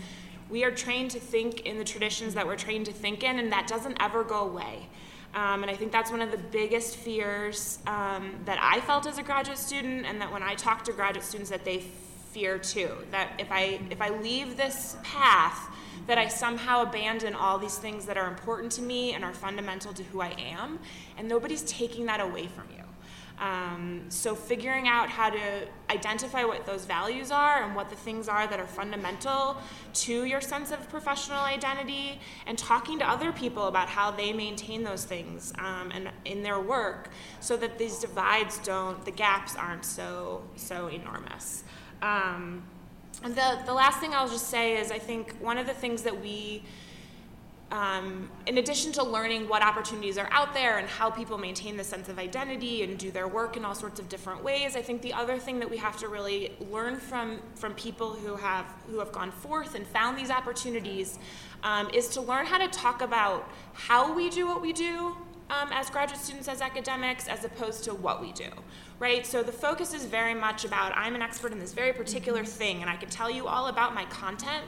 we 0.49 0.63
are 0.63 0.71
trained 0.71 1.11
to 1.11 1.19
think 1.19 1.61
in 1.61 1.77
the 1.77 1.83
traditions 1.83 2.35
that 2.35 2.45
we're 2.45 2.55
trained 2.55 2.85
to 2.85 2.93
think 2.93 3.23
in, 3.23 3.39
and 3.39 3.51
that 3.51 3.67
doesn't 3.67 3.97
ever 3.99 4.23
go 4.23 4.41
away. 4.41 4.87
Um, 5.35 5.63
and 5.63 5.69
I 5.69 5.75
think 5.75 5.91
that's 5.91 6.11
one 6.11 6.21
of 6.21 6.31
the 6.31 6.37
biggest 6.37 6.95
fears 6.95 7.79
um, 7.87 8.35
that 8.45 8.57
I 8.61 8.79
felt 8.81 9.05
as 9.05 9.17
a 9.17 9.23
graduate 9.23 9.57
student, 9.57 10.05
and 10.05 10.21
that 10.21 10.31
when 10.31 10.41
I 10.41 10.55
talk 10.55 10.85
to 10.85 10.93
graduate 10.93 11.25
students, 11.25 11.49
that 11.49 11.65
they 11.65 11.79
fear 12.31 12.57
too. 12.57 12.89
That 13.11 13.33
if 13.37 13.51
I 13.51 13.81
if 13.89 14.01
I 14.01 14.09
leave 14.09 14.55
this 14.55 14.95
path, 15.03 15.69
that 16.07 16.17
I 16.17 16.29
somehow 16.29 16.83
abandon 16.83 17.35
all 17.35 17.57
these 17.57 17.77
things 17.77 18.05
that 18.05 18.17
are 18.17 18.29
important 18.29 18.71
to 18.73 18.81
me 18.81 19.13
and 19.13 19.25
are 19.25 19.33
fundamental 19.33 19.93
to 19.93 20.03
who 20.03 20.21
I 20.21 20.35
am, 20.37 20.79
and 21.17 21.27
nobody's 21.27 21.63
taking 21.63 22.05
that 22.05 22.21
away 22.21 22.47
from 22.47 22.67
you. 22.75 22.84
Um, 23.39 24.05
so 24.07 24.33
figuring 24.33 24.87
out 24.87 25.09
how 25.09 25.29
to 25.29 25.67
identify 25.89 26.45
what 26.45 26.65
those 26.65 26.85
values 26.85 27.31
are 27.31 27.63
and 27.63 27.75
what 27.75 27.89
the 27.89 27.95
things 27.95 28.29
are 28.29 28.47
that 28.47 28.59
are 28.59 28.67
fundamental 28.67 29.57
to 29.93 30.23
your 30.23 30.39
sense 30.39 30.71
of 30.71 30.87
professional 30.89 31.39
identity 31.39 32.21
and 32.47 32.57
talking 32.57 32.97
to 32.99 33.09
other 33.09 33.33
people 33.33 33.67
about 33.67 33.89
how 33.89 34.09
they 34.09 34.31
maintain 34.31 34.83
those 34.83 35.03
things 35.03 35.51
um, 35.59 35.91
and 35.93 36.09
in 36.23 36.43
their 36.43 36.61
work 36.61 37.09
so 37.41 37.57
that 37.57 37.77
these 37.77 37.99
divides 37.99 38.57
don't 38.59 39.03
the 39.03 39.11
gaps 39.11 39.55
aren't 39.57 39.83
so 39.83 40.41
so 40.55 40.87
enormous. 40.87 41.65
Um, 42.01 42.63
and 43.23 43.35
the, 43.35 43.59
the 43.65 43.73
last 43.73 43.99
thing 43.99 44.13
i'll 44.13 44.27
just 44.27 44.49
say 44.49 44.77
is 44.77 44.91
i 44.91 44.99
think 44.99 45.35
one 45.39 45.57
of 45.57 45.65
the 45.65 45.73
things 45.73 46.03
that 46.03 46.21
we 46.21 46.63
um, 47.71 48.29
in 48.45 48.59
addition 48.59 48.91
to 48.93 49.03
learning 49.03 49.49
what 49.49 49.63
opportunities 49.63 50.17
are 50.17 50.29
out 50.31 50.53
there 50.53 50.77
and 50.77 50.87
how 50.87 51.09
people 51.09 51.37
maintain 51.37 51.77
the 51.77 51.83
sense 51.83 52.09
of 52.09 52.19
identity 52.19 52.83
and 52.83 52.97
do 52.97 53.09
their 53.09 53.27
work 53.27 53.57
in 53.57 53.65
all 53.65 53.73
sorts 53.73 53.99
of 53.99 54.07
different 54.07 54.43
ways, 54.43 54.75
I 54.75 54.81
think 54.81 55.01
the 55.01 55.13
other 55.13 55.39
thing 55.39 55.59
that 55.59 55.69
we 55.69 55.77
have 55.77 55.97
to 55.97 56.07
really 56.07 56.51
learn 56.71 56.97
from 56.99 57.39
from 57.55 57.73
people 57.73 58.13
who 58.13 58.35
have 58.35 58.65
who 58.89 58.99
have 58.99 59.11
gone 59.11 59.31
forth 59.31 59.73
and 59.73 59.85
found 59.87 60.17
these 60.17 60.29
opportunities 60.29 61.17
um, 61.63 61.89
is 61.91 62.07
to 62.09 62.21
learn 62.21 62.45
how 62.45 62.59
to 62.59 62.67
talk 62.67 63.01
about 63.01 63.49
how 63.73 64.13
we 64.13 64.29
do 64.29 64.45
what 64.45 64.61
we 64.61 64.71
do 64.71 65.15
um, 65.49 65.69
as 65.71 65.89
graduate 65.89 66.19
students, 66.19 66.47
as 66.47 66.61
academics, 66.61 67.27
as 67.27 67.43
opposed 67.45 67.83
to 67.83 67.93
what 67.93 68.19
we 68.19 68.31
do, 68.31 68.49
right? 68.99 69.25
So 69.25 69.43
the 69.43 69.51
focus 69.51 69.93
is 69.93 70.05
very 70.05 70.33
much 70.33 70.65
about 70.65 70.95
I'm 70.95 71.15
an 71.15 71.21
expert 71.21 71.51
in 71.51 71.59
this 71.59 71.73
very 71.73 71.93
particular 71.93 72.43
thing, 72.43 72.81
and 72.81 72.89
I 72.89 72.95
can 72.95 73.09
tell 73.09 73.29
you 73.29 73.47
all 73.47 73.67
about 73.67 73.93
my 73.93 74.05
content 74.05 74.65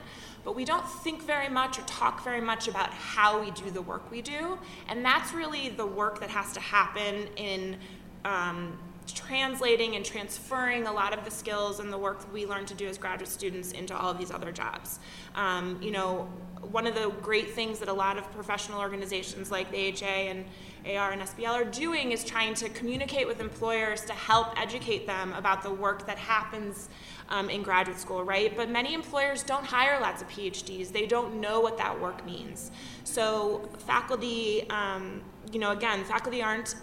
but 0.48 0.56
we 0.56 0.64
don't 0.64 0.88
think 0.88 1.22
very 1.24 1.50
much 1.50 1.78
or 1.78 1.82
talk 1.82 2.24
very 2.24 2.40
much 2.40 2.68
about 2.68 2.88
how 2.88 3.38
we 3.38 3.50
do 3.50 3.70
the 3.70 3.82
work 3.82 4.10
we 4.10 4.22
do. 4.22 4.58
And 4.88 5.04
that's 5.04 5.34
really 5.34 5.68
the 5.68 5.84
work 5.84 6.20
that 6.20 6.30
has 6.30 6.52
to 6.52 6.60
happen 6.60 7.28
in 7.36 7.76
um, 8.24 8.78
translating 9.06 9.94
and 9.94 10.02
transferring 10.02 10.86
a 10.86 10.92
lot 10.92 11.12
of 11.12 11.22
the 11.26 11.30
skills 11.30 11.80
and 11.80 11.92
the 11.92 11.98
work 11.98 12.32
we 12.32 12.46
learn 12.46 12.64
to 12.64 12.72
do 12.72 12.86
as 12.86 12.96
graduate 12.96 13.28
students 13.28 13.72
into 13.72 13.94
all 13.94 14.10
of 14.10 14.16
these 14.16 14.30
other 14.30 14.50
jobs. 14.50 15.00
Um, 15.34 15.78
you 15.82 15.90
know, 15.90 16.30
one 16.62 16.86
of 16.86 16.94
the 16.94 17.10
great 17.20 17.50
things 17.50 17.78
that 17.80 17.90
a 17.90 17.92
lot 17.92 18.16
of 18.16 18.32
professional 18.32 18.80
organizations 18.80 19.50
like 19.50 19.70
the 19.70 19.92
AHA 19.92 20.06
and 20.06 20.46
AAR 20.86 21.12
and 21.12 21.20
SBL 21.20 21.52
are 21.52 21.64
doing 21.64 22.12
is 22.12 22.24
trying 22.24 22.54
to 22.54 22.70
communicate 22.70 23.26
with 23.26 23.40
employers 23.40 24.02
to 24.06 24.14
help 24.14 24.58
educate 24.58 25.06
them 25.06 25.34
about 25.34 25.62
the 25.62 25.70
work 25.70 26.06
that 26.06 26.16
happens 26.16 26.88
um, 27.28 27.50
in 27.50 27.62
graduate 27.62 27.98
school, 27.98 28.24
right? 28.24 28.56
But 28.56 28.70
many 28.70 28.94
employers 28.94 29.42
don't 29.42 29.64
hire 29.64 30.00
lots 30.00 30.22
of 30.22 30.28
PhDs. 30.28 30.90
They 30.90 31.06
don't 31.06 31.40
know 31.40 31.60
what 31.60 31.76
that 31.78 32.00
work 32.00 32.24
means. 32.24 32.70
So 33.04 33.68
faculty, 33.78 34.68
um, 34.70 35.22
you 35.52 35.58
know, 35.58 35.72
again, 35.72 36.04
faculty 36.04 36.42
aren't 36.42 36.74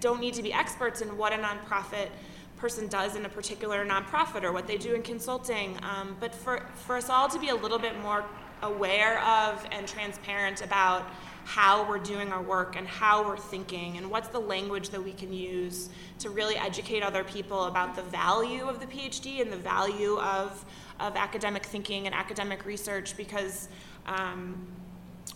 don't 0.00 0.20
need 0.20 0.34
to 0.34 0.42
be 0.42 0.52
experts 0.52 1.02
in 1.02 1.16
what 1.18 1.32
a 1.32 1.36
nonprofit 1.36 2.08
person 2.56 2.86
does 2.88 3.16
in 3.16 3.26
a 3.26 3.28
particular 3.28 3.84
nonprofit 3.84 4.42
or 4.42 4.52
what 4.52 4.66
they 4.66 4.78
do 4.78 4.94
in 4.94 5.02
consulting. 5.02 5.76
Um, 5.82 6.16
but 6.20 6.34
for, 6.34 6.66
for 6.74 6.96
us 6.96 7.10
all 7.10 7.28
to 7.28 7.38
be 7.38 7.48
a 7.48 7.54
little 7.54 7.78
bit 7.78 7.98
more 8.00 8.24
aware 8.62 9.20
of 9.24 9.66
and 9.72 9.86
transparent 9.86 10.62
about 10.62 11.06
how 11.44 11.88
we're 11.88 11.98
doing 11.98 12.32
our 12.32 12.42
work 12.42 12.76
and 12.76 12.86
how 12.86 13.26
we're 13.26 13.36
thinking 13.36 13.96
and 13.96 14.10
what's 14.10 14.28
the 14.28 14.38
language 14.38 14.90
that 14.90 15.02
we 15.02 15.12
can 15.12 15.32
use 15.32 15.88
to 16.18 16.30
really 16.30 16.56
educate 16.56 17.02
other 17.02 17.24
people 17.24 17.64
about 17.64 17.96
the 17.96 18.02
value 18.02 18.64
of 18.64 18.80
the 18.80 18.86
PhD 18.86 19.40
and 19.40 19.52
the 19.52 19.56
value 19.56 20.18
of, 20.18 20.64
of 21.00 21.16
academic 21.16 21.64
thinking 21.64 22.06
and 22.06 22.14
academic 22.14 22.64
research 22.64 23.16
because 23.16 23.68
um, 24.06 24.66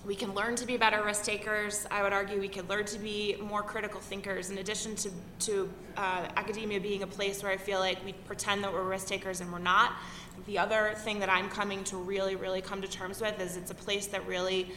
we 0.05 0.15
can 0.15 0.33
learn 0.35 0.55
to 0.57 0.67
be 0.67 0.77
better 0.77 1.03
risk 1.03 1.25
takers. 1.25 1.87
I 1.91 2.03
would 2.03 2.13
argue 2.13 2.41
we 2.41 2.49
can 2.49 2.67
learn 2.69 2.85
to 2.87 2.99
be 2.99 3.37
more 3.41 3.63
critical 3.63 4.01
thinkers. 4.01 4.51
In 4.51 4.59
addition 4.59 4.95
to, 4.97 5.11
to 5.41 5.71
uh, 5.97 6.29
academia 6.37 6.81
being 6.81 7.03
a 7.03 7.07
place 7.07 7.43
where 7.43 7.51
I 7.51 7.57
feel 7.57 7.81
like 7.81 8.05
we 8.05 8.13
pretend 8.13 8.63
that 8.63 8.73
we're 8.73 8.85
risk 8.85 9.09
takers 9.09 9.41
and 9.41 9.53
we're 9.53 9.59
not, 9.59 9.95
the 10.47 10.59
other 10.59 10.95
thing 10.99 11.19
that 11.21 11.29
I'm 11.29 11.49
coming 11.49 11.83
to 11.85 11.97
really, 11.97 12.37
really 12.37 12.61
come 12.61 12.81
to 12.83 12.89
terms 12.89 13.21
with 13.21 13.41
is 13.41 13.57
it's 13.57 13.71
a 13.71 13.75
place 13.75 14.07
that 14.09 14.25
really 14.27 14.71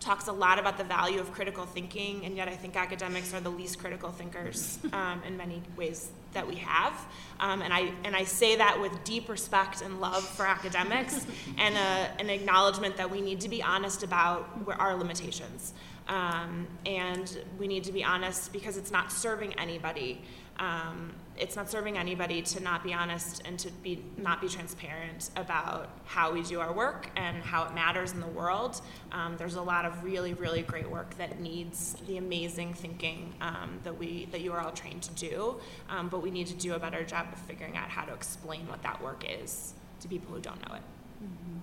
talks 0.00 0.28
a 0.28 0.32
lot 0.32 0.58
about 0.58 0.78
the 0.78 0.84
value 0.84 1.20
of 1.20 1.32
critical 1.32 1.66
thinking, 1.66 2.24
and 2.24 2.36
yet 2.36 2.48
I 2.48 2.56
think 2.56 2.76
academics 2.76 3.32
are 3.34 3.40
the 3.40 3.50
least 3.50 3.78
critical 3.78 4.10
thinkers 4.10 4.78
um, 4.92 5.22
in 5.26 5.36
many 5.36 5.62
ways 5.76 6.10
that 6.32 6.46
we 6.46 6.56
have. 6.56 6.92
Um, 7.40 7.62
and, 7.62 7.72
I, 7.72 7.90
and 8.04 8.14
I 8.14 8.24
say 8.24 8.56
that 8.56 8.80
with 8.80 8.92
deep 9.04 9.28
respect 9.28 9.82
and 9.82 10.00
love 10.00 10.22
for 10.22 10.46
academics 10.46 11.26
and 11.58 11.74
a, 11.76 12.20
an 12.20 12.30
acknowledgement 12.30 12.96
that 12.98 13.10
we 13.10 13.20
need 13.20 13.40
to 13.40 13.48
be 13.48 13.62
honest 13.62 14.02
about 14.02 14.48
our 14.78 14.94
limitations. 14.94 15.72
Um, 16.08 16.68
and 16.84 17.36
we 17.58 17.66
need 17.66 17.84
to 17.84 17.92
be 17.92 18.04
honest 18.04 18.52
because 18.52 18.76
it's 18.76 18.92
not 18.92 19.10
serving 19.10 19.54
anybody 19.58 20.20
um, 20.58 21.12
it's 21.38 21.56
not 21.56 21.70
serving 21.70 21.98
anybody 21.98 22.42
to 22.42 22.62
not 22.62 22.82
be 22.82 22.94
honest 22.94 23.42
and 23.44 23.58
to 23.58 23.70
be 23.82 24.04
not 24.16 24.40
be 24.40 24.48
transparent 24.48 25.30
about 25.36 25.88
how 26.04 26.32
we 26.32 26.42
do 26.42 26.60
our 26.60 26.72
work 26.72 27.10
and 27.16 27.42
how 27.42 27.64
it 27.64 27.74
matters 27.74 28.12
in 28.12 28.20
the 28.20 28.26
world. 28.26 28.80
Um, 29.12 29.36
there's 29.36 29.54
a 29.54 29.62
lot 29.62 29.84
of 29.84 30.04
really, 30.04 30.34
really 30.34 30.62
great 30.62 30.90
work 30.90 31.16
that 31.18 31.40
needs 31.40 31.96
the 32.06 32.16
amazing 32.16 32.74
thinking 32.74 33.34
um, 33.40 33.80
that 33.84 33.96
we 33.96 34.28
that 34.32 34.40
you 34.40 34.52
are 34.52 34.60
all 34.60 34.72
trained 34.72 35.02
to 35.02 35.12
do, 35.14 35.56
um, 35.88 36.08
but 36.08 36.22
we 36.22 36.30
need 36.30 36.46
to 36.48 36.54
do 36.54 36.74
a 36.74 36.78
better 36.78 37.04
job 37.04 37.26
of 37.32 37.38
figuring 37.40 37.76
out 37.76 37.88
how 37.88 38.04
to 38.04 38.12
explain 38.12 38.66
what 38.68 38.82
that 38.82 39.02
work 39.02 39.24
is 39.28 39.74
to 40.00 40.08
people 40.08 40.34
who 40.34 40.40
don't 40.40 40.60
know 40.68 40.74
it. 40.74 40.82
Mm-hmm. 41.22 41.58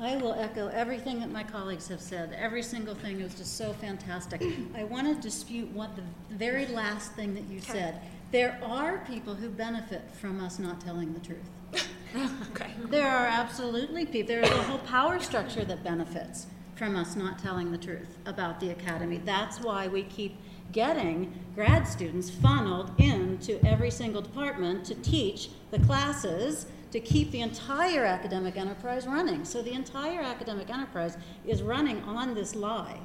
I 0.00 0.16
will 0.16 0.32
echo 0.32 0.68
everything 0.68 1.20
that 1.20 1.30
my 1.30 1.44
colleagues 1.44 1.86
have 1.88 2.00
said. 2.00 2.34
Every 2.38 2.62
single 2.62 2.94
thing 2.94 3.20
is 3.20 3.34
just 3.34 3.58
so 3.58 3.74
fantastic. 3.74 4.42
I 4.74 4.84
want 4.84 5.14
to 5.14 5.20
dispute 5.20 5.70
what 5.72 5.94
the 5.94 6.02
very 6.34 6.66
last 6.66 7.12
thing 7.12 7.34
that 7.34 7.44
you 7.44 7.60
said. 7.60 8.00
There 8.32 8.58
are 8.62 9.04
people 9.06 9.34
who 9.34 9.50
benefit 9.50 10.02
from 10.12 10.42
us 10.42 10.58
not 10.58 10.80
telling 10.80 11.12
the 11.12 11.20
truth. 11.20 11.90
okay. 12.52 12.70
There 12.88 13.08
are 13.08 13.26
absolutely 13.26 14.06
people. 14.06 14.28
There 14.28 14.40
is 14.40 14.50
a 14.50 14.62
whole 14.62 14.78
power 14.78 15.20
structure 15.20 15.64
that 15.66 15.84
benefits 15.84 16.46
from 16.76 16.96
us 16.96 17.14
not 17.14 17.38
telling 17.38 17.70
the 17.70 17.76
truth 17.76 18.16
about 18.24 18.58
the 18.58 18.70
academy. 18.70 19.20
That's 19.22 19.60
why 19.60 19.86
we 19.86 20.04
keep 20.04 20.34
getting 20.72 21.30
grad 21.54 21.86
students 21.86 22.30
funneled 22.30 22.92
into 22.98 23.62
every 23.66 23.90
single 23.90 24.22
department 24.22 24.86
to 24.86 24.94
teach 24.94 25.50
the 25.72 25.78
classes 25.80 26.66
to 26.90 27.00
keep 27.00 27.30
the 27.30 27.40
entire 27.40 28.04
academic 28.04 28.56
enterprise 28.56 29.06
running. 29.06 29.44
So 29.44 29.62
the 29.62 29.72
entire 29.72 30.20
academic 30.20 30.70
enterprise 30.70 31.16
is 31.46 31.62
running 31.62 32.02
on 32.02 32.34
this 32.34 32.54
lie. 32.54 32.98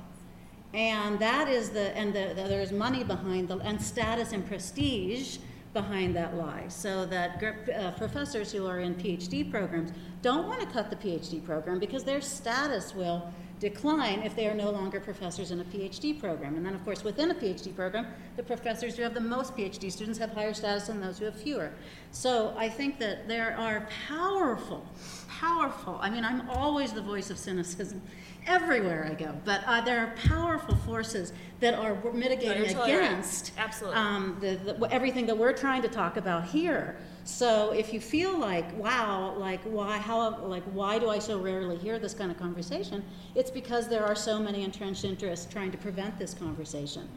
And 0.74 1.20
that 1.20 1.48
is 1.48 1.70
the, 1.70 1.96
and 1.96 2.14
the, 2.14 2.34
the, 2.36 2.48
there's 2.48 2.72
money 2.72 3.04
behind 3.04 3.48
the, 3.48 3.58
and 3.60 3.82
status 3.82 4.34
and 4.34 4.46
prestige 4.46 5.38
behind 5.74 6.16
that 6.16 6.36
lie. 6.36 6.66
So 6.68 7.06
that 7.06 7.42
uh, 7.44 7.92
professors 7.92 8.52
who 8.52 8.66
are 8.68 8.80
in 8.80 8.96
PhD 8.96 9.50
programs 9.50 9.92
don't 10.22 10.48
want 10.48 10.62
to 10.62 10.68
cut 10.68 10.90
the 10.90 10.96
PhD 10.96 11.46
program 11.46 11.80
because 11.80 12.04
their 12.04 12.22
status 12.22 12.96
will 12.96 13.32
decline 13.60 14.22
if 14.22 14.36
they 14.36 14.48
are 14.48 14.54
no 14.54 14.70
longer 14.70 15.00
professors 15.00 15.52
in 15.52 15.62
a 15.62 15.64
PhD 15.64 16.20
program. 16.20 16.56
And 16.56 16.66
then, 16.66 16.76
of 16.76 16.84
course, 16.84 17.04
within 17.04 17.32
a 17.32 17.36
PhD 17.36 17.76
program, 17.76 18.08
the 18.36 18.44
professors 18.44 18.96
who 18.96 19.04
have 19.04 19.14
the 19.14 19.22
most 19.22 19.56
PhD 19.56 19.92
students 19.92 20.20
have 20.20 20.32
higher 20.32 20.54
status 20.54 20.88
than 20.88 21.00
those 21.00 21.20
who 21.20 21.26
have 21.26 21.36
fewer. 21.36 21.72
So 22.12 22.54
I 22.58 22.68
think 22.70 23.00
that 23.00 23.28
there 23.28 23.56
are 23.58 23.88
powerful, 24.08 24.86
powerful, 25.30 25.98
I 26.02 26.10
mean, 26.10 26.26
I'm 26.26 26.50
always 26.50 26.92
the 26.92 27.02
voice 27.02 27.30
of 27.30 27.38
cynicism 27.38 28.02
everywhere 28.46 29.08
I 29.10 29.16
go, 29.16 29.34
but 29.44 29.64
uh, 29.66 29.82
there 29.82 30.00
are 30.02 30.14
powerful 30.28 30.76
forces 30.78 31.34
that 31.60 31.74
are 31.74 31.96
mitigating 32.14 32.74
totally 32.74 32.94
against 32.94 33.54
right. 33.56 33.66
Absolutely. 33.66 34.00
Um, 34.00 34.38
the, 34.40 34.56
the, 34.56 34.88
everything 34.92 35.26
that 35.28 35.38
we're 35.38 35.54
trying 35.54 35.82
to 35.82 35.88
talk 35.88 36.18
about 36.18 36.46
here. 36.46 36.98
So 37.26 37.72
if 37.72 37.92
you 37.92 38.00
feel 38.00 38.38
like, 38.38 38.78
wow, 38.78 39.34
like 39.38 39.62
why, 39.64 39.98
how, 39.98 40.38
like 40.46 40.64
why 40.66 41.00
do 41.00 41.10
I 41.10 41.18
so 41.18 41.40
rarely 41.40 41.76
hear 41.76 41.98
this 41.98 42.14
kind 42.14 42.30
of 42.30 42.38
conversation? 42.38 43.04
It's 43.34 43.50
because 43.50 43.88
there 43.88 44.06
are 44.06 44.16
so 44.16 44.38
many 44.38 44.64
entrenched 44.64 45.04
interests 45.04 45.52
trying 45.52 45.72
to 45.72 45.78
prevent 45.78 46.20
this 46.20 46.36
conversation. 46.36 47.10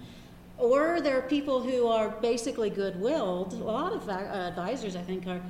Or 0.56 1.02
there 1.02 1.18
are 1.18 1.22
people 1.22 1.62
who 1.62 1.86
are 1.88 2.08
basically 2.08 2.70
good-willed. 2.70 3.52
A 3.52 3.56
lot 3.56 3.92
of 3.92 4.08
uh, 4.08 4.12
advisors, 4.12 4.96
I 4.96 5.02
think, 5.02 5.26
are 5.26 5.42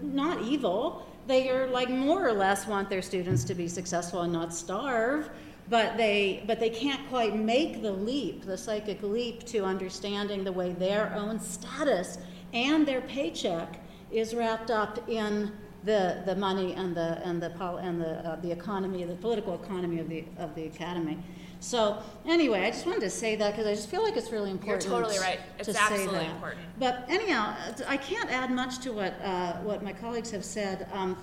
not 0.00 0.40
evil. 0.42 1.04
They 1.26 1.50
are 1.50 1.66
like 1.66 1.90
more 1.90 2.26
or 2.26 2.32
less 2.32 2.64
want 2.64 2.88
their 2.88 3.02
students 3.02 3.42
to 3.44 3.54
be 3.54 3.66
successful 3.66 4.22
and 4.22 4.32
not 4.32 4.54
starve 4.54 5.28
but 5.68 5.96
they 5.96 6.44
but 6.46 6.60
they 6.60 6.70
can't 6.70 7.08
quite 7.08 7.34
make 7.34 7.82
the 7.82 7.90
leap 7.90 8.44
the 8.44 8.56
psychic 8.56 9.02
leap 9.02 9.44
to 9.44 9.64
understanding 9.64 10.44
the 10.44 10.52
way 10.52 10.70
their 10.74 11.12
own 11.16 11.40
status 11.40 12.18
and 12.52 12.86
their 12.86 13.00
paycheck 13.00 13.80
is 14.10 14.34
wrapped 14.34 14.70
up 14.70 15.08
in 15.08 15.52
the, 15.84 16.22
the 16.26 16.34
money 16.34 16.74
and 16.74 16.96
the, 16.96 17.20
and 17.24 17.42
the, 17.42 17.50
and 17.78 18.00
the, 18.00 18.28
uh, 18.28 18.36
the 18.36 18.50
economy, 18.50 19.04
the 19.04 19.14
political 19.14 19.54
economy 19.62 20.00
of 20.00 20.08
the, 20.08 20.24
of 20.38 20.54
the 20.54 20.66
academy. 20.66 21.18
So 21.60 21.98
anyway, 22.26 22.60
I 22.60 22.70
just 22.70 22.86
wanted 22.86 23.00
to 23.00 23.10
say 23.10 23.34
that 23.36 23.52
because 23.52 23.66
I 23.66 23.74
just 23.74 23.88
feel 23.88 24.02
like 24.02 24.16
it's 24.16 24.30
really 24.30 24.50
important. 24.50 24.84
You're 24.84 25.00
totally 25.00 25.18
right. 25.18 25.40
It's 25.58 25.72
to 25.72 25.80
absolutely 25.80 26.26
important. 26.26 26.62
But 26.78 27.04
anyhow, 27.08 27.56
I 27.88 27.96
can't 27.96 28.30
add 28.30 28.50
much 28.50 28.78
to 28.80 28.92
what 28.92 29.14
uh, 29.22 29.54
what 29.62 29.82
my 29.82 29.92
colleagues 29.92 30.30
have 30.32 30.44
said. 30.44 30.86
Um, 30.92 31.16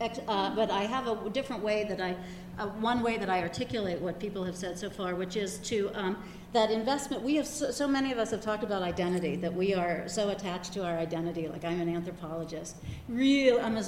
uh, 0.00 0.54
but 0.54 0.70
I 0.70 0.82
have 0.82 1.06
a 1.06 1.30
different 1.30 1.62
way 1.62 1.84
that 1.84 2.00
I, 2.00 2.16
uh, 2.58 2.66
one 2.68 3.02
way 3.02 3.18
that 3.18 3.30
I 3.30 3.40
articulate 3.40 4.00
what 4.00 4.18
people 4.18 4.42
have 4.44 4.56
said 4.56 4.78
so 4.78 4.90
far, 4.90 5.14
which 5.14 5.36
is 5.36 5.58
to 5.58 5.90
um, 5.94 6.16
that 6.52 6.70
investment, 6.70 7.22
we 7.22 7.36
have 7.36 7.46
so, 7.46 7.70
so, 7.70 7.88
many 7.88 8.12
of 8.12 8.18
us 8.18 8.30
have 8.30 8.42
talked 8.42 8.62
about 8.62 8.82
identity, 8.82 9.36
that 9.36 9.52
we 9.52 9.74
are 9.74 10.06
so 10.06 10.28
attached 10.28 10.72
to 10.74 10.84
our 10.84 10.98
identity. 10.98 11.48
Like 11.48 11.64
I'm 11.64 11.80
an 11.80 11.88
anthropologist. 11.88 12.76
Real, 13.08 13.58
I'm 13.60 13.78
a, 13.78 13.84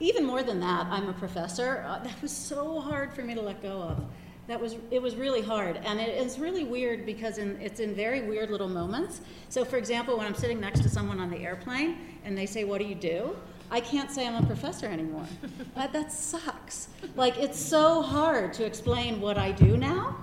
even 0.00 0.24
more 0.24 0.42
than 0.42 0.58
that, 0.60 0.86
I'm 0.86 1.08
a 1.08 1.12
professor. 1.12 1.84
Uh, 1.86 2.00
that 2.00 2.20
was 2.20 2.32
so 2.32 2.80
hard 2.80 3.14
for 3.14 3.22
me 3.22 3.34
to 3.34 3.40
let 3.40 3.62
go 3.62 3.82
of. 3.82 4.04
That 4.48 4.60
was, 4.60 4.76
it 4.90 5.00
was 5.00 5.14
really 5.14 5.42
hard. 5.42 5.76
And 5.84 6.00
it 6.00 6.20
is 6.20 6.38
really 6.38 6.64
weird 6.64 7.06
because 7.06 7.38
in, 7.38 7.60
it's 7.60 7.80
in 7.80 7.94
very 7.94 8.22
weird 8.22 8.50
little 8.50 8.68
moments. 8.68 9.20
So 9.48 9.64
for 9.64 9.76
example, 9.76 10.16
when 10.16 10.26
I'm 10.26 10.34
sitting 10.34 10.58
next 10.58 10.82
to 10.82 10.88
someone 10.88 11.20
on 11.20 11.30
the 11.30 11.38
airplane 11.38 11.98
and 12.24 12.36
they 12.36 12.46
say, 12.46 12.64
what 12.64 12.78
do 12.78 12.86
you 12.86 12.94
do? 12.94 13.36
I 13.70 13.80
can't 13.80 14.10
say 14.10 14.26
I'm 14.26 14.42
a 14.42 14.46
professor 14.46 14.86
anymore. 14.86 15.26
but 15.74 15.92
that 15.92 16.10
sucks. 16.10 16.88
Like, 17.14 17.38
it's 17.38 17.60
so 17.60 18.00
hard 18.00 18.54
to 18.54 18.64
explain 18.64 19.20
what 19.20 19.36
I 19.36 19.52
do 19.52 19.76
now 19.76 20.16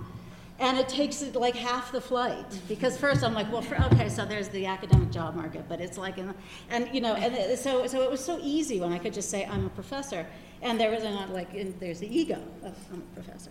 and 0.58 0.78
it 0.78 0.88
takes 0.88 1.22
like 1.34 1.54
half 1.54 1.92
the 1.92 2.00
flight 2.00 2.46
because 2.68 2.96
first 2.96 3.22
I'm 3.22 3.34
like, 3.34 3.50
well, 3.52 3.62
for, 3.62 3.80
okay, 3.92 4.08
so 4.08 4.24
there's 4.24 4.48
the 4.48 4.66
academic 4.66 5.10
job 5.10 5.34
market, 5.34 5.64
but 5.68 5.80
it's 5.80 5.98
like, 5.98 6.18
in, 6.18 6.34
and 6.70 6.88
you 6.94 7.00
know, 7.00 7.14
and 7.14 7.34
it, 7.34 7.58
so 7.58 7.86
so 7.86 8.02
it 8.02 8.10
was 8.10 8.24
so 8.24 8.38
easy 8.42 8.80
when 8.80 8.92
I 8.92 8.98
could 8.98 9.12
just 9.12 9.30
say 9.30 9.44
I'm 9.44 9.66
a 9.66 9.70
professor, 9.70 10.26
and 10.62 10.80
there 10.80 10.90
was 10.90 11.04
not 11.04 11.30
like 11.30 11.52
in, 11.54 11.74
there's 11.78 12.00
the 12.00 12.18
ego 12.18 12.40
of 12.64 12.74
I'm 12.92 13.02
a 13.02 13.14
professor, 13.14 13.50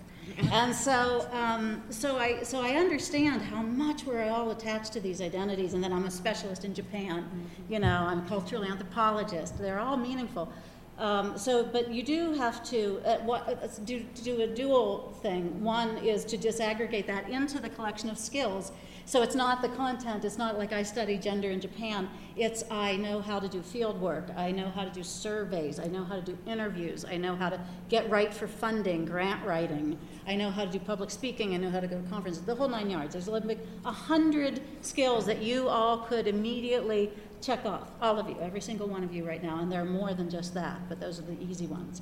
and 0.52 0.74
so 0.74 1.28
um, 1.32 1.84
so 1.90 2.18
I 2.18 2.42
so 2.42 2.60
I 2.62 2.72
understand 2.72 3.42
how 3.42 3.62
much 3.62 4.06
we're 4.06 4.28
all 4.30 4.52
attached 4.52 4.94
to 4.94 5.00
these 5.00 5.22
identities, 5.22 5.74
and 5.74 5.84
then 5.84 5.94
I'm 5.94 6.06
a 6.06 6.12
specialist 6.12 6.66
in 6.66 6.74
Japan, 6.74 7.26
you 7.70 7.80
know, 7.80 8.06
I'm 8.08 8.26
a 8.26 8.28
cultural 8.28 8.64
anthropologist. 8.64 9.60
They're 9.60 9.80
all 9.80 9.98
meaningful. 9.98 10.52
Um, 10.98 11.38
so, 11.38 11.64
but 11.64 11.92
you 11.92 12.04
do 12.04 12.34
have 12.34 12.64
to 12.70 13.02
uh, 13.06 13.18
what, 13.20 13.48
uh, 13.50 13.68
do, 13.84 14.00
do 14.24 14.42
a 14.42 14.48
dual 14.48 15.18
thing. 15.22 15.62
One 15.62 15.98
is 15.98 16.24
to 16.26 16.38
disaggregate 16.38 17.06
that 17.08 17.30
into 17.30 17.60
the 17.60 17.70
collection 17.70 18.10
of 18.10 18.18
skills 18.18 18.72
So 19.08 19.22
it's 19.22 19.36
not 19.36 19.62
the 19.62 19.70
content, 19.70 20.26
it's 20.26 20.40
not 20.40 20.58
like 20.58 20.74
I 20.74 20.82
study 20.82 21.20
gender 21.20 21.52
in 21.52 21.62
Japan. 21.62 22.10
It's 22.36 22.64
I 22.72 22.96
know 22.96 23.22
how 23.22 23.40
to 23.40 23.48
do 23.48 23.62
field 23.62 24.02
work, 24.02 24.26
I 24.36 24.50
know 24.50 24.70
how 24.70 24.84
to 24.84 24.90
do 24.90 25.04
surveys, 25.04 25.80
I 25.80 25.86
know 25.86 26.04
how 26.04 26.16
to 26.16 26.24
do 26.24 26.36
interviews, 26.48 27.06
I 27.06 27.18
know 27.18 27.36
how 27.36 27.50
to 27.50 27.60
get 27.88 28.10
right 28.10 28.34
for 28.34 28.48
funding, 28.48 29.06
grant 29.06 29.46
writing, 29.46 30.00
I 30.28 30.36
know 30.36 30.50
how 30.50 30.66
to 30.66 30.72
do 30.72 30.80
public 30.80 31.12
speaking, 31.12 31.54
I 31.54 31.58
know 31.58 31.70
how 31.70 31.82
to 31.82 31.88
go 31.88 32.02
to 32.02 32.10
conferences, 32.10 32.42
the 32.44 32.56
whole 32.56 32.68
nine 32.68 32.90
yards. 32.90 33.14
There's 33.14 33.28
a 33.28 33.92
hundred 33.92 34.62
skills 34.82 35.28
that 35.28 35.40
you 35.40 35.70
all 35.70 36.00
could 36.00 36.26
immediately 36.26 37.12
check 37.46 37.66
off, 37.66 37.92
all 38.02 38.18
of 38.18 38.28
you, 38.28 38.36
every 38.42 38.62
single 38.62 38.88
one 38.88 39.04
of 39.04 39.14
you 39.14 39.26
right 39.26 39.44
now, 39.44 39.60
and 39.60 39.72
there 39.72 39.82
are 39.82 39.86
more 39.86 40.14
than 40.14 40.30
just 40.30 40.54
that, 40.54 40.80
but 40.90 41.00
those 41.00 41.20
are 41.20 41.24
the 41.24 41.42
easy 41.44 41.68
ones. 41.68 42.02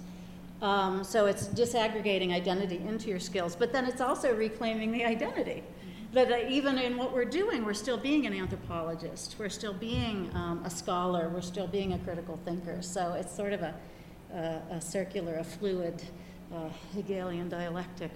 Um, 0.61 1.03
so 1.03 1.25
it's 1.25 1.47
disaggregating 1.47 2.31
identity 2.31 2.77
into 2.77 3.09
your 3.09 3.19
skills, 3.19 3.55
but 3.55 3.73
then 3.73 3.85
it's 3.85 3.99
also 3.99 4.33
reclaiming 4.33 4.91
the 4.91 5.03
identity 5.03 5.63
that 6.13 6.31
uh, 6.31 6.37
even 6.47 6.77
in 6.77 6.95
what 6.95 7.11
we're 7.11 7.25
doing, 7.25 7.65
we're 7.65 7.73
still 7.73 7.97
being 7.97 8.25
an 8.25 8.33
anthropologist, 8.33 9.35
we're 9.37 9.49
still 9.49 9.73
being 9.73 10.29
um, 10.35 10.63
a 10.63 10.69
scholar, 10.69 11.27
we're 11.29 11.41
still 11.41 11.67
being 11.67 11.93
a 11.93 11.99
critical 11.99 12.39
thinker. 12.45 12.81
So 12.81 13.13
it's 13.13 13.35
sort 13.35 13.51
of 13.51 13.63
a, 13.63 13.75
a, 14.31 14.75
a 14.75 14.81
circular, 14.81 15.35
a 15.37 15.43
fluid 15.43 16.01
uh, 16.53 16.69
Hegelian 16.95 17.49
dialectic, 17.49 18.11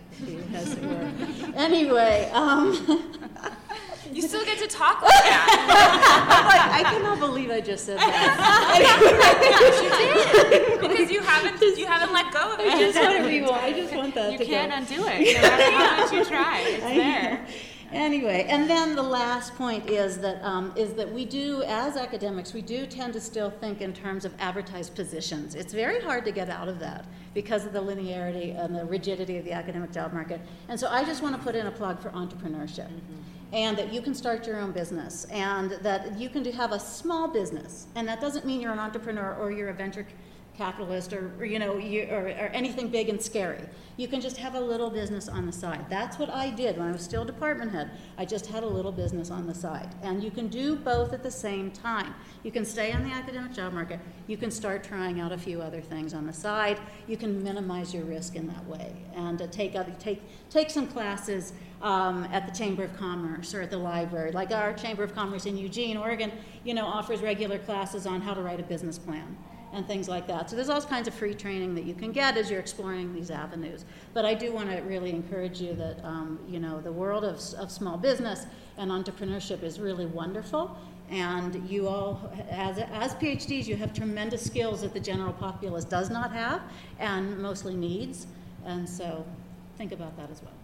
as 0.54 0.74
it 0.74 0.84
were. 0.84 1.12
anyway, 1.56 2.30
um, 2.34 2.72
you 4.14 4.22
still 4.22 4.46
get 4.46 4.60
to 4.60 4.68
talk 4.68 5.02
like 5.02 5.12
that. 5.12 6.70
I 6.74 6.84
cannot 6.84 7.20
believe 7.20 7.50
I 7.52 7.62
just 7.62 7.86
said 7.86 7.98
that. 7.98 8.78
you 10.42 10.50
did 10.50 10.82
because 10.82 11.12
you 11.12 11.22
haven't 11.22 11.78
you 11.78 11.86
haven't 11.88 12.14
let 12.14 12.32
go 12.32 12.54
of 12.54 12.60
it. 12.60 12.68
I 12.68 12.80
just 12.80 12.98
want 13.00 13.26
to 13.26 13.54
I 13.54 13.74
just 13.74 13.96
want 13.96 14.16
that. 14.16 14.32
You 14.32 14.38
to 14.38 14.46
can't 14.46 14.72
go. 14.72 14.78
undo 14.78 15.08
it. 15.08 15.36
No 15.36 15.42
matter 15.42 15.72
how 15.78 15.98
much 16.04 16.12
you 16.14 16.26
try, 16.26 16.60
it's 16.62 16.84
there. 16.84 17.46
Anyway, 17.92 18.46
and 18.50 18.70
then 18.70 18.96
the 18.96 19.02
last 19.02 19.56
point 19.56 19.90
is 19.90 20.18
that 20.18 20.44
um, 20.44 20.74
is 20.76 20.94
that 20.94 21.10
we 21.12 21.26
do, 21.26 21.64
as 21.64 21.96
academics, 21.96 22.54
we 22.54 22.62
do 22.62 22.86
tend 22.86 23.14
to 23.14 23.22
still 23.22 23.50
think 23.50 23.82
in 23.82 23.94
terms 23.94 24.26
of 24.26 24.34
advertised 24.40 24.94
positions. 24.94 25.56
It's 25.56 25.74
very 25.74 26.02
hard 26.02 26.26
to 26.26 26.32
get 26.32 26.50
out 26.50 26.68
of 26.68 26.80
that 26.80 27.06
because 27.34 27.66
of 27.66 27.72
the 27.72 27.82
linearity 27.82 28.60
and 28.62 28.76
the 28.76 28.84
rigidity 28.86 29.38
of 29.38 29.46
the 29.46 29.54
academic 29.54 29.92
job 29.92 30.12
market. 30.12 30.42
And 30.68 30.78
so 30.80 30.90
I 30.90 31.04
just 31.06 31.24
want 31.24 31.36
to 31.36 31.42
put 31.42 31.56
in 31.56 31.68
a 31.68 31.72
plug 31.72 32.02
for 32.02 32.10
entrepreneurship. 32.10 32.88
Mm-hmm. 32.88 33.54
And 33.54 33.78
that 33.78 33.94
you 33.94 34.02
can 34.02 34.14
start 34.14 34.46
your 34.46 34.60
own 34.60 34.74
business, 34.74 35.24
and 35.32 35.72
that 35.82 36.20
you 36.20 36.28
can 36.28 36.44
do, 36.44 36.52
have 36.52 36.74
a 36.74 36.80
small 36.80 37.30
business. 37.30 37.88
And 37.96 38.06
that 38.06 38.20
doesn't 38.20 38.46
mean 38.46 38.60
you're 38.60 38.74
an 38.74 38.80
entrepreneur 38.80 39.38
or 39.40 39.52
you're 39.52 39.70
a 39.70 39.74
venture 39.74 40.06
capitalist 40.58 41.14
or, 41.14 41.46
you 41.46 41.60
know 41.60 41.78
you, 41.78 42.08
or, 42.10 42.28
or, 42.28 42.50
anything 42.54 42.90
big 42.90 43.10
and 43.10 43.22
scary. 43.22 43.62
You 43.96 44.08
can 44.08 44.20
just 44.20 44.38
have 44.38 44.56
a 44.56 44.60
little 44.60 44.90
business 44.90 45.28
on 45.28 45.46
the 45.46 45.52
side. 45.52 45.86
That's 45.90 46.18
what 46.18 46.30
I 46.30 46.50
did 46.50 46.78
when 46.78 46.88
I 46.88 46.92
was 46.92 47.02
still 47.02 47.24
department 47.24 47.72
head. 47.72 47.92
I 48.18 48.26
just 48.26 48.48
had 48.48 48.64
a 48.64 48.68
little 48.68 48.92
business 48.92 49.30
on 49.30 49.46
the 49.46 49.54
side. 49.54 49.94
And 50.02 50.24
you 50.24 50.32
can 50.32 50.48
do 50.48 50.76
both 50.76 51.14
at 51.14 51.24
the 51.24 51.32
same 51.32 51.72
time. 51.72 52.14
You 52.44 52.52
can 52.52 52.66
stay 52.66 52.92
on 52.92 53.04
the 53.04 53.14
academic 53.14 53.54
job 53.54 53.74
market. 53.74 54.00
You 54.26 54.38
can 54.38 54.52
start 54.52 54.84
trying 54.84 55.20
out 55.20 55.32
a 55.32 55.38
few 55.38 55.62
other 55.62 55.82
things 55.82 56.14
on 56.14 56.26
the 56.26 56.34
side. 56.34 56.80
You 57.08 57.18
can 57.18 57.44
minimize 57.44 57.94
your 57.94 58.04
risk 58.04 58.36
in 58.36 58.48
that 58.48 58.66
way 58.66 58.94
and 59.16 59.42
uh, 59.42 59.48
take 59.48 59.76
other, 59.76 59.94
take 60.00 60.22
take 60.50 60.70
some 60.70 60.88
classes 60.88 61.54
um, 61.82 62.24
at 62.32 62.48
the 62.48 62.58
Chamber 62.58 62.84
of 62.84 62.98
Commerce 62.98 63.54
or 63.54 63.62
at 63.62 63.70
the 63.70 63.78
library. 63.78 64.32
Like 64.32 64.52
our 64.52 64.74
Chamber 64.74 65.04
of 65.04 65.14
Commerce 65.14 65.46
in 65.46 65.58
Eugene, 65.58 65.98
Oregon, 65.98 66.32
you 66.64 66.74
know, 66.74 66.86
offers 66.86 67.22
regular 67.22 67.60
classes 67.60 68.08
on 68.08 68.22
how 68.22 68.34
to 68.34 68.42
write 68.42 68.60
a 68.60 68.64
business 68.64 68.98
plan 68.98 69.38
and 69.73 69.85
things 69.85 70.07
like 70.07 70.27
that. 70.27 70.49
So 70.49 70.56
there's 70.56 70.69
all 70.69 70.81
kinds 70.81 71.07
of 71.07 71.14
free 71.14 71.34
training 71.34 71.76
that 71.76 71.85
you 71.85 71.94
can 71.94 72.11
get 72.11 72.38
as 72.38 72.49
you're 72.49 72.60
exploring 72.60 73.14
these 73.14 73.30
avenues. 73.31 73.85
But 74.14 74.26
I 74.26 74.34
do 74.34 74.53
want 74.53 74.69
to 74.72 74.77
really 74.81 75.11
encourage 75.11 75.61
you 75.61 75.73
that 75.76 76.03
um, 76.03 76.39
you 76.48 76.60
know 76.60 76.81
the 76.81 76.91
world 76.91 77.23
of, 77.23 77.39
of 77.56 77.72
small 77.72 77.98
business 77.98 78.45
and 78.77 78.91
entrepreneurship 78.91 79.64
is 79.64 79.80
really 79.80 80.06
wonderful. 80.06 80.77
And 81.10 81.69
you 81.69 81.88
all, 81.88 82.31
as, 82.49 82.80
as 82.80 83.15
PhDs, 83.15 83.65
you 83.65 83.77
have 83.77 83.94
tremendous 83.94 84.44
skills 84.45 84.81
that 84.81 84.94
the 84.94 84.99
general 84.99 85.31
populace 85.31 85.85
does 85.85 86.10
not 86.10 86.34
have 86.34 86.61
and 86.99 87.38
mostly 87.39 87.76
needs. 87.76 88.27
And 88.65 88.88
so 88.88 89.26
think 89.77 89.94
about 89.94 90.18
that 90.18 90.30
as 90.30 90.41
well. 90.41 90.57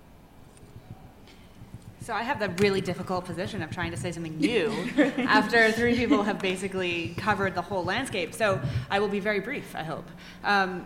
So 2.04 2.14
I 2.14 2.24
have 2.24 2.38
the 2.38 2.50
really 2.62 2.82
difficult 2.82 3.24
position 3.24 3.62
of 3.62 3.72
trying 3.72 3.92
to 3.92 3.98
say 3.98 4.12
something 4.12 4.38
new 4.40 4.74
after 5.20 5.72
three 5.72 5.96
people 5.96 6.22
have 6.24 6.38
basically 6.38 7.16
covered 7.18 7.56
the 7.56 7.62
whole 7.62 7.86
landscape. 7.86 8.34
So 8.34 8.60
I 8.92 9.00
will 9.00 9.08
be 9.08 9.22
very 9.22 9.40
brief, 9.40 9.74
I 9.74 9.84
hope. 9.84 10.06
Um, 10.44 10.82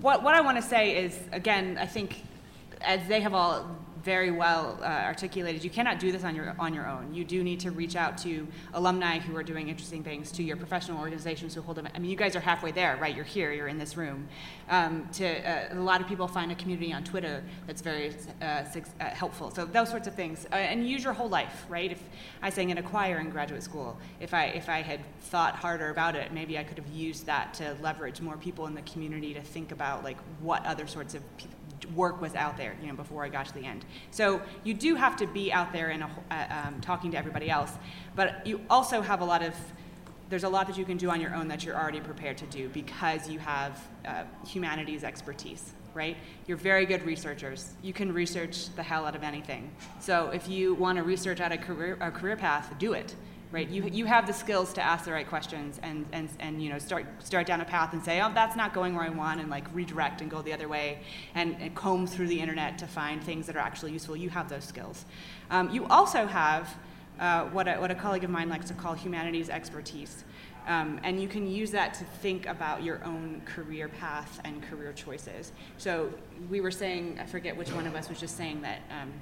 what, 0.00 0.22
what 0.22 0.36
I 0.36 0.40
want 0.42 0.56
to 0.56 0.62
say 0.62 1.04
is, 1.04 1.18
again, 1.32 1.76
I 1.80 1.86
think 1.86 2.22
as 2.80 3.08
they 3.08 3.20
have 3.22 3.34
all 3.34 3.76
very 4.06 4.30
well 4.30 4.78
uh, 4.82 4.84
articulated. 4.84 5.64
You 5.64 5.68
cannot 5.68 5.98
do 5.98 6.12
this 6.12 6.22
on 6.22 6.36
your 6.36 6.54
on 6.60 6.72
your 6.72 6.86
own. 6.86 7.12
You 7.12 7.24
do 7.24 7.42
need 7.42 7.58
to 7.60 7.72
reach 7.72 7.96
out 7.96 8.16
to 8.18 8.46
alumni 8.72 9.18
who 9.18 9.36
are 9.36 9.42
doing 9.42 9.68
interesting 9.68 10.04
things, 10.04 10.30
to 10.32 10.44
your 10.44 10.56
professional 10.56 11.00
organizations 11.00 11.56
who 11.56 11.60
hold 11.60 11.76
them. 11.76 11.88
I 11.92 11.98
mean, 11.98 12.08
you 12.08 12.16
guys 12.16 12.36
are 12.36 12.40
halfway 12.40 12.70
there, 12.70 12.96
right? 12.98 13.14
You're 13.16 13.24
here. 13.24 13.52
You're 13.52 13.66
in 13.66 13.78
this 13.78 13.96
room. 13.96 14.28
Um, 14.70 15.08
to 15.14 15.26
uh, 15.26 15.74
a 15.74 15.82
lot 15.92 16.00
of 16.00 16.06
people 16.06 16.28
find 16.28 16.52
a 16.52 16.54
community 16.54 16.92
on 16.92 17.02
Twitter 17.02 17.42
that's 17.66 17.82
very 17.82 18.14
uh, 18.40 18.44
uh 18.44 19.04
helpful. 19.22 19.50
So 19.50 19.64
those 19.64 19.90
sorts 19.90 20.06
of 20.06 20.14
things, 20.14 20.46
uh, 20.52 20.54
and 20.54 20.88
use 20.88 21.02
your 21.02 21.12
whole 21.12 21.28
life, 21.28 21.66
right? 21.68 21.90
If 21.90 22.02
I 22.42 22.50
sang 22.50 22.70
in 22.70 22.78
a 22.78 22.84
choir 22.84 23.18
in 23.18 23.30
graduate 23.30 23.64
school, 23.64 23.98
if 24.20 24.32
I 24.32 24.44
if 24.62 24.68
I 24.68 24.82
had 24.82 25.00
thought 25.32 25.56
harder 25.56 25.90
about 25.90 26.14
it, 26.14 26.32
maybe 26.32 26.56
I 26.58 26.62
could 26.62 26.78
have 26.78 26.92
used 27.08 27.26
that 27.26 27.54
to 27.54 27.76
leverage 27.82 28.20
more 28.20 28.36
people 28.36 28.68
in 28.68 28.74
the 28.74 28.82
community 28.82 29.34
to 29.34 29.40
think 29.40 29.72
about 29.72 30.04
like 30.04 30.18
what 30.40 30.64
other 30.64 30.86
sorts 30.86 31.14
of 31.16 31.22
work 31.94 32.20
was 32.20 32.34
out 32.34 32.56
there, 32.56 32.76
you 32.80 32.88
know, 32.88 32.94
before 32.94 33.24
I 33.24 33.28
got 33.28 33.46
to 33.46 33.54
the 33.54 33.64
end. 33.64 33.84
So 34.10 34.40
you 34.64 34.74
do 34.74 34.94
have 34.94 35.16
to 35.16 35.26
be 35.26 35.52
out 35.52 35.72
there 35.72 35.90
and 35.90 36.02
uh, 36.02 36.06
um, 36.30 36.80
talking 36.80 37.10
to 37.12 37.18
everybody 37.18 37.50
else, 37.50 37.72
but 38.14 38.46
you 38.46 38.60
also 38.68 39.00
have 39.00 39.20
a 39.20 39.24
lot 39.24 39.42
of 39.42 39.54
there's 40.28 40.44
a 40.44 40.48
lot 40.48 40.66
that 40.66 40.76
you 40.76 40.84
can 40.84 40.96
do 40.96 41.08
on 41.08 41.20
your 41.20 41.34
own 41.34 41.46
that 41.48 41.64
you're 41.64 41.76
already 41.76 42.00
prepared 42.00 42.36
to 42.36 42.46
do 42.46 42.68
because 42.70 43.28
you 43.28 43.38
have 43.38 43.80
uh, 44.04 44.24
humanities 44.44 45.04
expertise, 45.04 45.72
right? 45.94 46.16
You're 46.48 46.56
very 46.56 46.84
good 46.84 47.04
researchers. 47.04 47.74
You 47.80 47.92
can 47.92 48.12
research 48.12 48.74
the 48.74 48.82
hell 48.82 49.06
out 49.06 49.14
of 49.14 49.22
anything. 49.22 49.70
So 50.00 50.30
if 50.30 50.48
you 50.48 50.74
want 50.74 50.98
to 50.98 51.04
research 51.04 51.40
out 51.40 51.52
a 51.52 51.56
career, 51.56 51.96
a 52.00 52.10
career 52.10 52.36
path, 52.36 52.74
do 52.78 52.92
it 52.92 53.14
right? 53.56 53.70
You, 53.70 53.84
you 53.90 54.04
have 54.04 54.26
the 54.26 54.34
skills 54.34 54.74
to 54.74 54.82
ask 54.82 55.06
the 55.06 55.12
right 55.12 55.26
questions 55.26 55.80
and, 55.82 56.04
and, 56.12 56.28
and 56.40 56.62
you 56.62 56.68
know, 56.68 56.78
start, 56.78 57.06
start 57.24 57.46
down 57.46 57.62
a 57.62 57.64
path 57.64 57.94
and 57.94 58.04
say, 58.04 58.20
oh, 58.20 58.30
that's 58.34 58.54
not 58.54 58.74
going 58.74 58.94
where 58.94 59.04
I 59.04 59.08
want, 59.08 59.40
and 59.40 59.48
like 59.48 59.64
redirect 59.74 60.20
and 60.20 60.30
go 60.30 60.42
the 60.42 60.52
other 60.52 60.68
way 60.68 60.98
and, 61.34 61.56
and 61.58 61.74
comb 61.74 62.06
through 62.06 62.26
the 62.26 62.38
internet 62.38 62.76
to 62.76 62.86
find 62.86 63.24
things 63.24 63.46
that 63.46 63.56
are 63.56 63.60
actually 63.60 63.92
useful. 63.92 64.14
You 64.14 64.28
have 64.28 64.50
those 64.50 64.64
skills. 64.64 65.06
Um, 65.50 65.70
you 65.70 65.86
also 65.86 66.26
have 66.26 66.76
uh, 67.18 67.44
what, 67.46 67.66
a, 67.66 67.76
what 67.76 67.90
a 67.90 67.94
colleague 67.94 68.24
of 68.24 68.30
mine 68.30 68.50
likes 68.50 68.68
to 68.68 68.74
call 68.74 68.92
humanities 68.92 69.48
expertise. 69.48 70.24
Um, 70.66 71.00
and 71.02 71.18
you 71.22 71.26
can 71.26 71.50
use 71.50 71.70
that 71.70 71.94
to 71.94 72.04
think 72.04 72.44
about 72.44 72.82
your 72.82 73.02
own 73.06 73.40
career 73.46 73.88
path 73.88 74.38
and 74.44 74.62
career 74.64 74.92
choices. 74.92 75.52
So 75.78 76.12
we 76.50 76.60
were 76.60 76.70
saying, 76.70 77.20
I 77.22 77.24
forget 77.24 77.56
which 77.56 77.72
one 77.72 77.86
of 77.86 77.94
us 77.94 78.10
was 78.10 78.20
just 78.20 78.36
saying 78.36 78.60
that 78.62 78.80
um, 78.90 79.12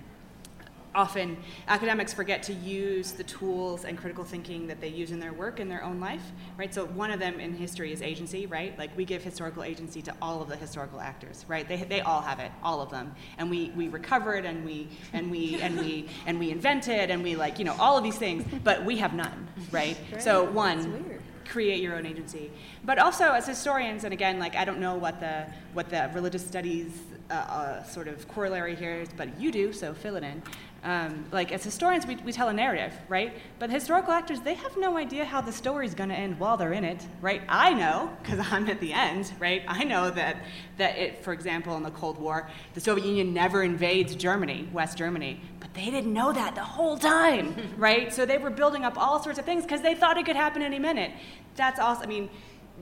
often 0.95 1.37
academics 1.69 2.13
forget 2.13 2.43
to 2.45 2.53
use 2.53 3.13
the 3.13 3.25
tools 3.25 3.85
and 3.85 3.99
critical 3.99 4.25
thinking 4.25 4.67
that 4.67 4.81
they 4.81 4.89
use 4.89 5.11
in 5.11 5.19
their 5.19 5.33
work 5.33 5.61
in 5.61 5.69
their 5.69 5.83
own 5.83 6.01
life, 6.01 6.33
right? 6.57 6.73
So 6.73 6.87
one 6.87 7.11
of 7.11 7.19
them 7.19 7.41
in 7.41 7.55
history 7.55 7.93
is 7.93 8.03
agency, 8.03 8.47
right? 8.47 8.79
Like 8.79 8.97
we 8.97 9.05
give 9.05 9.23
historical 9.23 9.65
agency 9.65 10.03
to 10.03 10.15
all 10.23 10.41
of 10.41 10.49
the 10.49 10.57
historical 10.57 11.01
actors, 11.01 11.45
right? 11.49 11.67
They, 11.67 11.77
they 11.77 12.01
all 12.01 12.21
have 12.21 12.39
it, 12.39 12.53
all 12.63 12.81
of 12.81 12.91
them, 12.91 13.15
and 13.39 13.51
we, 13.51 13.71
we 13.77 13.89
recover 13.89 14.35
it 14.37 14.45
and 14.45 14.65
we 14.65 14.89
and 15.13 15.31
we 15.31 15.61
and 15.61 15.79
we 15.79 16.09
and 16.27 16.39
we 16.39 16.51
invent 16.51 16.89
it 16.89 17.11
and 17.11 17.23
we 17.23 17.37
like 17.37 17.59
you 17.59 17.65
know 17.65 17.77
all 17.79 17.97
of 17.97 18.05
these 18.05 18.19
things, 18.19 18.45
but 18.63 18.85
we 18.85 18.99
have 18.99 19.15
none, 19.15 19.49
right? 19.71 19.97
So 20.19 20.45
one 20.45 21.21
create 21.45 21.83
your 21.83 21.95
own 21.95 22.07
agency. 22.07 22.51
But 22.85 22.99
also 22.99 23.33
as 23.33 23.47
historians, 23.47 24.05
and 24.05 24.13
again, 24.13 24.39
like 24.39 24.57
I 24.57 24.65
don't 24.65 24.81
know 24.81 24.97
what 24.97 25.21
the 25.21 25.47
what 25.73 25.91
the 25.91 26.11
religious 26.15 26.47
studies 26.47 27.01
uh, 27.31 27.35
uh, 27.35 27.83
sort 27.85 28.09
of 28.09 28.29
corollary 28.29 28.75
here 28.75 28.97
is, 28.97 29.09
but 29.17 29.41
you 29.41 29.51
do, 29.51 29.73
so 29.73 29.95
fill 29.95 30.17
it 30.17 30.23
in. 30.23 30.43
Um, 30.85 31.25
like 31.33 31.51
as 31.51 31.65
historians, 31.65 32.07
we, 32.07 32.17
we 32.17 32.31
tell 32.31 32.51
a 32.51 32.53
narrative, 32.53 32.93
right? 33.09 33.33
But 33.59 33.71
historical 33.71 34.13
actors, 34.13 34.43
they 34.43 34.53
have 34.53 34.77
no 34.77 34.99
idea 34.99 35.25
how 35.25 35.41
the 35.41 35.51
story's 35.51 35.95
going 35.95 36.11
to 36.11 36.15
end 36.15 36.39
while 36.39 36.59
they're 36.59 36.75
in 36.75 36.85
it, 36.85 37.07
right? 37.23 37.41
I 37.49 37.73
know 37.73 38.15
because 38.23 38.39
I'm 38.53 38.69
at 38.69 38.81
the 38.81 38.93
end, 38.93 39.33
right? 39.39 39.63
I 39.67 39.85
know 39.85 40.11
that 40.11 40.37
that 40.77 40.99
it, 40.99 41.25
for 41.25 41.33
example, 41.33 41.75
in 41.79 41.83
the 41.83 41.91
Cold 41.93 42.19
War, 42.19 42.51
the 42.75 42.81
Soviet 42.81 43.07
Union 43.07 43.33
never 43.33 43.63
invades 43.63 44.15
Germany, 44.15 44.69
West 44.75 44.99
Germany, 44.99 45.41
but 45.59 45.73
they 45.73 45.87
didn't 45.87 46.13
know 46.13 46.35
that 46.35 46.55
the 46.55 46.65
whole 46.65 46.99
time, 46.99 47.57
right? 47.79 48.13
So 48.13 48.27
they 48.27 48.37
were 48.37 48.51
building 48.51 48.85
up 48.85 48.99
all 48.99 49.23
sorts 49.23 49.39
of 49.39 49.47
things 49.47 49.63
because 49.63 49.81
they 49.81 49.95
thought 49.95 50.19
it 50.19 50.27
could 50.27 50.37
happen 50.37 50.61
any 50.61 50.79
minute. 50.79 51.13
That's 51.57 51.81
also, 51.81 52.03
I 52.03 52.07
mean 52.07 52.29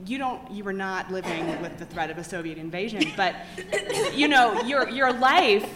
you 0.05 0.17
don't 0.17 0.49
you 0.51 0.63
were 0.63 0.73
not 0.73 1.11
living 1.11 1.61
with 1.61 1.77
the 1.77 1.85
threat 1.85 2.09
of 2.09 2.17
a 2.17 2.23
soviet 2.23 2.57
invasion 2.57 3.03
but 3.15 3.35
you 4.13 4.27
know 4.27 4.59
your 4.63 4.89
your 4.89 5.13
life 5.13 5.69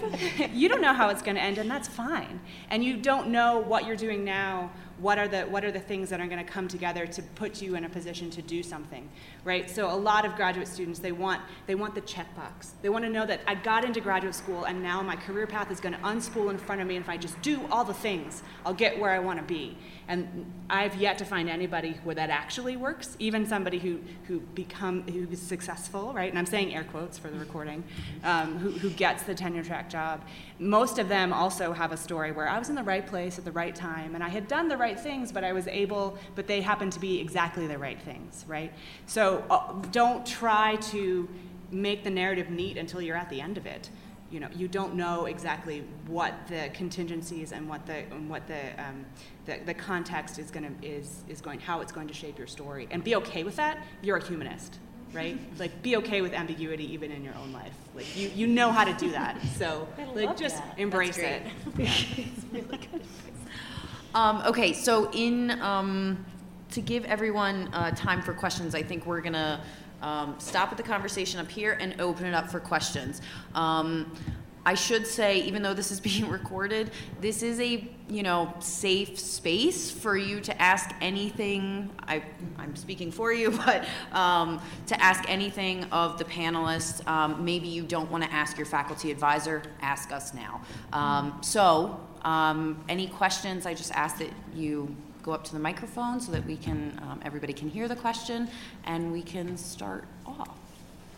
you 0.54 0.68
don't 0.68 0.82
know 0.82 0.94
how 0.94 1.10
it's 1.10 1.22
going 1.22 1.36
to 1.36 1.42
end 1.42 1.58
and 1.60 1.70
that's 1.70 1.88
fine 1.88 2.40
and 2.72 2.84
you 2.84 2.98
don't 2.98 3.28
know 3.28 3.60
what 3.60 3.86
you're 3.86 3.96
doing 3.96 4.26
now 4.26 4.72
what 5.00 5.20
are 5.20 5.28
the 5.28 5.42
what 5.44 5.64
are 5.64 5.72
the 5.72 5.80
things 5.80 6.10
that 6.10 6.20
are 6.20 6.26
going 6.26 6.44
to 6.44 6.52
come 6.52 6.68
together 6.68 7.06
to 7.06 7.22
put 7.22 7.62
you 7.62 7.76
in 7.76 7.86
a 7.86 7.90
position 7.90 8.30
to 8.32 8.42
do 8.42 8.64
something, 8.64 9.08
right? 9.44 9.70
So 9.70 9.92
a 9.92 9.96
lot 9.96 10.26
of 10.26 10.36
graduate 10.36 10.68
students 10.68 11.00
they 11.00 11.12
want 11.12 11.42
they 11.68 11.76
want 11.76 11.94
the 11.94 12.02
checkbox. 12.02 12.72
They 12.82 12.90
want 12.90 13.06
to 13.06 13.10
know 13.10 13.26
that 13.26 13.42
I 13.48 13.56
got 13.56 13.86
into 13.86 14.02
graduate 14.02 14.36
school 14.36 14.66
and 14.66 14.82
now 14.82 15.02
my 15.02 15.16
career 15.16 15.46
path 15.46 15.72
is 15.72 15.80
going 15.80 15.94
to 15.94 16.00
unspool 16.02 16.50
in 16.50 16.58
front 16.58 16.82
of 16.82 16.88
me, 16.88 16.96
and 16.96 17.04
if 17.04 17.10
I 17.10 17.18
just 17.18 17.40
do 17.42 17.62
all 17.72 17.84
the 17.84 17.94
things, 17.94 18.42
I'll 18.66 18.74
get 18.74 19.00
where 19.00 19.12
I 19.12 19.20
want 19.20 19.40
to 19.40 19.46
be. 19.46 19.78
And 20.08 20.46
I've 20.70 20.96
yet 20.96 21.18
to 21.18 21.26
find 21.26 21.50
anybody 21.50 21.98
where 22.04 22.16
that 22.16 22.30
actually 22.30 22.78
works, 22.78 23.18
even 23.20 23.46
somebody 23.46 23.78
who, 23.78 24.00
who 24.28 24.40
become 24.40 25.04
who 25.04 25.28
is 25.30 25.42
successful, 25.42 26.14
right? 26.14 26.30
And 26.30 26.40
I'm 26.40 26.46
saying 26.46 26.74
air 26.74 26.86
quotes 26.86 27.18
for 27.18 27.30
the 27.30 27.38
recording, 27.38 27.84
um, 28.24 28.58
who, 28.58 28.72
who 28.72 28.90
gets 28.90 29.24
the 29.24 29.36
tenure 29.36 29.64
track 29.64 29.90
job. 29.90 30.22
Most 30.60 30.98
of 30.98 31.10
them 31.10 31.34
also 31.34 31.74
have 31.74 31.92
a 31.92 31.98
story 31.98 32.32
where 32.32 32.48
I 32.48 32.58
was 32.58 32.70
in 32.70 32.76
the 32.76 32.84
right 32.84 33.06
place 33.06 33.38
at 33.38 33.44
the 33.44 33.52
right 33.52 33.76
time, 33.76 34.16
and 34.16 34.24
I 34.24 34.30
had 34.30 34.48
done 34.48 34.70
the 34.70 34.78
right 34.78 35.00
things, 35.00 35.32
but 35.32 35.44
I 35.44 35.52
was 35.52 35.68
able, 35.68 36.18
but 36.36 36.48
they 36.48 36.62
happened 36.62 36.94
to 36.94 37.00
be 37.00 37.20
exactly 37.20 37.68
the 37.68 37.78
right 37.78 38.02
things, 38.02 38.46
right? 38.48 38.72
So 39.08 39.44
uh, 39.50 39.74
don't 39.92 40.26
try 40.26 40.78
to 40.92 41.28
make 41.70 42.04
the 42.06 42.10
narrative 42.10 42.50
neat 42.50 42.78
until 42.78 43.02
you're 43.02 43.18
at 43.18 43.30
the 43.30 43.42
end 43.42 43.58
of 43.58 43.66
it 43.66 43.90
you 44.32 44.40
know, 44.40 44.50
you 44.56 44.68
don't 44.68 44.96
know 44.96 45.26
exactly 45.26 45.84
what 46.08 46.34
the 46.48 46.70
contingencies 46.74 47.52
and 47.52 47.68
what 47.70 47.86
the 47.86 48.00
and 48.12 48.30
what 48.30 48.48
the 48.48 48.72
um, 48.78 49.06
the, 49.46 49.60
the 49.66 49.74
context 49.74 50.38
is 50.38 50.52
going 50.52 50.64
to 50.66 50.88
is 50.88 51.24
is 51.30 51.42
going 51.42 51.60
how 51.60 51.82
it's 51.82 51.92
going 51.92 52.08
to 52.08 52.14
shape 52.14 52.38
your 52.38 52.48
story, 52.48 52.88
and 52.92 53.04
be 53.04 53.16
okay 53.16 53.44
with 53.44 53.56
that. 53.56 53.80
You're 54.02 54.18
a 54.18 54.24
humanist, 54.24 54.80
right? 55.14 55.40
like, 55.60 55.82
be 55.82 55.96
okay 55.98 56.22
with 56.22 56.34
ambiguity 56.34 56.92
even 56.94 57.12
in 57.12 57.24
your 57.24 57.36
own 57.36 57.54
life. 57.54 57.76
Like, 57.96 58.18
you 58.18 58.30
you 58.36 58.48
know 58.48 58.72
how 58.72 58.84
to 58.84 58.94
do 58.94 59.12
that. 59.12 59.42
So, 59.56 59.88
like, 60.14 60.36
just 60.36 60.58
that. 60.58 60.78
embrace 60.78 61.18
it. 61.18 61.44
Um, 64.16 64.42
okay, 64.48 64.74
so 64.74 65.12
in 65.12 65.62
um, 65.62 66.26
to 66.72 66.82
give 66.82 67.06
everyone 67.06 67.70
uh, 67.72 67.92
time 67.92 68.24
for 68.24 68.34
questions, 68.34 68.74
I 68.74 68.82
think 68.82 69.06
we're 69.06 69.22
gonna 69.22 69.62
um, 70.02 70.36
stop 70.40 70.72
at 70.72 70.78
the 70.78 70.84
conversation 70.84 71.40
up 71.40 71.50
here 71.50 71.78
and 71.80 72.00
open 72.00 72.26
it 72.26 72.34
up 72.34 72.50
for 72.50 72.60
questions. 72.60 73.22
Um, 73.56 74.12
I 74.68 74.74
should 74.74 75.08
say, 75.08 75.40
even 75.44 75.62
though 75.62 75.74
this 75.74 75.92
is 75.92 76.00
being 76.12 76.28
recorded, 76.28 76.92
this 77.22 77.42
is 77.42 77.60
a 77.62 77.88
you 78.10 78.22
know 78.22 78.54
safe 78.60 79.18
space 79.18 79.90
for 79.90 80.18
you 80.18 80.42
to 80.42 80.62
ask 80.62 80.94
anything. 81.00 81.90
I, 82.06 82.22
I'm 82.58 82.76
speaking 82.76 83.10
for 83.10 83.32
you, 83.32 83.52
but 83.66 83.86
um, 84.12 84.62
to 84.88 85.02
ask 85.02 85.24
anything 85.30 85.86
of 85.86 86.18
the 86.18 86.26
panelists. 86.26 87.06
Um, 87.08 87.46
maybe 87.46 87.70
you 87.70 87.84
don't 87.84 88.12
want 88.12 88.26
to 88.26 88.32
ask 88.34 88.58
your 88.58 88.66
faculty 88.66 89.10
advisor. 89.10 89.64
Ask 89.82 90.12
us 90.12 90.34
now. 90.34 90.62
Um, 90.92 91.40
so, 91.42 92.02
um, 92.24 92.84
any 92.90 93.08
questions? 93.08 93.66
I 93.66 93.74
just 93.74 93.94
ask 93.94 94.18
that 94.18 94.32
you 94.54 94.94
go 95.28 95.34
up 95.34 95.44
to 95.44 95.52
the 95.52 95.60
microphone 95.60 96.22
so 96.22 96.32
that 96.32 96.44
we 96.46 96.56
can 96.56 96.98
um, 97.04 97.20
everybody 97.26 97.52
can 97.52 97.68
hear 97.70 97.90
the 97.90 97.96
question 97.98 98.48
and 98.86 99.12
we 99.12 99.22
can 99.22 99.58
start 99.58 100.06
off. 100.26 100.58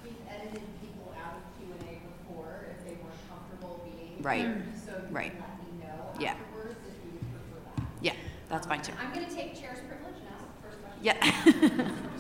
We've 0.04 0.14
edited 0.28 0.64
people 0.82 1.14
out 1.24 1.36
of 1.38 1.44
Q 1.60 1.68
and 1.80 1.82
A 1.90 2.02
before 2.18 2.66
if 2.72 2.84
they 2.86 2.96
weren't 2.96 3.30
comfortable 3.30 3.80
being 3.86 4.18
Right. 4.24 4.40
here, 4.42 4.64
so 4.84 4.92
you 5.08 5.16
Right. 5.16 5.32
can 5.32 5.42
let 5.42 5.60
me 5.60 5.86
know 5.86 6.20
Yeah. 6.20 6.32
afterwards 6.32 6.80
if 6.88 7.06
you 7.06 7.12
would 7.14 7.22
prefer 7.22 7.60
that. 7.76 7.86
Yeah, 8.02 8.14
that's 8.50 8.66
fine 8.66 8.82
too. 8.82 8.94
I'm 9.00 9.14
gonna 9.14 9.30
take 9.30 9.54
chair's 9.54 9.78
privilege 9.88 10.16
and 10.18 10.28
ask 10.34 10.44
the 10.56 10.68
first 10.68 10.82
question. 10.82 11.86
Yeah. 11.86 12.10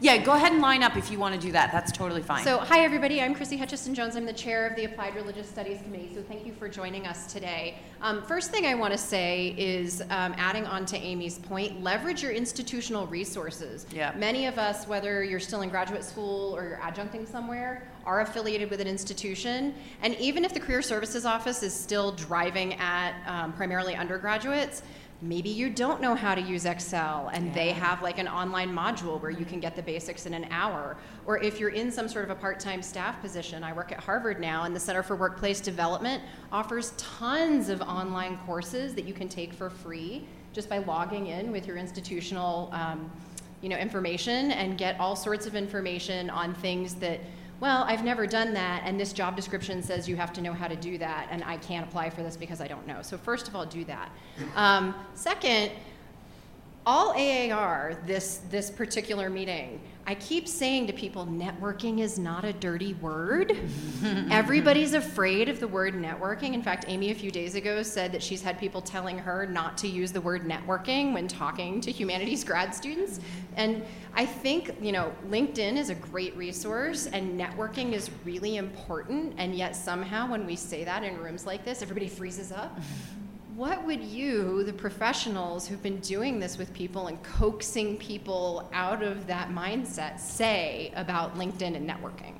yeah, 0.00 0.16
go 0.16 0.32
ahead 0.32 0.52
and 0.52 0.62
line 0.62 0.82
up 0.82 0.96
if 0.96 1.10
you 1.10 1.18
want 1.18 1.34
to 1.34 1.40
do 1.40 1.52
that. 1.52 1.70
That's 1.72 1.92
totally 1.92 2.22
fine. 2.22 2.42
So, 2.42 2.58
hi 2.58 2.80
everybody, 2.80 3.20
I'm 3.20 3.34
Chrissy 3.34 3.58
Hutchison 3.58 3.94
Jones. 3.94 4.16
I'm 4.16 4.24
the 4.24 4.32
chair 4.32 4.66
of 4.66 4.74
the 4.74 4.84
Applied 4.86 5.14
Religious 5.14 5.48
Studies 5.48 5.82
Committee, 5.82 6.10
so 6.14 6.22
thank 6.22 6.46
you 6.46 6.54
for 6.54 6.68
joining 6.68 7.06
us 7.06 7.30
today. 7.30 7.76
Um, 8.00 8.22
first 8.22 8.50
thing 8.50 8.64
I 8.64 8.74
want 8.74 8.92
to 8.92 8.98
say 8.98 9.54
is 9.58 10.00
um, 10.02 10.34
adding 10.38 10.64
on 10.64 10.86
to 10.86 10.96
Amy's 10.96 11.38
point, 11.38 11.82
leverage 11.82 12.22
your 12.22 12.32
institutional 12.32 13.06
resources. 13.08 13.84
Yeah. 13.92 14.14
Many 14.16 14.46
of 14.46 14.58
us, 14.58 14.88
whether 14.88 15.22
you're 15.22 15.38
still 15.38 15.60
in 15.60 15.68
graduate 15.68 16.04
school 16.04 16.56
or 16.56 16.64
you're 16.64 16.78
adjuncting 16.78 17.28
somewhere, 17.28 17.86
are 18.06 18.22
affiliated 18.22 18.70
with 18.70 18.80
an 18.80 18.88
institution. 18.88 19.74
And 20.02 20.14
even 20.16 20.46
if 20.46 20.54
the 20.54 20.60
Career 20.60 20.80
Services 20.80 21.26
Office 21.26 21.62
is 21.62 21.74
still 21.74 22.12
driving 22.12 22.74
at 22.74 23.14
um, 23.26 23.52
primarily 23.52 23.96
undergraduates, 23.96 24.82
maybe 25.22 25.50
you 25.50 25.68
don't 25.68 26.00
know 26.00 26.14
how 26.14 26.34
to 26.34 26.40
use 26.40 26.64
Excel 26.64 27.30
and 27.34 27.52
they 27.52 27.72
have 27.72 28.02
like 28.02 28.18
an 28.18 28.26
online 28.26 28.70
module 28.70 29.20
where 29.20 29.30
you 29.30 29.44
can 29.44 29.60
get 29.60 29.76
the 29.76 29.82
basics 29.82 30.24
in 30.24 30.32
an 30.32 30.46
hour. 30.50 30.96
Or 31.26 31.42
if 31.42 31.60
you're 31.60 31.70
in 31.70 31.92
some 31.92 32.08
sort 32.08 32.24
of 32.24 32.30
a 32.30 32.34
part 32.34 32.58
time 32.58 32.82
staff 32.82 33.20
position, 33.20 33.62
I 33.62 33.72
work 33.72 33.92
at 33.92 34.00
Harvard 34.00 34.40
now, 34.40 34.64
and 34.64 34.74
the 34.74 34.80
Center 34.80 35.02
for 35.02 35.16
Workplace 35.16 35.60
Development 35.60 36.22
offers 36.50 36.94
tons 36.96 37.68
of 37.68 37.82
online 37.82 38.38
courses 38.46 38.94
that 38.94 39.04
you 39.04 39.12
can 39.12 39.28
take 39.28 39.52
for 39.52 39.68
free 39.68 40.26
just 40.52 40.68
by 40.68 40.78
logging 40.78 41.26
in 41.26 41.52
with 41.52 41.66
your 41.66 41.76
institutional. 41.76 42.70
Um, 42.72 43.10
you 43.62 43.68
know, 43.68 43.76
information 43.76 44.52
and 44.52 44.78
get 44.78 44.98
all 44.98 45.14
sorts 45.14 45.44
of 45.46 45.54
information 45.54 46.30
on 46.30 46.54
things 46.54 46.94
that, 46.94 47.20
well, 47.60 47.84
I've 47.84 48.02
never 48.02 48.26
done 48.26 48.54
that, 48.54 48.82
and 48.86 48.98
this 48.98 49.12
job 49.12 49.36
description 49.36 49.82
says 49.82 50.08
you 50.08 50.16
have 50.16 50.32
to 50.32 50.40
know 50.40 50.54
how 50.54 50.66
to 50.66 50.76
do 50.76 50.96
that, 50.98 51.28
and 51.30 51.44
I 51.44 51.58
can't 51.58 51.86
apply 51.86 52.08
for 52.08 52.22
this 52.22 52.36
because 52.36 52.60
I 52.60 52.66
don't 52.66 52.86
know. 52.86 53.02
So, 53.02 53.18
first 53.18 53.48
of 53.48 53.54
all, 53.54 53.66
do 53.66 53.84
that. 53.84 54.10
Um, 54.56 54.94
second, 55.14 55.72
all 56.86 57.12
AAR, 57.12 57.98
this, 58.06 58.40
this 58.50 58.70
particular 58.70 59.28
meeting, 59.28 59.80
I 60.06 60.14
keep 60.14 60.48
saying 60.48 60.86
to 60.88 60.92
people, 60.92 61.26
networking 61.26 62.00
is 62.00 62.18
not 62.18 62.44
a 62.44 62.52
dirty 62.54 62.94
word. 62.94 63.56
Everybody's 64.30 64.94
afraid 64.94 65.48
of 65.48 65.60
the 65.60 65.68
word 65.68 65.94
networking. 65.94 66.54
In 66.54 66.62
fact, 66.62 66.86
Amy 66.88 67.10
a 67.10 67.14
few 67.14 67.30
days 67.30 67.54
ago 67.54 67.82
said 67.82 68.10
that 68.12 68.22
she's 68.22 68.42
had 68.42 68.58
people 68.58 68.80
telling 68.80 69.18
her 69.18 69.46
not 69.46 69.78
to 69.78 69.88
use 69.88 70.10
the 70.10 70.20
word 70.20 70.42
networking 70.42 71.12
when 71.12 71.28
talking 71.28 71.80
to 71.82 71.92
humanities 71.92 72.42
grad 72.42 72.74
students. 72.74 73.20
And 73.56 73.84
I 74.14 74.26
think, 74.26 74.74
you 74.80 74.90
know, 74.90 75.12
LinkedIn 75.28 75.76
is 75.76 75.90
a 75.90 75.94
great 75.94 76.36
resource 76.36 77.06
and 77.06 77.38
networking 77.38 77.92
is 77.92 78.10
really 78.24 78.56
important. 78.56 79.34
And 79.36 79.54
yet, 79.54 79.76
somehow, 79.76 80.28
when 80.28 80.46
we 80.46 80.56
say 80.56 80.82
that 80.82 81.04
in 81.04 81.18
rooms 81.18 81.46
like 81.46 81.64
this, 81.64 81.82
everybody 81.82 82.08
freezes 82.08 82.50
up. 82.50 82.76
What 83.56 83.84
would 83.84 84.02
you, 84.02 84.62
the 84.62 84.72
professionals 84.72 85.66
who've 85.66 85.82
been 85.82 85.98
doing 86.00 86.38
this 86.38 86.56
with 86.56 86.72
people 86.72 87.08
and 87.08 87.20
coaxing 87.22 87.96
people 87.96 88.68
out 88.72 89.02
of 89.02 89.26
that 89.26 89.50
mindset, 89.50 90.20
say 90.20 90.92
about 90.94 91.36
LinkedIn 91.36 91.74
and 91.74 91.88
networking? 91.88 92.34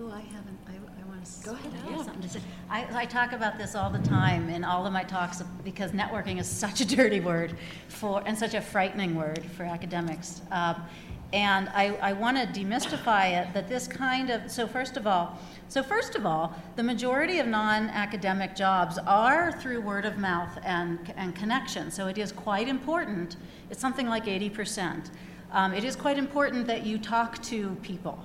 Oh, 0.00 0.10
I 0.10 0.20
haven't, 0.20 0.58
I, 0.66 0.72
I 0.72 1.08
want 1.08 1.24
to. 1.24 1.44
Go 1.44 1.52
ahead. 1.52 1.72
I 1.86 1.90
have 1.90 2.04
something 2.04 2.22
to 2.22 2.28
say. 2.28 2.40
I, 2.70 3.02
I 3.02 3.04
talk 3.04 3.32
about 3.32 3.58
this 3.58 3.74
all 3.74 3.90
the 3.90 3.98
time 3.98 4.48
in 4.48 4.64
all 4.64 4.86
of 4.86 4.92
my 4.92 5.04
talks 5.04 5.42
because 5.64 5.90
networking 5.90 6.40
is 6.40 6.48
such 6.48 6.80
a 6.80 6.84
dirty 6.96 7.20
word 7.20 7.58
for, 7.88 8.22
and 8.24 8.38
such 8.38 8.54
a 8.54 8.62
frightening 8.62 9.14
word 9.14 9.44
for 9.56 9.64
academics. 9.64 10.40
Um, 10.50 10.82
and 11.32 11.68
I, 11.70 11.96
I 12.02 12.12
want 12.12 12.36
to 12.36 12.60
demystify 12.60 13.40
it 13.40 13.54
that 13.54 13.68
this 13.68 13.86
kind 13.86 14.30
of, 14.30 14.50
so 14.50 14.66
first 14.66 14.96
of 14.96 15.06
all, 15.06 15.38
so 15.68 15.82
first 15.82 16.16
of 16.16 16.26
all, 16.26 16.54
the 16.74 16.82
majority 16.82 17.38
of 17.38 17.46
non-academic 17.46 18.56
jobs 18.56 18.98
are 19.06 19.52
through 19.52 19.80
word 19.80 20.04
of 20.04 20.18
mouth 20.18 20.58
and, 20.64 21.12
and 21.16 21.34
connection. 21.34 21.90
So 21.90 22.08
it 22.08 22.18
is 22.18 22.32
quite 22.32 22.66
important. 22.66 23.36
It's 23.70 23.80
something 23.80 24.08
like 24.08 24.24
80%. 24.24 25.10
Um, 25.52 25.72
it 25.72 25.84
is 25.84 25.94
quite 25.94 26.18
important 26.18 26.66
that 26.66 26.84
you 26.84 26.98
talk 26.98 27.40
to 27.44 27.76
people. 27.82 28.18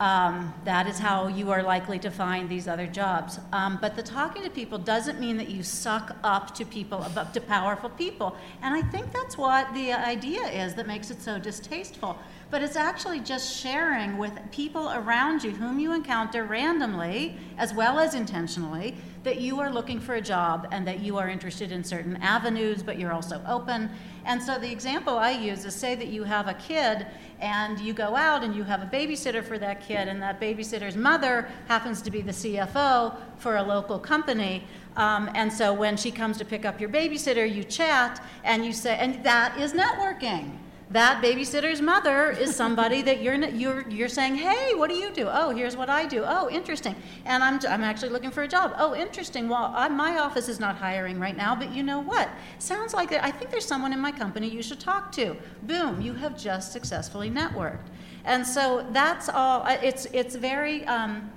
Um, 0.00 0.54
that 0.64 0.86
is 0.86 0.98
how 0.98 1.28
you 1.28 1.50
are 1.50 1.62
likely 1.62 1.98
to 1.98 2.10
find 2.10 2.48
these 2.48 2.66
other 2.66 2.86
jobs. 2.86 3.38
Um, 3.52 3.78
but 3.82 3.96
the 3.96 4.02
talking 4.02 4.42
to 4.42 4.48
people 4.48 4.78
doesn't 4.78 5.20
mean 5.20 5.36
that 5.36 5.50
you 5.50 5.62
suck 5.62 6.16
up 6.24 6.54
to 6.54 6.64
people, 6.64 7.06
up 7.16 7.34
to 7.34 7.40
powerful 7.40 7.90
people. 7.90 8.34
And 8.62 8.74
I 8.74 8.80
think 8.80 9.12
that's 9.12 9.36
what 9.36 9.72
the 9.74 9.92
idea 9.92 10.40
is 10.46 10.74
that 10.76 10.86
makes 10.86 11.10
it 11.10 11.20
so 11.20 11.38
distasteful. 11.38 12.18
But 12.50 12.62
it's 12.62 12.76
actually 12.76 13.20
just 13.20 13.54
sharing 13.54 14.16
with 14.16 14.32
people 14.50 14.90
around 14.90 15.44
you 15.44 15.50
whom 15.50 15.78
you 15.78 15.92
encounter 15.92 16.44
randomly, 16.44 17.36
as 17.58 17.74
well 17.74 17.98
as 17.98 18.14
intentionally, 18.14 18.96
that 19.22 19.38
you 19.38 19.60
are 19.60 19.70
looking 19.70 20.00
for 20.00 20.14
a 20.14 20.20
job 20.20 20.66
and 20.72 20.86
that 20.88 21.00
you 21.00 21.18
are 21.18 21.28
interested 21.28 21.72
in 21.72 21.84
certain 21.84 22.16
avenues, 22.22 22.82
but 22.82 22.98
you're 22.98 23.12
also 23.12 23.42
open. 23.46 23.90
And 24.24 24.42
so 24.42 24.58
the 24.58 24.70
example 24.70 25.18
I 25.18 25.30
use 25.30 25.64
is 25.64 25.74
say 25.74 25.94
that 25.94 26.08
you 26.08 26.24
have 26.24 26.48
a 26.48 26.54
kid 26.54 27.06
and 27.40 27.78
you 27.80 27.92
go 27.92 28.14
out 28.16 28.44
and 28.44 28.54
you 28.54 28.62
have 28.64 28.82
a 28.82 28.86
babysitter 28.86 29.42
for 29.42 29.58
that 29.58 29.80
kid, 29.80 30.08
and 30.08 30.20
that 30.20 30.40
babysitter's 30.40 30.96
mother 30.96 31.48
happens 31.68 32.02
to 32.02 32.10
be 32.10 32.20
the 32.20 32.32
CFO 32.32 33.16
for 33.38 33.56
a 33.56 33.62
local 33.62 33.98
company. 33.98 34.64
Um, 34.96 35.30
and 35.34 35.50
so 35.50 35.72
when 35.72 35.96
she 35.96 36.10
comes 36.10 36.36
to 36.38 36.44
pick 36.44 36.64
up 36.64 36.80
your 36.80 36.90
babysitter, 36.90 37.50
you 37.50 37.64
chat 37.64 38.22
and 38.44 38.64
you 38.64 38.72
say, 38.72 38.98
and 38.98 39.24
that 39.24 39.58
is 39.58 39.72
networking. 39.72 40.58
That 40.90 41.22
babysitter's 41.22 41.80
mother 41.80 42.30
is 42.32 42.56
somebody 42.56 43.00
that 43.02 43.22
you're, 43.22 43.36
you're, 43.36 43.88
you're 43.88 44.08
saying, 44.08 44.34
hey, 44.34 44.74
what 44.74 44.90
do 44.90 44.96
you 44.96 45.12
do? 45.12 45.28
Oh, 45.30 45.50
here's 45.50 45.76
what 45.76 45.88
I 45.88 46.04
do. 46.04 46.24
Oh, 46.26 46.50
interesting. 46.50 46.96
And 47.24 47.44
I'm, 47.44 47.60
I'm 47.68 47.84
actually 47.84 48.08
looking 48.08 48.32
for 48.32 48.42
a 48.42 48.48
job. 48.48 48.74
Oh, 48.76 48.96
interesting. 48.96 49.48
Well, 49.48 49.72
I, 49.72 49.88
my 49.88 50.18
office 50.18 50.48
is 50.48 50.58
not 50.58 50.74
hiring 50.74 51.20
right 51.20 51.36
now, 51.36 51.54
but 51.54 51.72
you 51.72 51.84
know 51.84 52.00
what? 52.00 52.28
Sounds 52.58 52.92
like 52.92 53.12
I 53.12 53.30
think 53.30 53.52
there's 53.52 53.64
someone 53.64 53.92
in 53.92 54.00
my 54.00 54.10
company 54.10 54.48
you 54.48 54.64
should 54.64 54.80
talk 54.80 55.12
to. 55.12 55.36
Boom, 55.62 56.00
you 56.00 56.12
have 56.14 56.36
just 56.36 56.72
successfully 56.72 57.30
networked. 57.30 57.86
And 58.24 58.44
so 58.44 58.84
that's 58.90 59.28
all. 59.28 59.64
It's, 59.68 60.06
it's 60.06 60.34
very, 60.34 60.84
um, 60.86 61.30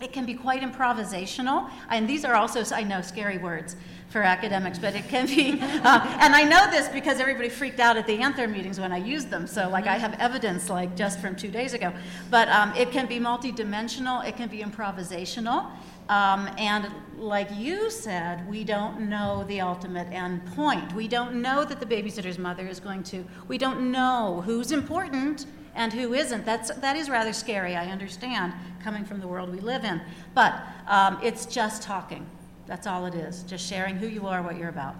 it 0.00 0.12
can 0.12 0.24
be 0.24 0.34
quite 0.34 0.62
improvisational. 0.62 1.68
And 1.88 2.08
these 2.08 2.24
are 2.24 2.36
also, 2.36 2.62
I 2.72 2.84
know, 2.84 3.00
scary 3.00 3.38
words. 3.38 3.74
For 4.10 4.22
academics, 4.22 4.76
but 4.76 4.96
it 4.96 5.08
can 5.08 5.26
be, 5.26 5.52
uh, 5.62 6.18
and 6.20 6.34
I 6.34 6.42
know 6.42 6.68
this 6.68 6.88
because 6.88 7.20
everybody 7.20 7.48
freaked 7.48 7.78
out 7.78 7.96
at 7.96 8.08
the 8.08 8.18
Anthro 8.18 8.50
meetings 8.50 8.80
when 8.80 8.90
I 8.90 8.96
used 8.96 9.30
them. 9.30 9.46
So, 9.46 9.68
like, 9.68 9.86
I 9.86 9.98
have 9.98 10.14
evidence, 10.18 10.68
like, 10.68 10.96
just 10.96 11.20
from 11.20 11.36
two 11.36 11.48
days 11.48 11.74
ago. 11.74 11.92
But 12.28 12.48
um, 12.48 12.74
it 12.74 12.90
can 12.90 13.06
be 13.06 13.20
multidimensional, 13.20 14.26
it 14.26 14.36
can 14.36 14.48
be 14.48 14.64
improvisational. 14.64 15.70
Um, 16.10 16.50
and 16.58 16.90
like 17.18 17.48
you 17.56 17.88
said, 17.88 18.48
we 18.50 18.64
don't 18.64 19.08
know 19.08 19.44
the 19.46 19.60
ultimate 19.60 20.08
end 20.08 20.44
point. 20.56 20.92
We 20.92 21.06
don't 21.06 21.40
know 21.40 21.64
that 21.64 21.78
the 21.78 21.86
babysitter's 21.86 22.36
mother 22.36 22.66
is 22.66 22.80
going 22.80 23.04
to, 23.04 23.24
we 23.46 23.58
don't 23.58 23.92
know 23.92 24.42
who's 24.44 24.72
important 24.72 25.46
and 25.76 25.92
who 25.92 26.14
isn't. 26.14 26.44
That's, 26.44 26.74
that 26.74 26.96
is 26.96 27.08
rather 27.08 27.32
scary, 27.32 27.76
I 27.76 27.86
understand, 27.86 28.54
coming 28.82 29.04
from 29.04 29.20
the 29.20 29.28
world 29.28 29.52
we 29.52 29.60
live 29.60 29.84
in. 29.84 30.00
But 30.34 30.60
um, 30.88 31.20
it's 31.22 31.46
just 31.46 31.82
talking. 31.82 32.26
That's 32.70 32.86
all 32.86 33.04
it 33.06 33.16
is, 33.16 33.42
just 33.42 33.68
sharing 33.68 33.96
who 33.96 34.06
you 34.06 34.28
are, 34.28 34.42
what 34.42 34.56
you're 34.56 34.68
about. 34.68 34.94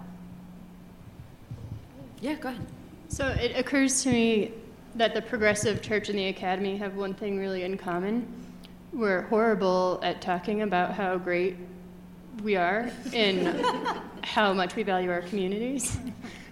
Yeah, 2.19 2.33
go 2.33 2.49
ahead. 2.49 2.67
So 3.07 3.29
it 3.29 3.57
occurs 3.57 4.03
to 4.03 4.11
me 4.11 4.51
that 4.95 5.13
the 5.13 5.21
progressive 5.21 5.81
church 5.81 6.09
and 6.09 6.19
the 6.19 6.27
academy 6.27 6.75
have 6.75 6.97
one 6.97 7.13
thing 7.13 7.39
really 7.39 7.63
in 7.63 7.77
common. 7.77 8.27
We're 8.91 9.21
horrible 9.21 10.01
at 10.03 10.21
talking 10.21 10.63
about 10.63 10.95
how 10.95 11.17
great 11.17 11.55
we 12.43 12.57
are 12.57 12.91
and 13.13 13.65
how 14.21 14.51
much 14.51 14.75
we 14.75 14.83
value 14.83 15.09
our 15.09 15.21
communities. 15.21 15.97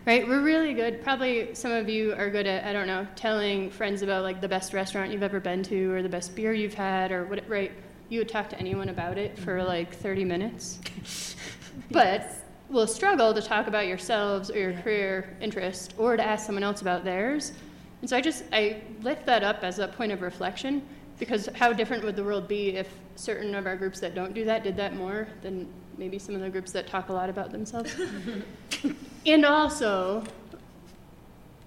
Right? 0.05 0.25
We're 0.25 0.41
really 0.41 0.73
good. 0.73 1.03
Probably 1.03 1.53
some 1.53 1.73
of 1.73 1.89
you 1.89 2.13
are 2.13 2.29
good 2.29 2.47
at, 2.47 2.63
I 2.63 2.71
don't 2.71 2.87
know, 2.87 3.05
telling 3.17 3.71
friends 3.71 4.03
about 4.03 4.23
like 4.23 4.39
the 4.39 4.47
best 4.47 4.71
restaurant 4.71 5.11
you've 5.11 5.21
ever 5.21 5.41
been 5.41 5.63
to 5.63 5.91
or 5.91 6.01
the 6.01 6.07
best 6.07 6.33
beer 6.33 6.53
you've 6.53 6.73
had 6.73 7.11
or 7.11 7.25
what, 7.25 7.43
right? 7.49 7.73
You 8.09 8.19
would 8.19 8.29
talk 8.29 8.49
to 8.49 8.59
anyone 8.59 8.89
about 8.89 9.17
it 9.17 9.37
for 9.37 9.57
mm-hmm. 9.57 9.67
like 9.67 9.95
30 9.95 10.25
minutes. 10.25 10.79
but 11.91 12.31
will 12.69 12.87
struggle 12.87 13.33
to 13.33 13.41
talk 13.41 13.67
about 13.67 13.87
yourselves 13.87 14.51
or 14.51 14.59
your 14.59 14.73
career 14.73 15.35
interest 15.41 15.93
or 15.97 16.15
to 16.15 16.25
ask 16.25 16.45
someone 16.45 16.63
else 16.63 16.81
about 16.81 17.03
theirs. 17.03 17.53
And 18.01 18.09
so 18.09 18.15
I 18.15 18.21
just 18.21 18.43
I 18.53 18.81
lift 19.01 19.25
that 19.25 19.43
up 19.43 19.63
as 19.63 19.79
a 19.79 19.87
point 19.87 20.11
of 20.11 20.21
reflection 20.21 20.81
because 21.17 21.49
how 21.55 21.73
different 21.73 22.03
would 22.03 22.15
the 22.15 22.23
world 22.23 22.47
be 22.47 22.75
if 22.75 22.87
certain 23.15 23.53
of 23.55 23.65
our 23.65 23.75
groups 23.75 23.99
that 23.99 24.15
don't 24.15 24.33
do 24.33 24.45
that 24.45 24.63
did 24.63 24.77
that 24.77 24.95
more 24.95 25.27
than 25.41 25.67
maybe 25.97 26.17
some 26.17 26.33
of 26.33 26.41
the 26.41 26.49
groups 26.49 26.71
that 26.71 26.87
talk 26.87 27.09
a 27.09 27.13
lot 27.13 27.29
about 27.29 27.51
themselves? 27.51 27.93
and 29.25 29.45
also 29.45 30.23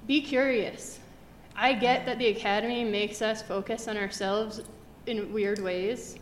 be 0.07 0.23
curious. 0.23 1.01
I 1.55 1.75
get 1.75 2.07
that 2.07 2.19
the 2.19 2.29
academy 2.29 2.83
makes 2.83 3.21
us 3.21 3.43
focus 3.43 3.89
on 3.89 3.99
ourselves 3.99 4.63
in 5.07 5.33
weird 5.33 5.59
ways 5.59 6.17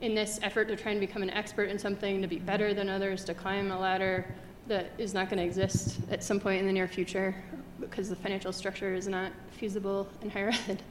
in 0.00 0.14
this 0.14 0.38
effort 0.42 0.68
to 0.68 0.76
try 0.76 0.92
and 0.92 1.00
become 1.00 1.22
an 1.22 1.30
expert 1.30 1.70
in 1.70 1.78
something, 1.78 2.20
to 2.22 2.28
be 2.28 2.38
better 2.38 2.74
than 2.74 2.88
others, 2.88 3.24
to 3.24 3.34
climb 3.34 3.70
a 3.70 3.78
ladder 3.78 4.26
that 4.68 4.90
is 4.98 5.14
not 5.14 5.30
going 5.30 5.38
to 5.38 5.44
exist 5.44 5.98
at 6.10 6.22
some 6.22 6.40
point 6.40 6.60
in 6.60 6.66
the 6.66 6.72
near 6.72 6.88
future 6.88 7.34
because 7.80 8.08
the 8.08 8.16
financial 8.16 8.52
structure 8.52 8.94
is 8.94 9.06
not 9.06 9.32
feasible 9.52 10.08
in 10.22 10.30
higher 10.30 10.50
ed 10.68 10.82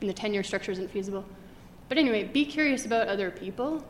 and 0.00 0.10
the 0.10 0.14
tenure 0.14 0.42
structure 0.42 0.72
isn't 0.72 0.90
feasible. 0.90 1.24
But 1.88 1.98
anyway, 1.98 2.24
be 2.24 2.44
curious 2.44 2.86
about 2.86 3.08
other 3.08 3.30
people 3.30 3.84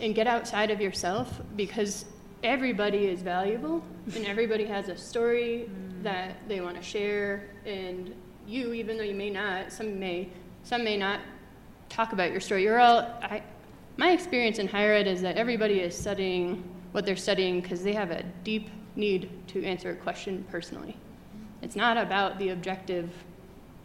and 0.00 0.14
get 0.14 0.26
outside 0.26 0.70
of 0.70 0.80
yourself 0.80 1.40
because 1.56 2.04
everybody 2.42 3.06
is 3.06 3.22
valuable 3.22 3.82
and 4.14 4.26
everybody 4.26 4.64
has 4.64 4.88
a 4.88 4.96
story 4.96 5.68
that 6.02 6.36
they 6.48 6.60
want 6.60 6.76
to 6.76 6.82
share 6.82 7.48
and 7.64 8.14
you 8.46 8.74
even 8.74 8.98
though 8.98 9.04
you 9.04 9.14
may 9.14 9.30
not 9.30 9.72
some 9.72 9.98
may 9.98 10.28
some 10.62 10.84
may 10.84 10.98
not 10.98 11.20
talk 11.88 12.12
about 12.12 12.30
your 12.30 12.40
story 12.40 12.62
you're 12.62 12.78
all 12.78 12.98
I, 13.22 13.42
my 13.96 14.10
experience 14.10 14.58
in 14.58 14.66
higher 14.66 14.92
ed 14.92 15.06
is 15.06 15.22
that 15.22 15.36
everybody 15.36 15.80
is 15.80 15.96
studying 15.96 16.64
what 16.92 17.06
they're 17.06 17.16
studying 17.16 17.60
because 17.60 17.82
they 17.82 17.92
have 17.92 18.10
a 18.10 18.22
deep 18.42 18.70
need 18.96 19.30
to 19.48 19.64
answer 19.64 19.90
a 19.90 19.96
question 19.96 20.44
personally. 20.50 20.96
It's 21.62 21.76
not 21.76 21.96
about 21.96 22.38
the 22.38 22.50
objective, 22.50 23.10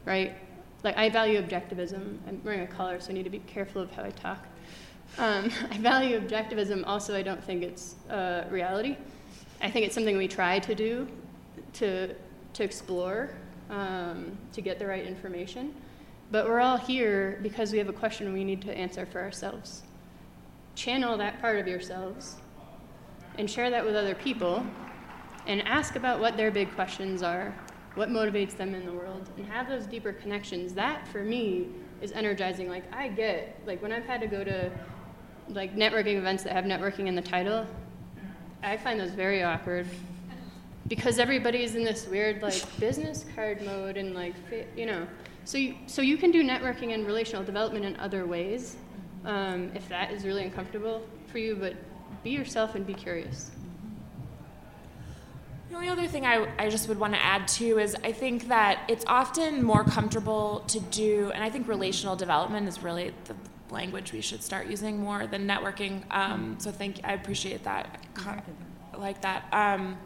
right? 0.06 0.36
Like, 0.84 0.98
I 0.98 1.10
value 1.10 1.42
objectivism. 1.42 2.18
I'm 2.28 2.42
wearing 2.44 2.62
a 2.62 2.68
collar, 2.68 3.00
so 3.00 3.12
I 3.12 3.14
need 3.14 3.24
to 3.24 3.30
be 3.30 3.40
careful 3.40 3.82
of 3.82 3.92
how 3.92 4.04
I 4.04 4.12
talk. 4.12 4.46
Um, 5.18 5.52
I 5.72 5.78
value 5.78 6.20
objectivism. 6.20 6.84
Also, 6.86 7.16
I 7.16 7.22
don't 7.22 7.44
think 7.44 7.64
it's 7.64 7.96
uh, 8.10 8.46
reality. 8.50 8.98
I 9.62 9.70
think 9.70 9.86
it's 9.86 9.96
something 9.96 10.18
we 10.18 10.28
try 10.28 10.60
to 10.60 10.76
do 10.76 11.08
to, 11.74 12.16
to 12.54 12.64
explore, 12.64 13.32
um, 13.70 14.38
to 14.54 14.62
get 14.62 14.80
the 14.80 14.88
right 14.88 15.06
information. 15.06 15.74
But 16.32 16.48
we're 16.48 16.60
all 16.60 16.78
here 16.78 17.40
because 17.42 17.72
we 17.72 17.78
have 17.78 17.90
a 17.90 17.94
question 17.94 18.32
we 18.34 18.44
need 18.44 18.62
to 18.64 18.74
answer 18.74 19.06
for 19.06 19.20
ourselves 19.20 19.84
channel 20.80 21.18
that 21.18 21.42
part 21.42 21.60
of 21.60 21.68
yourselves 21.68 22.38
and 23.38 23.52
share 23.52 23.70
that 23.70 23.86
with 23.86 23.96
other 23.96 24.16
people 24.16 24.66
and 25.46 25.62
ask 25.68 25.98
about 25.98 26.22
what 26.22 26.38
their 26.38 26.52
big 26.52 26.74
questions 26.74 27.22
are, 27.22 27.54
what 27.96 28.10
motivates 28.10 28.56
them 28.56 28.74
in 28.74 28.86
the 28.86 28.92
world, 28.92 29.30
and 29.36 29.46
have 29.46 29.68
those 29.68 29.86
deeper 29.86 30.14
connections. 30.14 30.74
That, 30.74 31.06
for 31.08 31.24
me, 31.24 31.68
is 32.02 32.12
energizing. 32.14 32.70
Like, 32.70 32.84
I 32.94 33.10
get, 33.10 33.60
like, 33.66 33.82
when 33.82 33.92
I've 33.92 34.06
had 34.06 34.22
to 34.22 34.28
go 34.28 34.44
to, 34.44 34.72
like, 35.50 35.76
networking 35.76 36.16
events 36.16 36.44
that 36.44 36.54
have 36.54 36.66
networking 36.66 37.08
in 37.08 37.16
the 37.16 37.22
title, 37.22 37.66
I 38.64 38.78
find 38.78 39.00
those 39.00 39.12
very 39.12 39.44
awkward 39.44 39.88
because 40.88 41.20
everybody's 41.20 41.76
in 41.76 41.84
this 41.84 42.08
weird, 42.08 42.42
like, 42.42 42.64
business 42.80 43.26
card 43.36 43.62
mode 43.64 43.98
and, 43.98 44.14
like, 44.14 44.36
you 44.78 44.86
know. 44.86 45.08
So 45.44 45.58
you, 45.58 45.76
so 45.88 46.02
you 46.02 46.18
can 46.18 46.32
do 46.32 46.44
networking 46.44 46.94
and 46.94 47.06
relational 47.06 47.44
development 47.44 47.86
in 47.86 47.96
other 47.98 48.26
ways 48.26 48.78
um, 49.26 49.72
if 49.76 49.88
that 49.90 50.12
is 50.12 50.26
really 50.26 50.44
uncomfortable 50.44 51.04
for 51.28 51.38
you, 51.38 51.56
but 51.56 51.76
be 52.24 52.32
yourself 52.32 52.76
and 52.76 52.86
be 52.86 52.94
curious. 52.94 53.52
The 55.70 55.76
only 55.76 55.90
other 55.90 56.08
thing 56.08 56.26
I, 56.26 56.52
I 56.58 56.70
just 56.70 56.90
would 56.90 57.00
want 57.00 57.14
to 57.14 57.24
add 57.24 57.48
too 57.48 57.78
is 57.78 57.96
I 58.04 58.12
think 58.12 58.48
that 58.48 58.82
it's 58.88 59.06
often 59.06 59.64
more 59.64 59.84
comfortable 59.84 60.62
to 60.68 60.80
do, 60.80 61.32
and 61.34 61.44
I 61.44 61.50
think 61.52 61.68
relational 61.68 62.16
development 62.16 62.68
is 62.68 62.82
really 62.82 63.14
the 63.26 63.36
language 63.70 64.12
we 64.12 64.22
should 64.22 64.42
start 64.42 64.68
using 64.68 65.00
more 65.00 65.28
than 65.28 65.48
networking. 65.48 66.02
Um, 66.12 66.56
so 66.60 66.72
thank 66.72 67.02
I 67.04 67.14
appreciate 67.14 67.64
that. 67.66 68.04
Like 68.98 69.22
that. 69.22 69.46
Um, 69.54 69.98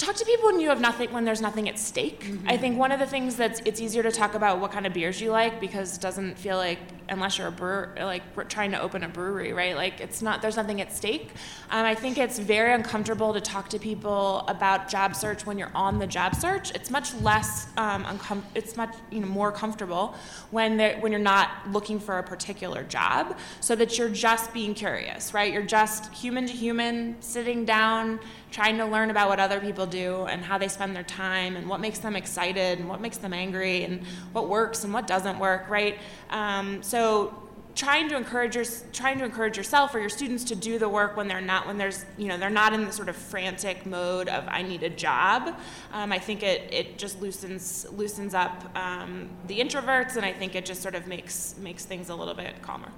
talk 0.00 0.16
to 0.16 0.24
people 0.24 0.46
when 0.46 0.60
you 0.60 0.68
have 0.68 0.80
nothing 0.80 1.12
when 1.12 1.24
there's 1.24 1.42
nothing 1.42 1.68
at 1.68 1.78
stake. 1.78 2.24
Mm-hmm. 2.24 2.48
I 2.48 2.56
think 2.56 2.78
one 2.78 2.90
of 2.90 2.98
the 2.98 3.06
things 3.06 3.36
that's 3.36 3.60
it's 3.64 3.80
easier 3.80 4.02
to 4.02 4.10
talk 4.10 4.34
about 4.34 4.58
what 4.58 4.72
kind 4.72 4.86
of 4.86 4.94
beers 4.94 5.20
you 5.20 5.30
like 5.30 5.60
because 5.60 5.96
it 5.96 6.00
doesn't 6.00 6.38
feel 6.38 6.56
like 6.56 6.78
unless 7.10 7.36
you're 7.38 7.48
a 7.48 7.52
brewer 7.52 7.92
like 7.98 8.22
trying 8.48 8.70
to 8.70 8.80
open 8.80 9.02
a 9.04 9.08
brewery, 9.08 9.52
right? 9.52 9.76
Like 9.76 10.00
it's 10.00 10.22
not 10.22 10.40
there's 10.40 10.56
nothing 10.56 10.80
at 10.80 10.92
stake. 10.92 11.30
Um, 11.70 11.84
I 11.84 11.94
think 11.94 12.16
it's 12.16 12.38
very 12.38 12.72
uncomfortable 12.72 13.34
to 13.34 13.40
talk 13.40 13.68
to 13.70 13.78
people 13.78 14.44
about 14.48 14.88
job 14.88 15.14
search 15.14 15.44
when 15.44 15.58
you're 15.58 15.72
on 15.74 15.98
the 15.98 16.06
job 16.06 16.34
search. 16.34 16.70
It's 16.74 16.90
much 16.90 17.12
less 17.16 17.66
um, 17.76 18.04
uncom- 18.04 18.44
it's 18.54 18.76
much 18.76 18.94
you 19.10 19.20
know 19.20 19.26
more 19.26 19.52
comfortable 19.52 20.14
when 20.50 20.80
when 21.00 21.12
you're 21.12 21.20
not 21.20 21.50
looking 21.70 22.00
for 22.00 22.18
a 22.18 22.22
particular 22.22 22.84
job, 22.84 23.36
so 23.60 23.76
that 23.76 23.98
you're 23.98 24.08
just 24.08 24.52
being 24.54 24.72
curious, 24.72 25.34
right? 25.34 25.52
You're 25.52 25.62
just 25.62 26.12
human 26.14 26.46
to 26.46 26.52
human, 26.52 27.20
sitting 27.20 27.64
down 27.66 28.18
trying 28.50 28.76
to 28.78 28.84
learn 28.84 29.10
about 29.10 29.28
what 29.28 29.40
other 29.40 29.60
people 29.60 29.86
do 29.86 30.24
and 30.26 30.42
how 30.42 30.58
they 30.58 30.68
spend 30.68 30.94
their 30.94 31.04
time 31.04 31.56
and 31.56 31.68
what 31.68 31.80
makes 31.80 31.98
them 31.98 32.16
excited 32.16 32.78
and 32.78 32.88
what 32.88 33.00
makes 33.00 33.18
them 33.18 33.32
angry 33.32 33.84
and 33.84 34.04
what 34.32 34.48
works 34.48 34.84
and 34.84 34.92
what 34.92 35.06
doesn't 35.06 35.38
work, 35.38 35.68
right? 35.68 35.98
Um, 36.30 36.82
so 36.82 37.34
trying 37.74 38.08
to 38.08 38.16
encourage 38.16 38.56
your, 38.56 38.64
trying 38.92 39.18
to 39.18 39.24
encourage 39.24 39.56
yourself 39.56 39.94
or 39.94 40.00
your 40.00 40.08
students 40.08 40.44
to 40.44 40.54
do 40.54 40.78
the 40.78 40.88
work 40.88 41.16
when 41.16 41.28
they're 41.28 41.40
not 41.40 41.66
when 41.66 41.78
there's 41.78 42.04
you 42.18 42.26
know 42.26 42.36
they're 42.36 42.50
not 42.50 42.72
in 42.72 42.84
the 42.84 42.92
sort 42.92 43.08
of 43.08 43.16
frantic 43.16 43.86
mode 43.86 44.28
of 44.28 44.44
I 44.48 44.62
need 44.62 44.82
a 44.82 44.90
job. 44.90 45.56
Um, 45.92 46.12
I 46.12 46.18
think 46.18 46.42
it 46.42 46.72
it 46.72 46.98
just 46.98 47.20
loosens 47.20 47.86
loosens 47.92 48.34
up 48.34 48.76
um, 48.76 49.28
the 49.46 49.60
introverts 49.60 50.16
and 50.16 50.24
I 50.24 50.32
think 50.32 50.54
it 50.54 50.66
just 50.66 50.82
sort 50.82 50.94
of 50.94 51.06
makes 51.06 51.54
makes 51.58 51.84
things 51.84 52.08
a 52.08 52.14
little 52.14 52.34
bit 52.34 52.60
calmer. 52.62 52.90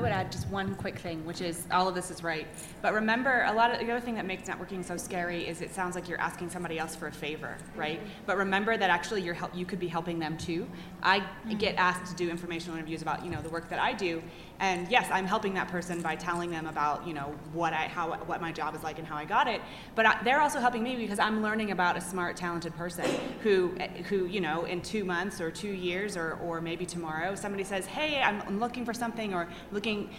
I 0.00 0.02
would 0.02 0.12
add 0.12 0.32
just 0.32 0.48
one 0.48 0.74
quick 0.76 0.98
thing, 0.98 1.26
which 1.26 1.42
is 1.42 1.66
all 1.70 1.86
of 1.86 1.94
this 1.94 2.10
is 2.10 2.24
right. 2.24 2.46
But 2.80 2.94
remember, 2.94 3.44
a 3.46 3.52
lot 3.52 3.70
of 3.70 3.80
the 3.80 3.92
other 3.92 4.00
thing 4.00 4.14
that 4.14 4.24
makes 4.24 4.48
networking 4.48 4.82
so 4.82 4.96
scary 4.96 5.46
is 5.46 5.60
it 5.60 5.74
sounds 5.74 5.94
like 5.94 6.08
you're 6.08 6.18
asking 6.18 6.48
somebody 6.48 6.78
else 6.78 6.96
for 6.96 7.08
a 7.08 7.12
favor, 7.12 7.58
right? 7.76 8.00
But 8.24 8.38
remember 8.38 8.78
that 8.78 8.88
actually 8.88 9.20
you're 9.20 9.34
help, 9.34 9.54
you 9.54 9.66
could 9.66 9.78
be 9.78 9.88
helping 9.88 10.18
them 10.18 10.38
too. 10.38 10.66
I 11.02 11.18
mm-hmm. 11.18 11.58
get 11.58 11.74
asked 11.76 12.10
to 12.10 12.16
do 12.16 12.30
informational 12.30 12.78
interviews 12.78 13.02
about 13.02 13.22
you 13.26 13.30
know 13.30 13.42
the 13.42 13.50
work 13.50 13.68
that 13.68 13.78
I 13.78 13.92
do, 13.92 14.22
and 14.60 14.86
yes, 14.90 15.08
I'm 15.10 15.26
helping 15.26 15.54
that 15.54 15.68
person 15.68 16.02
by 16.02 16.14
telling 16.14 16.50
them 16.50 16.66
about 16.66 17.06
you 17.06 17.14
know 17.14 17.34
what 17.52 17.72
I 17.72 17.88
how 17.88 18.12
what 18.26 18.40
my 18.40 18.52
job 18.52 18.74
is 18.76 18.82
like 18.82 18.98
and 18.98 19.06
how 19.06 19.16
I 19.16 19.24
got 19.24 19.48
it. 19.48 19.62
But 19.94 20.06
I, 20.06 20.22
they're 20.22 20.40
also 20.40 20.60
helping 20.60 20.82
me 20.82 20.96
because 20.96 21.18
I'm 21.18 21.42
learning 21.42 21.70
about 21.70 21.96
a 21.96 22.00
smart, 22.00 22.36
talented 22.36 22.76
person 22.76 23.06
who 23.42 23.68
who 24.08 24.26
you 24.26 24.40
know 24.40 24.64
in 24.66 24.82
two 24.82 25.04
months 25.04 25.40
or 25.40 25.50
two 25.50 25.72
years 25.72 26.16
or 26.16 26.34
or 26.42 26.60
maybe 26.60 26.84
tomorrow 26.84 27.34
somebody 27.34 27.64
says, 27.64 27.86
hey, 27.86 28.20
I'm, 28.20 28.42
I'm 28.42 28.60
looking 28.60 28.84
for 28.84 28.94
something 28.94 29.34
or 29.34 29.48
looking. 29.72 30.10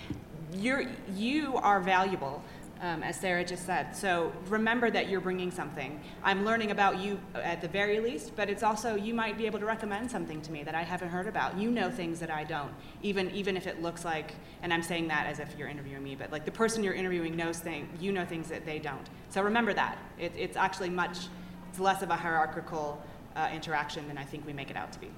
You're 0.53 0.84
you 1.15 1.55
are 1.57 1.80
valuable 1.80 2.43
um, 2.81 3.03
as 3.03 3.15
Sarah 3.15 3.45
just 3.45 3.65
said. 3.65 3.95
So 3.95 4.33
remember 4.49 4.89
that 4.89 5.07
you're 5.07 5.21
bringing 5.21 5.51
something. 5.51 6.01
I'm 6.23 6.43
learning 6.43 6.71
about 6.71 6.99
you 6.99 7.19
at 7.35 7.61
the 7.61 7.67
very 7.67 7.99
least, 7.99 8.35
but 8.35 8.49
it's 8.49 8.63
also 8.63 8.95
you 8.95 9.13
might 9.13 9.37
be 9.37 9.45
able 9.45 9.59
to 9.59 9.65
recommend 9.65 10.09
something 10.09 10.41
to 10.41 10.51
me 10.51 10.63
that 10.63 10.73
I 10.73 10.81
haven't 10.81 11.09
heard 11.09 11.27
about. 11.27 11.57
You 11.57 11.69
know 11.69 11.91
things 11.91 12.19
that 12.19 12.31
I 12.31 12.43
don't, 12.43 12.73
even 13.03 13.29
even 13.31 13.55
if 13.55 13.67
it 13.67 13.81
looks 13.81 14.03
like, 14.03 14.33
and 14.63 14.73
I'm 14.73 14.81
saying 14.81 15.07
that 15.09 15.27
as 15.27 15.39
if 15.39 15.55
you're 15.57 15.67
interviewing 15.67 16.03
me, 16.03 16.15
but 16.15 16.31
like 16.31 16.43
the 16.43 16.51
person 16.51 16.83
you're 16.83 16.95
interviewing 16.95 17.35
knows 17.35 17.59
things, 17.59 17.87
you 18.01 18.11
know 18.11 18.25
things 18.25 18.49
that 18.49 18.65
they 18.65 18.79
don't. 18.79 19.07
So 19.29 19.43
remember 19.43 19.73
that. 19.73 19.99
It, 20.19 20.33
it's 20.35 20.57
actually 20.57 20.89
much, 20.89 21.27
it's 21.69 21.79
less 21.79 22.01
of 22.01 22.09
a 22.09 22.15
hierarchical 22.15 23.01
uh, 23.35 23.49
interaction 23.53 24.07
than 24.07 24.17
I 24.17 24.23
think 24.23 24.45
we 24.45 24.53
make 24.53 24.71
it 24.71 24.75
out 24.75 24.91
to 24.93 24.99
be. 24.99 25.11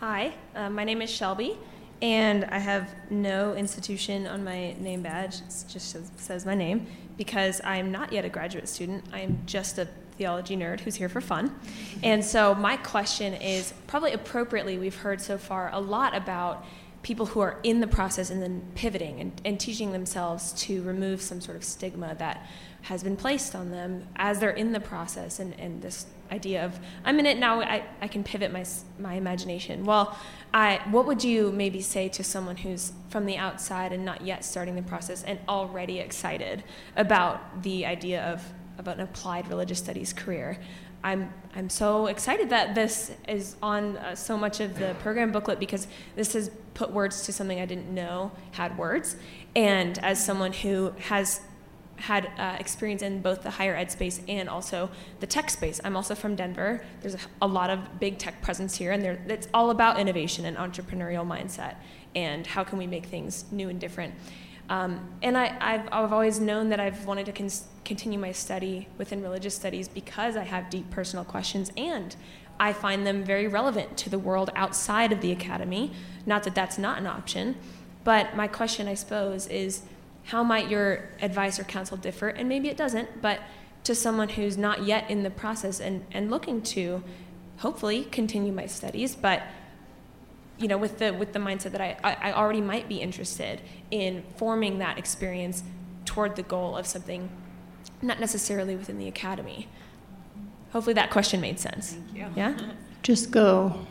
Hi, 0.00 0.34
uh, 0.54 0.68
my 0.68 0.84
name 0.84 1.00
is 1.00 1.08
Shelby, 1.08 1.56
and 2.02 2.44
I 2.46 2.58
have 2.58 2.94
no 3.10 3.54
institution 3.54 4.26
on 4.26 4.44
my 4.44 4.74
name 4.74 5.02
badge. 5.02 5.36
It 5.36 5.64
just 5.68 5.96
says, 6.16 6.46
my 6.46 6.54
name 6.54 6.86
because 7.16 7.60
I'm 7.64 7.90
not 7.90 8.12
yet 8.12 8.24
a 8.24 8.28
graduate 8.28 8.68
student. 8.68 9.04
I'm 9.12 9.42
just 9.46 9.78
a 9.78 9.88
theology 10.18 10.56
nerd 10.56 10.80
who's 10.80 10.94
here 10.94 11.08
for 11.08 11.20
fun. 11.20 11.54
And 12.02 12.24
so, 12.24 12.54
my 12.54 12.76
question 12.76 13.34
is 13.34 13.72
probably 13.86 14.12
appropriately, 14.12 14.78
we've 14.78 14.96
heard 14.96 15.20
so 15.20 15.38
far 15.38 15.70
a 15.72 15.80
lot 15.80 16.14
about 16.14 16.64
people 17.02 17.26
who 17.26 17.40
are 17.40 17.60
in 17.62 17.80
the 17.80 17.86
process 17.86 18.30
and 18.30 18.42
then 18.42 18.62
pivoting 18.74 19.20
and, 19.20 19.40
and 19.44 19.60
teaching 19.60 19.92
themselves 19.92 20.52
to 20.54 20.82
remove 20.82 21.22
some 21.22 21.40
sort 21.40 21.56
of 21.56 21.62
stigma 21.62 22.14
that 22.16 22.48
has 22.86 23.02
been 23.02 23.16
placed 23.16 23.56
on 23.56 23.70
them 23.72 24.06
as 24.14 24.38
they're 24.38 24.50
in 24.50 24.70
the 24.70 24.78
process 24.78 25.40
and, 25.40 25.58
and 25.58 25.82
this 25.82 26.06
idea 26.30 26.64
of 26.64 26.78
I'm 27.04 27.18
in 27.18 27.26
it 27.26 27.36
now 27.36 27.60
I, 27.60 27.84
I 28.00 28.06
can 28.06 28.22
pivot 28.22 28.52
my, 28.52 28.64
my 28.98 29.14
imagination 29.14 29.84
well 29.84 30.16
I, 30.54 30.80
what 30.90 31.04
would 31.06 31.24
you 31.24 31.50
maybe 31.50 31.80
say 31.80 32.08
to 32.10 32.22
someone 32.22 32.56
who's 32.56 32.92
from 33.08 33.26
the 33.26 33.36
outside 33.38 33.92
and 33.92 34.04
not 34.04 34.22
yet 34.24 34.44
starting 34.44 34.76
the 34.76 34.82
process 34.82 35.24
and 35.24 35.38
already 35.48 35.98
excited 35.98 36.62
about 36.94 37.62
the 37.64 37.86
idea 37.86 38.22
of 38.24 38.42
about 38.78 38.96
an 38.96 39.02
applied 39.02 39.48
religious 39.48 39.78
studies 39.78 40.12
career 40.12 40.60
I'm, 41.02 41.32
I'm 41.54 41.70
so 41.70 42.06
excited 42.06 42.50
that 42.50 42.74
this 42.74 43.12
is 43.28 43.56
on 43.62 43.96
uh, 43.96 44.14
so 44.14 44.36
much 44.36 44.60
of 44.60 44.78
the 44.78 44.94
program 45.00 45.30
booklet 45.32 45.58
because 45.60 45.86
this 46.16 46.32
has 46.32 46.50
put 46.74 46.90
words 46.90 47.22
to 47.26 47.32
something 47.32 47.60
I 47.60 47.66
didn't 47.66 47.92
know 47.94 48.32
had 48.50 48.76
words. 48.76 49.16
And 49.54 49.98
as 50.00 50.24
someone 50.24 50.52
who 50.52 50.92
has 50.98 51.40
had 51.96 52.30
uh, 52.38 52.56
experience 52.60 53.02
in 53.02 53.22
both 53.22 53.42
the 53.42 53.50
higher 53.50 53.74
ed 53.74 53.90
space 53.90 54.20
and 54.28 54.48
also 54.48 54.90
the 55.20 55.26
tech 55.26 55.50
space. 55.50 55.80
I'm 55.82 55.96
also 55.96 56.14
from 56.14 56.36
Denver. 56.36 56.84
There's 57.00 57.14
a, 57.14 57.18
a 57.42 57.46
lot 57.46 57.70
of 57.70 57.98
big 57.98 58.18
tech 58.18 58.42
presence 58.42 58.76
here, 58.76 58.92
and 58.92 59.04
it's 59.30 59.48
all 59.54 59.70
about 59.70 59.98
innovation 59.98 60.44
and 60.44 60.56
entrepreneurial 60.56 61.26
mindset 61.26 61.76
and 62.14 62.46
how 62.46 62.64
can 62.64 62.78
we 62.78 62.86
make 62.86 63.06
things 63.06 63.44
new 63.50 63.68
and 63.68 63.80
different. 63.80 64.14
Um, 64.68 65.08
and 65.22 65.38
I, 65.38 65.46
have 65.60 65.88
I've 65.92 66.12
always 66.12 66.40
known 66.40 66.70
that 66.70 66.80
I've 66.80 67.06
wanted 67.06 67.26
to 67.26 67.32
cons- 67.32 67.66
continue 67.84 68.18
my 68.18 68.32
study 68.32 68.88
within 68.98 69.22
religious 69.22 69.54
studies 69.54 69.86
because 69.86 70.36
I 70.36 70.42
have 70.42 70.70
deep 70.70 70.90
personal 70.90 71.24
questions 71.24 71.70
and 71.76 72.16
I 72.58 72.72
find 72.72 73.06
them 73.06 73.22
very 73.22 73.46
relevant 73.46 73.96
to 73.98 74.10
the 74.10 74.18
world 74.18 74.50
outside 74.56 75.12
of 75.12 75.20
the 75.20 75.30
academy. 75.30 75.92
Not 76.24 76.42
that 76.44 76.54
that's 76.54 76.78
not 76.78 76.98
an 76.98 77.06
option, 77.06 77.56
but 78.02 78.34
my 78.34 78.48
question, 78.48 78.88
I 78.88 78.94
suppose, 78.94 79.46
is 79.48 79.82
how 80.26 80.42
might 80.42 80.68
your 80.68 81.08
advice 81.20 81.58
or 81.58 81.64
counsel 81.64 81.96
differ? 81.96 82.28
And 82.28 82.48
maybe 82.48 82.68
it 82.68 82.76
doesn't, 82.76 83.22
but 83.22 83.40
to 83.84 83.94
someone 83.94 84.28
who's 84.28 84.58
not 84.58 84.84
yet 84.84 85.08
in 85.08 85.22
the 85.22 85.30
process 85.30 85.78
and, 85.80 86.04
and 86.10 86.30
looking 86.30 86.60
to 86.62 87.04
hopefully 87.58 88.04
continue 88.04 88.52
my 88.52 88.66
studies, 88.66 89.14
but 89.14 89.42
you 90.58 90.66
know, 90.68 90.78
with 90.78 90.98
the 90.98 91.12
with 91.12 91.32
the 91.32 91.38
mindset 91.38 91.72
that 91.72 91.80
I, 91.80 91.96
I 92.02 92.32
already 92.32 92.62
might 92.62 92.88
be 92.88 92.96
interested 92.96 93.60
in 93.90 94.24
forming 94.36 94.78
that 94.78 94.98
experience 94.98 95.62
toward 96.06 96.34
the 96.34 96.42
goal 96.42 96.76
of 96.76 96.86
something 96.86 97.28
not 98.02 98.18
necessarily 98.18 98.74
within 98.74 98.98
the 98.98 99.06
academy. 99.06 99.68
Hopefully 100.72 100.94
that 100.94 101.10
question 101.10 101.40
made 101.40 101.60
sense. 101.60 101.96
Yeah? 102.34 102.58
Just 103.02 103.30
go. 103.30 103.86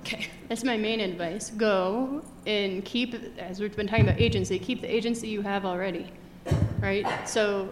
Okay. 0.00 0.28
That's 0.48 0.64
my 0.64 0.76
main 0.76 1.00
advice. 1.00 1.50
Go 1.50 2.24
and 2.46 2.84
keep, 2.84 3.14
as 3.38 3.60
we've 3.60 3.76
been 3.76 3.86
talking 3.86 4.08
about 4.08 4.20
agency, 4.20 4.58
keep 4.58 4.80
the 4.80 4.94
agency 4.94 5.28
you 5.28 5.42
have 5.42 5.64
already, 5.64 6.10
right? 6.80 7.28
So 7.28 7.70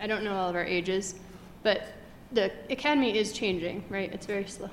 I 0.00 0.06
don't 0.06 0.24
know 0.24 0.34
all 0.34 0.50
of 0.50 0.56
our 0.56 0.64
ages, 0.64 1.14
but 1.62 1.88
the 2.32 2.52
academy 2.70 3.16
is 3.16 3.32
changing, 3.32 3.84
right? 3.88 4.12
It's 4.12 4.26
very 4.26 4.46
slow. 4.46 4.70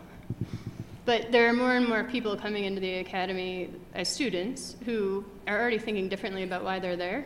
But 1.05 1.31
there 1.31 1.47
are 1.47 1.53
more 1.53 1.75
and 1.75 1.88
more 1.88 2.03
people 2.03 2.35
coming 2.35 2.63
into 2.63 2.80
the 2.80 2.95
academy 2.95 3.69
as 3.93 4.09
students 4.09 4.75
who 4.85 5.23
are 5.47 5.59
already 5.59 5.77
thinking 5.77 6.09
differently 6.09 6.43
about 6.43 6.63
why 6.63 6.80
they're 6.80 6.95
there. 6.95 7.25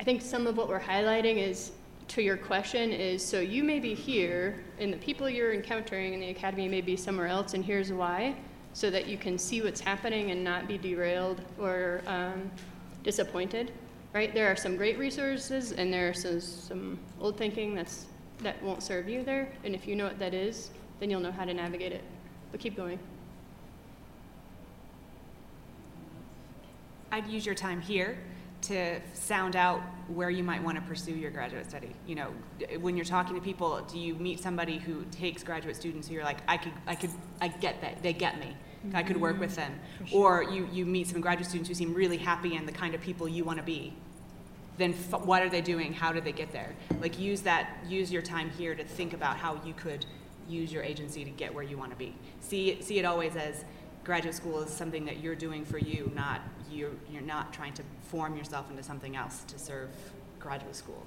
I 0.00 0.04
think 0.04 0.22
some 0.22 0.46
of 0.46 0.56
what 0.56 0.68
we're 0.68 0.80
highlighting 0.80 1.36
is 1.36 1.72
to 2.08 2.22
your 2.22 2.36
question 2.36 2.92
is 2.92 3.24
so 3.24 3.40
you 3.40 3.64
may 3.64 3.78
be 3.78 3.94
here 3.94 4.62
and 4.78 4.92
the 4.92 4.96
people 4.98 5.28
you're 5.28 5.54
encountering 5.54 6.12
in 6.12 6.20
the 6.20 6.28
academy 6.28 6.68
may 6.68 6.82
be 6.82 6.96
somewhere 6.96 7.26
else 7.26 7.54
and 7.54 7.64
here's 7.64 7.92
why 7.92 8.36
so 8.74 8.90
that 8.90 9.06
you 9.06 9.16
can 9.16 9.38
see 9.38 9.62
what's 9.62 9.80
happening 9.80 10.32
and 10.32 10.44
not 10.44 10.68
be 10.68 10.76
derailed 10.76 11.40
or 11.58 12.02
um, 12.06 12.50
disappointed. 13.02 13.72
Right? 14.12 14.34
There 14.34 14.50
are 14.50 14.56
some 14.56 14.76
great 14.76 14.98
resources, 14.98 15.72
and 15.72 15.92
there 15.92 16.08
are 16.08 16.14
some, 16.14 16.40
some 16.40 16.98
old 17.20 17.36
thinking 17.36 17.74
that's 17.74 18.06
that 18.42 18.60
won't 18.62 18.82
serve 18.82 19.08
you 19.08 19.22
there. 19.24 19.50
And 19.64 19.74
if 19.74 19.86
you 19.86 19.96
know 19.96 20.04
what 20.04 20.18
that 20.18 20.34
is, 20.34 20.70
then 21.00 21.08
you'll 21.08 21.20
know 21.20 21.32
how 21.32 21.44
to 21.44 21.54
navigate 21.54 21.92
it. 21.92 22.04
But 22.50 22.60
keep 22.60 22.76
going. 22.76 22.98
I'd 27.10 27.26
use 27.28 27.46
your 27.46 27.54
time 27.54 27.80
here 27.80 28.18
to 28.68 29.00
sound 29.14 29.56
out 29.56 29.80
where 30.08 30.30
you 30.30 30.44
might 30.44 30.62
want 30.62 30.76
to 30.76 30.82
pursue 30.82 31.14
your 31.14 31.30
graduate 31.30 31.68
study. 31.68 31.94
You 32.06 32.14
know, 32.14 32.28
when 32.80 32.96
you're 32.96 33.04
talking 33.04 33.34
to 33.34 33.40
people, 33.40 33.80
do 33.90 33.98
you 33.98 34.14
meet 34.14 34.40
somebody 34.40 34.78
who 34.78 35.04
takes 35.10 35.42
graduate 35.42 35.76
students 35.76 36.08
who 36.08 36.14
you're 36.14 36.24
like, 36.24 36.38
I 36.48 36.56
could, 36.56 36.72
I 36.86 36.94
could, 36.94 37.10
I 37.40 37.48
get 37.48 37.80
that, 37.80 38.02
they 38.02 38.12
get 38.12 38.38
me. 38.38 38.56
I 38.92 39.02
could 39.02 39.18
work 39.18 39.40
with 39.40 39.56
them. 39.56 39.72
Mm-hmm. 40.02 40.14
Or 40.14 40.42
you, 40.42 40.68
you 40.70 40.84
meet 40.84 41.08
some 41.08 41.22
graduate 41.22 41.48
students 41.48 41.68
who 41.68 41.74
seem 41.74 41.94
really 41.94 42.18
happy 42.18 42.56
and 42.56 42.68
the 42.68 42.72
kind 42.72 42.94
of 42.94 43.00
people 43.00 43.26
you 43.26 43.42
want 43.42 43.58
to 43.58 43.64
be. 43.64 43.94
Then 44.76 44.92
f- 44.92 45.22
what 45.22 45.42
are 45.42 45.48
they 45.48 45.62
doing? 45.62 45.94
How 45.94 46.12
did 46.12 46.24
they 46.24 46.32
get 46.32 46.52
there? 46.52 46.74
Like 47.00 47.18
use 47.18 47.40
that, 47.42 47.78
use 47.88 48.12
your 48.12 48.20
time 48.20 48.50
here 48.50 48.74
to 48.74 48.84
think 48.84 49.14
about 49.14 49.38
how 49.38 49.58
you 49.64 49.72
could 49.72 50.04
use 50.48 50.70
your 50.70 50.82
agency 50.82 51.24
to 51.24 51.30
get 51.30 51.54
where 51.54 51.64
you 51.64 51.78
want 51.78 51.92
to 51.92 51.96
be. 51.96 52.14
See 52.40 52.82
see 52.82 52.98
it 52.98 53.04
always 53.04 53.36
as 53.36 53.64
graduate 54.04 54.34
school 54.34 54.60
is 54.60 54.70
something 54.70 55.06
that 55.06 55.20
you're 55.20 55.34
doing 55.34 55.64
for 55.64 55.78
you, 55.78 56.12
not 56.14 56.42
you're, 56.74 56.90
you're 57.10 57.22
not 57.22 57.52
trying 57.52 57.72
to 57.74 57.82
form 58.02 58.36
yourself 58.36 58.70
into 58.70 58.82
something 58.82 59.16
else 59.16 59.44
to 59.44 59.58
serve 59.58 59.90
graduate 60.38 60.76
school. 60.76 61.02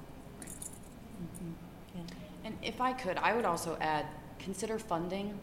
And 2.43 2.57
if 2.61 2.79
I 2.79 2.93
could, 2.93 3.17
I 3.17 3.33
would 3.33 3.45
also 3.45 3.77
add, 3.81 4.05
consider 4.39 4.79
funding 4.79 5.37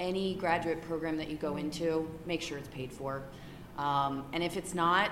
any 0.00 0.34
graduate 0.34 0.82
program 0.82 1.16
that 1.16 1.28
you 1.28 1.36
go 1.36 1.56
into, 1.56 2.08
make 2.26 2.42
sure 2.42 2.58
it's 2.58 2.68
paid 2.68 2.92
for. 2.92 3.22
Um, 3.76 4.24
and 4.32 4.42
if 4.42 4.56
it's 4.56 4.74
not, 4.74 5.10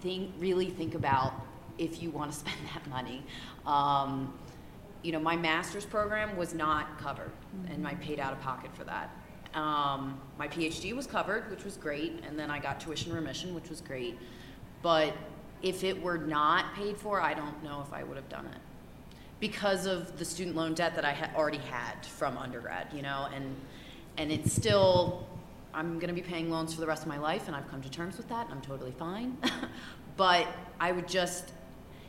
think, 0.00 0.30
really 0.38 0.70
think 0.70 0.94
about 0.94 1.34
if 1.78 2.02
you 2.02 2.10
want 2.10 2.32
to 2.32 2.38
spend 2.40 2.56
that 2.74 2.88
money. 2.88 3.22
Um, 3.66 4.32
you 5.02 5.12
know, 5.12 5.20
my 5.20 5.36
master's 5.36 5.84
program 5.84 6.36
was 6.36 6.54
not 6.54 6.98
covered, 6.98 7.30
and 7.70 7.86
I 7.86 7.94
paid 7.96 8.18
out 8.18 8.32
of 8.32 8.40
pocket 8.40 8.74
for 8.74 8.84
that. 8.84 9.14
Um, 9.54 10.20
my 10.38 10.48
PhD 10.48 10.94
was 10.94 11.06
covered, 11.06 11.50
which 11.50 11.64
was 11.64 11.76
great, 11.76 12.22
and 12.26 12.38
then 12.38 12.50
I 12.50 12.58
got 12.58 12.80
tuition 12.80 13.12
remission, 13.12 13.54
which 13.54 13.68
was 13.68 13.80
great. 13.80 14.18
But 14.82 15.14
if 15.62 15.84
it 15.84 16.00
were 16.00 16.18
not 16.18 16.74
paid 16.74 16.96
for, 16.96 17.20
I 17.20 17.34
don't 17.34 17.62
know 17.62 17.82
if 17.86 17.92
I 17.92 18.02
would 18.02 18.16
have 18.16 18.28
done 18.28 18.46
it 18.46 18.60
because 19.40 19.86
of 19.86 20.18
the 20.18 20.24
student 20.24 20.56
loan 20.56 20.74
debt 20.74 20.94
that 20.94 21.04
I 21.04 21.12
had 21.12 21.30
already 21.34 21.58
had 21.58 22.04
from 22.06 22.38
undergrad, 22.38 22.88
you 22.92 23.02
know, 23.02 23.28
and 23.34 23.56
and 24.16 24.30
it's 24.30 24.52
still 24.52 25.26
I'm 25.74 25.98
going 25.98 26.08
to 26.08 26.14
be 26.14 26.22
paying 26.22 26.50
loans 26.50 26.72
for 26.72 26.80
the 26.80 26.86
rest 26.86 27.02
of 27.02 27.08
my 27.08 27.18
life, 27.18 27.46
and 27.46 27.56
I've 27.56 27.68
come 27.68 27.82
to 27.82 27.90
terms 27.90 28.16
with 28.16 28.28
that, 28.28 28.46
and 28.46 28.54
I'm 28.54 28.60
totally 28.60 28.92
fine. 28.92 29.36
but 30.16 30.46
I 30.78 30.92
would 30.92 31.08
just, 31.08 31.52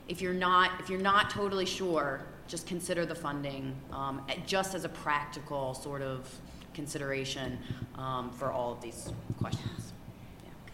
if 0.07 0.21
you're 0.21 0.33
not 0.33 0.71
if 0.79 0.89
you're 0.89 0.99
not 0.99 1.29
totally 1.29 1.65
sure, 1.65 2.21
just 2.47 2.67
consider 2.67 3.05
the 3.05 3.15
funding, 3.15 3.75
um, 3.91 4.21
just 4.45 4.75
as 4.75 4.85
a 4.85 4.89
practical 4.89 5.73
sort 5.73 6.01
of 6.01 6.29
consideration 6.75 7.57
um, 7.97 8.29
for 8.31 8.51
all 8.51 8.71
of 8.73 8.81
these 8.81 9.11
questions. 9.39 9.93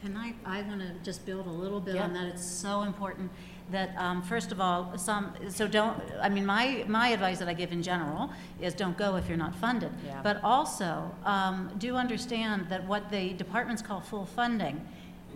Can 0.02 0.18
I, 0.18 0.34
I 0.45 0.64
want 0.64 0.82
to 0.82 0.91
just 1.03 1.26
build 1.28 1.45
a 1.45 1.52
little 1.52 1.80
bit 1.80 1.94
Yeah. 1.95 2.06
on 2.06 2.14
that. 2.14 2.26
It's 2.26 2.44
so 2.45 2.82
important 2.82 3.32
that, 3.69 3.95
um, 3.98 4.23
first 4.23 4.52
of 4.52 4.60
all, 4.60 4.98
some, 4.98 5.32
so 5.49 5.68
don't, 5.68 5.95
I 6.19 6.28
mean, 6.28 6.44
my, 6.45 6.84
my 6.88 7.10
advice 7.10 7.38
that 7.38 7.48
I 7.48 7.53
give 7.53 7.72
in 7.72 7.84
general 7.84 8.32
is 8.60 8.73
don't 8.73 8.98
go 8.98 9.15
if 9.15 9.28
you're 9.30 9.38
not 9.38 9.56
funded. 9.56 9.91
Yeah. 10.03 10.19
But 10.23 10.44
also, 10.44 11.14
um, 11.23 11.69
do 11.78 11.95
understand 11.95 12.68
that 12.69 12.86
what 12.88 13.11
the 13.11 13.34
departments 13.34 13.84
call 13.84 14.02
full 14.02 14.26
funding 14.26 14.82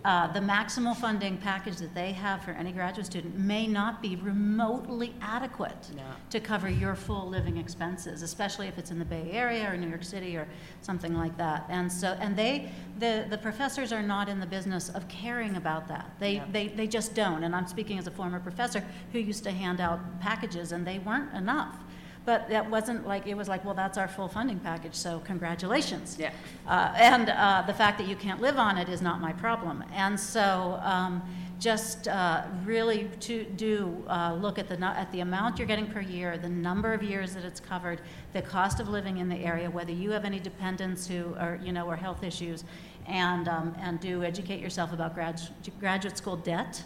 uh, 0.06 0.32
the 0.32 0.40
maximal 0.40 0.96
funding 0.96 1.36
package 1.38 1.78
that 1.78 1.96
they 1.96 2.12
have 2.12 2.44
for 2.44 2.52
any 2.52 2.72
graduate 2.72 3.08
student 3.08 3.36
may 3.40 3.66
not 3.66 4.04
be 4.04 4.16
remotely 4.18 5.16
adequate 5.20 5.90
No. 5.96 6.04
to 6.30 6.40
cover 6.40 6.70
your 6.70 6.94
full 6.94 7.28
living 7.28 7.58
expenses, 7.58 8.22
especially 8.22 8.68
if 8.68 8.78
it's 8.78 8.92
in 8.92 9.00
the 9.00 9.06
Bay 9.06 9.28
Area 9.32 9.68
or 9.68 9.76
New 9.76 9.90
York 9.90 10.04
City 10.04 10.38
or 10.38 10.48
something 10.82 11.16
like 11.16 11.36
that. 11.38 11.66
And 11.70 11.92
so, 11.92 12.16
and 12.20 12.36
they, 12.38 12.72
the, 13.00 13.26
the 13.32 13.38
professors 13.40 13.92
are 13.92 14.04
not 14.04 14.30
in 14.30 14.40
the 14.40 14.46
business 14.46 14.90
of 14.90 15.08
caring 15.08 15.56
about 15.56 15.88
that. 15.88 16.12
They, 16.20 16.44
they, 16.52 16.68
they 16.68 16.86
just 16.86 17.16
don't. 17.16 17.44
And 17.44 17.56
I'm 17.56 17.68
speaking 17.68 17.98
as 17.98 18.06
a 18.06 18.12
former 18.12 18.40
professor 18.40 18.86
who 19.12 19.18
used 19.18 19.44
to 19.46 19.52
hand 19.52 19.82
out 19.82 20.00
packages 20.22 20.72
and 20.72 20.86
they 20.86 21.00
weren't 21.00 21.34
enough. 21.34 21.80
But 22.26 22.50
that 22.50 22.70
wasn't 22.70 23.08
like, 23.08 23.28
it 23.28 23.36
was 23.36 23.48
like, 23.48 23.64
well, 23.64 23.76
that's 23.76 23.98
our 23.98 24.08
full 24.08 24.28
funding 24.28 24.60
package, 24.60 24.96
so 24.96 25.20
congratulations. 25.26 26.18
Yeah. 26.20 26.32
Uh, 26.68 26.92
and 26.96 27.30
uh, 27.30 27.64
the 27.68 27.74
fact 27.74 28.00
that 28.00 28.08
you 28.08 28.16
can't 28.16 28.42
live 28.42 28.58
on 28.58 28.78
it 28.78 28.90
is 28.90 29.02
not 29.02 29.22
my 29.22 29.32
problem. 29.32 29.84
And 29.94 30.20
so, 30.20 30.80
um, 30.84 31.22
just 31.60 32.08
uh, 32.08 32.44
really 32.66 33.10
to 33.22 33.44
do 33.44 34.04
uh, 34.08 34.34
look 34.34 34.60
at 34.60 34.68
the 34.68 34.78
at 34.84 35.10
the 35.12 35.22
amount 35.22 35.58
you're 35.58 35.68
getting 35.68 35.88
per 35.88 36.02
year, 36.02 36.38
the 36.38 36.50
number 36.50 36.94
of 36.94 37.02
years 37.02 37.34
that 37.34 37.46
it's 37.46 37.60
covered, 37.60 38.02
the 38.34 38.42
cost 38.42 38.80
of 38.80 38.90
living 38.90 39.18
in 39.18 39.30
the 39.30 39.38
area, 39.38 39.70
whether 39.70 39.92
you 39.92 40.12
have 40.12 40.26
any 40.26 40.40
dependents 40.40 41.08
who 41.08 41.34
are 41.40 41.58
you 41.64 41.72
know 41.72 41.86
or 41.86 41.96
health 41.96 42.24
issues, 42.24 42.66
and 43.08 43.48
um, 43.48 43.76
and 43.80 44.00
do 44.00 44.24
educate 44.24 44.60
yourself 44.60 44.92
about 44.92 45.16
grad, 45.16 45.42
graduate 45.80 46.18
school 46.18 46.36
debt 46.36 46.84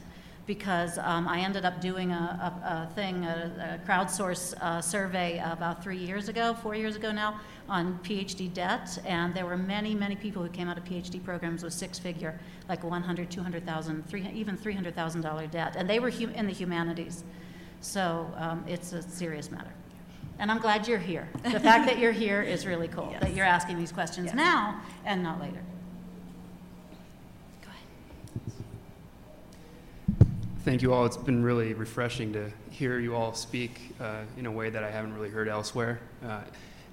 because 0.50 0.98
um, 0.98 1.28
I 1.28 1.42
ended 1.42 1.64
up 1.64 1.80
doing 1.80 2.12
a, 2.12 2.16
a, 2.66 2.90
a 2.90 2.96
thing, 2.96 3.24
a, 3.24 3.80
a 3.86 3.88
crowdsource 3.88 4.56
uh, 4.60 4.82
survey 4.82 5.40
about 5.46 5.84
three 5.84 6.00
years 6.00 6.28
ago, 6.28 6.56
four 6.64 6.74
years 6.74 6.96
ago 6.96 7.12
now, 7.12 7.40
on 7.70 8.00
PhD 8.02 8.52
debt, 8.52 8.98
and 9.06 9.32
there 9.36 9.46
were 9.46 9.58
many, 9.58 9.94
many 9.94 10.16
people 10.16 10.42
who 10.42 10.50
came 10.50 10.68
out 10.68 10.76
of 10.76 10.84
PhD 10.86 11.24
programs 11.24 11.62
with 11.62 11.72
six-figure, 11.72 12.40
like 12.68 12.84
100, 12.84 13.30
200,000, 13.30 14.10
300, 14.10 14.36
even 14.36 14.58
$300,000 14.58 15.52
debt, 15.52 15.76
and 15.78 15.88
they 15.88 16.00
were 16.00 16.10
hu- 16.10 16.30
in 16.30 16.48
the 16.48 16.52
humanities. 16.52 17.24
So 17.82 18.34
um, 18.36 18.66
it's 18.68 18.92
a 18.92 19.04
serious 19.04 19.52
matter. 19.52 19.72
And 20.40 20.50
I'm 20.50 20.60
glad 20.60 20.88
you're 20.88 20.98
here. 20.98 21.30
The 21.44 21.60
fact 21.60 21.86
that 21.86 22.00
you're 22.00 22.12
here 22.12 22.42
is 22.42 22.66
really 22.66 22.88
cool, 22.88 23.16
that 23.22 23.36
you're 23.36 23.46
asking 23.46 23.78
these 23.78 23.92
questions 23.92 24.26
Yes. 24.28 24.36
now 24.36 24.82
and 25.06 25.22
not 25.22 25.40
later. 25.40 25.62
Thank 30.66 30.82
you 30.82 30.94
all. 30.94 31.06
It's 31.06 31.16
been 31.16 31.42
really 31.42 31.74
refreshing 31.74 32.34
to 32.34 32.52
hear 32.70 33.00
you 33.00 33.16
all 33.16 33.34
speak 33.34 33.96
uh, 34.02 34.24
in 34.38 34.46
a 34.46 34.52
way 34.52 34.70
that 34.70 34.84
I 34.84 34.92
haven't 34.92 35.14
really 35.14 35.30
heard 35.30 35.48
elsewhere. 35.48 36.00
Uh, 36.24 36.42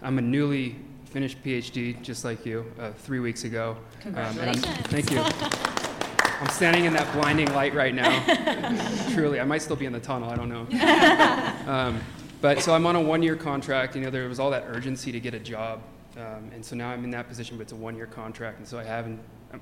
I'm 0.02 0.18
a 0.18 0.22
newly 0.22 0.76
finished 1.06 1.42
PhD, 1.42 2.00
just 2.00 2.24
like 2.24 2.46
you, 2.46 2.64
uh, 2.78 2.92
three 2.92 3.18
weeks 3.18 3.42
ago. 3.42 3.76
Um, 4.04 4.12
Congratulations. 4.14 4.66
thank 4.86 5.10
you. 5.10 5.18
I'm 5.20 6.48
standing 6.50 6.84
in 6.84 6.92
that 6.92 7.12
blinding 7.12 7.52
light 7.54 7.74
right 7.74 7.94
now. 7.94 8.22
Truly, 9.14 9.40
I 9.40 9.44
might 9.44 9.62
still 9.62 9.74
be 9.76 9.86
in 9.86 9.92
the 9.92 10.00
tunnel. 10.00 10.30
I 10.30 10.36
don't 10.36 10.48
know. 10.48 10.66
Um, 11.66 12.00
but 12.40 12.60
so 12.60 12.72
I'm 12.72 12.86
on 12.86 12.94
a 12.94 13.00
one-year 13.00 13.34
contract. 13.34 13.96
You 13.96 14.02
know, 14.02 14.10
there 14.10 14.28
was 14.28 14.38
all 14.38 14.50
that 14.50 14.66
urgency 14.68 15.10
to 15.10 15.18
get 15.18 15.34
a 15.34 15.40
job, 15.40 15.82
um, 16.16 16.48
and 16.54 16.64
so 16.64 16.76
now 16.76 16.90
I'm 16.90 17.02
in 17.02 17.10
that 17.10 17.26
position. 17.26 17.56
But 17.56 17.62
it's 17.62 17.72
a 17.72 17.76
one-year 17.76 18.06
contract, 18.06 18.58
and 18.58 18.68
so 18.68 18.78
I 18.78 18.84
haven't. 18.84 19.18
I'm, 19.52 19.60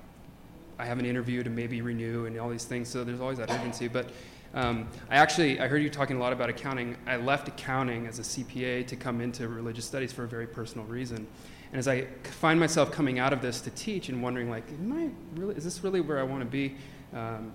I 0.78 0.86
have 0.86 0.98
an 0.98 1.06
interview 1.06 1.42
to 1.42 1.50
maybe 1.50 1.82
renew 1.82 2.26
and 2.26 2.38
all 2.38 2.48
these 2.48 2.64
things. 2.64 2.88
So 2.88 3.04
there's 3.04 3.20
always 3.20 3.38
that 3.38 3.50
urgency. 3.50 3.88
But 3.88 4.10
um, 4.54 4.88
I 5.10 5.16
actually 5.16 5.60
I 5.60 5.68
heard 5.68 5.82
you 5.82 5.90
talking 5.90 6.16
a 6.16 6.20
lot 6.20 6.32
about 6.32 6.48
accounting. 6.48 6.96
I 7.06 7.16
left 7.16 7.48
accounting 7.48 8.06
as 8.06 8.18
a 8.18 8.22
CPA 8.22 8.86
to 8.86 8.96
come 8.96 9.20
into 9.20 9.48
religious 9.48 9.84
studies 9.84 10.12
for 10.12 10.24
a 10.24 10.28
very 10.28 10.46
personal 10.46 10.86
reason. 10.86 11.26
And 11.70 11.78
as 11.78 11.88
I 11.88 12.06
find 12.22 12.60
myself 12.60 12.92
coming 12.92 13.18
out 13.18 13.32
of 13.32 13.42
this 13.42 13.60
to 13.62 13.70
teach 13.70 14.08
and 14.08 14.22
wondering, 14.22 14.48
like, 14.48 14.68
am 14.68 14.92
I 14.92 15.40
really? 15.40 15.56
Is 15.56 15.64
this 15.64 15.82
really 15.82 16.00
where 16.00 16.20
I 16.20 16.22
want 16.22 16.40
to 16.42 16.46
be? 16.46 16.76
Um, 17.12 17.52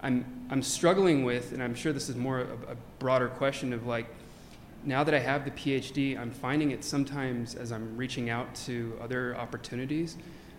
I'm 0.00 0.24
I'm 0.48 0.62
struggling 0.62 1.24
with, 1.24 1.52
and 1.52 1.62
I'm 1.62 1.74
sure 1.74 1.92
this 1.92 2.08
is 2.08 2.14
more 2.14 2.40
a, 2.40 2.72
a 2.72 2.76
broader 3.00 3.28
question 3.28 3.72
of 3.72 3.86
like, 3.86 4.06
now 4.84 5.02
that 5.02 5.14
I 5.14 5.18
have 5.18 5.44
the 5.44 5.50
PhD, 5.50 6.16
I'm 6.16 6.30
finding 6.30 6.70
it 6.70 6.84
sometimes 6.84 7.56
as 7.56 7.72
I'm 7.72 7.96
reaching 7.96 8.30
out 8.30 8.54
to 8.66 8.96
other 9.02 9.36
opportunities, 9.36 10.16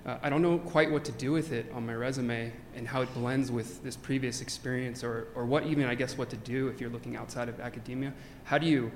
uh, 0.09 0.17
I 0.23 0.29
don't 0.29 0.41
know 0.41 0.57
quite 0.57 0.89
what 0.91 1.05
to 1.05 1.11
do 1.11 1.31
with 1.31 1.51
it 1.51 1.71
on 1.71 1.85
my 1.85 1.93
resume 1.93 2.51
and 2.75 2.87
how 2.87 3.01
it 3.01 3.13
blends 3.13 3.51
with 3.51 3.83
this 3.83 3.95
previous 3.95 4.41
experience, 4.41 5.03
or 5.03 5.27
or 5.35 5.45
what 5.45 5.65
even 5.65 5.85
I 5.85 5.95
guess 5.95 6.17
what 6.17 6.29
to 6.31 6.37
do 6.37 6.67
if 6.69 6.81
you're 6.81 6.89
looking 6.89 7.15
outside 7.15 7.47
of 7.49 7.59
academia. 7.59 8.13
How 8.43 8.57
do 8.57 8.65
you, 8.65 8.91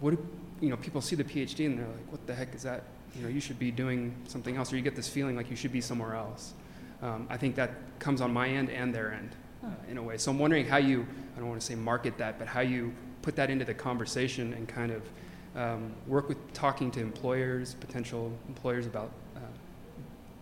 what 0.00 0.10
do 0.10 0.18
you 0.60 0.68
know? 0.68 0.76
People 0.76 1.00
see 1.00 1.16
the 1.16 1.24
PhD 1.24 1.66
and 1.66 1.78
they're 1.78 1.86
like, 1.86 2.12
what 2.12 2.26
the 2.26 2.34
heck 2.34 2.54
is 2.54 2.62
that? 2.64 2.82
You 3.16 3.22
know, 3.22 3.28
you 3.28 3.40
should 3.40 3.58
be 3.58 3.70
doing 3.70 4.14
something 4.26 4.56
else, 4.56 4.72
or 4.72 4.76
you 4.76 4.82
get 4.82 4.96
this 4.96 5.08
feeling 5.08 5.34
like 5.34 5.48
you 5.48 5.56
should 5.56 5.72
be 5.72 5.80
somewhere 5.80 6.14
else. 6.14 6.52
Um, 7.00 7.26
I 7.30 7.36
think 7.36 7.54
that 7.56 7.70
comes 7.98 8.20
on 8.20 8.32
my 8.32 8.48
end 8.48 8.70
and 8.70 8.94
their 8.94 9.12
end 9.12 9.30
uh, 9.64 9.68
in 9.90 9.96
a 9.96 10.02
way. 10.02 10.18
So 10.18 10.30
I'm 10.30 10.38
wondering 10.38 10.66
how 10.66 10.76
you, 10.78 11.06
I 11.36 11.38
don't 11.38 11.48
want 11.48 11.60
to 11.60 11.66
say 11.66 11.74
market 11.74 12.18
that, 12.18 12.38
but 12.38 12.48
how 12.48 12.60
you 12.60 12.92
put 13.22 13.34
that 13.36 13.50
into 13.50 13.64
the 13.64 13.74
conversation 13.74 14.52
and 14.52 14.68
kind 14.68 14.92
of 14.92 15.02
um, 15.56 15.92
work 16.06 16.28
with 16.28 16.52
talking 16.52 16.90
to 16.90 17.00
employers, 17.00 17.74
potential 17.74 18.32
employers 18.48 18.86
about 18.86 19.10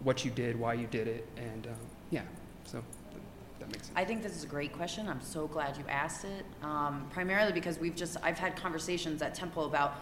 what 0.07 0.25
you 0.25 0.31
did, 0.31 0.57
why 0.57 0.73
you 0.73 0.87
did 0.87 1.09
it, 1.09 1.27
and 1.37 1.67
um, 1.67 1.73
yeah, 2.11 2.23
so 2.65 2.81
th- 3.11 3.23
that 3.59 3.67
makes 3.67 3.87
sense. 3.87 3.91
I 3.97 4.05
think 4.05 4.23
this 4.23 4.37
is 4.37 4.45
a 4.45 4.47
great 4.47 4.73
question. 4.73 5.09
I'm 5.09 5.21
so 5.21 5.49
glad 5.49 5.77
you 5.77 5.83
asked 5.89 6.25
it. 6.25 6.47
Um, 6.63 7.09
primarily 7.13 7.51
because 7.51 7.81
we've 7.81 7.97
just, 7.97 8.17
I've 8.23 8.39
had 8.39 8.55
conversations 8.55 9.21
at 9.21 9.35
Temple 9.35 9.65
about 9.65 9.95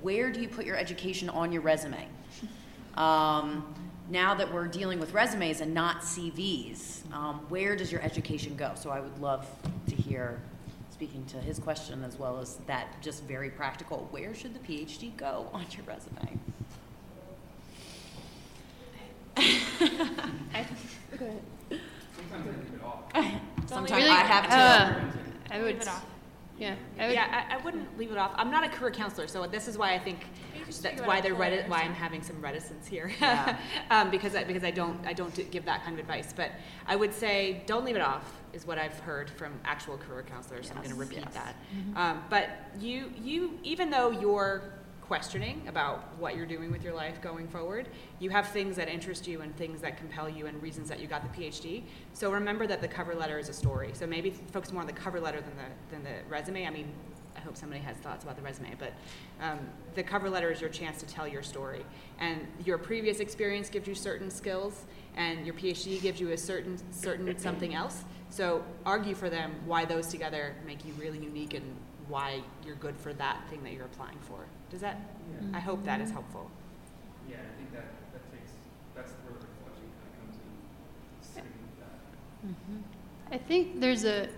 where 0.00 0.32
do 0.32 0.40
you 0.40 0.48
put 0.48 0.66
your 0.66 0.76
education 0.76 1.30
on 1.30 1.52
your 1.52 1.62
resume? 1.62 2.08
Um, 2.94 3.74
now 4.10 4.34
that 4.34 4.52
we're 4.52 4.66
dealing 4.66 5.00
with 5.00 5.14
resumes 5.14 5.62
and 5.62 5.72
not 5.72 6.02
CVs, 6.02 7.10
um, 7.10 7.36
where 7.48 7.74
does 7.74 7.90
your 7.90 8.02
education 8.02 8.54
go? 8.54 8.72
So 8.74 8.90
I 8.90 9.00
would 9.00 9.18
love 9.18 9.48
to 9.88 9.94
hear, 9.94 10.42
speaking 10.90 11.24
to 11.28 11.38
his 11.38 11.58
question 11.58 12.04
as 12.04 12.18
well 12.18 12.38
as 12.38 12.56
that 12.66 13.00
just 13.00 13.24
very 13.24 13.48
practical, 13.48 14.08
where 14.10 14.34
should 14.34 14.52
the 14.52 14.58
PhD 14.58 15.16
go 15.16 15.48
on 15.54 15.64
your 15.70 15.86
resume? 15.86 16.38
Go 19.36 19.42
ahead. 23.14 23.40
Sometimes 23.66 23.90
Really? 23.90 24.10
I 24.10 24.14
have 24.24 24.44
to. 24.48 24.54
Uh, 24.56 25.00
I 25.50 25.58
would, 25.58 25.66
Leave 25.66 25.80
it 25.82 25.88
off. 25.88 26.06
yeah, 26.58 26.74
I 26.98 27.06
would, 27.06 27.14
Yeah, 27.14 27.46
I, 27.50 27.54
I 27.54 27.64
wouldn't 27.64 27.98
leave 27.98 28.10
it 28.10 28.18
off. 28.18 28.32
I'm 28.36 28.50
not 28.50 28.64
a 28.64 28.68
career 28.68 28.90
counselor, 28.90 29.26
so 29.26 29.46
this 29.46 29.68
is 29.68 29.76
why 29.78 29.92
I 29.94 29.98
think 29.98 30.26
just 30.66 30.82
that's 30.82 30.94
figure 30.94 31.06
why 31.06 31.18
out 31.18 31.22
they're 31.22 31.32
employers. 31.32 31.64
reti- 31.64 31.68
why 31.68 31.80
I'm 31.82 31.92
having 31.94 32.22
some 32.22 32.40
reticence 32.40 32.86
here. 32.86 33.10
Yeah. 33.20 33.58
um, 33.90 34.10
because 34.10 34.34
I, 34.34 34.44
because 34.44 34.64
I 34.64 34.70
don't 34.70 34.98
I 35.06 35.12
don't 35.12 35.34
do- 35.34 35.44
give 35.44 35.64
that 35.66 35.84
kind 35.84 35.94
of 35.94 36.00
advice. 36.00 36.32
But 36.34 36.52
I 36.86 36.96
would 36.96 37.12
say 37.12 37.62
don't 37.66 37.84
leave 37.84 37.96
it 37.96 38.02
off 38.02 38.40
is 38.52 38.66
what 38.66 38.78
I've 38.78 38.98
heard 39.00 39.30
from 39.30 39.52
actual 39.64 39.96
career 39.98 40.22
counselors. 40.22 40.70
I'm 40.70 40.76
going 40.78 40.90
to 40.90 40.94
repeat 40.94 41.20
yes. 41.24 41.34
that. 41.34 41.54
Um, 41.96 42.22
but 42.30 42.50
you 42.78 43.12
you 43.22 43.58
even 43.62 43.90
though 43.90 44.10
you're 44.10 44.62
questioning 45.12 45.60
about 45.68 46.08
what 46.18 46.34
you're 46.34 46.46
doing 46.46 46.72
with 46.72 46.82
your 46.82 46.94
life 46.94 47.20
going 47.20 47.46
forward, 47.46 47.86
you 48.18 48.30
have 48.30 48.48
things 48.48 48.74
that 48.76 48.88
interest 48.88 49.28
you 49.28 49.42
and 49.42 49.54
things 49.58 49.82
that 49.82 49.98
compel 49.98 50.26
you 50.26 50.46
and 50.46 50.62
reasons 50.62 50.88
that 50.88 51.00
you 51.00 51.06
got 51.06 51.20
the 51.22 51.38
PhD. 51.38 51.82
So 52.14 52.32
remember 52.32 52.66
that 52.66 52.80
the 52.80 52.88
cover 52.88 53.14
letter 53.14 53.38
is 53.38 53.50
a 53.50 53.52
story. 53.52 53.90
So 53.92 54.06
maybe 54.06 54.30
focus 54.30 54.72
more 54.72 54.80
on 54.80 54.86
the 54.86 54.94
cover 54.94 55.20
letter 55.20 55.42
than 55.42 55.54
the 55.54 55.68
than 55.90 56.02
the 56.02 56.26
resume. 56.30 56.66
I 56.66 56.70
mean, 56.70 56.94
I 57.36 57.40
hope 57.40 57.58
somebody 57.58 57.82
has 57.82 57.94
thoughts 57.98 58.24
about 58.24 58.36
the 58.36 58.42
resume, 58.42 58.74
but 58.78 58.94
um, 59.42 59.58
the 59.94 60.02
cover 60.02 60.30
letter 60.30 60.50
is 60.50 60.62
your 60.62 60.70
chance 60.70 60.98
to 61.00 61.06
tell 61.06 61.28
your 61.28 61.42
story. 61.42 61.84
And 62.18 62.46
your 62.64 62.78
previous 62.78 63.20
experience 63.20 63.68
gives 63.68 63.86
you 63.86 63.94
certain 63.94 64.30
skills, 64.30 64.86
and 65.14 65.44
your 65.44 65.54
PhD 65.54 66.00
gives 66.00 66.22
you 66.22 66.30
a 66.30 66.38
certain 66.38 66.78
certain 66.90 67.38
something 67.38 67.74
else. 67.74 68.04
So 68.30 68.64
argue 68.86 69.14
for 69.14 69.28
them 69.28 69.56
why 69.66 69.84
those 69.84 70.06
together 70.06 70.54
make 70.64 70.86
you 70.86 70.94
really 70.94 71.18
unique 71.18 71.52
and 71.52 71.66
why 72.08 72.40
you're 72.64 72.76
good 72.76 72.96
for 72.96 73.12
that 73.12 73.42
thing 73.50 73.62
that 73.64 73.74
you're 73.74 73.84
applying 73.84 74.18
for. 74.20 74.46
Does 74.72 74.80
that? 74.80 74.96
Yeah. 75.30 75.58
I 75.58 75.60
hope 75.60 75.84
that 75.84 76.00
is 76.00 76.10
helpful. 76.10 76.50
Yeah, 77.28 77.36
I 77.36 77.58
think 77.58 77.72
that, 77.74 77.84
that 78.14 78.32
takes, 78.32 78.52
that's 78.96 79.12
where 79.12 79.38
the 79.38 79.46
reflection 79.46 79.84
kind 80.00 80.08
of 80.08 80.26
comes 80.26 80.36
in, 80.40 81.34
sitting 81.34 81.52
with 81.60 81.78
that. 83.28 83.34
I 83.34 83.38
think 83.38 83.80
there's 83.80 84.06
a, 84.06 84.30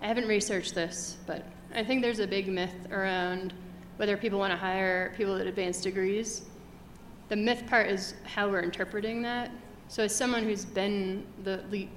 I 0.00 0.06
haven't 0.06 0.28
researched 0.28 0.76
this, 0.76 1.16
but 1.26 1.44
I 1.74 1.82
think 1.82 2.02
there's 2.02 2.20
a 2.20 2.26
big 2.26 2.46
myth 2.46 2.74
around 2.92 3.52
whether 3.96 4.16
people 4.16 4.38
want 4.38 4.52
to 4.52 4.56
hire 4.56 5.12
people 5.16 5.34
with 5.34 5.48
advanced 5.48 5.82
degrees. 5.82 6.44
The 7.28 7.36
myth 7.36 7.64
part 7.66 7.88
is 7.88 8.14
how 8.22 8.48
we're 8.48 8.60
interpreting 8.60 9.22
that. 9.22 9.50
So, 9.88 10.04
as 10.04 10.14
someone 10.14 10.44
who's 10.44 10.64
been 10.64 11.26
the 11.42 11.64
lead, 11.68 11.88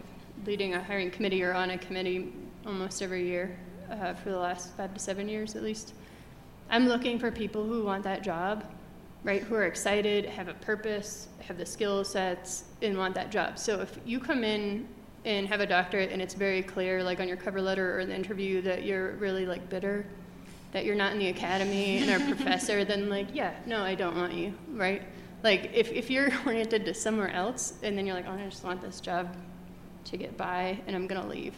leading 0.48 0.74
a 0.74 0.84
hiring 0.84 1.12
committee 1.12 1.44
or 1.44 1.54
on 1.54 1.70
a 1.70 1.78
committee 1.78 2.34
almost 2.66 3.04
every 3.04 3.28
year 3.28 3.56
uh, 3.92 4.16
for 4.16 4.32
the 4.32 4.40
last 4.40 4.76
five 4.76 4.96
to 4.96 5.00
seven 5.00 5.30
years 5.30 5.56
at 5.56 5.62
least, 5.62 5.94
I'm 6.72 6.88
looking 6.88 7.18
for 7.18 7.32
people 7.32 7.66
who 7.66 7.84
want 7.84 8.04
that 8.04 8.22
job, 8.22 8.64
right? 9.24 9.42
Who 9.42 9.56
are 9.56 9.66
excited, 9.66 10.26
have 10.26 10.48
a 10.50 10.54
purpose, 10.54 11.28
have 11.40 11.58
the 11.58 11.66
skill 11.66 12.04
sets, 12.04 12.66
and 12.84 12.96
want 12.96 13.16
that 13.16 13.32
job. 13.32 13.58
So 13.58 13.82
if 13.82 13.98
you 14.06 14.20
come 14.20 14.44
in 14.44 14.88
and 15.26 15.48
have 15.48 15.62
a 15.62 15.66
doctorate 15.66 16.12
and 16.12 16.22
it's 16.22 16.36
very 16.36 16.62
clear, 16.62 17.04
like 17.04 17.20
on 17.20 17.28
your 17.28 17.38
cover 17.38 17.60
letter 17.60 18.00
or 18.00 18.06
the 18.06 18.16
interview, 18.16 18.62
that 18.62 18.84
you're 18.84 19.14
really 19.14 19.48
like 19.48 19.68
bitter, 19.68 20.06
that 20.72 20.86
you're 20.86 20.96
not 20.96 21.12
in 21.12 21.18
the 21.18 21.30
academy 21.30 21.98
and 21.98 22.10
are 22.12 22.24
a 22.24 22.36
professor, 22.36 22.86
then 22.86 23.10
like, 23.10 23.28
yeah, 23.34 23.56
no, 23.66 23.82
I 23.82 23.96
don't 23.96 24.16
want 24.16 24.34
you, 24.34 24.54
right? 24.74 25.02
Like, 25.44 25.72
if, 25.74 25.92
if 25.92 26.12
you're 26.12 26.30
oriented 26.46 26.86
to 26.86 26.94
somewhere 26.94 27.32
else 27.32 27.80
and 27.82 27.98
then 27.98 28.06
you're 28.06 28.16
like, 28.16 28.28
oh, 28.28 28.34
I 28.34 28.46
just 28.46 28.64
want 28.64 28.80
this 28.80 29.02
job 29.02 29.36
to 30.06 30.18
get 30.18 30.38
by 30.38 30.80
and 30.86 30.96
I'm 30.96 31.08
going 31.08 31.20
to 31.20 31.28
leave, 31.28 31.56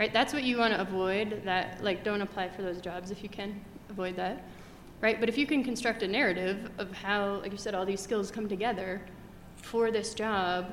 right? 0.00 0.12
That's 0.12 0.32
what 0.32 0.42
you 0.42 0.56
want 0.56 0.72
to 0.72 0.80
avoid. 0.80 1.42
That, 1.44 1.84
like, 1.84 2.02
don't 2.02 2.22
apply 2.22 2.48
for 2.48 2.62
those 2.62 2.80
jobs 2.80 3.10
if 3.10 3.22
you 3.22 3.28
can 3.28 3.60
avoid 3.90 4.16
that, 4.16 4.44
right? 5.00 5.18
But 5.20 5.28
if 5.28 5.38
you 5.38 5.46
can 5.46 5.62
construct 5.62 6.02
a 6.02 6.08
narrative 6.08 6.70
of 6.78 6.92
how, 6.92 7.40
like 7.40 7.52
you 7.52 7.58
said, 7.58 7.74
all 7.74 7.86
these 7.86 8.00
skills 8.00 8.30
come 8.30 8.48
together 8.48 9.00
for 9.56 9.90
this 9.90 10.14
job, 10.14 10.72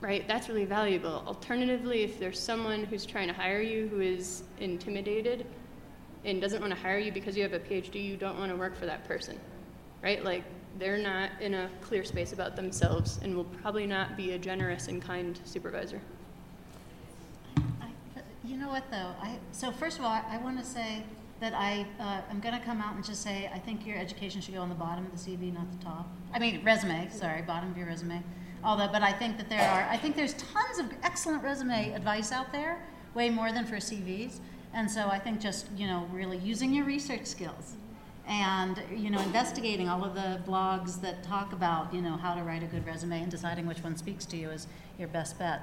right, 0.00 0.26
that's 0.26 0.48
really 0.48 0.64
valuable. 0.64 1.22
Alternatively, 1.26 2.02
if 2.02 2.18
there's 2.18 2.38
someone 2.38 2.84
who's 2.84 3.04
trying 3.06 3.28
to 3.28 3.34
hire 3.34 3.60
you 3.60 3.88
who 3.88 4.00
is 4.00 4.44
intimidated 4.58 5.46
and 6.24 6.40
doesn't 6.40 6.60
want 6.60 6.72
to 6.72 6.78
hire 6.78 6.98
you 6.98 7.12
because 7.12 7.36
you 7.36 7.42
have 7.42 7.52
a 7.52 7.58
PhD, 7.58 8.04
you 8.04 8.16
don't 8.16 8.38
want 8.38 8.50
to 8.50 8.56
work 8.56 8.76
for 8.76 8.86
that 8.86 9.06
person, 9.06 9.38
right? 10.02 10.24
Like, 10.24 10.44
they're 10.78 10.98
not 10.98 11.30
in 11.40 11.54
a 11.54 11.68
clear 11.80 12.04
space 12.04 12.32
about 12.32 12.54
themselves 12.56 13.18
and 13.22 13.34
will 13.34 13.44
probably 13.44 13.86
not 13.86 14.16
be 14.16 14.32
a 14.32 14.38
generous 14.38 14.88
and 14.88 15.02
kind 15.02 15.40
supervisor. 15.44 16.00
You 18.50 18.56
know 18.56 18.68
what 18.68 18.90
though? 18.90 19.14
I, 19.22 19.38
so 19.52 19.70
first 19.70 19.98
of 19.98 20.04
all, 20.04 20.10
I, 20.10 20.24
I 20.30 20.38
want 20.38 20.58
to 20.58 20.64
say 20.64 21.04
that 21.40 21.54
I 21.54 21.86
uh, 21.98 22.20
I'm 22.30 22.40
going 22.40 22.58
to 22.58 22.64
come 22.64 22.80
out 22.80 22.94
and 22.94 23.04
just 23.04 23.22
say 23.22 23.50
I 23.52 23.58
think 23.58 23.86
your 23.86 23.96
education 23.96 24.40
should 24.40 24.54
go 24.54 24.60
on 24.60 24.68
the 24.68 24.74
bottom 24.74 25.06
of 25.06 25.12
the 25.12 25.18
CV, 25.18 25.52
not 25.52 25.70
the 25.70 25.84
top. 25.84 26.08
I 26.32 26.38
mean 26.38 26.62
resume. 26.64 27.08
Sorry, 27.10 27.42
bottom 27.42 27.70
of 27.70 27.76
your 27.76 27.86
resume. 27.86 28.22
Although, 28.62 28.88
but 28.88 29.02
I 29.02 29.12
think 29.12 29.38
that 29.38 29.48
there 29.48 29.68
are 29.68 29.88
I 29.90 29.96
think 29.96 30.16
there's 30.16 30.34
tons 30.34 30.78
of 30.78 30.86
excellent 31.02 31.42
resume 31.42 31.92
advice 31.92 32.30
out 32.30 32.52
there, 32.52 32.82
way 33.14 33.30
more 33.30 33.52
than 33.52 33.64
for 33.66 33.76
CVs. 33.76 34.40
And 34.72 34.88
so 34.88 35.08
I 35.08 35.18
think 35.18 35.40
just 35.40 35.66
you 35.76 35.86
know 35.86 36.06
really 36.12 36.38
using 36.38 36.72
your 36.72 36.84
research 36.84 37.26
skills 37.26 37.76
and 38.30 38.80
you 38.94 39.10
know 39.10 39.20
investigating 39.20 39.88
all 39.88 40.04
of 40.04 40.14
the 40.14 40.40
blogs 40.46 41.00
that 41.00 41.22
talk 41.22 41.52
about 41.52 41.92
you 41.92 42.00
know 42.00 42.16
how 42.16 42.34
to 42.34 42.42
write 42.42 42.62
a 42.62 42.66
good 42.66 42.86
resume 42.86 43.20
and 43.20 43.30
deciding 43.30 43.66
which 43.66 43.82
one 43.82 43.96
speaks 43.96 44.24
to 44.24 44.36
you 44.36 44.50
is 44.50 44.68
your 44.98 45.08
best 45.08 45.38
bet 45.38 45.62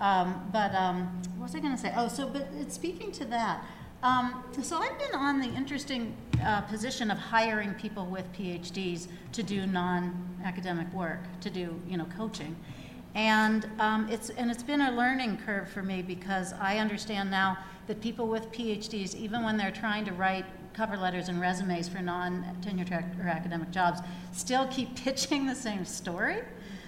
um, 0.00 0.48
but 0.52 0.72
um, 0.74 1.20
what 1.36 1.44
was 1.44 1.54
i 1.54 1.60
going 1.60 1.74
to 1.74 1.80
say 1.80 1.92
oh 1.96 2.06
so 2.06 2.28
but 2.28 2.46
speaking 2.72 3.10
to 3.10 3.24
that 3.24 3.64
um, 4.04 4.44
so 4.62 4.78
i've 4.78 4.98
been 4.98 5.14
on 5.14 5.40
the 5.40 5.48
interesting 5.48 6.14
uh, 6.44 6.60
position 6.62 7.10
of 7.10 7.18
hiring 7.18 7.74
people 7.74 8.06
with 8.06 8.30
phds 8.32 9.08
to 9.32 9.42
do 9.42 9.66
non-academic 9.66 10.90
work 10.92 11.20
to 11.40 11.50
do 11.50 11.74
you 11.88 11.96
know 11.96 12.06
coaching 12.16 12.54
and 13.16 13.68
um, 13.78 14.08
it's 14.08 14.30
and 14.30 14.50
it's 14.50 14.62
been 14.62 14.82
a 14.82 14.92
learning 14.92 15.36
curve 15.38 15.68
for 15.68 15.82
me 15.82 16.02
because 16.02 16.52
i 16.60 16.78
understand 16.78 17.30
now 17.30 17.56
that 17.86 18.00
people 18.00 18.28
with 18.28 18.52
phds 18.52 19.16
even 19.16 19.42
when 19.42 19.56
they're 19.56 19.72
trying 19.72 20.04
to 20.04 20.12
write 20.12 20.44
cover 20.74 20.96
letters 20.96 21.28
and 21.28 21.40
resumes 21.40 21.88
for 21.88 22.00
non-tenure 22.00 22.84
track 22.84 23.06
or 23.20 23.28
academic 23.28 23.70
jobs 23.70 24.00
still 24.32 24.66
keep 24.68 24.94
pitching 25.04 25.46
the 25.46 25.54
same 25.54 25.84
story 25.84 26.42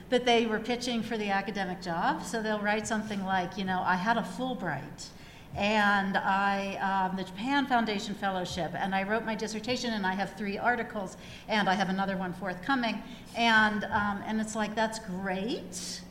that 0.09 0.25
they 0.25 0.47
were 0.47 0.61
pitching 0.61 1.03
for 1.03 1.19
the 1.19 1.31
academic 1.31 1.83
job. 1.83 2.23
So 2.23 2.41
they'll 2.41 2.61
write 2.61 2.87
something 2.87 3.25
like, 3.25 3.59
you 3.59 3.65
know, 3.65 3.83
I 3.85 3.97
had 3.97 4.17
a 4.17 4.23
Fulbright 4.23 5.09
and 5.57 6.17
I, 6.19 7.09
um, 7.11 7.17
the 7.17 7.25
Japan 7.25 7.67
Foundation 7.67 8.15
Fellowship, 8.15 8.73
and 8.75 8.95
I 8.95 9.03
wrote 9.03 9.25
my 9.25 9.35
dissertation, 9.35 9.95
and 9.95 10.07
I 10.07 10.15
have 10.15 10.35
three 10.35 10.59
articles, 10.59 11.17
and 11.49 11.69
I 11.69 11.75
have 11.75 11.89
another 11.89 12.17
one 12.17 12.35
forthcoming, 12.35 13.03
and 13.35 13.85
um, 13.85 14.23
and 14.27 14.41
it's 14.41 14.55
like 14.55 14.75
that's 14.75 14.99
great, 14.99 16.03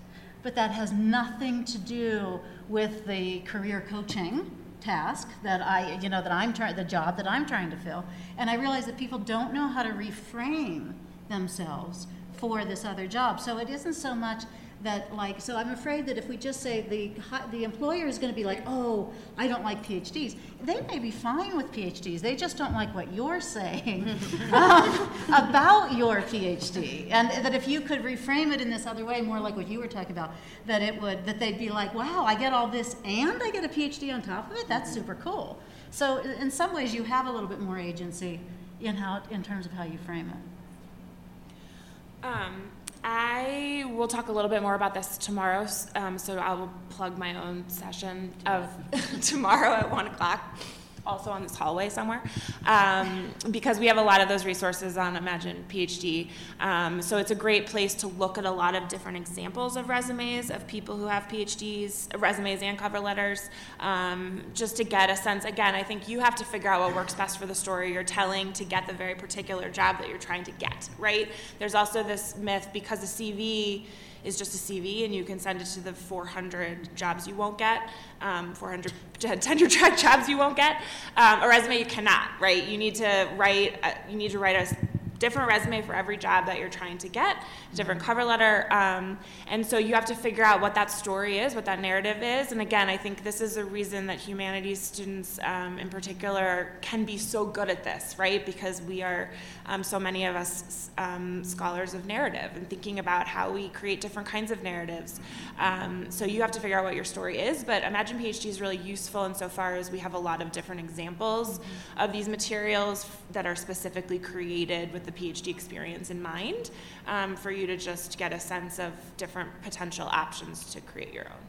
but 0.41 0.55
that 0.55 0.71
has 0.71 0.91
nothing 0.91 1.63
to 1.65 1.77
do 1.77 2.39
with 2.69 3.05
the 3.05 3.39
career 3.41 3.85
coaching 3.87 4.49
task 4.81 5.29
that 5.43 5.61
I, 5.61 5.99
you 6.01 6.09
know, 6.09 6.21
that 6.21 6.31
I'm 6.31 6.53
trying, 6.53 6.75
the 6.75 6.83
job 6.83 7.17
that 7.17 7.29
I'm 7.29 7.45
trying 7.45 7.71
to 7.71 7.77
fill. 7.77 8.05
And 8.37 8.49
I 8.49 8.55
realize 8.55 8.85
that 8.85 8.97
people 8.97 9.19
don't 9.19 9.53
know 9.53 9.67
how 9.67 9.83
to 9.83 9.89
reframe 9.89 10.93
themselves 11.29 12.07
for 12.33 12.63
this 12.65 12.85
other 12.85 13.07
job. 13.07 13.39
So 13.39 13.57
it 13.57 13.69
isn't 13.69 13.93
so 13.93 14.13
much 14.13 14.43
that 14.85 15.13
like 15.13 15.41
so 15.41 15.55
i'm 15.55 15.71
afraid 15.71 16.05
that 16.05 16.17
if 16.17 16.27
we 16.29 16.37
just 16.37 16.61
say 16.61 16.81
the 16.81 17.11
the 17.51 17.63
employer 17.63 18.07
is 18.07 18.17
going 18.17 18.31
to 18.31 18.35
be 18.35 18.43
like 18.45 18.61
oh 18.65 19.11
i 19.37 19.47
don't 19.47 19.63
like 19.63 19.85
phds 19.85 20.35
they 20.63 20.81
may 20.81 20.99
be 20.99 21.11
fine 21.11 21.55
with 21.57 21.71
phds 21.71 22.21
they 22.21 22.35
just 22.35 22.57
don't 22.57 22.73
like 22.73 22.93
what 22.95 23.11
you're 23.13 23.41
saying 23.41 24.07
um, 24.53 25.09
about 25.27 25.93
your 25.93 26.21
phd 26.21 27.11
and 27.11 27.29
that 27.43 27.53
if 27.53 27.67
you 27.67 27.81
could 27.81 28.01
reframe 28.03 28.53
it 28.53 28.61
in 28.61 28.69
this 28.69 28.85
other 28.85 29.03
way 29.03 29.21
more 29.21 29.39
like 29.39 29.55
what 29.55 29.67
you 29.67 29.79
were 29.79 29.87
talking 29.87 30.11
about 30.11 30.31
that 30.65 30.81
it 30.81 30.99
would 31.01 31.25
that 31.25 31.39
they'd 31.39 31.59
be 31.59 31.69
like 31.69 31.93
wow 31.93 32.23
i 32.25 32.33
get 32.33 32.53
all 32.53 32.67
this 32.67 32.95
and 33.03 33.43
i 33.43 33.51
get 33.51 33.63
a 33.63 33.67
phd 33.67 34.13
on 34.13 34.21
top 34.21 34.49
of 34.49 34.57
it? 34.57 34.67
That's 34.67 34.91
super 34.91 35.15
cool. 35.15 35.59
So 35.91 36.17
in 36.17 36.51
some 36.51 36.73
ways 36.73 36.93
you 36.93 37.03
have 37.03 37.27
a 37.27 37.31
little 37.31 37.47
bit 37.47 37.59
more 37.59 37.77
agency 37.77 38.39
in 38.81 38.95
how 38.95 39.21
in 39.31 39.43
terms 39.43 39.65
of 39.65 39.71
how 39.73 39.83
you 39.83 39.97
frame 39.99 40.29
it. 40.29 42.25
Um, 42.25 42.71
I 43.07 43.85
will 43.93 44.07
talk 44.07 44.29
a 44.29 44.31
little 44.31 44.49
bit 44.49 44.63
more 44.63 44.73
about 44.73 44.95
this 44.95 45.19
tomorrow, 45.19 45.67
um, 45.95 46.17
so 46.17 46.39
I 46.39 46.55
will 46.55 46.71
plug 46.89 47.19
my 47.19 47.35
own 47.35 47.63
session 47.67 48.33
of 48.47 48.67
tomorrow 49.21 49.73
at 49.73 49.91
one 49.91 50.07
o'clock 50.07 50.57
also 51.05 51.31
on 51.31 51.43
this 51.43 51.55
hallway 51.55 51.89
somewhere, 51.89 52.21
um, 52.65 53.33
because 53.51 53.79
we 53.79 53.87
have 53.87 53.97
a 53.97 54.01
lot 54.01 54.21
of 54.21 54.27
those 54.27 54.45
resources 54.45 54.97
on 54.97 55.15
Imagine 55.15 55.63
PhD. 55.69 56.29
Um, 56.59 57.01
so 57.01 57.17
it's 57.17 57.31
a 57.31 57.35
great 57.35 57.67
place 57.67 57.93
to 57.95 58.07
look 58.07 58.37
at 58.37 58.45
a 58.45 58.51
lot 58.51 58.75
of 58.75 58.87
different 58.87 59.17
examples 59.17 59.77
of 59.77 59.89
resumes 59.89 60.49
of 60.49 60.65
people 60.67 60.95
who 60.97 61.05
have 61.05 61.23
PhDs, 61.27 62.07
resumes 62.21 62.61
and 62.61 62.77
cover 62.77 62.99
letters, 62.99 63.49
um, 63.79 64.43
just 64.53 64.77
to 64.77 64.83
get 64.83 65.09
a 65.09 65.15
sense. 65.15 65.45
Again, 65.45 65.75
I 65.75 65.83
think 65.83 66.07
you 66.07 66.19
have 66.19 66.35
to 66.35 66.45
figure 66.45 66.69
out 66.69 66.81
what 66.81 66.95
works 66.95 67.13
best 67.13 67.37
for 67.37 67.45
the 67.45 67.55
story 67.55 67.93
you're 67.93 68.03
telling 68.03 68.53
to 68.53 68.63
get 68.63 68.87
the 68.87 68.93
very 68.93 69.15
particular 69.15 69.69
job 69.69 69.97
that 69.99 70.09
you're 70.09 70.17
trying 70.17 70.43
to 70.43 70.51
get, 70.51 70.89
right? 70.97 71.29
There's 71.59 71.75
also 71.75 72.03
this 72.03 72.35
myth 72.37 72.69
because 72.73 73.03
a 73.03 73.23
CV 73.23 73.85
is 74.25 74.37
just 74.37 74.55
a 74.55 74.73
CV 74.73 75.05
and 75.05 75.13
you 75.13 75.23
can 75.23 75.39
send 75.39 75.61
it 75.61 75.65
to 75.65 75.79
the 75.79 75.93
400 75.93 76.95
jobs 76.95 77.27
you 77.27 77.35
won't 77.35 77.57
get, 77.57 77.89
um, 78.21 78.53
400 78.53 78.91
tenure 79.41 79.69
track 79.69 79.97
jobs 79.97 80.27
you 80.27 80.37
won't 80.37 80.55
get. 80.55 80.81
Um, 81.15 81.43
a 81.43 81.47
resume 81.47 81.77
you 81.77 81.85
cannot, 81.85 82.29
right? 82.39 82.65
You 82.65 82.77
need 82.77 82.95
to 82.95 83.29
write, 83.37 83.79
uh, 83.83 83.91
you 84.09 84.17
need 84.17 84.31
to 84.31 84.39
write 84.39 84.55
a 84.55 84.75
different 85.19 85.47
resume 85.47 85.81
for 85.81 85.95
every 85.95 86.17
job 86.17 86.45
that 86.45 86.59
you're 86.59 86.69
trying 86.69 86.97
to 86.99 87.09
get, 87.09 87.37
different 87.73 88.01
cover 88.01 88.23
letter. 88.23 88.67
Um, 88.71 89.17
and 89.47 89.65
so 89.65 89.77
you 89.77 89.93
have 89.95 90.05
to 90.05 90.15
figure 90.15 90.43
out 90.43 90.61
what 90.61 90.75
that 90.75 90.91
story 90.91 91.39
is, 91.39 91.55
what 91.55 91.65
that 91.65 91.79
narrative 91.79 92.21
is. 92.21 92.51
And 92.51 92.61
again, 92.61 92.89
I 92.89 92.97
think 92.97 93.23
this 93.23 93.41
is 93.41 93.57
a 93.57 93.65
reason 93.65 94.07
that 94.07 94.19
humanities 94.19 94.79
students 94.79 95.39
um, 95.43 95.79
in 95.79 95.89
particular 95.89 96.73
can 96.81 97.05
be 97.05 97.17
so 97.17 97.45
good 97.45 97.69
at 97.69 97.83
this, 97.83 98.17
right? 98.19 98.45
Because 98.45 98.81
we 98.81 99.01
are, 99.01 99.31
um, 99.67 99.83
so 99.83 99.99
many 99.99 100.25
of 100.25 100.35
us, 100.35 100.89
um, 100.97 101.43
scholars 101.43 101.93
of 101.93 102.05
narrative 102.05 102.51
and 102.55 102.69
thinking 102.69 102.99
about 102.99 103.27
how 103.27 103.51
we 103.51 103.69
create 103.69 104.01
different 104.01 104.27
kinds 104.27 104.51
of 104.51 104.63
narratives. 104.63 105.19
Um, 105.59 106.09
so 106.09 106.25
you 106.25 106.41
have 106.41 106.51
to 106.51 106.59
figure 106.59 106.77
out 106.77 106.83
what 106.83 106.95
your 106.95 107.03
story 107.05 107.39
is. 107.39 107.63
But 107.63 107.83
Imagine 107.83 108.19
PhD 108.19 108.47
is 108.47 108.59
really 108.59 108.77
useful 108.77 109.23
insofar 109.23 109.75
as 109.75 109.91
we 109.91 109.99
have 109.99 110.15
a 110.15 110.19
lot 110.19 110.41
of 110.41 110.51
different 110.51 110.81
examples 110.81 111.59
of 111.97 112.11
these 112.11 112.27
materials 112.27 113.09
that 113.31 113.45
are 113.45 113.55
specifically 113.55 114.19
created 114.19 114.91
with 114.91 115.04
the 115.05 115.11
PhD 115.11 115.47
experience 115.47 116.09
in 116.09 116.21
mind 116.21 116.71
um, 117.07 117.35
for 117.35 117.51
you 117.51 117.67
to 117.67 117.77
just 117.77 118.17
get 118.17 118.33
a 118.33 118.39
sense 118.39 118.79
of 118.79 118.91
different 119.17 119.49
potential 119.61 120.07
options 120.11 120.73
to 120.73 120.81
create 120.81 121.13
your 121.13 121.25
own. 121.25 121.45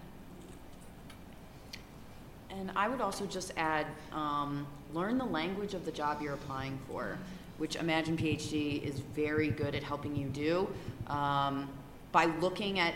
And 2.59 2.73
I 2.75 2.89
would 2.89 3.01
also 3.01 3.27
just 3.27 3.53
add 3.57 3.87
um, 4.13 4.67
learn 4.95 5.19
the 5.19 5.25
language 5.27 5.75
of 5.75 5.85
the 5.85 5.93
job 5.93 6.23
you're 6.23 6.35
applying 6.35 6.79
for, 6.89 7.19
which 7.59 7.77
Imagine 7.77 8.17
PhD 8.17 8.83
is 8.83 9.01
very 9.15 9.49
good 9.49 9.75
at 9.75 9.83
helping 9.83 10.17
you 10.17 10.29
do. 10.29 10.69
Um, 11.07 11.69
by 12.13 12.27
looking 12.41 12.79
at 12.79 12.95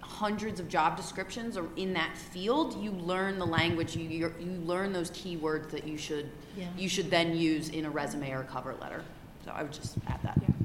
hundreds 0.00 0.60
of 0.60 0.68
job 0.68 0.96
descriptions 0.96 1.56
or 1.56 1.66
in 1.76 1.92
that 1.92 2.16
field, 2.16 2.80
you 2.82 2.90
learn 2.92 3.38
the 3.38 3.46
language, 3.46 3.96
you, 3.96 4.08
you 4.08 4.48
learn 4.64 4.92
those 4.92 5.10
keywords 5.10 5.70
that 5.70 5.86
you 5.86 5.98
should, 5.98 6.30
yeah. 6.56 6.66
you 6.76 6.88
should 6.88 7.10
then 7.10 7.36
use 7.36 7.68
in 7.70 7.84
a 7.84 7.90
resume 7.90 8.30
or 8.30 8.40
a 8.40 8.44
cover 8.44 8.74
letter. 8.80 9.02
So 9.46 9.52
I 9.54 9.62
would 9.62 9.72
just 9.72 9.96
add 10.08 10.20
that. 10.24 10.36
Yeah. 10.42 10.55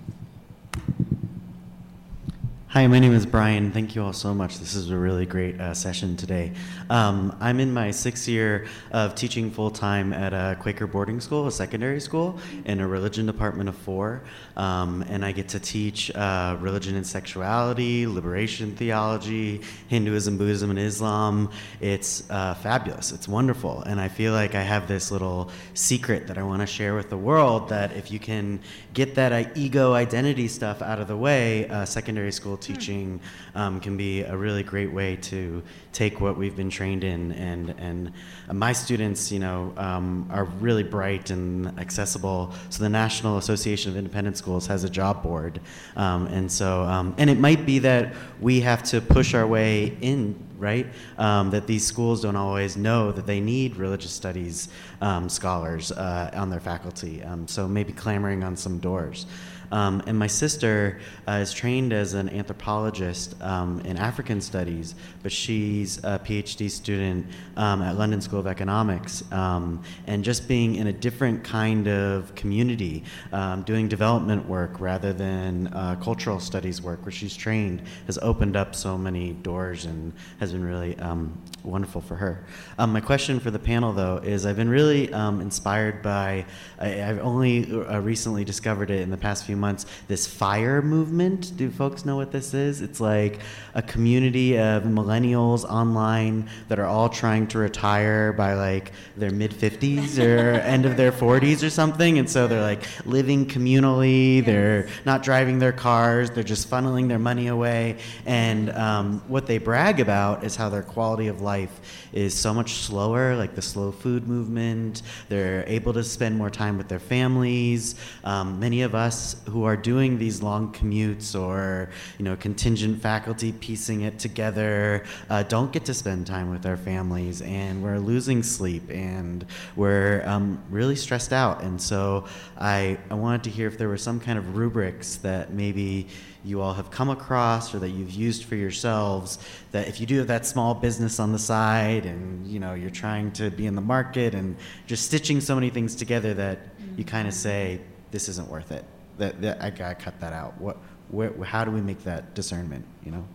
Hi, 2.73 2.87
my 2.87 2.99
name 2.99 3.11
is 3.11 3.25
Brian. 3.25 3.69
Thank 3.71 3.95
you 3.95 4.03
all 4.05 4.13
so 4.13 4.33
much. 4.33 4.59
This 4.59 4.75
is 4.75 4.91
a 4.91 4.97
really 4.97 5.25
great 5.25 5.59
uh, 5.59 5.73
session 5.73 6.15
today. 6.15 6.53
Um, 6.89 7.35
I'm 7.41 7.59
in 7.59 7.73
my 7.73 7.91
sixth 7.91 8.29
year 8.29 8.65
of 8.93 9.13
teaching 9.13 9.51
full 9.51 9.71
time 9.71 10.13
at 10.13 10.31
a 10.31 10.55
Quaker 10.57 10.87
boarding 10.87 11.19
school, 11.19 11.47
a 11.47 11.51
secondary 11.51 11.99
school, 11.99 12.39
in 12.63 12.79
a 12.79 12.87
religion 12.87 13.25
department 13.25 13.67
of 13.67 13.75
four. 13.75 14.21
Um, 14.55 15.03
and 15.09 15.25
I 15.25 15.33
get 15.33 15.49
to 15.49 15.59
teach 15.59 16.15
uh, 16.15 16.55
religion 16.61 16.95
and 16.95 17.05
sexuality, 17.05 18.07
liberation 18.07 18.73
theology, 18.77 19.63
Hinduism, 19.89 20.37
Buddhism, 20.37 20.69
and 20.69 20.79
Islam. 20.79 21.51
It's 21.81 22.23
uh, 22.29 22.53
fabulous. 22.53 23.11
It's 23.11 23.27
wonderful. 23.27 23.81
And 23.81 23.99
I 23.99 24.07
feel 24.07 24.31
like 24.31 24.55
I 24.55 24.61
have 24.61 24.87
this 24.87 25.11
little 25.11 25.51
secret 25.73 26.27
that 26.27 26.37
I 26.37 26.43
want 26.43 26.61
to 26.61 26.67
share 26.67 26.95
with 26.95 27.09
the 27.09 27.17
world 27.17 27.67
that 27.67 27.91
if 27.97 28.11
you 28.11 28.19
can 28.19 28.61
get 28.93 29.15
that 29.15 29.33
uh, 29.33 29.49
ego 29.55 29.91
identity 29.91 30.47
stuff 30.47 30.81
out 30.81 31.01
of 31.01 31.09
the 31.09 31.17
way, 31.17 31.67
uh, 31.67 31.83
secondary 31.83 32.31
school 32.31 32.59
teaching 32.61 33.19
um, 33.55 33.79
can 33.79 33.97
be 33.97 34.21
a 34.21 34.35
really 34.35 34.63
great 34.63 34.91
way 34.91 35.15
to 35.17 35.61
take 35.91 36.21
what 36.21 36.37
we've 36.37 36.55
been 36.55 36.69
trained 36.69 37.03
in. 37.03 37.31
And, 37.33 37.69
and 37.77 38.13
my 38.51 38.73
students, 38.73 39.31
you 39.31 39.39
know, 39.39 39.73
um, 39.77 40.29
are 40.31 40.45
really 40.45 40.83
bright 40.83 41.29
and 41.29 41.67
accessible. 41.79 42.53
So 42.69 42.83
the 42.83 42.89
National 42.89 43.37
Association 43.37 43.91
of 43.91 43.97
Independent 43.97 44.37
Schools 44.37 44.67
has 44.67 44.83
a 44.83 44.89
job 44.89 45.23
board. 45.23 45.59
Um, 45.95 46.27
and 46.27 46.51
so, 46.51 46.83
um, 46.83 47.15
and 47.17 47.29
it 47.29 47.39
might 47.39 47.65
be 47.65 47.79
that 47.79 48.13
we 48.39 48.61
have 48.61 48.83
to 48.83 49.01
push 49.01 49.33
our 49.33 49.47
way 49.47 49.97
in 50.01 50.47
right? 50.61 50.85
Um, 51.17 51.49
that 51.49 51.65
these 51.65 51.83
schools 51.83 52.21
don't 52.21 52.35
always 52.35 52.77
know 52.77 53.11
that 53.11 53.25
they 53.25 53.41
need 53.41 53.77
religious 53.77 54.11
studies 54.11 54.69
um, 55.01 55.27
scholars 55.27 55.91
uh, 55.91 56.29
on 56.35 56.51
their 56.51 56.59
faculty. 56.59 57.23
Um, 57.23 57.47
so 57.47 57.67
maybe 57.67 57.91
clamoring 57.91 58.43
on 58.43 58.55
some 58.55 58.77
doors. 58.77 59.25
Um, 59.71 60.03
and 60.05 60.17
my 60.17 60.27
sister 60.27 60.99
uh, 61.27 61.33
is 61.33 61.53
trained 61.53 61.93
as 61.93 62.13
an 62.13 62.29
anthropologist 62.29 63.41
um, 63.41 63.81
in 63.81 63.97
African 63.97 64.41
studies, 64.41 64.95
but 65.23 65.31
she's 65.31 65.97
a 65.99 66.19
PhD 66.19 66.69
student 66.69 67.25
um, 67.57 67.81
at 67.81 67.97
London 67.97 68.21
School 68.21 68.39
of 68.39 68.47
Economics. 68.47 69.23
Um, 69.31 69.81
and 70.07 70.23
just 70.23 70.47
being 70.47 70.75
in 70.75 70.87
a 70.87 70.93
different 70.93 71.43
kind 71.43 71.87
of 71.87 72.33
community, 72.35 73.03
um, 73.31 73.63
doing 73.63 73.87
development 73.87 74.47
work 74.47 74.79
rather 74.79 75.13
than 75.13 75.67
uh, 75.67 75.95
cultural 76.01 76.39
studies 76.39 76.81
work, 76.81 77.03
where 77.05 77.11
she's 77.11 77.35
trained, 77.35 77.81
has 78.07 78.17
opened 78.21 78.55
up 78.55 78.75
so 78.75 78.97
many 78.97 79.33
doors 79.33 79.85
and 79.85 80.11
has 80.39 80.51
been 80.51 80.65
really 80.65 80.97
um, 80.99 81.37
wonderful 81.63 82.01
for 82.01 82.15
her. 82.15 82.45
my 82.77 82.99
question 82.99 83.39
for 83.39 83.51
the 83.51 83.59
panel, 83.59 83.93
though, 83.93 84.17
is 84.17 84.45
I've 84.45 84.55
been 84.55 84.69
really 84.69 85.11
inspired 85.11 86.01
by, 86.01 86.45
I, 86.79 86.87
have 86.87 87.19
only 87.19 87.71
uh, 87.71 87.99
recently 87.99 88.43
discovered 88.43 88.89
it 88.89 89.01
in 89.01 89.09
the 89.09 89.17
past 89.17 89.45
few 89.45 89.55
months 89.61 89.85
this 90.07 90.27
fire 90.27 90.81
movement. 90.81 91.55
Do 91.55 91.69
folks 91.69 92.03
know 92.03 92.17
what 92.17 92.31
this 92.31 92.53
is? 92.53 92.81
It's 92.81 92.99
like 92.99 93.39
a 93.73 93.81
community 93.81 94.57
of 94.57 94.83
millennials 94.83 95.63
online 95.63 96.49
that 96.67 96.79
are 96.79 96.85
all 96.85 97.07
trying 97.07 97.47
to 97.47 97.59
retire 97.59 98.33
by 98.33 98.55
like 98.55 98.91
their 99.15 99.31
mid 99.31 99.51
50s 99.51 100.19
or 100.19 100.51
end 100.75 100.85
of 100.85 100.97
their 100.97 101.11
40s 101.11 101.65
or 101.65 101.69
something. 101.69 102.19
And 102.19 102.29
so 102.29 102.47
they're 102.47 102.61
like 102.61 102.83
living 103.05 103.45
communally, 103.45 104.37
yes. 104.37 104.45
they're 104.45 104.87
not 105.05 105.23
driving 105.23 105.59
their 105.59 105.71
cars, 105.71 106.31
they're 106.31 106.43
just 106.43 106.69
funneling 106.69 107.07
their 107.07 107.19
money 107.19 107.47
away. 107.47 107.97
And 108.25 108.69
um, 108.71 109.23
what 109.27 109.47
they 109.47 109.59
brag 109.59 109.99
about 109.99 110.43
is 110.43 110.55
how 110.55 110.69
their 110.69 110.83
quality 110.83 111.27
of 111.27 111.41
life 111.41 112.00
is 112.13 112.33
so 112.33 112.53
much 112.53 112.73
slower, 112.73 113.35
like 113.35 113.55
the 113.55 113.61
slow 113.61 113.91
food 113.91 114.27
movement. 114.27 115.01
They're 115.29 115.63
able 115.67 115.93
to 115.93 116.03
spend 116.03 116.37
more 116.37 116.49
time 116.49 116.77
with 116.77 116.87
their 116.87 116.99
families. 116.99 117.95
Um, 118.23 118.59
many 118.59 118.81
of 118.81 118.95
us 118.95 119.35
who 119.47 119.63
are 119.63 119.77
doing 119.77 120.17
these 120.17 120.41
long 120.41 120.73
commutes 120.73 121.39
or 121.39 121.89
you 122.17 122.25
know 122.25 122.35
contingent 122.35 123.01
faculty 123.01 123.51
piecing 123.51 124.01
it 124.01 124.19
together 124.19 125.03
uh, 125.29 125.43
don't 125.43 125.71
get 125.71 125.85
to 125.85 125.93
spend 125.93 126.27
time 126.27 126.49
with 126.49 126.65
our 126.65 126.77
families 126.77 127.41
and 127.41 127.81
we're 127.81 127.99
losing 127.99 128.43
sleep 128.43 128.89
and 128.89 129.45
we're 129.75 130.23
um, 130.25 130.61
really 130.69 130.95
stressed 130.95 131.33
out 131.33 131.61
and 131.63 131.81
so 131.81 132.25
I, 132.57 132.97
I 133.09 133.15
wanted 133.15 133.43
to 133.45 133.49
hear 133.49 133.67
if 133.67 133.77
there 133.77 133.89
were 133.89 133.97
some 133.97 134.19
kind 134.19 134.37
of 134.37 134.55
rubrics 134.55 135.15
that 135.17 135.53
maybe 135.53 136.07
you 136.43 136.61
all 136.61 136.73
have 136.73 136.89
come 136.89 137.09
across 137.09 137.73
or 137.73 137.79
that 137.79 137.89
you've 137.89 138.11
used 138.11 138.45
for 138.45 138.55
yourselves 138.55 139.37
that 139.71 139.87
if 139.87 139.99
you 139.99 140.05
do 140.05 140.17
have 140.17 140.27
that 140.27 140.45
small 140.45 140.73
business 140.73 141.19
on 141.19 141.31
the 141.31 141.39
side 141.39 142.05
and 142.05 142.47
you 142.47 142.59
know 142.59 142.73
you're 142.73 142.89
trying 142.89 143.31
to 143.31 143.51
be 143.51 143.67
in 143.67 143.75
the 143.75 143.81
market 143.81 144.33
and 144.33 144.55
just 144.87 145.05
stitching 145.05 145.39
so 145.39 145.53
many 145.53 145.69
things 145.69 145.95
together 145.95 146.33
that 146.33 146.59
you 146.97 147.03
kind 147.03 147.27
of 147.27 147.33
mm-hmm. 147.33 147.41
say 147.41 147.81
this 148.11 148.27
isn't 148.27 148.49
worth 148.49 148.71
it 148.71 148.83
that, 149.21 149.41
that 149.41 149.61
I 149.61 149.69
gotta 149.69 149.95
cut 149.95 150.19
that 150.19 150.33
out. 150.33 150.59
What, 150.59 150.77
where, 151.09 151.31
how 151.43 151.63
do 151.63 151.71
we 151.71 151.81
make 151.81 152.03
that 152.03 152.33
discernment? 152.33 152.85
You 153.05 153.11
know. 153.11 153.25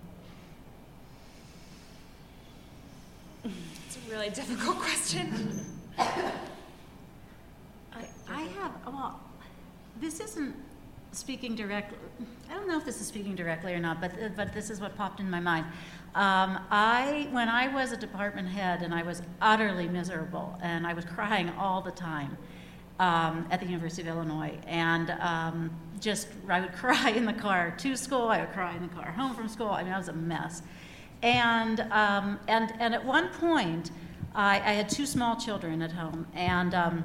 It's 3.44 3.96
a 3.96 4.10
really 4.10 4.30
difficult 4.30 4.78
question. 4.78 5.64
I, 5.98 6.32
I 8.28 8.42
have 8.42 8.72
well, 8.86 9.20
this 10.00 10.20
isn't 10.20 10.54
speaking 11.16 11.54
directly. 11.54 11.98
I 12.50 12.54
don't 12.54 12.68
know 12.68 12.78
if 12.78 12.84
this 12.84 13.00
is 13.00 13.06
speaking 13.06 13.34
directly 13.34 13.74
or 13.74 13.78
not, 13.78 14.00
but 14.00 14.12
but 14.36 14.52
this 14.52 14.70
is 14.70 14.80
what 14.80 14.96
popped 14.96 15.20
in 15.20 15.30
my 15.30 15.40
mind. 15.40 15.66
Um, 16.14 16.58
I 16.70 17.28
when 17.30 17.48
I 17.48 17.68
was 17.68 17.92
a 17.92 17.96
department 17.96 18.48
head 18.48 18.82
and 18.82 18.94
I 18.94 19.02
was 19.02 19.22
utterly 19.40 19.88
miserable 19.88 20.58
and 20.62 20.86
I 20.86 20.94
was 20.94 21.04
crying 21.04 21.50
all 21.58 21.82
the 21.82 21.90
time 21.90 22.36
um, 22.98 23.46
at 23.50 23.60
the 23.60 23.66
University 23.66 24.02
of 24.02 24.08
Illinois. 24.08 24.58
And 24.66 25.10
um, 25.20 25.70
just, 26.00 26.28
I 26.48 26.60
would 26.60 26.72
cry 26.74 27.10
in 27.10 27.24
the 27.24 27.32
car 27.32 27.74
to 27.78 27.96
school, 27.96 28.28
I 28.28 28.40
would 28.40 28.52
cry 28.52 28.74
in 28.76 28.82
the 28.82 28.94
car 28.94 29.10
home 29.10 29.34
from 29.34 29.48
school. 29.48 29.70
I 29.70 29.82
mean, 29.82 29.92
I 29.92 29.98
was 29.98 30.08
a 30.08 30.12
mess. 30.12 30.62
And, 31.22 31.80
um, 31.90 32.38
and, 32.48 32.72
and 32.78 32.94
at 32.94 33.04
one 33.04 33.28
point, 33.28 33.90
I, 34.34 34.56
I, 34.56 34.72
had 34.72 34.88
two 34.90 35.06
small 35.06 35.34
children 35.34 35.80
at 35.80 35.90
home, 35.90 36.26
and, 36.34 36.74
um, 36.74 37.04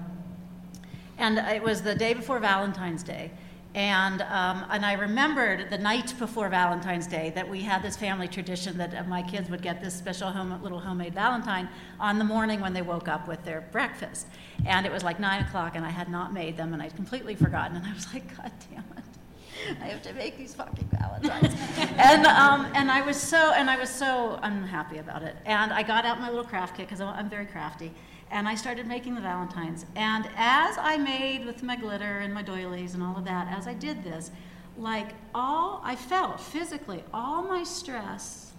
and 1.18 1.38
it 1.38 1.64
was 1.64 1.82
the 1.82 1.96
day 1.96 2.14
before 2.14 2.38
Valentine's 2.40 3.04
Day. 3.04 3.32
And, 3.74 4.22
um, 4.24 4.66
and 4.70 4.86
I 4.86 4.94
remembered 4.94 5.70
the 5.70 5.78
night 5.78 6.14
before 6.20 6.50
Valentine's 6.50 7.08
Day 7.08 7.32
that 7.36 7.48
we 7.48 7.62
had 7.62 7.82
this 7.82 7.96
family 7.96 8.28
tradition 8.28 8.78
that 8.78 8.94
uh, 8.94 9.04
my 9.04 9.22
kids 9.22 9.50
would 9.50 9.62
get 9.62 9.82
this 9.82 9.94
special 9.94 10.30
home, 10.30 10.62
little 10.62 10.80
homemade 10.80 11.14
Valentine 11.14 11.70
on 11.98 12.18
the 12.18 12.26
morning 12.26 12.60
when 12.60 12.74
they 12.74 12.82
woke 12.82 13.08
up 13.08 13.30
with 13.30 13.44
their 13.46 13.62
breakfast. 13.72 14.28
And 14.66 14.86
it 14.86 14.92
was 14.92 15.04
like 15.04 15.22
nine 15.22 15.46
o'clock, 15.46 15.76
and 15.76 15.86
I 15.86 15.90
had 15.90 16.10
not 16.10 16.34
made 16.34 16.58
them, 16.58 16.74
and 16.74 16.82
I'd 16.82 16.96
completely 16.98 17.34
forgotten. 17.34 17.78
And 17.78 17.86
I 17.86 17.94
was 17.94 18.14
like, 18.14 18.28
God 18.36 18.52
damn 18.70 18.84
it. 18.98 19.82
I 19.82 19.86
have 19.86 20.02
to 20.02 20.14
make 20.14 20.38
these 20.38 20.54
fucking 20.54 20.90
valentines. 20.92 21.56
and, 21.98 22.26
um, 22.26 22.70
and 22.76 22.92
I 22.92 23.02
was 23.02 23.16
so, 23.16 23.54
and 23.54 23.70
I 23.70 23.78
was 23.78 23.90
so 23.90 24.38
unhappy 24.44 24.98
about 24.98 25.24
it. 25.24 25.38
And 25.46 25.72
I 25.72 25.84
got 25.84 26.04
out 26.04 26.20
my 26.20 26.30
little 26.30 26.44
craft 26.44 26.76
kit, 26.76 26.88
because 26.88 27.00
I'm 27.00 27.30
very 27.30 27.46
crafty 27.46 27.92
and 28.32 28.48
I 28.48 28.56
started 28.56 28.88
making 28.88 29.16
the 29.16 29.22
Valentines. 29.22 29.86
And 29.96 30.28
as 30.36 30.78
I 30.78 30.98
made 30.98 31.46
with 31.46 31.64
my 31.64 31.76
glitter 31.76 32.20
and 32.20 32.34
my 32.34 32.42
doilies 32.42 32.94
and 32.94 33.04
all 33.04 33.18
of 33.18 33.26
that, 33.26 33.48
as 33.56 33.68
I 33.68 33.74
did 33.74 34.04
this, 34.04 34.32
like 34.78 35.10
all 35.36 35.82
I 35.84 35.96
felt 35.96 36.40
physically, 36.40 37.04
all 37.14 37.44
my 37.44 37.64
stress, 37.64 38.54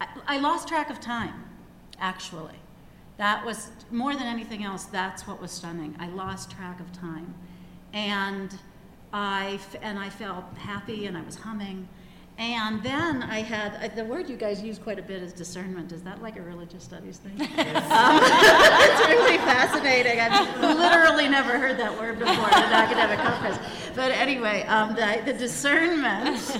I, 0.00 0.06
I 0.26 0.38
lost 0.38 0.68
track 0.68 0.90
of 0.90 1.00
time, 1.00 1.44
actually. 1.98 2.54
That 3.16 3.44
was 3.44 3.70
more 3.90 4.14
than 4.14 4.22
anything 4.22 4.64
else, 4.64 4.84
that's 4.84 5.26
what 5.26 5.42
was 5.42 5.50
stunning. 5.50 5.96
I 5.98 6.08
lost 6.08 6.52
track 6.52 6.80
of 6.80 6.90
time. 6.92 7.34
And 7.92 8.56
I, 9.12 9.58
and 9.82 9.98
I 9.98 10.08
felt 10.08 10.44
happy 10.56 11.06
and 11.06 11.18
I 11.18 11.22
was 11.22 11.34
humming. 11.34 11.88
And 12.40 12.82
then 12.82 13.22
I 13.22 13.42
had 13.42 13.74
uh, 13.84 13.94
the 13.94 14.04
word 14.06 14.30
you 14.30 14.36
guys 14.38 14.62
use 14.62 14.78
quite 14.78 14.98
a 14.98 15.02
bit 15.02 15.22
is 15.22 15.34
discernment. 15.34 15.92
Is 15.92 16.00
that 16.04 16.22
like 16.22 16.38
a 16.38 16.40
religious 16.40 16.82
studies 16.82 17.18
thing? 17.18 17.32
um, 17.32 17.48
it's 17.52 19.08
really 19.08 19.36
fascinating. 19.36 20.18
I've 20.18 20.58
literally 20.58 21.28
never 21.28 21.58
heard 21.58 21.76
that 21.76 21.92
word 22.00 22.18
before 22.18 22.48
in 22.48 22.54
an 22.54 22.72
academic 22.72 23.18
conference. 23.18 23.58
But 23.94 24.12
anyway, 24.12 24.62
um, 24.68 24.94
the, 24.94 25.20
the, 25.26 25.34
discernment 25.34 26.58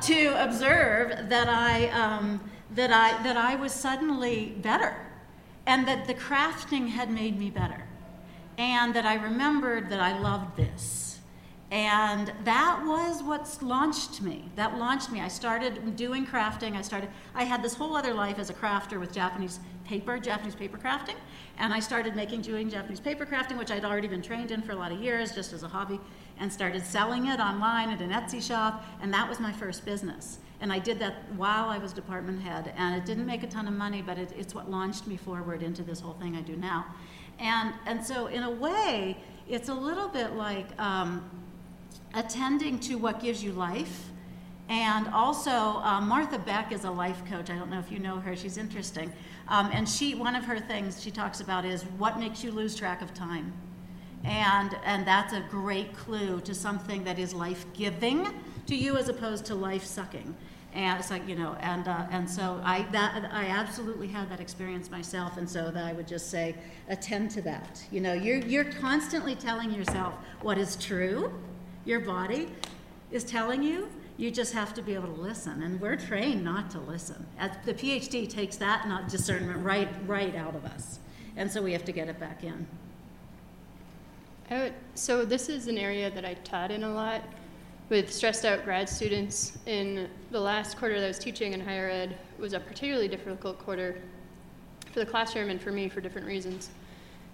to 0.00 0.42
observe 0.42 1.28
that 1.28 1.48
I 1.48 1.90
um, 1.90 2.50
that 2.72 2.90
I 2.90 3.22
that 3.22 3.36
I 3.36 3.54
was 3.54 3.72
suddenly 3.72 4.56
better, 4.62 4.96
and 5.64 5.86
that 5.86 6.08
the 6.08 6.14
crafting 6.14 6.88
had 6.88 7.08
made 7.08 7.38
me 7.38 7.50
better, 7.50 7.86
and 8.58 8.92
that 8.94 9.06
I 9.06 9.14
remembered 9.14 9.90
that 9.90 10.00
I 10.00 10.18
loved 10.18 10.56
this 10.56 11.03
and 11.74 12.32
that 12.44 12.84
was 12.86 13.20
what 13.20 13.58
launched 13.60 14.22
me. 14.22 14.44
That 14.54 14.78
launched 14.78 15.10
me. 15.10 15.20
I 15.20 15.26
started 15.26 15.96
doing 15.96 16.24
crafting. 16.24 16.76
I 16.76 16.82
started, 16.82 17.10
I 17.34 17.42
had 17.42 17.64
this 17.64 17.74
whole 17.74 17.96
other 17.96 18.14
life 18.14 18.38
as 18.38 18.48
a 18.48 18.54
crafter 18.54 19.00
with 19.00 19.12
Japanese 19.12 19.58
paper, 19.84 20.20
Japanese 20.20 20.54
paper 20.54 20.78
crafting. 20.78 21.16
And 21.58 21.74
I 21.74 21.80
started 21.80 22.14
making, 22.14 22.42
doing 22.42 22.70
Japanese 22.70 23.00
paper 23.00 23.26
crafting, 23.26 23.58
which 23.58 23.72
I'd 23.72 23.84
already 23.84 24.06
been 24.06 24.22
trained 24.22 24.52
in 24.52 24.62
for 24.62 24.70
a 24.70 24.76
lot 24.76 24.92
of 24.92 25.00
years, 25.00 25.34
just 25.34 25.52
as 25.52 25.64
a 25.64 25.68
hobby, 25.68 25.98
and 26.38 26.52
started 26.52 26.86
selling 26.86 27.26
it 27.26 27.40
online 27.40 27.90
at 27.90 28.00
an 28.00 28.10
Etsy 28.10 28.40
shop. 28.40 28.84
And 29.02 29.12
that 29.12 29.28
was 29.28 29.40
my 29.40 29.50
first 29.50 29.84
business. 29.84 30.38
And 30.60 30.72
I 30.72 30.78
did 30.78 31.00
that 31.00 31.24
while 31.34 31.70
I 31.70 31.78
was 31.78 31.92
department 31.92 32.40
head. 32.40 32.72
And 32.76 32.94
it 32.94 33.04
didn't 33.04 33.26
make 33.26 33.42
a 33.42 33.48
ton 33.48 33.66
of 33.66 33.74
money, 33.74 34.00
but 34.00 34.16
it, 34.16 34.32
it's 34.38 34.54
what 34.54 34.70
launched 34.70 35.08
me 35.08 35.16
forward 35.16 35.60
into 35.60 35.82
this 35.82 35.98
whole 35.98 36.14
thing 36.14 36.36
I 36.36 36.40
do 36.40 36.54
now. 36.54 36.86
And, 37.40 37.74
and 37.84 38.06
so, 38.06 38.28
in 38.28 38.44
a 38.44 38.50
way, 38.50 39.16
it's 39.48 39.70
a 39.70 39.74
little 39.74 40.06
bit 40.06 40.34
like, 40.34 40.68
um, 40.80 41.28
attending 42.14 42.78
to 42.80 42.96
what 42.96 43.20
gives 43.20 43.42
you 43.42 43.52
life. 43.52 44.10
And 44.68 45.08
also, 45.08 45.50
um, 45.50 46.08
Martha 46.08 46.38
Beck 46.38 46.72
is 46.72 46.84
a 46.84 46.90
life 46.90 47.22
coach. 47.26 47.50
I 47.50 47.56
don't 47.56 47.70
know 47.70 47.78
if 47.78 47.92
you 47.92 47.98
know 47.98 48.18
her. 48.20 48.34
She's 48.34 48.56
interesting. 48.56 49.12
Um, 49.48 49.70
and 49.72 49.86
she, 49.86 50.14
one 50.14 50.34
of 50.34 50.44
her 50.44 50.58
things 50.58 51.02
she 51.02 51.10
talks 51.10 51.40
about 51.40 51.66
is 51.66 51.82
what 51.98 52.18
makes 52.18 52.42
you 52.42 52.50
lose 52.50 52.74
track 52.74 53.02
of 53.02 53.12
time. 53.12 53.52
And, 54.24 54.74
and 54.84 55.06
that's 55.06 55.34
a 55.34 55.44
great 55.50 55.94
clue 55.94 56.40
to 56.42 56.54
something 56.54 57.04
that 57.04 57.18
is 57.18 57.34
life 57.34 57.66
giving 57.74 58.26
to 58.66 58.74
you 58.74 58.96
as 58.96 59.10
opposed 59.10 59.44
to 59.46 59.54
life 59.54 59.84
sucking. 59.84 60.34
And 60.72 60.98
it's 60.98 61.10
like, 61.10 61.28
you 61.28 61.36
know, 61.36 61.56
and, 61.60 61.86
uh, 61.86 62.06
and 62.10 62.28
so 62.28 62.60
I, 62.64 62.82
that, 62.90 63.30
I 63.32 63.46
absolutely 63.46 64.08
had 64.08 64.30
that 64.30 64.40
experience 64.40 64.90
myself. 64.90 65.36
And 65.36 65.48
so 65.48 65.70
that 65.70 65.84
I 65.84 65.92
would 65.92 66.08
just 66.08 66.30
say, 66.30 66.54
attend 66.88 67.30
to 67.32 67.42
that. 67.42 67.84
You 67.92 68.00
know, 68.00 68.14
you're, 68.14 68.38
you're 68.38 68.64
constantly 68.64 69.34
telling 69.34 69.70
yourself 69.70 70.14
what 70.40 70.56
is 70.56 70.76
true 70.76 71.32
your 71.84 72.00
body 72.00 72.48
is 73.10 73.24
telling 73.24 73.62
you, 73.62 73.88
You 74.16 74.30
just 74.30 74.52
have 74.52 74.72
to 74.74 74.82
be 74.82 74.94
able 74.94 75.12
to 75.12 75.20
listen, 75.20 75.62
and 75.64 75.80
we're 75.80 75.96
trained 75.96 76.44
not 76.44 76.70
to 76.70 76.78
listen. 76.78 77.26
The 77.64 77.74
PhD 77.74 78.28
takes 78.28 78.56
that 78.56 78.86
not 78.86 79.08
discernment 79.08 79.64
right 79.64 79.88
right 80.06 80.36
out 80.36 80.54
of 80.54 80.64
us, 80.64 81.00
and 81.36 81.50
so 81.50 81.60
we 81.60 81.72
have 81.72 81.84
to 81.84 81.92
get 81.92 82.08
it 82.08 82.20
back 82.20 82.44
in. 82.44 82.66
Would, 84.50 84.74
so 84.94 85.24
this 85.24 85.48
is 85.48 85.66
an 85.66 85.78
area 85.78 86.10
that 86.10 86.24
I 86.24 86.34
taught 86.34 86.70
in 86.70 86.84
a 86.84 86.92
lot 86.92 87.22
with 87.88 88.12
stressed 88.12 88.44
out 88.44 88.64
grad 88.64 88.88
students. 88.88 89.58
In 89.66 90.08
the 90.30 90.40
last 90.40 90.76
quarter 90.76 90.98
that 91.00 91.04
I 91.04 91.08
was 91.08 91.18
teaching 91.18 91.52
in 91.52 91.60
higher 91.60 91.88
ed 91.88 92.16
was 92.38 92.52
a 92.52 92.60
particularly 92.60 93.08
difficult 93.08 93.58
quarter 93.58 94.00
for 94.92 95.00
the 95.00 95.06
classroom 95.06 95.50
and 95.50 95.60
for 95.60 95.72
me 95.72 95.88
for 95.88 96.00
different 96.00 96.26
reasons. 96.26 96.70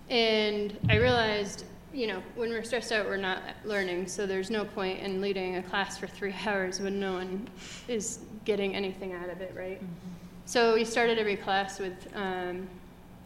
And 0.09 0.77
I 0.89 0.97
realized, 0.97 1.65
you 1.93 2.07
know, 2.07 2.23
when 2.37 2.51
we're 2.51 2.63
stressed 2.63 2.93
out, 2.93 3.07
we're 3.07 3.17
not 3.17 3.43
learning. 3.65 4.07
So 4.07 4.27
there's 4.27 4.51
no 4.51 4.65
point 4.65 5.01
in 5.01 5.21
leading 5.21 5.57
a 5.57 5.63
class 5.63 5.99
for 5.99 6.07
three 6.07 6.35
hours 6.47 6.81
when 6.81 7.01
no 7.01 7.15
one 7.15 7.49
is 7.89 8.21
getting 8.45 8.75
anything 8.75 9.13
out 9.13 9.29
of 9.29 9.41
it, 9.41 9.53
right? 9.57 9.79
Mm-hmm. 9.83 10.15
So 10.45 10.75
we 10.75 10.85
started 10.85 11.19
every 11.19 11.37
class 11.37 11.79
with 11.79 12.09
um, 12.15 12.69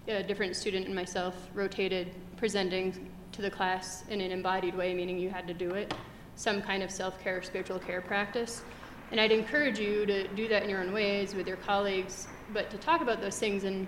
a 0.09 0.23
different 0.23 0.57
student 0.57 0.87
and 0.87 0.95
myself 0.95 1.49
rotated 1.55 2.13
presenting 2.37 3.11
to 3.33 3.43
the 3.43 3.51
class 3.51 4.05
in 4.09 4.21
an 4.21 4.31
embodied 4.31 4.75
way, 4.75 4.95
meaning 4.95 5.19
you 5.19 5.31
had 5.31 5.47
to 5.49 5.55
do 5.55 5.71
it, 5.71 5.95
some 6.37 6.61
kind 6.61 6.83
of 6.83 6.91
self 6.91 7.21
care, 7.23 7.43
spiritual 7.43 7.79
care 7.79 8.01
practice. 8.01 8.63
And 9.11 9.21
I'd 9.21 9.33
encourage 9.33 9.79
you 9.79 10.07
to 10.07 10.27
do 10.29 10.49
that 10.49 10.63
in 10.63 10.71
your 10.71 10.81
own 10.81 10.93
ways 10.93 11.35
with 11.35 11.47
your 11.47 11.57
colleagues, 11.59 12.27
but 12.53 12.71
to 12.71 12.79
talk 12.79 13.01
about 13.01 13.21
those 13.21 13.39
things. 13.39 13.65
And 13.65 13.87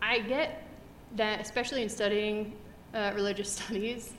I 0.00 0.20
get 0.20 0.66
that, 1.16 1.40
especially 1.40 1.82
in 1.82 1.88
studying 1.88 2.56
uh, 2.94 3.12
religious 3.14 3.52
studies, 3.56 4.12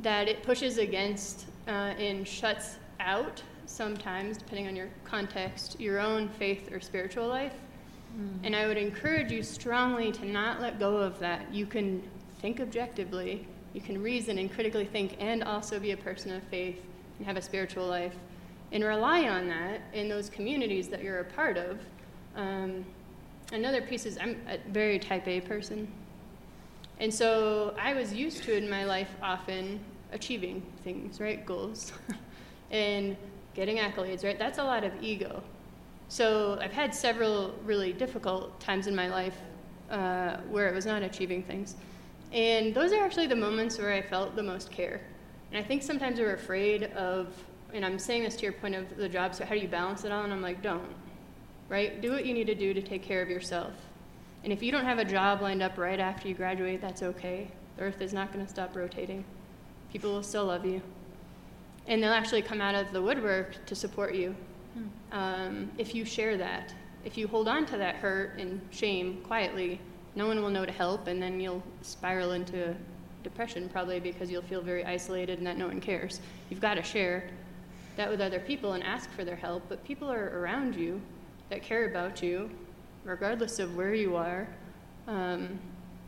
that 0.00 0.28
it 0.28 0.42
pushes 0.42 0.78
against 0.78 1.46
uh, 1.68 1.94
and 1.98 2.26
shuts 2.26 2.76
out 3.00 3.42
sometimes, 3.66 4.36
depending 4.38 4.68
on 4.68 4.76
your 4.76 4.88
context, 5.04 5.80
your 5.80 5.98
own 5.98 6.28
faith 6.28 6.70
or 6.72 6.80
spiritual 6.80 7.26
life. 7.26 7.54
Mm. 8.18 8.38
And 8.44 8.56
I 8.56 8.66
would 8.66 8.76
encourage 8.76 9.32
you 9.32 9.42
strongly 9.42 10.12
to 10.12 10.24
not 10.24 10.60
let 10.60 10.78
go 10.78 10.96
of 10.96 11.18
that. 11.18 11.52
You 11.52 11.66
can 11.66 12.02
think 12.40 12.60
objectively 12.60 13.46
you 13.76 13.82
can 13.82 14.02
reason 14.02 14.38
and 14.38 14.50
critically 14.50 14.86
think 14.86 15.16
and 15.20 15.44
also 15.44 15.78
be 15.78 15.90
a 15.90 15.96
person 15.98 16.32
of 16.32 16.42
faith 16.44 16.82
and 17.18 17.26
have 17.26 17.36
a 17.36 17.42
spiritual 17.42 17.86
life 17.86 18.14
and 18.72 18.82
rely 18.82 19.28
on 19.28 19.46
that 19.48 19.82
in 19.92 20.08
those 20.08 20.30
communities 20.30 20.88
that 20.88 21.02
you're 21.02 21.20
a 21.20 21.24
part 21.24 21.58
of. 21.58 21.78
Um, 22.36 22.86
another 23.52 23.82
piece 23.82 24.06
is 24.06 24.16
I'm 24.16 24.40
a 24.48 24.56
very 24.70 24.98
type 24.98 25.28
A 25.28 25.42
person. 25.42 25.86
And 26.98 27.12
so 27.12 27.74
I 27.78 27.94
was 27.94 28.12
used 28.12 28.42
to 28.44 28.56
in 28.56 28.68
my 28.70 28.84
life 28.84 29.10
often 29.22 29.80
achieving 30.12 30.62
things, 30.82 31.20
right? 31.20 31.44
Goals. 31.44 31.92
and 32.70 33.16
getting 33.54 33.78
accolades, 33.78 34.24
right? 34.24 34.38
That's 34.38 34.58
a 34.58 34.64
lot 34.64 34.84
of 34.84 34.92
ego. 35.02 35.42
So 36.08 36.58
I've 36.60 36.72
had 36.72 36.94
several 36.94 37.54
really 37.64 37.92
difficult 37.92 38.60
times 38.60 38.86
in 38.86 38.94
my 38.94 39.08
life 39.08 39.36
uh, 39.90 40.36
where 40.50 40.68
I 40.68 40.72
was 40.72 40.86
not 40.86 41.02
achieving 41.02 41.42
things. 41.42 41.76
And 42.32 42.74
those 42.74 42.92
are 42.92 43.02
actually 43.02 43.26
the 43.26 43.36
moments 43.36 43.78
where 43.78 43.92
I 43.92 44.02
felt 44.02 44.36
the 44.36 44.42
most 44.42 44.70
care. 44.70 45.00
And 45.50 45.62
I 45.62 45.66
think 45.66 45.82
sometimes 45.82 46.18
we're 46.18 46.34
afraid 46.34 46.84
of, 46.84 47.32
and 47.72 47.84
I'm 47.84 47.98
saying 47.98 48.24
this 48.24 48.36
to 48.36 48.42
your 48.42 48.52
point 48.52 48.74
of 48.74 48.96
the 48.96 49.08
job, 49.08 49.34
so 49.34 49.44
how 49.44 49.54
do 49.54 49.60
you 49.60 49.68
balance 49.68 50.04
it 50.04 50.12
all? 50.12 50.24
And 50.24 50.32
I'm 50.32 50.42
like, 50.42 50.62
don't, 50.62 50.94
right? 51.68 52.00
Do 52.00 52.12
what 52.12 52.26
you 52.26 52.34
need 52.34 52.46
to 52.46 52.54
do 52.54 52.74
to 52.74 52.82
take 52.82 53.02
care 53.02 53.22
of 53.22 53.28
yourself. 53.28 53.72
And 54.46 54.52
if 54.52 54.62
you 54.62 54.70
don't 54.70 54.84
have 54.84 55.00
a 55.00 55.04
job 55.04 55.42
lined 55.42 55.60
up 55.60 55.76
right 55.76 55.98
after 55.98 56.28
you 56.28 56.34
graduate, 56.34 56.80
that's 56.80 57.02
okay. 57.02 57.48
The 57.76 57.82
earth 57.82 58.00
is 58.00 58.12
not 58.12 58.32
going 58.32 58.46
to 58.46 58.48
stop 58.48 58.76
rotating. 58.76 59.24
People 59.90 60.12
will 60.12 60.22
still 60.22 60.44
love 60.44 60.64
you. 60.64 60.80
And 61.88 62.00
they'll 62.00 62.12
actually 62.12 62.42
come 62.42 62.60
out 62.60 62.76
of 62.76 62.92
the 62.92 63.02
woodwork 63.02 63.66
to 63.66 63.74
support 63.74 64.14
you 64.14 64.36
hmm. 64.74 64.86
um, 65.10 65.72
if 65.78 65.96
you 65.96 66.04
share 66.04 66.36
that. 66.36 66.72
If 67.04 67.18
you 67.18 67.26
hold 67.26 67.48
on 67.48 67.66
to 67.66 67.76
that 67.78 67.96
hurt 67.96 68.38
and 68.38 68.60
shame 68.70 69.20
quietly, 69.22 69.80
no 70.14 70.28
one 70.28 70.40
will 70.40 70.50
know 70.50 70.64
to 70.64 70.70
help, 70.70 71.08
and 71.08 71.20
then 71.20 71.40
you'll 71.40 71.64
spiral 71.82 72.30
into 72.30 72.72
depression 73.24 73.68
probably 73.68 73.98
because 73.98 74.30
you'll 74.30 74.42
feel 74.42 74.62
very 74.62 74.84
isolated 74.84 75.38
and 75.38 75.46
that 75.48 75.58
no 75.58 75.66
one 75.66 75.80
cares. 75.80 76.20
You've 76.50 76.60
got 76.60 76.74
to 76.74 76.84
share 76.84 77.30
that 77.96 78.08
with 78.08 78.20
other 78.20 78.38
people 78.38 78.74
and 78.74 78.84
ask 78.84 79.10
for 79.10 79.24
their 79.24 79.34
help, 79.34 79.64
but 79.68 79.82
people 79.82 80.08
are 80.08 80.38
around 80.38 80.76
you 80.76 81.00
that 81.50 81.64
care 81.64 81.90
about 81.90 82.22
you, 82.22 82.48
regardless 83.06 83.58
of 83.58 83.76
where 83.76 83.94
you 83.94 84.16
are. 84.16 84.48
Um, 85.06 85.58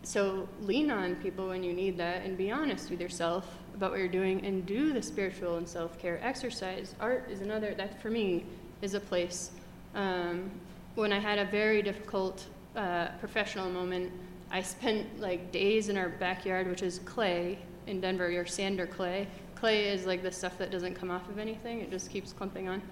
so 0.02 0.48
lean 0.60 0.90
on 0.90 1.16
people 1.16 1.48
when 1.48 1.62
you 1.62 1.72
need 1.72 1.96
that 1.98 2.24
and 2.24 2.36
be 2.36 2.50
honest 2.50 2.90
with 2.90 3.00
yourself 3.00 3.56
about 3.74 3.92
what 3.92 4.00
you're 4.00 4.08
doing 4.08 4.44
and 4.44 4.66
do 4.66 4.92
the 4.92 5.02
spiritual 5.02 5.56
and 5.56 5.68
self 5.68 5.98
care. 5.98 6.20
Exercise, 6.22 6.94
art 7.00 7.28
is 7.30 7.40
another, 7.40 7.74
that 7.74 8.02
for 8.02 8.10
me 8.10 8.44
is 8.82 8.94
a 8.94 9.00
place. 9.00 9.52
Um, 9.94 10.50
when 10.96 11.12
I 11.12 11.18
had 11.18 11.38
a 11.38 11.44
very 11.44 11.80
difficult 11.82 12.44
uh, 12.74 13.08
professional 13.20 13.70
moment, 13.70 14.12
I 14.50 14.62
spent 14.62 15.20
like 15.20 15.52
days 15.52 15.88
in 15.88 15.96
our 15.96 16.08
backyard, 16.08 16.68
which 16.68 16.82
is 16.82 16.98
clay 17.00 17.58
in 17.86 18.00
Denver, 18.00 18.30
your 18.30 18.46
sand 18.46 18.80
or 18.80 18.86
clay. 18.86 19.28
Clay 19.54 19.88
is 19.88 20.06
like 20.06 20.22
the 20.22 20.32
stuff 20.32 20.58
that 20.58 20.70
doesn't 20.70 20.94
come 20.94 21.10
off 21.10 21.28
of 21.28 21.38
anything, 21.38 21.80
it 21.80 21.90
just 21.90 22.10
keeps 22.10 22.32
clumping 22.32 22.68
on. 22.68 22.82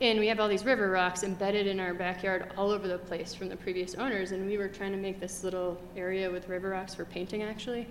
And 0.00 0.18
we 0.18 0.26
have 0.28 0.40
all 0.40 0.48
these 0.48 0.64
river 0.64 0.90
rocks 0.90 1.22
embedded 1.22 1.66
in 1.66 1.80
our 1.80 1.94
backyard 1.94 2.52
all 2.56 2.70
over 2.70 2.86
the 2.86 2.98
place 2.98 3.34
from 3.34 3.48
the 3.48 3.56
previous 3.56 3.94
owners, 3.94 4.32
and 4.32 4.46
we 4.46 4.58
were 4.58 4.68
trying 4.68 4.92
to 4.92 4.98
make 4.98 5.20
this 5.20 5.42
little 5.42 5.80
area 5.96 6.30
with 6.30 6.48
river 6.48 6.70
rocks 6.70 6.94
for 6.94 7.06
painting 7.06 7.42
actually. 7.42 7.86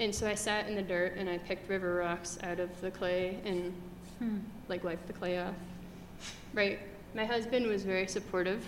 And 0.00 0.14
so 0.14 0.26
I 0.26 0.34
sat 0.34 0.68
in 0.68 0.74
the 0.74 0.82
dirt 0.82 1.16
and 1.16 1.28
I 1.28 1.38
picked 1.38 1.68
river 1.68 1.96
rocks 1.96 2.38
out 2.42 2.60
of 2.60 2.80
the 2.80 2.90
clay 2.90 3.38
and 3.44 3.72
hmm. 4.18 4.38
like 4.68 4.82
wiped 4.82 5.06
the 5.06 5.12
clay 5.12 5.38
off. 5.38 5.54
Right? 6.54 6.80
My 7.14 7.24
husband 7.24 7.66
was 7.66 7.84
very 7.84 8.06
supportive 8.06 8.64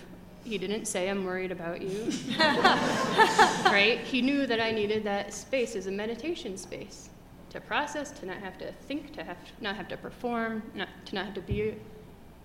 he 0.46 0.58
didn't 0.58 0.86
say, 0.86 1.10
I'm 1.10 1.24
worried 1.24 1.50
about 1.50 1.82
you. 1.82 2.12
right? 2.38 4.00
He 4.04 4.22
knew 4.22 4.46
that 4.46 4.60
I 4.60 4.70
needed 4.70 5.02
that 5.04 5.34
space 5.34 5.74
as 5.74 5.88
a 5.88 5.90
meditation 5.90 6.56
space 6.56 7.10
to 7.50 7.60
process, 7.60 8.12
to 8.12 8.26
not 8.26 8.38
have 8.38 8.56
to 8.58 8.72
think, 8.86 9.12
to 9.14 9.24
have 9.24 9.36
not 9.60 9.76
have 9.76 9.88
to 9.88 9.96
perform, 9.96 10.62
not, 10.74 10.88
to 11.06 11.14
not 11.16 11.26
have 11.26 11.34
to 11.34 11.40
be 11.40 11.74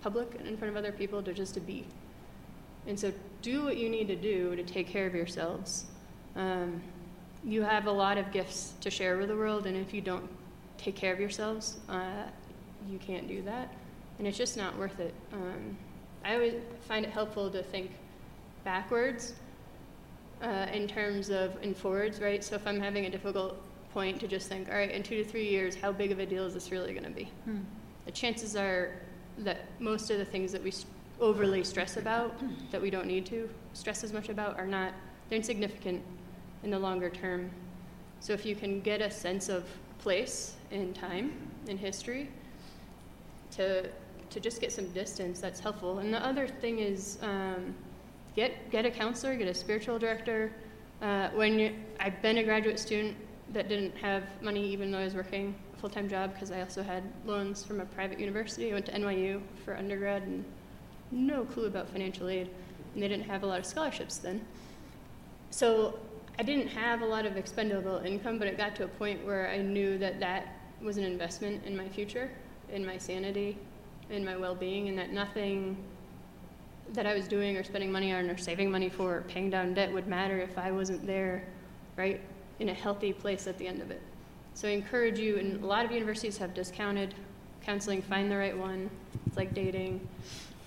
public 0.02 0.34
and 0.38 0.46
in 0.46 0.56
front 0.56 0.70
of 0.70 0.76
other 0.76 0.92
people, 0.92 1.22
to 1.22 1.32
just 1.32 1.54
to 1.54 1.60
be. 1.60 1.86
And 2.86 2.98
so 2.98 3.12
do 3.40 3.64
what 3.64 3.76
you 3.76 3.88
need 3.88 4.08
to 4.08 4.16
do 4.16 4.56
to 4.56 4.62
take 4.62 4.88
care 4.88 5.06
of 5.06 5.14
yourselves. 5.14 5.84
Um, 6.36 6.82
you 7.44 7.62
have 7.62 7.86
a 7.86 7.92
lot 7.92 8.18
of 8.18 8.30
gifts 8.32 8.74
to 8.80 8.90
share 8.90 9.16
with 9.16 9.28
the 9.28 9.36
world, 9.36 9.66
and 9.66 9.76
if 9.76 9.92
you 9.94 10.00
don't 10.00 10.28
take 10.78 10.96
care 10.96 11.12
of 11.12 11.20
yourselves, 11.20 11.78
uh, 11.88 12.24
you 12.88 12.98
can't 12.98 13.28
do 13.28 13.42
that. 13.42 13.72
And 14.18 14.26
it's 14.26 14.38
just 14.38 14.56
not 14.56 14.76
worth 14.78 15.00
it. 15.00 15.14
Um, 15.32 15.76
I 16.24 16.34
always 16.34 16.54
find 16.88 17.04
it 17.04 17.10
helpful 17.10 17.50
to 17.50 17.62
think 17.62 17.90
backwards 18.64 19.34
uh, 20.42 20.66
in 20.72 20.86
terms 20.86 21.30
of 21.30 21.60
in 21.62 21.74
forwards, 21.74 22.20
right? 22.20 22.42
So 22.42 22.54
if 22.54 22.66
I'm 22.66 22.80
having 22.80 23.06
a 23.06 23.10
difficult 23.10 23.56
point, 23.92 24.20
to 24.20 24.28
just 24.28 24.48
think, 24.48 24.68
all 24.68 24.74
right, 24.74 24.90
in 24.90 25.02
two 25.02 25.22
to 25.22 25.24
three 25.24 25.48
years, 25.48 25.74
how 25.74 25.92
big 25.92 26.12
of 26.12 26.18
a 26.18 26.26
deal 26.26 26.44
is 26.44 26.54
this 26.54 26.70
really 26.70 26.92
going 26.92 27.04
to 27.04 27.10
be? 27.10 27.24
Hmm. 27.44 27.58
The 28.06 28.12
chances 28.12 28.56
are 28.56 28.94
that 29.44 29.66
most 29.78 30.10
of 30.10 30.18
the 30.18 30.24
things 30.24 30.52
that 30.52 30.62
we 30.62 30.72
overly 31.20 31.62
stress 31.64 31.96
about, 31.96 32.34
that 32.70 32.80
we 32.80 32.90
don't 32.90 33.06
need 33.06 33.26
to 33.26 33.48
stress 33.74 34.02
as 34.02 34.12
much 34.12 34.28
about, 34.28 34.58
are 34.58 34.66
not, 34.66 34.92
they're 35.28 35.36
insignificant 35.36 36.02
in 36.62 36.70
the 36.70 36.78
longer 36.78 37.10
term. 37.10 37.50
So 38.20 38.32
if 38.32 38.44
you 38.46 38.54
can 38.54 38.80
get 38.80 39.00
a 39.00 39.10
sense 39.10 39.48
of 39.48 39.64
place 39.98 40.54
in 40.70 40.92
time, 40.94 41.32
in 41.66 41.76
history, 41.78 42.28
to 43.52 43.88
to 44.32 44.40
just 44.40 44.60
get 44.60 44.72
some 44.72 44.88
distance, 44.88 45.40
that's 45.40 45.60
helpful. 45.60 45.98
And 45.98 46.12
the 46.12 46.24
other 46.24 46.48
thing 46.48 46.78
is 46.78 47.18
um, 47.22 47.74
get, 48.34 48.70
get 48.70 48.86
a 48.86 48.90
counselor, 48.90 49.36
get 49.36 49.46
a 49.46 49.54
spiritual 49.54 49.98
director. 49.98 50.52
Uh, 51.02 51.28
when 51.34 51.58
you, 51.58 51.74
I've 52.00 52.20
been 52.22 52.38
a 52.38 52.42
graduate 52.42 52.78
student 52.78 53.16
that 53.52 53.68
didn't 53.68 53.94
have 53.98 54.24
money 54.40 54.64
even 54.66 54.90
though 54.90 54.98
I 54.98 55.04
was 55.04 55.14
working 55.14 55.54
a 55.82 55.88
full-time 55.88 56.08
job 56.08 56.32
because 56.32 56.52
I 56.52 56.60
also 56.60 56.80
had 56.80 57.02
loans 57.26 57.64
from 57.64 57.80
a 57.80 57.84
private 57.84 58.20
university. 58.20 58.70
I 58.70 58.74
went 58.74 58.86
to 58.86 58.92
NYU 58.92 59.42
for 59.64 59.76
undergrad 59.76 60.22
and 60.22 60.44
no 61.10 61.44
clue 61.44 61.66
about 61.66 61.88
financial 61.88 62.28
aid. 62.28 62.48
And 62.94 63.02
they 63.02 63.08
didn't 63.08 63.24
have 63.24 63.42
a 63.42 63.46
lot 63.46 63.58
of 63.58 63.66
scholarships 63.66 64.18
then. 64.18 64.44
So 65.50 65.98
I 66.38 66.44
didn't 66.44 66.68
have 66.68 67.02
a 67.02 67.04
lot 67.04 67.26
of 67.26 67.36
expendable 67.36 67.96
income, 67.98 68.38
but 68.38 68.46
it 68.46 68.56
got 68.56 68.76
to 68.76 68.84
a 68.84 68.88
point 68.88 69.26
where 69.26 69.48
I 69.48 69.58
knew 69.58 69.98
that 69.98 70.20
that 70.20 70.54
was 70.80 70.98
an 70.98 71.04
investment 71.04 71.64
in 71.64 71.76
my 71.76 71.88
future, 71.88 72.30
in 72.72 72.86
my 72.86 72.96
sanity, 72.96 73.58
in 74.08 74.24
my 74.24 74.36
well-being 74.36 74.88
and 74.88 74.96
that 74.98 75.12
nothing 75.12 75.76
that 76.92 77.06
I 77.06 77.14
was 77.14 77.26
doing 77.26 77.56
or 77.56 77.64
spending 77.64 77.90
money 77.90 78.12
on 78.12 78.30
or 78.30 78.36
saving 78.36 78.70
money 78.70 78.88
for 78.88 79.16
or 79.16 79.20
paying 79.22 79.50
down 79.50 79.74
debt 79.74 79.92
would 79.92 80.06
matter 80.06 80.38
if 80.38 80.58
I 80.58 80.70
wasn't 80.70 81.06
there, 81.06 81.44
right, 81.96 82.20
in 82.60 82.68
a 82.68 82.74
healthy 82.74 83.12
place 83.12 83.48
at 83.48 83.58
the 83.58 83.66
end 83.66 83.82
of 83.82 83.90
it. 83.90 84.00
So 84.54 84.68
I 84.68 84.72
encourage 84.72 85.18
you, 85.18 85.38
and 85.38 85.62
a 85.62 85.66
lot 85.66 85.84
of 85.84 85.92
universities 85.92 86.38
have 86.38 86.54
discounted 86.54 87.14
counseling, 87.62 88.02
find 88.02 88.30
the 88.30 88.36
right 88.36 88.56
one. 88.56 88.90
It's 89.26 89.36
like 89.36 89.54
dating. 89.54 90.06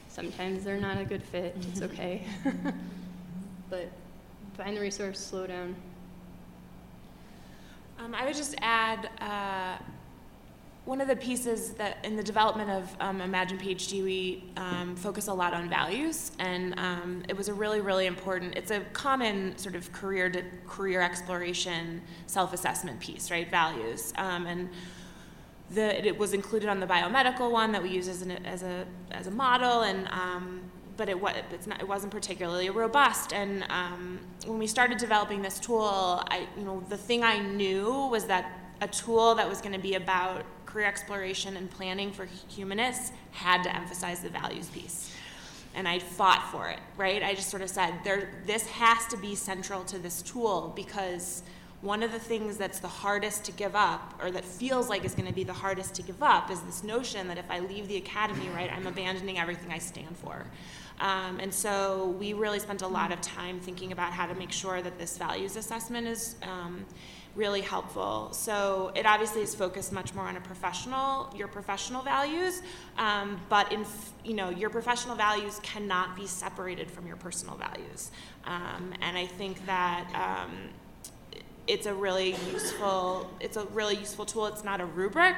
Sometimes 0.10 0.64
they're 0.64 0.80
not 0.80 0.98
a 0.98 1.06
good 1.06 1.24
fit, 1.24 1.56
it's 1.72 1.80
mm-hmm. 1.80 1.94
okay. 1.94 2.24
but 3.70 3.92
find 4.58 4.78
the 4.78 4.82
resource, 4.82 5.20
slow 5.20 5.46
down. 5.46 5.76
Um, 8.00 8.16
I 8.16 8.26
would 8.26 8.36
just 8.36 8.56
add 8.62 9.10
uh, 9.20 9.78
one 10.86 11.02
of 11.02 11.08
the 11.08 11.16
pieces 11.16 11.72
that 11.72 11.98
in 12.06 12.16
the 12.16 12.24
development 12.24 12.70
of 12.70 12.96
um, 13.00 13.20
Imagine 13.20 13.58
PhD, 13.58 14.04
we 14.04 14.44
um, 14.56 14.96
focus 14.96 15.28
a 15.28 15.34
lot 15.34 15.54
on 15.54 15.68
values, 15.68 16.32
and 16.38 16.80
um, 16.80 17.24
it 17.28 17.36
was 17.36 17.48
a 17.48 17.54
really, 17.54 17.82
really 17.82 18.06
important. 18.06 18.56
It's 18.56 18.70
a 18.70 18.82
common 18.94 19.58
sort 19.58 19.76
of 19.76 19.92
career 19.92 20.30
to 20.30 20.44
career 20.68 21.02
exploration, 21.02 22.04
self-assessment 22.28 23.00
piece, 23.00 23.32
right? 23.32 23.50
Values, 23.50 24.14
um, 24.18 24.46
and 24.46 24.70
the 25.72 26.06
it 26.06 26.16
was 26.20 26.34
included 26.34 26.70
on 26.70 26.80
the 26.80 26.86
biomedical 26.86 27.50
one 27.50 27.72
that 27.72 27.82
we 27.82 27.90
use 27.90 28.08
as 28.08 28.22
an 28.22 28.32
as 28.46 28.62
a 28.62 28.86
as 29.10 29.26
a 29.26 29.32
model, 29.32 29.82
and 29.82 30.08
um, 30.10 30.62
but 30.98 31.10
it 31.10 31.20
not 31.66 31.82
it 31.82 31.88
wasn't 31.88 32.12
particularly 32.12 32.70
robust. 32.70 33.34
And 33.34 33.66
um, 33.70 34.20
when 34.46 34.60
we 34.60 34.68
started 34.68 35.00
developing 35.00 35.42
this 35.42 35.60
tool, 35.60 36.24
I 36.30 36.48
you 36.56 36.64
know 36.64 36.84
the 36.90 36.98
thing 36.98 37.24
I 37.24 37.40
knew 37.40 38.08
was 38.12 38.26
that 38.26 38.52
a 38.82 38.88
tool 38.88 39.34
that 39.34 39.50
was 39.50 39.62
going 39.62 39.74
to 39.74 39.80
be 39.80 39.96
about 39.96 40.46
career 40.76 40.88
exploration 40.88 41.56
and 41.56 41.72
planning 41.72 42.12
for 42.12 42.28
humanists 42.50 43.14
had 43.32 43.64
to 43.64 43.74
emphasize 43.74 44.20
the 44.20 44.28
values 44.28 44.68
piece. 44.68 45.16
And 45.74 45.88
I 45.88 46.00
fought 46.00 46.52
for 46.52 46.68
it, 46.68 46.80
right? 46.98 47.24
I 47.24 47.34
just 47.34 47.50
sort 47.50 47.64
of 47.64 47.70
said, 47.70 47.94
there, 48.04 48.44
this 48.46 48.68
has 48.68 49.08
to 49.08 49.16
be 49.16 49.36
central 49.36 49.86
to 49.86 49.98
this 49.98 50.22
tool 50.22 50.74
because 50.76 51.44
one 51.80 52.04
of 52.04 52.12
the 52.12 52.20
things 52.20 52.58
that's 52.58 52.80
the 52.80 52.90
hardest 52.90 53.46
to 53.46 53.54
give 53.54 53.74
up, 53.74 54.20
or 54.22 54.32
that 54.32 54.44
feels 54.44 54.90
like 54.90 55.06
is 55.06 55.16
going 55.16 55.28
to 55.28 55.34
be 55.34 55.46
the 55.46 55.54
hardest 55.54 55.96
to 55.96 56.02
give 56.02 56.22
up, 56.22 56.52
is 56.52 56.60
this 56.62 56.84
notion 56.84 57.30
that 57.30 57.38
if 57.38 57.50
I 57.50 57.60
leave 57.60 57.88
the 57.88 57.96
academy, 57.96 58.50
right, 58.50 58.70
I'm 58.70 58.86
abandoning 58.86 59.40
everything 59.40 59.72
I 59.72 59.78
stand 59.78 60.18
for. 60.18 60.46
Um, 61.00 61.40
and 61.40 61.54
so 61.54 62.16
we 62.20 62.34
really 62.34 62.60
spent 62.60 62.82
a 62.82 62.88
lot 62.88 63.14
of 63.14 63.22
time 63.22 63.62
thinking 63.62 63.94
about 63.94 64.12
how 64.12 64.26
to 64.26 64.36
make 64.36 64.52
sure 64.52 64.82
that 64.82 64.98
this 64.98 65.18
values 65.18 65.56
assessment 65.56 66.06
is 66.06 66.36
um, 66.44 66.86
really 67.36 67.62
helpful. 67.62 68.30
So 68.32 68.92
it 68.96 69.06
obviously 69.06 69.42
is 69.42 69.54
focused 69.54 69.92
much 69.92 70.14
more 70.14 70.26
on 70.26 70.38
a 70.38 70.42
professional, 70.42 71.34
your 71.36 71.48
professional 71.48 72.02
values, 72.02 72.62
um, 72.98 73.40
but 73.50 73.72
in 73.72 73.86
you 74.24 74.34
know 74.34 74.50
your 74.50 74.70
professional 74.70 75.16
values 75.16 75.60
cannot 75.62 76.16
be 76.16 76.28
separated 76.28 76.90
from 76.90 77.06
your 77.06 77.18
personal 77.18 77.56
values. 77.56 78.12
Um, 78.46 78.94
and 79.02 79.18
I 79.18 79.26
think 79.26 79.66
that 79.66 80.10
um, 80.14 80.70
it's 81.68 81.86
a 81.86 81.94
really 81.94 82.36
useful 82.52 83.30
it's 83.40 83.58
a 83.58 83.66
really 83.66 83.96
useful 83.96 84.26
tool. 84.26 84.46
It's 84.48 84.64
not 84.64 84.82
a 84.82 84.86
rubric 84.86 85.36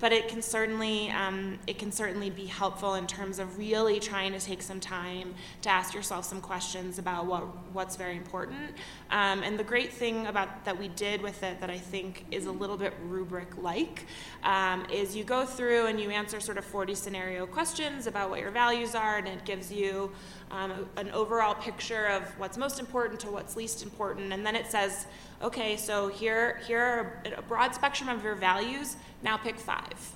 but 0.00 0.12
it 0.12 0.28
can 0.28 0.42
certainly 0.42 1.10
um, 1.10 1.58
it 1.66 1.78
can 1.78 1.92
certainly 1.92 2.30
be 2.30 2.46
helpful 2.46 2.94
in 2.94 3.06
terms 3.06 3.38
of 3.38 3.58
really 3.58 4.00
trying 4.00 4.32
to 4.32 4.40
take 4.40 4.62
some 4.62 4.80
time 4.80 5.34
to 5.62 5.70
ask 5.70 5.94
yourself 5.94 6.24
some 6.24 6.40
questions 6.40 6.98
about 6.98 7.26
what 7.26 7.42
what's 7.72 7.96
very 7.96 8.16
important. 8.16 8.74
Um, 9.10 9.42
and 9.42 9.58
the 9.58 9.64
great 9.64 9.92
thing 9.92 10.26
about 10.26 10.64
that 10.64 10.78
we 10.78 10.88
did 10.88 11.22
with 11.22 11.42
it 11.42 11.60
that 11.60 11.70
i 11.70 11.78
think 11.78 12.24
is 12.30 12.46
a 12.46 12.52
little 12.52 12.76
bit 12.76 12.94
rubric 13.04 13.56
like 13.58 14.06
um, 14.42 14.86
is 14.92 15.14
you 15.16 15.24
go 15.24 15.44
through 15.44 15.86
and 15.86 16.00
you 16.00 16.10
answer 16.10 16.40
sort 16.40 16.58
of 16.58 16.64
40 16.64 16.94
scenario 16.94 17.46
questions 17.46 18.06
about 18.06 18.30
what 18.30 18.40
your 18.40 18.50
values 18.50 18.94
are 18.94 19.18
and 19.18 19.28
it 19.28 19.44
gives 19.44 19.72
you 19.72 20.10
um, 20.50 20.88
an 20.96 21.10
overall 21.10 21.54
picture 21.54 22.06
of 22.06 22.22
what's 22.38 22.58
most 22.58 22.80
important 22.80 23.20
to 23.20 23.30
what's 23.30 23.56
least 23.56 23.82
important 23.82 24.32
and 24.32 24.44
then 24.44 24.56
it 24.56 24.66
says 24.66 25.06
okay, 25.42 25.76
so 25.76 26.08
here, 26.08 26.60
here 26.66 26.80
are 26.80 27.22
a 27.36 27.42
broad 27.42 27.74
spectrum 27.74 28.08
of 28.08 28.22
your 28.22 28.34
values, 28.34 28.96
now 29.22 29.36
pick 29.36 29.58
five. 29.58 30.12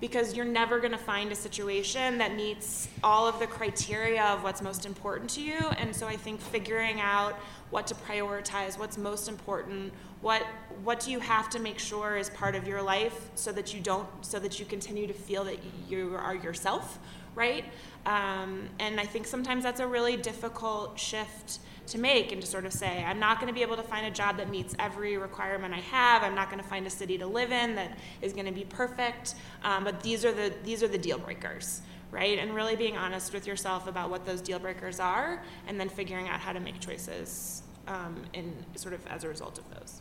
Because 0.00 0.34
you're 0.34 0.44
never 0.44 0.80
going 0.80 0.92
to 0.92 0.98
find 0.98 1.30
a 1.30 1.36
situation 1.36 2.18
that 2.18 2.34
meets 2.34 2.88
all 3.02 3.26
of 3.26 3.38
the 3.38 3.46
criteria 3.46 4.22
of 4.24 4.42
what's 4.42 4.60
most 4.60 4.84
important 4.84 5.30
to 5.30 5.40
you. 5.40 5.58
And 5.78 5.94
so 5.94 6.06
I 6.06 6.16
think 6.16 6.40
figuring 6.40 7.00
out 7.00 7.34
what 7.70 7.86
to 7.86 7.94
prioritize, 7.94 8.76
what's 8.76 8.98
most 8.98 9.28
important, 9.28 9.92
what 10.20 10.42
what 10.82 11.00
do 11.00 11.10
you 11.10 11.20
have 11.20 11.48
to 11.50 11.58
make 11.58 11.78
sure 11.78 12.16
is 12.16 12.28
part 12.30 12.54
of 12.54 12.66
your 12.66 12.82
life 12.82 13.30
so 13.34 13.52
that 13.52 13.72
you 13.72 13.80
don't 13.80 14.08
so 14.20 14.38
that 14.40 14.58
you 14.58 14.66
continue 14.66 15.06
to 15.06 15.14
feel 15.14 15.44
that 15.44 15.58
you 15.88 16.16
are 16.16 16.34
yourself, 16.34 16.98
right? 17.34 17.64
Um, 18.06 18.68
and 18.78 19.00
I 19.00 19.06
think 19.06 19.26
sometimes 19.26 19.64
that's 19.64 19.80
a 19.80 19.86
really 19.86 20.16
difficult 20.16 20.98
shift 20.98 21.58
to 21.86 21.98
make 21.98 22.32
and 22.32 22.40
to 22.40 22.46
sort 22.46 22.64
of 22.64 22.72
say, 22.72 23.04
I'm 23.04 23.18
not 23.18 23.40
going 23.40 23.48
to 23.48 23.54
be 23.54 23.62
able 23.62 23.76
to 23.76 23.82
find 23.82 24.06
a 24.06 24.10
job 24.10 24.38
that 24.38 24.48
meets 24.50 24.74
every 24.78 25.16
requirement 25.16 25.74
I 25.74 25.80
have. 25.80 26.22
I'm 26.22 26.34
not 26.34 26.50
going 26.50 26.62
to 26.62 26.68
find 26.68 26.86
a 26.86 26.90
city 26.90 27.18
to 27.18 27.26
live 27.26 27.52
in 27.52 27.74
that 27.74 27.98
is 28.22 28.32
going 28.32 28.46
to 28.46 28.52
be 28.52 28.64
perfect. 28.64 29.34
Um, 29.62 29.84
but 29.84 30.02
these 30.02 30.24
are 30.24 30.32
the 30.32 30.52
these 30.64 30.82
are 30.82 30.88
the 30.88 30.98
deal 30.98 31.18
breakers, 31.18 31.82
right? 32.10 32.38
And 32.38 32.54
really 32.54 32.76
being 32.76 32.96
honest 32.96 33.32
with 33.34 33.46
yourself 33.46 33.86
about 33.86 34.10
what 34.10 34.24
those 34.24 34.40
deal 34.40 34.58
breakers 34.58 34.98
are, 34.98 35.42
and 35.66 35.78
then 35.78 35.88
figuring 35.88 36.28
out 36.28 36.40
how 36.40 36.52
to 36.52 36.60
make 36.60 36.80
choices 36.80 37.62
um, 37.86 38.22
in 38.32 38.54
sort 38.76 38.94
of 38.94 39.06
as 39.06 39.24
a 39.24 39.28
result 39.28 39.58
of 39.58 39.64
those. 39.74 40.00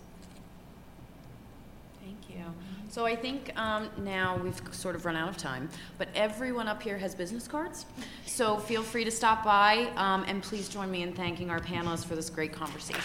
Thank 2.02 2.30
you. 2.30 2.46
So 2.94 3.08
I 3.08 3.16
think 3.16 3.52
um, 3.58 3.90
now 3.98 4.38
we've 4.38 4.62
sort 4.70 4.94
of 4.94 5.04
run 5.04 5.16
out 5.16 5.28
of 5.28 5.36
time, 5.36 5.68
but 5.98 6.10
everyone 6.14 6.68
up 6.68 6.84
here 6.84 6.96
has 7.00 7.16
business 7.16 7.48
cards. 7.48 7.88
So 8.28 8.58
feel 8.58 8.84
free 8.84 9.04
to 9.04 9.10
stop 9.10 9.44
by 9.44 9.90
um, 9.96 10.24
and 10.28 10.44
please 10.44 10.70
join 10.70 10.92
me 10.92 11.02
in 11.02 11.12
thanking 11.12 11.50
our 11.50 11.60
panelists 11.60 12.06
for 12.06 12.16
this 12.16 12.30
great 12.30 12.54
conversation. 12.54 13.02